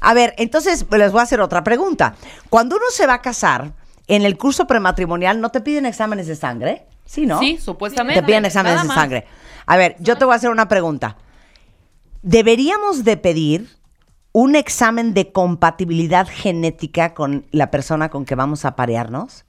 A 0.00 0.14
ver, 0.14 0.34
entonces 0.36 0.84
pues, 0.84 0.98
les 0.98 1.12
voy 1.12 1.20
a 1.20 1.22
hacer 1.24 1.40
otra 1.40 1.64
pregunta. 1.64 2.14
Cuando 2.50 2.76
uno 2.76 2.84
se 2.90 3.06
va 3.06 3.14
a 3.14 3.22
casar, 3.22 3.72
en 4.06 4.22
el 4.22 4.36
curso 4.36 4.66
prematrimonial, 4.66 5.40
¿no 5.40 5.50
te 5.50 5.60
piden 5.60 5.86
exámenes 5.86 6.26
de 6.26 6.36
sangre? 6.36 6.86
Sí, 7.04 7.26
¿no? 7.26 7.38
Sí, 7.38 7.58
supuestamente. 7.58 8.20
Te 8.20 8.26
piden 8.26 8.44
exámenes 8.44 8.82
de 8.82 8.88
sangre. 8.88 9.26
A 9.66 9.76
ver, 9.76 9.96
yo 10.00 10.16
te 10.16 10.24
voy 10.24 10.32
a 10.32 10.36
hacer 10.36 10.50
una 10.50 10.68
pregunta. 10.68 11.16
¿Deberíamos 12.22 13.04
de 13.04 13.16
pedir 13.16 13.68
un 14.32 14.56
examen 14.56 15.14
de 15.14 15.30
compatibilidad 15.30 16.26
genética 16.28 17.14
con 17.14 17.46
la 17.50 17.70
persona 17.70 18.08
con 18.08 18.24
que 18.24 18.34
vamos 18.34 18.64
a 18.64 18.76
parearnos? 18.76 19.44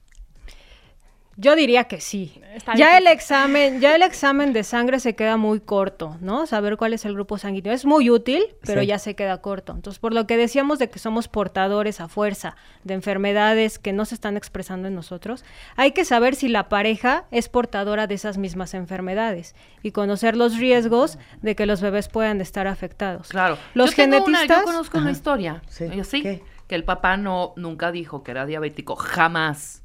Yo 1.38 1.54
diría 1.54 1.84
que 1.84 2.00
sí. 2.00 2.40
Está 2.54 2.74
Ya 2.76 2.96
el 2.96 3.06
examen, 3.06 3.80
ya 3.80 3.94
el 3.94 4.02
examen 4.02 4.54
de 4.54 4.64
sangre 4.64 5.00
se 5.00 5.14
queda 5.14 5.36
muy 5.36 5.60
corto, 5.60 6.16
¿no? 6.22 6.46
Saber 6.46 6.78
cuál 6.78 6.94
es 6.94 7.04
el 7.04 7.12
grupo 7.12 7.36
sanguíneo 7.36 7.74
es 7.74 7.84
muy 7.84 8.08
útil, 8.08 8.42
pero 8.64 8.80
Sí. 8.80 8.86
ya 8.86 8.98
se 8.98 9.14
queda 9.14 9.42
corto. 9.42 9.72
Entonces, 9.74 9.98
por 9.98 10.14
lo 10.14 10.26
que 10.26 10.38
decíamos 10.38 10.78
de 10.78 10.88
que 10.88 10.98
somos 10.98 11.28
portadores 11.28 12.00
a 12.00 12.08
fuerza 12.08 12.56
de 12.84 12.94
enfermedades 12.94 13.78
que 13.78 13.92
no 13.92 14.06
se 14.06 14.14
están 14.14 14.38
expresando 14.38 14.88
en 14.88 14.94
nosotros, 14.94 15.44
hay 15.76 15.92
que 15.92 16.06
saber 16.06 16.34
si 16.36 16.48
la 16.48 16.70
pareja 16.70 17.26
es 17.30 17.50
portadora 17.50 18.06
de 18.06 18.14
esas 18.14 18.38
mismas 18.38 18.72
enfermedades 18.72 19.54
y 19.82 19.90
conocer 19.92 20.36
los 20.38 20.56
riesgos 20.56 21.18
de 21.42 21.54
que 21.54 21.66
los 21.66 21.82
bebés 21.82 22.08
puedan 22.08 22.40
estar 22.40 22.66
afectados. 22.66 23.28
Claro. 23.28 23.58
Los 23.74 23.90
yo 23.90 23.96
tengo 23.96 24.16
una- 24.24 24.38
genetistas 24.38 24.60
yo 24.60 24.64
conozco 24.64 24.96
una 24.98 25.10
historia. 25.10 25.62
Sí. 25.68 25.84
Yo 25.94 26.02
sí. 26.04 26.22
¿Qué? 26.22 26.42
Que 26.66 26.74
el 26.74 26.82
papá 26.84 27.16
no 27.18 27.52
nunca 27.56 27.92
dijo 27.92 28.22
que 28.24 28.30
era 28.32 28.46
diabético, 28.46 28.96
jamás, 28.96 29.82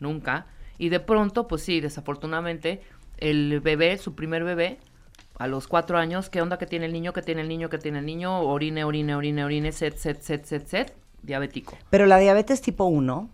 nunca. 0.00 0.46
Y 0.78 0.88
de 0.88 1.00
pronto, 1.00 1.46
pues 1.46 1.62
sí, 1.62 1.80
desafortunadamente, 1.80 2.80
el 3.18 3.60
bebé, 3.60 3.98
su 3.98 4.14
primer 4.14 4.44
bebé, 4.44 4.78
a 5.38 5.48
los 5.48 5.66
cuatro 5.66 5.98
años, 5.98 6.30
¿qué 6.30 6.40
onda 6.40 6.58
que 6.58 6.66
tiene 6.66 6.86
el 6.86 6.92
niño? 6.92 7.12
¿Qué 7.12 7.22
tiene 7.22 7.40
el 7.42 7.48
niño? 7.48 7.68
¿Qué 7.68 7.78
tiene 7.78 7.98
el 7.98 8.06
niño? 8.06 8.40
Orine, 8.40 8.84
orine, 8.84 9.14
orine, 9.14 9.44
orine, 9.44 9.72
set, 9.72 9.96
set, 9.96 10.20
set, 10.20 10.44
set, 10.44 10.66
set, 10.66 10.94
diabético. 11.22 11.76
Pero 11.90 12.06
la 12.06 12.18
diabetes 12.18 12.60
tipo 12.60 12.84
1. 12.84 13.28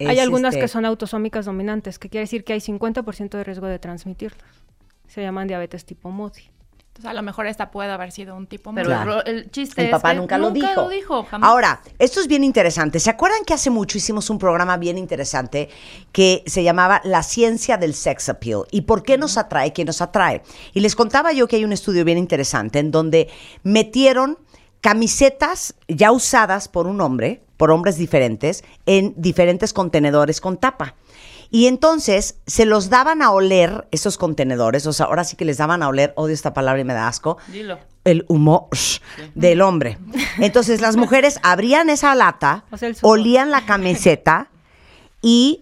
hay 0.00 0.16
es, 0.16 0.22
algunas 0.22 0.54
este, 0.54 0.62
que 0.62 0.68
son 0.68 0.84
autosómicas 0.84 1.44
dominantes, 1.44 1.98
que 1.98 2.08
quiere 2.08 2.22
decir 2.22 2.44
que 2.44 2.54
hay 2.54 2.60
50% 2.60 3.30
de 3.30 3.44
riesgo 3.44 3.66
de 3.66 3.78
transmitirlas. 3.78 4.64
Se 5.08 5.20
llaman 5.20 5.46
diabetes 5.46 5.84
tipo 5.84 6.10
MODI. 6.10 6.51
Entonces, 6.92 7.10
a 7.10 7.14
lo 7.14 7.22
mejor 7.22 7.46
esta 7.46 7.70
puede 7.70 7.90
haber 7.90 8.12
sido 8.12 8.36
un 8.36 8.46
tipo 8.46 8.70
Pero 8.74 8.86
Claro. 8.86 9.24
el, 9.24 9.50
chiste 9.50 9.80
El 9.80 9.86
es 9.86 9.92
papá 9.92 10.10
que 10.10 10.16
nunca 10.18 10.36
lo 10.36 10.50
dijo. 10.50 10.82
lo 10.82 10.88
dijo, 10.90 11.24
jamás. 11.24 11.48
Ahora, 11.48 11.80
esto 11.98 12.20
es 12.20 12.28
bien 12.28 12.44
interesante. 12.44 13.00
¿Se 13.00 13.08
acuerdan 13.08 13.46
que 13.46 13.54
hace 13.54 13.70
mucho 13.70 13.96
hicimos 13.96 14.28
un 14.28 14.38
programa 14.38 14.76
bien 14.76 14.98
interesante 14.98 15.70
que 16.12 16.44
se 16.46 16.62
llamaba 16.62 17.00
La 17.04 17.22
ciencia 17.22 17.78
del 17.78 17.94
sex 17.94 18.28
appeal? 18.28 18.64
¿Y 18.70 18.82
por 18.82 19.02
qué 19.02 19.16
nos 19.16 19.38
atrae? 19.38 19.72
¿Qué 19.72 19.86
nos 19.86 20.02
atrae? 20.02 20.42
Y 20.74 20.80
les 20.80 20.94
contaba 20.94 21.32
yo 21.32 21.48
que 21.48 21.56
hay 21.56 21.64
un 21.64 21.72
estudio 21.72 22.04
bien 22.04 22.18
interesante 22.18 22.78
en 22.80 22.90
donde 22.90 23.30
metieron 23.62 24.36
camisetas 24.82 25.74
ya 25.88 26.12
usadas 26.12 26.68
por 26.68 26.86
un 26.86 27.00
hombre, 27.00 27.42
por 27.56 27.70
hombres 27.70 27.96
diferentes, 27.96 28.64
en 28.84 29.14
diferentes 29.16 29.72
contenedores 29.72 30.42
con 30.42 30.58
tapa. 30.58 30.94
Y 31.54 31.66
entonces 31.66 32.36
se 32.46 32.64
los 32.64 32.88
daban 32.88 33.20
a 33.20 33.30
oler 33.30 33.86
esos 33.90 34.16
contenedores, 34.16 34.86
o 34.86 34.92
sea, 34.94 35.04
ahora 35.04 35.22
sí 35.22 35.36
que 35.36 35.44
les 35.44 35.58
daban 35.58 35.82
a 35.82 35.88
oler, 35.88 36.14
odio 36.16 36.32
esta 36.32 36.54
palabra 36.54 36.80
y 36.80 36.84
me 36.84 36.94
da 36.94 37.06
asco, 37.06 37.36
Dilo. 37.48 37.78
el 38.04 38.24
humor 38.28 38.68
del 39.34 39.60
hombre. 39.60 39.98
Entonces 40.38 40.80
las 40.80 40.96
mujeres 40.96 41.38
abrían 41.42 41.90
esa 41.90 42.14
lata, 42.14 42.64
O 42.70 42.78
sea, 42.78 42.90
olían 43.02 43.50
la 43.50 43.66
camiseta 43.66 44.48
y 45.20 45.60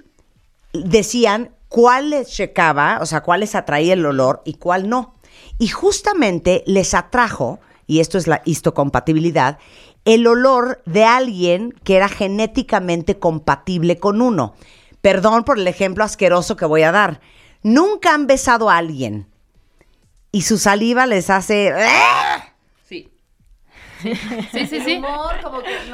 decían 0.72 1.50
cuál 1.68 2.10
les 2.10 2.28
checaba, 2.28 2.98
o 3.02 3.06
sea, 3.06 3.22
cuál 3.24 3.40
les 3.40 3.56
atraía 3.56 3.94
el 3.94 4.06
olor 4.06 4.42
y 4.44 4.54
cuál 4.54 4.88
no. 4.88 5.16
Y 5.58 5.66
justamente 5.66 6.62
les 6.66 6.94
atrajo, 6.94 7.58
y 7.88 7.98
esto 7.98 8.16
es 8.16 8.28
la 8.28 8.42
histocompatibilidad, 8.44 9.58
el 10.04 10.24
olor 10.28 10.82
de 10.86 11.04
alguien 11.04 11.74
que 11.82 11.96
era 11.96 12.08
genéticamente 12.08 13.18
compatible 13.18 13.98
con 13.98 14.22
uno. 14.22 14.54
Perdón 15.01 15.44
por 15.44 15.59
el 15.59 15.66
ejemplo 15.66 16.05
asqueroso 16.05 16.56
que 16.56 16.66
voy 16.66 16.82
a 16.82 16.93
dar. 16.93 17.20
Nunca 17.62 18.14
han 18.14 18.27
besado 18.27 18.70
a 18.70 18.77
alguien 18.77 19.27
y 20.32 20.43
su 20.43 20.59
saliva 20.59 21.06
les 21.06 21.31
hace... 21.31 21.72
Sí. 22.89 23.10
Sí, 24.52 24.66
sí, 24.66 24.81
sí. 24.81 25.02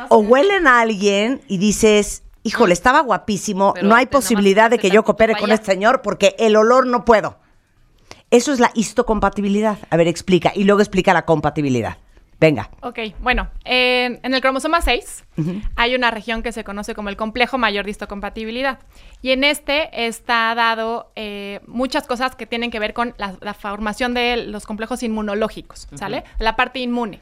O 0.09 0.19
huelen 0.19 0.66
a 0.66 0.81
alguien 0.81 1.41
y 1.49 1.59
dices, 1.59 2.23
híjole, 2.43 2.73
estaba 2.73 3.01
guapísimo, 3.01 3.74
Pero 3.74 3.89
no 3.89 3.95
hay 3.95 4.07
posibilidad 4.07 4.70
de 4.70 4.78
que 4.78 4.91
yo 4.91 5.05
coopere 5.05 5.37
con 5.37 5.51
este 5.51 5.66
señor 5.66 6.03
porque 6.03 6.35
el 6.39 6.57
olor 6.57 6.87
no 6.87 7.05
puedo. 7.05 7.39
Eso 8.31 8.53
es 8.53 8.61
la 8.61 8.70
histocompatibilidad. 8.74 9.78
A 9.91 9.97
ver, 9.97 10.09
explica. 10.09 10.53
Y 10.55 10.65
luego 10.65 10.81
explica 10.81 11.12
la 11.15 11.24
compatibilidad. 11.24 11.99
Venga. 12.39 12.69
Ok, 12.83 12.99
bueno, 13.21 13.49
en, 13.65 14.21
en 14.23 14.35
el 14.35 14.41
cromosoma 14.43 14.83
6 14.83 15.25
hay 15.75 15.95
una 15.95 16.11
región 16.11 16.43
que 16.43 16.53
se 16.53 16.65
conoce 16.65 16.95
como 16.95 17.09
el 17.09 17.17
complejo 17.17 17.57
mayor 17.57 17.87
de 17.87 17.93
histocompatibilidad. 17.93 18.79
Y 19.23 19.31
en 19.31 19.43
este 19.43 20.07
está 20.07 20.55
dado 20.55 21.13
eh, 21.17 21.61
muchas 21.67 22.07
cosas 22.07 22.37
que 22.37 22.45
tienen 22.47 22.71
que 22.71 22.79
ver 22.79 22.93
con 22.93 23.15
la, 23.17 23.37
la 23.41 23.55
formación 23.55 24.13
de 24.13 24.37
los 24.37 24.67
complejos 24.67 25.03
inmunológicos, 25.03 25.89
¿sale? 25.95 26.25
La 26.39 26.57
parte 26.57 26.79
inmune. 26.81 27.21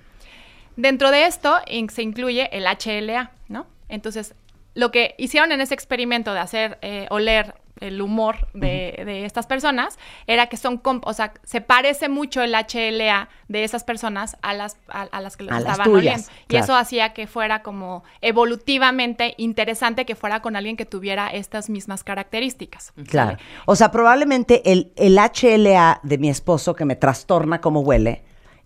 Dentro 0.77 1.13
de 1.13 1.27
esto 1.27 1.59
in- 1.69 1.89
se 1.91 2.03
incluye 2.03 2.49
el 2.57 2.65
HLA, 2.67 3.31
¿no? 3.49 3.69
Entonces, 3.89 4.35
lo 4.75 4.91
que 4.91 5.15
hicieron 5.19 5.53
en 5.53 5.61
ese 5.61 5.75
experimento 5.75 6.35
de 6.35 6.41
hacer 6.41 6.79
eh, 6.83 7.07
oler 7.11 7.55
el 7.81 8.01
humor 8.01 8.47
de, 8.55 9.03
de 9.05 9.25
estas 9.25 9.47
personas 9.47 9.99
era 10.27 10.47
que 10.47 10.57
son, 10.57 10.81
comp- 10.83 11.03
o 11.05 11.13
sea, 11.13 11.35
se 11.43 11.61
parece 11.61 12.09
mucho 12.09 12.41
el 12.43 12.53
HLA 12.55 13.29
de 13.49 13.65
esas 13.65 13.83
personas 13.83 14.37
a 14.43 14.55
las, 14.55 14.77
a, 14.89 15.03
a 15.03 15.21
las 15.21 15.37
que 15.37 15.45
lo 15.45 15.51
A 15.51 15.55
las 15.61 15.73
estaban 15.73 15.85
tuyas, 15.93 16.15
oliendo. 16.15 16.33
Y 16.45 16.47
claro. 16.47 16.65
eso 16.65 16.77
hacía 16.77 17.13
que 17.13 17.27
fuera 17.27 17.63
como 17.63 18.05
evolutivamente 18.23 19.35
interesante 19.39 20.05
que 20.07 20.15
fuera 20.15 20.41
con 20.41 20.55
alguien 20.57 20.77
que 20.77 20.87
tuviera 20.87 21.29
estas 21.29 21.69
mismas 21.69 22.05
características. 22.05 22.93
Claro. 23.09 23.39
O 23.67 23.75
sea, 23.77 23.91
probablemente 23.91 24.71
el, 24.71 24.93
el 24.97 25.17
HLA 25.19 26.01
de 26.03 26.19
mi 26.19 26.29
esposo 26.31 26.75
que 26.75 26.85
me 26.85 26.95
trastorna 26.97 27.61
como 27.61 27.81
huele 27.81 28.23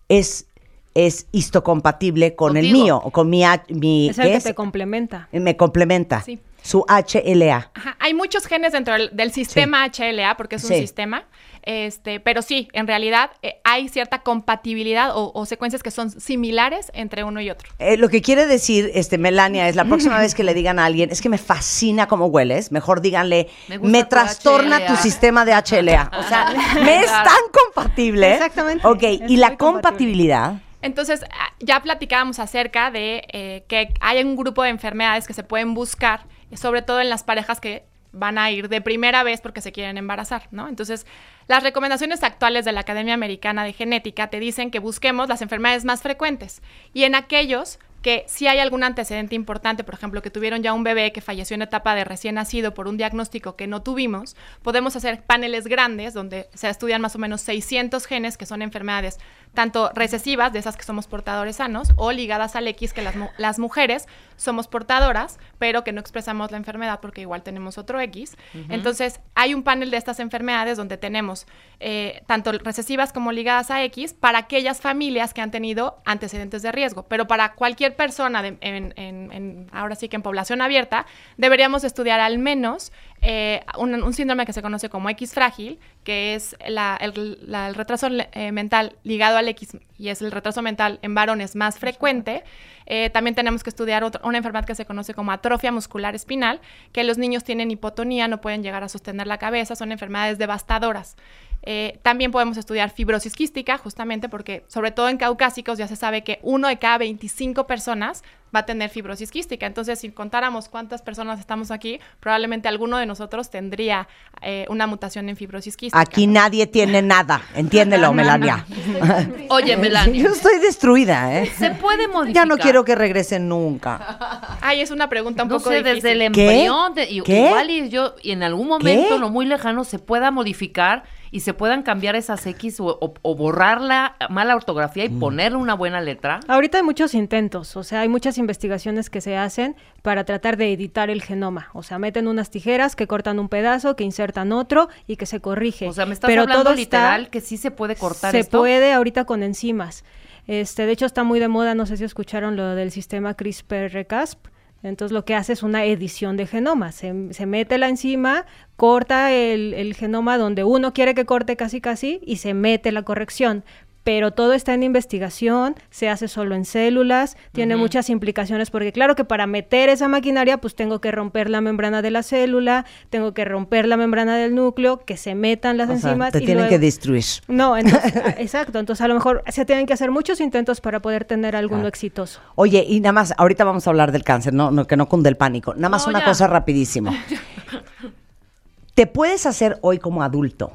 es, 0.07 0.47
es 0.93 1.27
histocompatible 1.31 2.35
con 2.35 2.57
el 2.57 2.71
mío 2.71 3.01
o 3.03 3.11
con 3.11 3.29
mi, 3.29 3.43
mi 3.69 4.09
Es 4.09 4.19
el 4.19 4.25
¿qué 4.25 4.31
que 4.31 4.37
es? 4.37 4.43
te 4.43 4.53
complementa. 4.53 5.27
me 5.31 5.57
complementa. 5.57 6.21
Sí. 6.21 6.39
Su 6.69 6.85
HLA. 6.87 7.71
Ajá, 7.73 7.97
Hay 7.99 8.13
muchos 8.13 8.45
genes 8.45 8.73
dentro 8.73 8.93
del, 8.93 9.09
del 9.11 9.31
sistema 9.31 9.85
HLA, 9.87 10.37
porque 10.37 10.57
es 10.57 10.63
un 10.63 10.69
Sí. 10.69 10.75
sistema, 10.81 11.23
este, 11.63 12.19
pero 12.19 12.43
sí, 12.43 12.67
en 12.73 12.85
realidad 12.85 13.31
eh, 13.41 13.59
hay 13.63 13.89
cierta 13.89 14.19
compatibilidad 14.21 15.17
o, 15.17 15.31
o 15.33 15.45
secuencias 15.47 15.81
que 15.81 15.89
son 15.89 16.11
similares 16.11 16.91
entre 16.93 17.23
uno 17.23 17.41
y 17.41 17.49
otro. 17.49 17.69
Eh, 17.79 17.97
lo 17.97 18.07
que 18.09 18.21
quiere 18.21 18.45
decir, 18.45 18.91
este, 18.93 19.17
Melania, 19.17 19.67
es 19.67 19.75
la 19.75 19.85
próxima 19.85 20.19
vez 20.19 20.35
que 20.35 20.43
le 20.43 20.53
digan 20.53 20.77
a 20.77 20.85
alguien, 20.85 21.09
es 21.09 21.21
que 21.21 21.29
me 21.29 21.39
fascina 21.39 22.07
cómo 22.07 22.27
hueles, 22.27 22.71
mejor 22.71 23.01
díganle, 23.01 23.49
Me 23.67 23.79
me, 23.79 23.87
gusta 23.87 24.03
tu 24.03 24.09
trastorna 24.09 24.77
HLA". 24.79 24.87
tu 24.87 24.95
sistema 24.97 25.45
de 25.45 25.53
HLA. 25.53 26.11
O 26.19 26.23
sea, 26.23 26.53
me 26.83 26.99
es 26.99 27.07
tan 27.11 27.43
compatible. 27.65 28.33
Exactamente, 28.33 28.85
Ok, 28.85 29.01
es 29.03 29.21
y 29.31 29.37
la 29.37 29.57
compatibilidad. 29.57 30.53
Entonces, 30.81 31.23
ah, 31.31 31.49
ya 31.59 31.81
platicábamos 31.81 32.39
acerca 32.39 32.89
de 32.91 33.23
eh, 33.33 33.63
que 33.67 33.89
hay 33.99 34.23
un 34.23 34.35
grupo 34.37 34.63
de 34.63 34.69
enfermedades 34.69 35.27
que 35.27 35.33
se 35.33 35.43
pueden 35.43 35.73
buscar, 35.73 36.21
sobre 36.55 36.81
todo 36.81 37.01
en 37.01 37.09
las 37.09 37.23
parejas 37.23 37.59
que 37.59 37.85
van 38.11 38.37
a 38.37 38.49
ir 38.51 38.69
de 38.69 38.81
primera 38.81 39.23
vez 39.23 39.41
porque 39.41 39.61
se 39.61 39.71
quieren 39.71 39.97
embarazar, 39.97 40.47
¿no? 40.51 40.67
Entonces, 40.67 41.05
las 41.47 41.63
recomendaciones 41.63 42.23
actuales 42.23 42.65
de 42.65 42.71
la 42.71 42.81
Academia 42.81 43.13
Americana 43.13 43.63
de 43.63 43.73
Genética 43.73 44.27
te 44.27 44.39
dicen 44.39 44.71
que 44.71 44.79
busquemos 44.79 45.29
las 45.29 45.41
enfermedades 45.41 45.85
más 45.85 46.01
frecuentes 46.01 46.61
y 46.93 47.03
en 47.03 47.15
aquellos 47.15 47.79
que 48.01 48.23
si 48.27 48.47
hay 48.47 48.59
algún 48.59 48.83
antecedente 48.83 49.35
importante, 49.35 49.83
por 49.83 49.93
ejemplo, 49.93 50.21
que 50.21 50.31
tuvieron 50.31 50.63
ya 50.63 50.73
un 50.73 50.83
bebé 50.83 51.11
que 51.11 51.21
falleció 51.21 51.55
en 51.55 51.63
etapa 51.63 51.95
de 51.95 52.05
recién 52.05 52.35
nacido 52.35 52.73
por 52.73 52.87
un 52.87 52.97
diagnóstico 52.97 53.55
que 53.55 53.67
no 53.67 53.81
tuvimos, 53.81 54.35
podemos 54.63 54.95
hacer 54.95 55.23
paneles 55.23 55.67
grandes 55.67 56.13
donde 56.13 56.49
se 56.53 56.69
estudian 56.69 57.01
más 57.01 57.15
o 57.15 57.19
menos 57.19 57.41
600 57.41 58.05
genes 58.05 58.37
que 58.37 58.45
son 58.45 58.61
enfermedades 58.61 59.19
tanto 59.53 59.91
recesivas, 59.93 60.53
de 60.53 60.59
esas 60.59 60.77
que 60.77 60.83
somos 60.83 61.07
portadores 61.07 61.57
sanos, 61.57 61.89
o 61.97 62.11
ligadas 62.11 62.55
al 62.55 62.67
X, 62.67 62.93
que 62.93 63.01
las, 63.01 63.15
las 63.37 63.59
mujeres 63.59 64.07
somos 64.39 64.67
portadoras, 64.67 65.37
pero 65.59 65.83
que 65.83 65.91
no 65.91 65.99
expresamos 66.01 66.49
la 66.51 66.57
enfermedad 66.57 66.99
porque 67.01 67.21
igual 67.21 67.43
tenemos 67.43 67.77
otro 67.77 67.99
X. 67.99 68.35
Entonces, 68.69 69.19
hay 69.35 69.53
un 69.53 69.63
panel 69.63 69.91
de 69.91 69.97
estas 69.97 70.19
enfermedades 70.19 70.77
donde 70.77 70.97
tenemos 70.97 71.45
eh, 71.79 72.23
tanto 72.25 72.51
recesivas 72.53 73.13
como 73.13 73.31
ligadas 73.31 73.69
a 73.71 73.83
X 73.83 74.13
para 74.13 74.39
aquellas 74.39 74.81
familias 74.81 75.33
que 75.33 75.41
han 75.41 75.51
tenido 75.51 76.01
antecedentes 76.05 76.61
de 76.61 76.71
riesgo. 76.71 77.03
Pero 77.03 77.27
para 77.27 77.53
cualquier 77.53 77.95
persona, 77.95 78.41
de- 78.41 78.57
en- 78.61 78.93
en- 78.97 79.31
en- 79.31 79.67
ahora 79.71 79.95
sí 79.95 80.09
que 80.09 80.15
en 80.15 80.21
población 80.21 80.61
abierta, 80.61 81.05
deberíamos 81.37 81.83
estudiar 81.83 82.19
al 82.19 82.39
menos 82.39 82.91
eh, 83.21 83.65
un, 83.77 84.01
un 84.01 84.13
síndrome 84.13 84.45
que 84.45 84.53
se 84.53 84.61
conoce 84.61 84.89
como 84.89 85.09
X 85.09 85.33
frágil, 85.33 85.77
que 86.05 86.35
es 86.35 86.55
la- 86.67 86.97
el, 87.01 87.37
la- 87.51 87.67
el 87.67 87.75
retraso 87.75 88.07
eh, 88.09 88.51
mental 88.53 88.95
ligado 89.03 89.37
al 89.37 89.47
X 89.49 89.77
y 89.97 90.07
es 90.07 90.21
el 90.21 90.31
retraso 90.31 90.61
mental 90.61 90.99
en 91.01 91.13
varones 91.15 91.55
más 91.57 91.77
frecuente. 91.79 92.43
Eh, 92.89 93.11
también 93.11 93.35
tenemos 93.35 93.63
que 93.63 93.69
estudiar 93.69 94.03
una 94.23 94.37
enfermedad 94.37 94.65
que 94.65 94.75
se 94.75 94.85
conoce 94.85 95.13
como 95.13 95.31
atrofia 95.31 95.71
muscular 95.71 96.15
espinal, 96.15 96.59
que 96.91 97.03
los 97.03 97.17
niños 97.17 97.43
tienen 97.43 97.69
hipotonía, 97.71 98.27
no 98.27 98.41
pueden 98.41 98.63
llegar 98.63 98.83
a 98.83 98.89
sostener 98.89 99.27
la 99.27 99.37
cabeza, 99.37 99.75
son 99.75 99.91
enfermedades 99.91 100.39
devastadoras. 100.39 101.15
Eh, 101.61 101.99
también 102.01 102.31
podemos 102.31 102.57
estudiar 102.57 102.89
fibrosis 102.89 103.35
quística, 103.35 103.77
justamente 103.77 104.27
porque, 104.27 104.63
sobre 104.67 104.91
todo 104.91 105.09
en 105.09 105.17
caucásicos, 105.17 105.77
ya 105.77 105.87
se 105.87 105.95
sabe 105.95 106.23
que 106.23 106.39
uno 106.41 106.67
de 106.67 106.79
cada 106.79 106.97
25 106.97 107.67
personas 107.67 108.23
va 108.55 108.59
a 108.59 108.65
tener 108.65 108.89
fibrosis 108.89 109.31
quística. 109.31 109.65
Entonces, 109.65 109.99
si 109.99 110.09
contáramos 110.11 110.69
cuántas 110.69 111.01
personas 111.01 111.39
estamos 111.39 111.71
aquí, 111.71 111.99
probablemente 112.19 112.67
alguno 112.67 112.97
de 112.97 113.05
nosotros 113.05 113.49
tendría 113.49 114.07
eh, 114.41 114.65
una 114.69 114.87
mutación 114.87 115.29
en 115.29 115.35
fibrosis 115.35 115.77
quística. 115.77 115.99
Aquí 115.99 116.27
nadie 116.27 116.67
tiene 116.67 117.01
nada. 117.01 117.41
Entiéndelo, 117.55 118.13
Melania. 118.19 118.65
Oye, 119.49 119.77
Melania. 119.77 120.23
Yo 120.23 120.29
estoy 120.31 120.59
destruida, 120.59 121.41
¿eh? 121.41 121.51
Se 121.57 121.71
puede 121.71 122.07
modificar. 122.07 122.43
Ya 122.43 122.45
no 122.45 122.57
quiero 122.57 122.83
que 122.83 122.95
regresen 122.95 123.47
nunca. 123.47 124.57
Ay, 124.61 124.81
es 124.81 124.91
una 124.91 125.09
pregunta 125.09 125.43
un 125.43 125.49
No 125.49 125.57
poco 125.57 125.69
sé, 125.69 125.77
difícil. 125.83 125.95
desde 126.01 126.11
el 126.25 126.31
¿Qué? 126.31 126.51
embrión, 126.51 126.93
de- 126.95 127.09
y- 127.09 127.21
¿Qué? 127.21 127.47
igual 127.47 127.69
y 127.69 127.89
yo, 127.89 128.15
y 128.21 128.31
en 128.31 128.43
algún 128.43 128.67
momento, 128.67 129.15
¿Qué? 129.15 129.19
no 129.19 129.29
muy 129.29 129.45
lejano, 129.45 129.83
se 129.83 129.99
pueda 129.99 130.31
modificar 130.31 131.03
y 131.31 131.41
se 131.41 131.53
puedan 131.53 131.83
cambiar 131.83 132.15
esas 132.15 132.43
X 132.47 132.79
o, 132.79 132.85
o- 132.99 133.13
o 133.21 133.35
borrar 133.35 133.81
la 133.81 134.15
mala 134.29 134.55
ortografía 134.55 135.05
y 135.05 135.09
ponerle 135.09 135.59
una 135.59 135.75
buena 135.75 136.01
letra. 136.01 136.39
Ahorita 136.47 136.79
hay 136.79 136.83
muchos 136.83 137.13
intentos, 137.13 137.75
o 137.75 137.83
sea, 137.83 138.01
hay 138.01 138.09
muchas 138.09 138.38
investigaciones 138.39 139.09
que 139.09 139.21
se 139.21 139.37
hacen 139.37 139.75
para 140.01 140.23
tratar 140.23 140.57
de 140.57 140.73
editar 140.73 141.09
el 141.09 141.21
genoma. 141.21 141.69
O 141.73 141.83
sea, 141.83 141.99
meten 141.99 142.27
unas 142.27 142.49
tijeras 142.49 142.95
que 142.95 143.05
cortan 143.05 143.37
un 143.39 143.49
pedazo, 143.49 143.95
que 143.95 144.03
insertan 144.03 144.51
otro 144.51 144.89
y 145.05 145.17
que 145.17 145.25
se 145.25 145.39
corrige. 145.39 145.87
O 145.87 145.93
sea, 145.93 146.05
me 146.05 146.13
estás 146.13 146.27
Pero 146.29 146.41
hablando 146.43 146.63
todo 146.63 146.73
está- 146.73 146.79
literal 147.09 147.29
que 147.29 147.41
sí 147.41 147.57
se 147.57 147.69
puede 147.71 147.95
cortar 147.95 148.31
se 148.31 148.39
esto. 148.39 148.59
puede 148.59 148.91
ahorita 148.93 149.25
con 149.25 149.43
enzimas. 149.43 150.03
Este, 150.47 150.87
de 150.87 150.91
hecho 150.93 151.05
está 151.05 151.23
muy 151.23 151.39
de 151.39 151.47
moda, 151.47 151.75
no 151.75 151.85
sé 151.85 151.97
si 151.97 152.03
escucharon 152.05 152.55
lo 152.55 152.73
del 152.73 152.89
sistema 152.91 153.35
CRISPR-Cas. 153.35 154.37
Entonces 154.81 155.13
lo 155.13 155.25
que 155.25 155.35
hace 155.35 155.51
es 155.53 155.61
una 155.61 155.83
edición 155.83 156.37
de 156.37 156.47
genoma. 156.47 156.91
Se, 156.93 157.13
se 157.33 157.45
mete 157.45 157.77
la 157.77 157.89
enzima, 157.89 158.45
corta 158.77 159.31
el, 159.33 159.73
el 159.73 159.93
genoma 159.93 160.37
donde 160.37 160.63
uno 160.63 160.93
quiere 160.93 161.13
que 161.13 161.25
corte 161.25 161.57
casi 161.57 161.81
casi 161.81 162.21
y 162.25 162.37
se 162.37 162.53
mete 162.53 162.91
la 162.93 163.03
corrección. 163.03 163.65
Pero 164.03 164.31
todo 164.31 164.53
está 164.53 164.73
en 164.73 164.83
investigación, 164.83 165.75
se 165.89 166.09
hace 166.09 166.27
solo 166.27 166.55
en 166.55 166.65
células, 166.65 167.35
tiene 167.51 167.75
muchas 167.75 168.09
implicaciones, 168.09 168.71
porque 168.71 168.91
claro 168.91 169.15
que 169.15 169.25
para 169.25 169.45
meter 169.45 169.89
esa 169.89 170.07
maquinaria, 170.07 170.57
pues 170.59 170.73
tengo 170.73 170.99
que 171.01 171.11
romper 171.11 171.49
la 171.49 171.59
membrana 171.61 172.01
de 172.01 172.09
la 172.09 172.23
célula, 172.23 172.85
tengo 173.09 173.33
que 173.33 173.43
romper 173.45 173.87
la 173.87 173.97
membrana 173.97 174.37
del 174.37 174.55
núcleo, 174.55 174.99
que 175.05 175.17
se 175.17 175.35
metan 175.35 175.77
las 175.77 175.89
O 175.89 175.97
sea, 175.97 176.09
enzimas. 176.11 176.31
te 176.31 176.37
y 176.39 176.41
tienen 176.45 176.57
luego- 176.63 176.69
que 176.69 176.79
destruir. 176.79 177.23
no, 177.49 177.77
entonces, 177.77 178.13
exacto. 178.37 178.79
Entonces, 178.79 179.01
a 179.03 179.07
lo 179.09 179.15
mejor 179.15 179.43
se 179.49 179.65
tienen 179.65 179.85
que 179.85 179.93
hacer 179.93 180.11
muchos 180.11 180.39
intentos 180.39 180.79
para 180.81 181.01
poder 181.01 181.25
tener 181.25 181.55
alguno 181.55 181.81
Claro. 181.81 181.89
exitoso. 181.89 182.39
Oye, 182.55 182.85
y 182.87 183.01
nada 183.01 183.13
más, 183.13 183.33
ahorita 183.37 183.63
vamos 183.65 183.85
a 183.85 183.89
hablar 183.89 184.11
del 184.11 184.23
cáncer, 184.23 184.53
no, 184.53 184.71
no 184.71 184.87
que 184.87 184.95
no 184.97 185.07
cunde 185.09 185.29
el 185.29 185.35
pánico. 185.35 185.73
Nada 185.75 185.89
más 185.89 186.05
No, 186.05 186.11
una 186.11 186.19
ya. 186.19 186.25
cosa 186.25 186.47
rapidísimo. 186.47 187.11
¿Te 188.93 189.07
puedes 189.07 189.45
hacer 189.45 189.77
hoy 189.81 189.97
como 189.99 190.23
adulto 190.23 190.71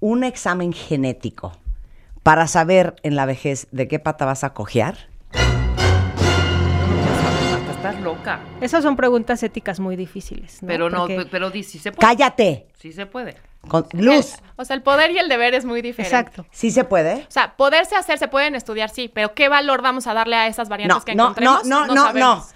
un 0.00 0.22
examen 0.24 0.72
genético 0.72 1.52
para 2.24 2.48
saber 2.48 2.96
en 3.04 3.14
la 3.14 3.26
vejez 3.26 3.68
de 3.70 3.86
qué 3.86 4.00
pata 4.00 4.24
vas 4.24 4.42
a 4.42 4.52
cojear? 4.54 4.96
Estás 7.70 8.00
loca. 8.00 8.40
Esas 8.62 8.82
son 8.82 8.96
preguntas 8.96 9.42
éticas 9.42 9.78
muy 9.78 9.94
difíciles. 9.94 10.62
¿no? 10.62 10.68
Pero 10.68 10.88
no, 10.88 11.00
Porque- 11.06 11.26
pero 11.30 11.50
di, 11.50 11.62
sí 11.62 11.78
se 11.78 11.92
puede. 11.92 12.00
Cállate. 12.08 12.66
Sí 12.78 12.92
se 12.92 13.04
puede. 13.04 13.36
Con, 13.68 13.86
Luz, 13.92 14.36
O 14.56 14.64
sea, 14.64 14.74
el 14.76 14.82
poder 14.82 15.10
y 15.10 15.18
el 15.18 15.28
deber 15.28 15.54
es 15.54 15.64
muy 15.66 15.80
diferente. 15.82 16.16
Exacto. 16.16 16.46
¿sí 16.50 16.70
se 16.70 16.84
puede? 16.84 17.14
O 17.28 17.30
sea, 17.30 17.56
poderse 17.56 17.94
hacer, 17.96 18.18
se 18.18 18.28
pueden 18.28 18.54
estudiar, 18.54 18.90
sí, 18.90 19.10
pero 19.12 19.34
¿qué 19.34 19.48
valor 19.48 19.80
vamos 19.82 20.06
a 20.06 20.12
darle 20.14 20.36
a 20.36 20.46
esas 20.48 20.68
variantes 20.68 20.96
No, 20.98 21.04
que 21.04 21.14
no, 21.14 21.24
no, 21.24 21.28
encontremos? 21.30 21.66
no, 21.66 21.86
no, 21.86 22.12
no. 22.12 22.46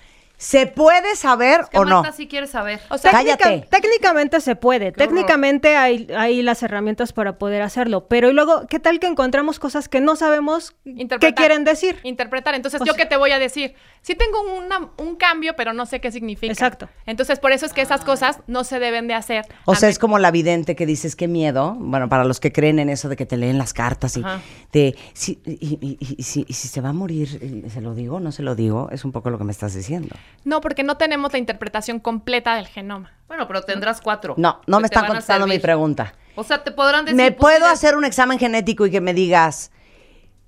¿Se 0.40 0.66
puede 0.68 1.16
saber 1.16 1.62
Que 1.70 1.78
o 1.78 1.84
no? 1.84 1.96
Marta 2.02 2.16
sí 2.16 2.28
quiere 2.28 2.46
saber. 2.46 2.80
O 2.90 2.96
sea, 2.96 3.10
Cállate. 3.10 3.42
Técnica- 3.42 3.68
técnicamente 3.68 4.40
se 4.40 4.54
puede, 4.54 4.86
Qué 4.92 4.98
técnicamente 4.98 5.76
hay, 5.76 6.06
hay 6.16 6.42
las 6.42 6.62
herramientas 6.62 7.12
para 7.12 7.38
poder 7.38 7.60
hacerlo, 7.62 8.06
pero 8.06 8.30
y 8.30 8.32
luego, 8.32 8.66
¿qué 8.68 8.78
tal 8.78 9.00
que 9.00 9.08
encontramos 9.08 9.58
cosas 9.58 9.88
que 9.88 10.00
no 10.00 10.14
sabemos 10.14 10.76
qué 10.84 11.34
quieren 11.34 11.64
decir? 11.64 11.98
interpretar. 12.04 12.54
Entonces, 12.54 12.80
O 12.80 12.84
¿yo 12.84 12.92
sea- 12.94 13.02
qué 13.02 13.08
te 13.08 13.16
voy 13.16 13.32
a 13.32 13.38
decir? 13.40 13.74
Sí 14.02 14.14
tengo 14.14 14.40
una- 14.56 14.90
un 14.98 15.16
cambio, 15.16 15.54
pero 15.56 15.72
no 15.72 15.86
sé 15.86 16.00
qué 16.00 16.12
significa. 16.12 16.52
Exacto. 16.52 16.88
Entonces, 17.04 17.40
por 17.40 17.50
eso 17.50 17.66
es 17.66 17.72
que 17.72 17.82
esas 17.82 18.04
cosas 18.04 18.38
no 18.46 18.62
se 18.62 18.78
deben 18.78 19.08
de 19.08 19.14
hacer. 19.14 19.44
O 19.64 19.74
sea, 19.74 19.88
es 19.88 19.98
como 19.98 20.20
la 20.20 20.30
vidente 20.30 20.76
que 20.76 20.86
dices, 20.86 21.16
qué 21.16 21.26
miedo. 21.26 21.74
Bueno, 21.80 22.08
para 22.08 22.24
los 22.24 22.38
que 22.38 22.52
creen 22.52 22.78
en 22.78 22.90
eso 22.90 23.08
de 23.08 23.16
que 23.16 23.26
te 23.26 23.36
leen 23.36 23.58
las 23.58 23.72
cartas 23.74 24.16
y 24.16 24.20
Ajá. 24.20 24.40
de 24.72 24.96
si, 25.14 25.40
y, 25.44 25.52
y- 25.80 25.98
y- 26.00 26.14
y 26.16 26.22
si, 26.22 26.44
y 26.48 26.52
si 26.52 26.68
se 26.68 26.80
va 26.80 26.90
a 26.90 26.92
morir, 26.92 27.38
eh, 27.42 27.68
¿se 27.70 27.80
lo 27.80 27.94
digo 27.94 28.16
o 28.16 28.20
no 28.20 28.30
se 28.30 28.42
lo 28.44 28.54
digo? 28.54 28.88
Es 28.92 29.04
un 29.04 29.10
poco 29.10 29.30
lo 29.30 29.38
que 29.38 29.44
me 29.44 29.52
estás 29.52 29.74
diciendo. 29.74 30.14
No, 30.44 30.60
porque 30.60 30.82
no 30.82 30.96
tenemos 30.96 31.32
la 31.32 31.38
interpretación 31.38 32.00
completa 32.00 32.56
del 32.56 32.66
genoma. 32.66 33.12
Bueno, 33.28 33.46
pero 33.46 33.62
tendrás 33.62 34.00
cuatro. 34.00 34.34
No, 34.36 34.60
no 34.66 34.80
me 34.80 34.86
están 34.86 35.06
contestando 35.06 35.46
mi 35.46 35.58
pregunta. 35.58 36.14
O 36.34 36.44
sea, 36.44 36.62
te 36.64 36.70
podrán 36.70 37.04
decir. 37.04 37.16
¿Me 37.16 37.32
pues, 37.32 37.58
puedo 37.58 37.70
hacer 37.70 37.96
un 37.96 38.04
examen 38.04 38.38
genético 38.38 38.86
y 38.86 38.90
que 38.90 39.00
me 39.00 39.12
digas 39.12 39.70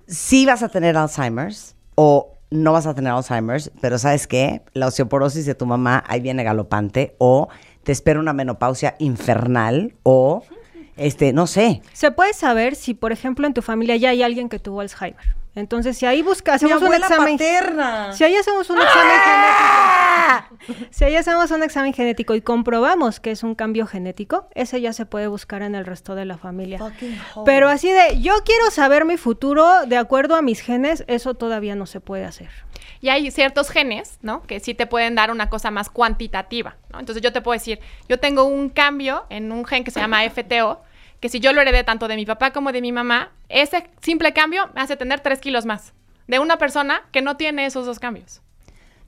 si 0.07 0.45
vas 0.45 0.63
a 0.63 0.69
tener 0.69 0.97
Alzheimer's 0.97 1.75
o 1.95 2.37
no 2.49 2.73
vas 2.73 2.85
a 2.85 2.93
tener 2.93 3.11
Alzheimer's, 3.13 3.71
pero 3.79 3.97
¿sabes 3.97 4.27
qué? 4.27 4.61
La 4.73 4.87
osteoporosis 4.87 5.45
de 5.45 5.55
tu 5.55 5.65
mamá 5.65 6.03
ahí 6.07 6.19
viene 6.19 6.43
galopante 6.43 7.15
o 7.17 7.49
te 7.83 7.91
espera 7.91 8.19
una 8.19 8.33
menopausia 8.33 8.95
infernal 8.99 9.95
o 10.03 10.43
este, 10.97 11.33
no 11.33 11.47
sé. 11.47 11.81
Se 11.93 12.11
puede 12.11 12.33
saber 12.33 12.75
si, 12.75 12.93
por 12.93 13.11
ejemplo, 13.11 13.47
en 13.47 13.53
tu 13.53 13.61
familia 13.61 13.95
ya 13.95 14.09
hay 14.09 14.21
alguien 14.21 14.49
que 14.49 14.59
tuvo 14.59 14.81
Alzheimer. 14.81 15.40
Entonces, 15.53 15.97
si 15.97 16.05
ahí 16.05 16.21
busca, 16.21 16.53
hacemos 16.53 16.81
un 16.81 16.93
examen. 16.93 17.37
paterna. 17.37 18.13
Si 18.13 18.23
ahí 18.23 18.35
hacemos 18.35 18.69
un 18.69 18.77
examen 18.77 19.13
genético, 19.25 20.87
si 20.91 21.03
ahí 21.03 21.15
hacemos 21.15 21.51
un 21.51 21.63
examen 21.63 21.93
genético 21.93 22.35
y 22.35 22.41
comprobamos 22.41 23.19
que 23.19 23.31
es 23.31 23.43
un 23.43 23.53
cambio 23.55 23.85
genético, 23.85 24.47
ese 24.55 24.79
ya 24.79 24.93
se 24.93 25.05
puede 25.05 25.27
buscar 25.27 25.61
en 25.61 25.75
el 25.75 25.85
resto 25.85 26.15
de 26.15 26.23
la 26.23 26.37
familia. 26.37 26.79
Pero 27.45 27.67
así 27.67 27.91
de, 27.91 28.21
yo 28.21 28.33
quiero 28.45 28.71
saber 28.71 29.03
mi 29.03 29.17
futuro 29.17 29.85
de 29.85 29.97
acuerdo 29.97 30.35
a 30.35 30.41
mis 30.41 30.61
genes, 30.61 31.03
eso 31.07 31.33
todavía 31.33 31.75
no 31.75 31.85
se 31.85 31.99
puede 31.99 32.23
hacer. 32.23 32.49
Y 33.01 33.09
hay 33.09 33.29
ciertos 33.31 33.69
genes, 33.69 34.19
¿no? 34.21 34.43
Que 34.43 34.59
sí 34.59 34.73
te 34.73 34.87
pueden 34.87 35.15
dar 35.15 35.31
una 35.31 35.49
cosa 35.49 35.69
más 35.71 35.89
cuantitativa, 35.89 36.77
¿no? 36.93 36.99
Entonces 36.99 37.21
yo 37.21 37.33
te 37.33 37.41
puedo 37.41 37.57
decir, 37.57 37.79
yo 38.07 38.19
tengo 38.19 38.45
un 38.45 38.69
cambio 38.69 39.25
en 39.29 39.51
un 39.51 39.65
gen 39.65 39.83
que 39.83 39.91
se 39.91 39.99
llama 39.99 40.21
FTO, 40.29 40.81
que 41.21 41.29
si 41.29 41.39
yo 41.39 41.53
lo 41.53 41.61
heredé 41.61 41.85
tanto 41.85 42.09
de 42.09 42.17
mi 42.17 42.25
papá 42.25 42.51
como 42.51 42.73
de 42.73 42.81
mi 42.81 42.91
mamá, 42.91 43.31
ese 43.47 43.89
simple 44.01 44.33
cambio 44.33 44.69
me 44.75 44.81
hace 44.81 44.97
tener 44.97 45.21
tres 45.21 45.39
kilos 45.39 45.65
más 45.65 45.93
de 46.27 46.39
una 46.39 46.57
persona 46.57 47.03
que 47.11 47.21
no 47.21 47.37
tiene 47.37 47.65
esos 47.65 47.85
dos 47.85 47.99
cambios. 47.99 48.41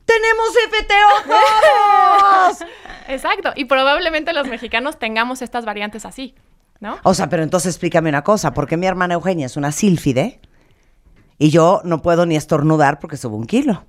¡Tenemos 0.05 0.49
FTO 0.69 1.33
todos! 1.33 2.69
Exacto. 3.07 3.51
Y 3.55 3.65
probablemente 3.65 4.31
los 4.33 4.47
mexicanos 4.47 4.99
tengamos 4.99 5.41
estas 5.41 5.65
variantes 5.65 6.05
así, 6.05 6.35
¿no? 6.79 6.99
O 7.03 7.13
sea, 7.13 7.29
pero 7.29 7.41
entonces 7.41 7.73
explícame 7.73 8.09
una 8.09 8.23
cosa, 8.23 8.53
porque 8.53 8.77
mi 8.77 8.85
hermana 8.85 9.15
Eugenia 9.15 9.47
es 9.47 9.57
una 9.57 9.71
sílfide 9.71 10.39
y 11.39 11.49
yo 11.49 11.81
no 11.83 12.01
puedo 12.01 12.25
ni 12.25 12.35
estornudar 12.35 12.99
porque 12.99 13.17
subo 13.17 13.37
un 13.37 13.47
kilo. 13.47 13.85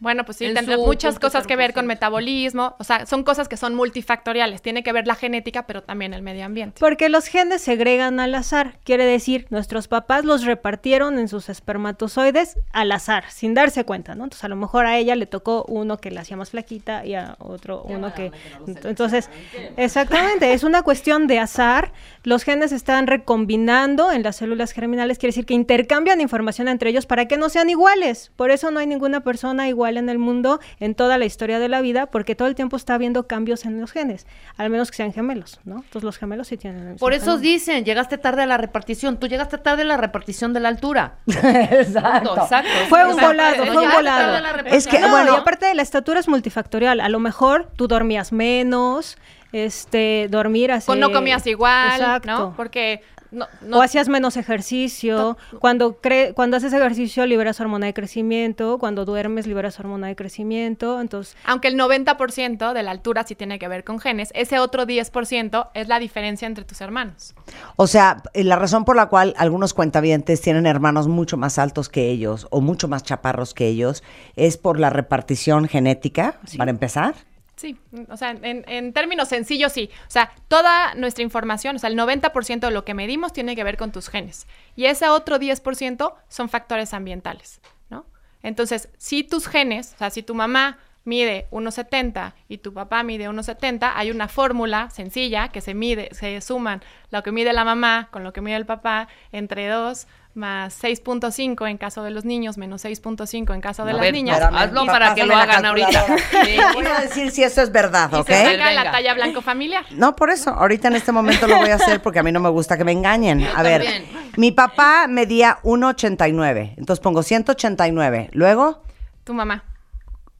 Bueno, 0.00 0.24
pues 0.24 0.38
sí, 0.38 0.46
En 0.46 0.54
tendrá 0.54 0.78
muchas 0.78 1.18
cosas 1.18 1.46
que 1.46 1.56
ver 1.56 1.74
con 1.74 1.84
0%. 1.84 1.88
metabolismo, 1.88 2.74
o 2.78 2.84
sea, 2.84 3.04
son 3.04 3.22
cosas 3.22 3.48
que 3.48 3.58
son 3.58 3.74
multifactoriales, 3.74 4.62
tiene 4.62 4.82
que 4.82 4.92
ver 4.92 5.06
la 5.06 5.14
genética, 5.14 5.66
pero 5.66 5.82
también 5.82 6.14
el 6.14 6.22
medio 6.22 6.46
ambiente. 6.46 6.78
Porque 6.80 7.10
los 7.10 7.26
genes 7.26 7.60
se 7.60 7.72
agregan 7.72 8.18
al 8.18 8.34
azar, 8.34 8.78
quiere 8.82 9.04
decir, 9.04 9.46
nuestros 9.50 9.88
papás 9.88 10.24
los 10.24 10.44
repartieron 10.44 11.18
en 11.18 11.28
sus 11.28 11.50
espermatozoides 11.50 12.56
al 12.72 12.92
azar, 12.92 13.24
sin 13.28 13.52
darse 13.52 13.84
cuenta, 13.84 14.14
¿no? 14.14 14.24
Entonces, 14.24 14.44
a 14.44 14.48
lo 14.48 14.56
mejor 14.56 14.86
a 14.86 14.96
ella 14.96 15.14
le 15.16 15.26
tocó 15.26 15.66
uno 15.68 15.98
que 15.98 16.10
la 16.10 16.22
hacía 16.22 16.38
más 16.38 16.50
flaquita 16.50 17.04
y 17.04 17.14
a 17.14 17.36
otro 17.38 17.82
uno 17.82 18.14
que... 18.14 18.32
Entonces, 18.66 19.28
exactamente, 19.76 20.54
es 20.54 20.64
una 20.64 20.82
cuestión 20.82 21.26
de 21.26 21.38
azar. 21.38 21.92
Los 22.22 22.44
genes 22.44 22.72
están 22.72 23.06
recombinando 23.06 24.12
en 24.12 24.22
las 24.22 24.36
células 24.36 24.72
germinales, 24.72 25.18
quiere 25.18 25.32
decir 25.32 25.44
que 25.44 25.54
intercambian 25.54 26.22
información 26.22 26.68
entre 26.68 26.88
ellos 26.88 27.04
para 27.04 27.26
que 27.26 27.36
no 27.36 27.50
sean 27.50 27.68
iguales. 27.68 28.32
Por 28.36 28.50
eso 28.50 28.70
no 28.70 28.80
hay 28.80 28.86
ninguna 28.86 29.20
persona 29.20 29.68
igual 29.68 29.89
igual 29.90 29.98
en 29.98 30.08
el 30.08 30.18
mundo 30.18 30.60
en 30.78 30.94
toda 30.94 31.18
la 31.18 31.24
historia 31.24 31.58
de 31.58 31.68
la 31.68 31.80
vida, 31.80 32.06
porque 32.06 32.34
todo 32.34 32.48
el 32.48 32.54
tiempo 32.54 32.76
está 32.76 32.94
habiendo 32.94 33.26
cambios 33.26 33.64
en 33.64 33.80
los 33.80 33.92
genes, 33.92 34.26
al 34.56 34.70
menos 34.70 34.90
que 34.90 34.96
sean 34.98 35.12
gemelos, 35.12 35.60
¿no? 35.64 35.76
Entonces 35.76 36.02
los 36.02 36.16
gemelos 36.16 36.48
sí 36.48 36.56
tienen 36.56 36.80
el 36.80 36.88
mismo 36.92 36.98
Por 36.98 37.12
eso 37.12 37.38
dicen, 37.38 37.84
llegaste 37.84 38.18
tarde 38.18 38.42
a 38.42 38.46
la 38.46 38.56
repartición. 38.56 39.18
Tú 39.18 39.26
llegaste 39.26 39.58
tarde 39.58 39.82
a 39.82 39.86
la 39.86 39.96
repartición 39.96 40.52
de 40.52 40.60
la 40.60 40.68
altura. 40.68 41.14
Exacto. 41.26 42.30
Punto, 42.30 42.42
exacto. 42.42 42.70
Fue 42.88 43.04
un 43.04 43.16
volado, 43.16 43.66
fue 43.66 43.84
un 43.84 43.92
volado. 43.92 44.66
Es 44.66 44.86
que, 44.86 44.98
No, 45.00 45.10
bueno, 45.10 45.34
y 45.34 45.36
aparte 45.36 45.66
de 45.66 45.74
la 45.74 45.82
estatura 45.82 46.20
es 46.20 46.28
multifactorial. 46.28 47.00
A 47.00 47.08
lo 47.08 47.18
mejor 47.18 47.68
tú 47.76 47.88
dormías 47.88 48.32
menos, 48.32 49.16
este, 49.52 50.28
dormir 50.30 50.72
así. 50.72 50.90
O 50.90 50.94
no 50.94 51.12
comías 51.12 51.46
igual, 51.46 51.92
Exacto. 52.00 52.28
¿no? 52.28 52.54
Porque 52.56 53.02
no, 53.30 53.46
no- 53.62 53.78
O 53.78 53.82
hacías 53.82 54.08
menos 54.08 54.36
ejercicio. 54.36 55.36
Cuando, 55.60 56.00
cre- 56.00 56.34
cuando 56.34 56.56
haces 56.56 56.72
ejercicio 56.72 57.26
liberas 57.26 57.60
hormona 57.60 57.86
de 57.86 57.94
crecimiento. 57.94 58.78
Cuando 58.78 59.04
duermes 59.04 59.46
liberas 59.46 59.78
hormona 59.80 60.08
de 60.08 60.16
crecimiento. 60.16 61.00
Entonces, 61.00 61.36
aunque 61.44 61.68
el 61.68 61.76
90% 61.78 62.72
de 62.72 62.82
la 62.82 62.90
altura 62.90 63.24
sí 63.24 63.34
tiene 63.34 63.58
que 63.58 63.68
ver 63.68 63.84
con 63.84 63.98
genes, 64.00 64.30
ese 64.34 64.58
otro 64.58 64.86
10% 64.86 65.68
es 65.74 65.88
la 65.88 65.98
diferencia 65.98 66.46
entre 66.46 66.64
tus 66.64 66.80
hermanos. 66.80 67.34
O 67.76 67.86
sea, 67.86 68.22
eh, 68.34 68.44
la 68.44 68.56
razón 68.56 68.84
por 68.84 68.96
la 68.96 69.06
cual 69.06 69.34
algunos 69.36 69.74
cuentavientes 69.74 70.40
tienen 70.40 70.66
hermanos 70.66 71.08
mucho 71.08 71.36
más 71.36 71.58
altos 71.58 71.88
que 71.88 72.08
ellos 72.10 72.46
o 72.50 72.60
mucho 72.60 72.88
más 72.88 73.02
chaparros 73.02 73.54
que 73.54 73.66
ellos 73.66 74.02
es 74.36 74.56
por 74.56 74.78
la 74.78 74.90
repartición 74.90 75.68
genética, 75.68 76.36
para 76.56 76.70
empezar. 76.70 77.14
Sí, 77.60 77.76
o 78.08 78.16
sea, 78.16 78.30
en, 78.30 78.64
en 78.66 78.94
términos 78.94 79.28
sencillos 79.28 79.72
sí. 79.72 79.90
O 80.08 80.10
sea, 80.10 80.32
toda 80.48 80.94
nuestra 80.94 81.22
información, 81.22 81.76
o 81.76 81.78
sea, 81.78 81.90
el 81.90 81.98
90% 81.98 82.60
de 82.60 82.70
lo 82.70 82.86
que 82.86 82.94
medimos 82.94 83.34
tiene 83.34 83.54
que 83.54 83.62
ver 83.64 83.76
con 83.76 83.92
tus 83.92 84.08
genes. 84.08 84.46
Y 84.76 84.86
ese 84.86 85.10
otro 85.10 85.38
10% 85.38 86.14
son 86.28 86.48
factores 86.48 86.94
ambientales, 86.94 87.60
¿no? 87.90 88.06
Entonces, 88.42 88.88
si 88.96 89.24
tus 89.24 89.46
genes, 89.46 89.92
o 89.92 89.98
sea, 89.98 90.08
si 90.08 90.22
tu 90.22 90.34
mamá 90.34 90.78
mide 91.04 91.48
1,70 91.50 92.32
y 92.48 92.56
tu 92.58 92.72
papá 92.72 93.02
mide 93.02 93.28
1,70, 93.28 93.92
hay 93.94 94.10
una 94.10 94.28
fórmula 94.28 94.88
sencilla 94.88 95.48
que 95.48 95.60
se 95.60 95.74
mide, 95.74 96.08
se 96.12 96.40
suman 96.40 96.82
lo 97.10 97.22
que 97.22 97.30
mide 97.30 97.52
la 97.52 97.66
mamá 97.66 98.08
con 98.10 98.24
lo 98.24 98.32
que 98.32 98.40
mide 98.40 98.56
el 98.56 98.64
papá 98.64 99.08
entre 99.32 99.68
2 99.68 100.06
más 100.34 100.82
6.5 100.82 101.68
en 101.68 101.76
caso 101.76 102.02
de 102.04 102.10
los 102.10 102.24
niños, 102.24 102.56
menos 102.56 102.84
6.5 102.84 103.52
en 103.54 103.60
caso 103.60 103.84
de 103.84 103.90
A 103.90 103.94
las 103.94 104.00
ver, 104.02 104.14
niñas. 104.14 104.38
espérame, 104.38 104.56
hazlo 104.62 104.86
para 104.86 105.14
que 105.14 105.24
lo 105.26 105.34
hagan 105.36 105.64
ahorita. 105.66 106.06
Sí. 106.44 106.56
Voy 106.74 106.86
a 106.86 107.00
decir 107.00 107.30
si 107.32 107.42
eso 107.42 107.60
es 107.62 107.72
verdad, 107.72 108.10
Y 108.12 108.16
¿ok? 108.16 108.26
se 108.28 108.44
saca 108.56 108.70
la 108.72 108.90
talla 108.92 109.14
blanco 109.14 109.42
familiar. 109.42 109.84
No, 109.90 110.14
por 110.16 110.30
eso. 110.30 110.50
Ahorita 110.50 110.88
en 110.88 110.94
este 110.96 111.12
momento 111.12 111.46
lo 111.46 111.56
voy 111.58 111.70
a 111.70 111.74
hacer 111.74 112.00
porque 112.00 112.18
a 112.20 112.22
mí 112.22 112.30
no 112.32 112.40
me 112.40 112.48
gusta 112.48 112.78
que 112.78 112.84
me 112.84 112.92
engañen. 112.92 113.44
A 113.54 113.62
ver, 113.62 113.82
también. 113.82 114.04
mi 114.36 114.52
papá 114.52 115.06
medía 115.08 115.58
1,89. 115.64 116.74
Entonces 116.76 117.02
pongo 117.02 117.22
189. 117.22 118.30
Luego, 118.32 118.82
Tu 119.24 119.34
mamá, 119.34 119.64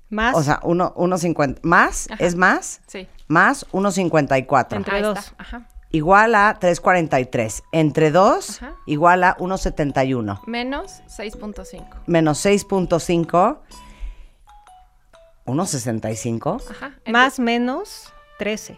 más 0.08 0.36
o 0.36 0.42
sea, 0.42 0.60
1, 0.62 0.94
1,50. 0.96 1.58
¿Más? 1.62 2.08
Ajá. 2.10 2.24
¿Es 2.24 2.34
más? 2.36 2.80
sí. 2.86 3.06
Más 3.28 3.64
1,54. 3.72 4.76
Entre 4.76 5.02
dos. 5.02 5.34
Ajá. 5.38 5.68
Igual 5.92 6.34
a 6.36 6.58
3,43. 6.60 7.62
Entre 7.72 8.10
2, 8.12 8.62
Ajá. 8.62 8.74
igual 8.86 9.24
a 9.24 9.36
1,71. 9.38 10.40
Menos 10.46 11.02
6.5. 11.08 11.84
Menos 12.06 12.44
6,5. 12.46 13.58
1,65. 15.46 16.62
Ajá. 16.70 16.92
más 17.08 17.38
menos 17.40 18.12
13. 18.38 18.76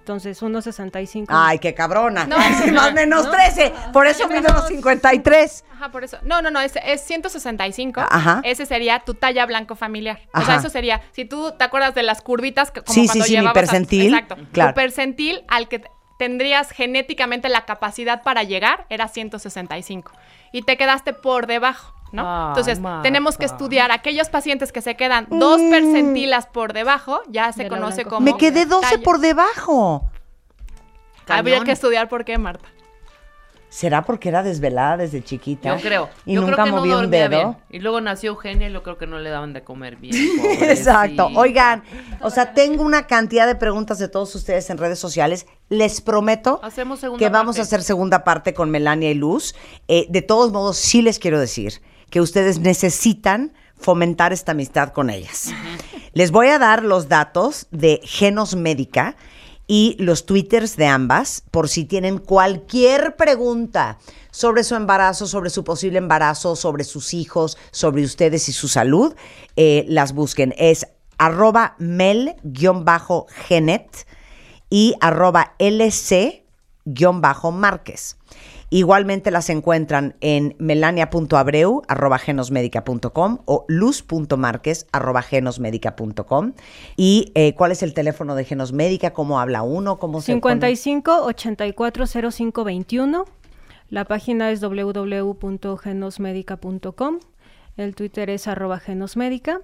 Entonces, 0.00 0.42
1.65. 0.42 1.26
Ay, 1.30 1.58
qué 1.60 1.72
cabrona. 1.72 2.26
No. 2.26 2.36
Sí, 2.62 2.70
más 2.72 2.92
menos 2.92 3.30
13. 3.30 3.72
Por 3.92 4.06
eso 4.06 4.28
mido 4.28 4.52
los 4.52 4.66
53. 4.66 5.64
Ajá, 5.72 5.90
por 5.90 6.04
eso. 6.04 6.18
No, 6.22 6.42
no, 6.42 6.50
no, 6.50 6.60
es, 6.60 6.74
es 6.84 7.00
165. 7.02 8.02
Ajá. 8.10 8.40
Ese 8.44 8.66
sería 8.66 9.00
tu 9.00 9.14
talla 9.14 9.46
blanco 9.46 9.76
familiar. 9.76 10.20
O 10.34 10.38
Ajá. 10.38 10.46
sea, 10.46 10.56
eso 10.56 10.68
sería, 10.68 11.00
si 11.12 11.24
tú 11.24 11.52
te 11.56 11.64
acuerdas 11.64 11.94
de 11.94 12.02
las 12.02 12.20
curvitas, 12.20 12.70
que- 12.70 12.82
como 12.82 12.92
Sí, 12.92 13.02
sí, 13.02 13.06
cuando 13.06 13.24
sí, 13.24 13.30
mi 13.30 13.36
llevabas 13.38 13.50
a- 13.56 13.60
percentil, 13.60 14.14
exacto. 14.14 14.36
claro. 14.52 14.72
Tu 14.72 14.74
percentil 14.74 15.44
al 15.48 15.68
que 15.68 15.82
tendrías 16.18 16.70
genéticamente 16.70 17.48
la 17.48 17.64
capacidad 17.64 18.22
para 18.22 18.42
llegar 18.42 18.86
era 18.88 19.08
165. 19.08 20.12
Y 20.52 20.62
te 20.62 20.76
quedaste 20.76 21.12
por 21.12 21.46
debajo. 21.46 21.92
¿no? 22.12 22.48
Entonces, 22.48 22.78
Marta. 22.78 23.02
tenemos 23.02 23.36
que 23.36 23.44
estudiar 23.44 23.90
aquellos 23.90 24.28
pacientes 24.28 24.70
que 24.70 24.80
se 24.82 24.94
quedan 24.94 25.26
dos 25.30 25.60
Mm. 25.60 25.70
percentilas 25.70 26.46
por 26.46 26.72
debajo, 26.72 27.20
ya 27.28 27.52
se 27.52 27.64
De 27.64 27.68
conoce 27.68 28.04
como 28.04 28.20
Me 28.20 28.36
quedé 28.36 28.66
12 28.66 28.88
talla. 28.88 29.02
por 29.02 29.18
debajo. 29.18 30.08
Habría 31.26 31.64
que 31.64 31.72
estudiar 31.72 32.08
por 32.08 32.24
qué, 32.24 32.38
Marta. 32.38 32.68
¿Será 33.74 34.04
porque 34.04 34.28
era 34.28 34.44
desvelada 34.44 34.98
desde 34.98 35.20
chiquita? 35.24 35.76
Yo 35.76 35.82
creo. 35.82 36.08
Y 36.24 36.34
yo 36.34 36.42
nunca 36.42 36.54
creo 36.54 36.66
que 36.66 36.70
no 36.70 36.76
movió 36.76 36.94
un 36.94 37.02
dormía 37.02 37.28
dedo. 37.28 37.30
bien. 37.30 37.56
Y 37.70 37.80
luego 37.80 38.00
nació 38.00 38.30
Eugenia 38.30 38.68
y 38.68 38.72
yo 38.72 38.84
creo 38.84 38.98
que 38.98 39.08
no 39.08 39.18
le 39.18 39.30
daban 39.30 39.52
de 39.52 39.64
comer 39.64 39.96
bien. 39.96 40.14
Exacto. 40.60 41.28
Oigan, 41.34 41.82
o 42.20 42.30
sea, 42.30 42.54
tengo 42.54 42.84
una 42.84 43.08
cantidad 43.08 43.48
de 43.48 43.56
preguntas 43.56 43.98
de 43.98 44.06
todos 44.06 44.32
ustedes 44.36 44.70
en 44.70 44.78
redes 44.78 45.00
sociales. 45.00 45.48
Les 45.70 46.00
prometo 46.00 46.60
Hacemos 46.62 47.00
que 47.18 47.28
vamos 47.30 47.58
a 47.58 47.62
hacer 47.62 47.82
segunda 47.82 48.22
parte 48.22 48.54
con 48.54 48.70
Melania 48.70 49.10
y 49.10 49.14
Luz. 49.14 49.56
Eh, 49.88 50.06
de 50.08 50.22
todos 50.22 50.52
modos, 50.52 50.76
sí 50.76 51.02
les 51.02 51.18
quiero 51.18 51.40
decir 51.40 51.82
que 52.10 52.20
ustedes 52.20 52.60
necesitan 52.60 53.54
fomentar 53.76 54.32
esta 54.32 54.52
amistad 54.52 54.90
con 54.90 55.10
ellas. 55.10 55.52
Les 56.12 56.30
voy 56.30 56.46
a 56.46 56.60
dar 56.60 56.84
los 56.84 57.08
datos 57.08 57.66
de 57.72 58.00
Genos 58.04 58.54
Médica 58.54 59.16
y 59.66 59.96
los 59.98 60.26
twitters 60.26 60.76
de 60.76 60.86
ambas 60.86 61.42
por 61.50 61.68
si 61.68 61.84
tienen 61.84 62.18
cualquier 62.18 63.16
pregunta 63.16 63.98
sobre 64.30 64.64
su 64.64 64.74
embarazo, 64.74 65.26
sobre 65.26 65.50
su 65.50 65.64
posible 65.64 65.98
embarazo, 65.98 66.56
sobre 66.56 66.84
sus 66.84 67.14
hijos, 67.14 67.56
sobre 67.70 68.04
ustedes 68.04 68.48
y 68.48 68.52
su 68.52 68.68
salud, 68.68 69.14
eh, 69.56 69.84
las 69.88 70.12
busquen. 70.12 70.54
Es 70.58 70.86
arroba 71.18 71.76
mel-genet 71.78 72.36
y 74.70 74.94
arroba 75.00 75.54
lc-márquez. 75.58 76.44
Igualmente 78.74 79.30
las 79.30 79.48
encuentran 79.50 80.16
en 80.20 80.56
melania.abreu 80.58 81.82
arroba 81.86 82.18
genosmedica.com 82.18 83.38
o 83.44 83.64
luz.marquez 83.68 84.88
arroba 84.90 85.22
genosmedica.com. 85.22 86.54
¿Y 86.96 87.30
eh, 87.36 87.54
cuál 87.54 87.70
es 87.70 87.84
el 87.84 87.94
teléfono 87.94 88.34
de 88.34 88.44
Genosmédica? 88.44 89.12
¿Cómo 89.12 89.38
habla 89.38 89.62
uno? 89.62 90.00
¿Cómo 90.00 90.20
se 90.20 90.32
pone? 90.32 90.54
55 90.54 91.22
84 91.22 92.06
05 92.32 92.64
21. 92.64 93.24
La 93.90 94.06
página 94.06 94.50
es 94.50 94.60
www.genosmedica.com. 94.60 97.20
El 97.76 97.94
Twitter 97.94 98.28
es 98.28 98.48
arroba 98.48 98.80
genosmédica. 98.80 99.60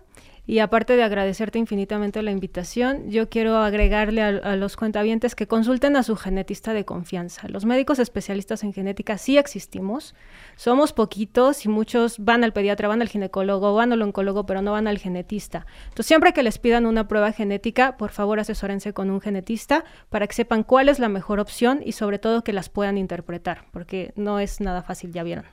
Y 0.51 0.59
aparte 0.59 0.97
de 0.97 1.05
agradecerte 1.05 1.61
infinitamente 1.61 2.21
la 2.23 2.33
invitación, 2.33 3.09
yo 3.09 3.29
quiero 3.29 3.59
agregarle 3.59 4.21
a, 4.21 4.57
los 4.57 4.77
cuentavientes 4.77 5.37
que 5.37 5.47
consulten 5.47 5.95
a 5.95 6.03
su 6.03 6.17
genetista 6.17 6.73
de 6.73 6.85
confianza. 6.85 7.47
Los 7.47 7.65
médicos 7.65 8.01
especialistas 8.01 8.65
en 8.65 8.73
genética 8.73 9.17
sí 9.17 9.39
existimos. 9.39 10.17
Somos 10.57 10.93
poquitos 10.93 11.65
y 11.67 11.69
muchos 11.69 12.19
van 12.19 12.43
al 12.43 12.53
pediatra, 12.53 12.89
van 12.89 13.01
al 13.01 13.09
ginecólogo, 13.09 13.75
van 13.75 13.93
al 13.93 14.03
oncólogo, 14.03 14.45
pero 14.45 14.61
no 14.61 14.73
van 14.73 14.89
al 14.89 14.99
genetista. 14.99 15.67
Entonces, 15.85 16.07
siempre 16.07 16.33
que 16.33 16.43
les 16.43 16.59
pidan 16.59 16.85
una 16.85 17.07
prueba 17.07 17.31
genética, 17.31 17.97
por 17.97 18.11
favor 18.11 18.41
asesórense 18.41 18.93
con 18.93 19.09
un 19.09 19.21
genetista 19.21 19.85
para 20.09 20.27
que 20.27 20.35
sepan 20.35 20.65
cuál 20.65 20.89
es 20.89 20.99
la 20.99 21.09
mejor 21.09 21.39
opción 21.39 21.81
y 21.85 21.93
sobre 21.93 22.19
todo 22.19 22.43
que 22.43 22.53
las 22.53 22.69
puedan 22.69 22.99
interpretar, 22.99 23.67
porque 23.71 24.13
no 24.17 24.41
es 24.41 24.61
nada 24.61 24.83
fácil, 24.83 25.13
ya 25.13 25.23
vieron. 25.23 25.45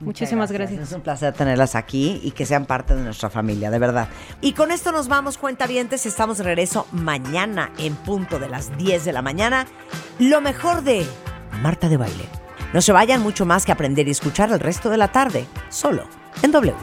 Muchísimas 0.00 0.52
gracias. 0.52 0.80
Es 0.80 0.92
un 0.92 1.00
placer 1.00 1.32
tenerlas 1.32 1.74
aquí 1.74 2.20
y 2.22 2.32
que 2.32 2.46
sean 2.46 2.66
parte 2.66 2.94
de 2.94 3.02
nuestra 3.02 3.30
familia, 3.30 3.70
de 3.70 3.78
verdad. 3.78 4.08
Y 4.40 4.52
con 4.52 4.70
esto 4.70 4.92
nos 4.92 5.08
vamos, 5.08 5.38
cuentavientes. 5.38 6.06
Estamos 6.06 6.38
de 6.38 6.44
regreso 6.44 6.86
mañana 6.92 7.72
en 7.78 7.94
punto 7.96 8.38
de 8.38 8.48
las 8.48 8.76
10 8.76 9.04
de 9.04 9.12
la 9.12 9.22
mañana. 9.22 9.66
Lo 10.18 10.40
mejor 10.40 10.82
de 10.82 11.06
Marta 11.62 11.88
de 11.88 11.96
Baile. 11.96 12.24
No 12.72 12.82
se 12.82 12.92
vayan 12.92 13.22
mucho 13.22 13.46
más 13.46 13.64
que 13.64 13.72
aprender 13.72 14.06
y 14.08 14.10
escuchar 14.10 14.50
el 14.50 14.60
resto 14.60 14.90
de 14.90 14.98
la 14.98 15.08
tarde, 15.12 15.46
solo 15.70 16.04
en 16.42 16.52
W. 16.52 16.74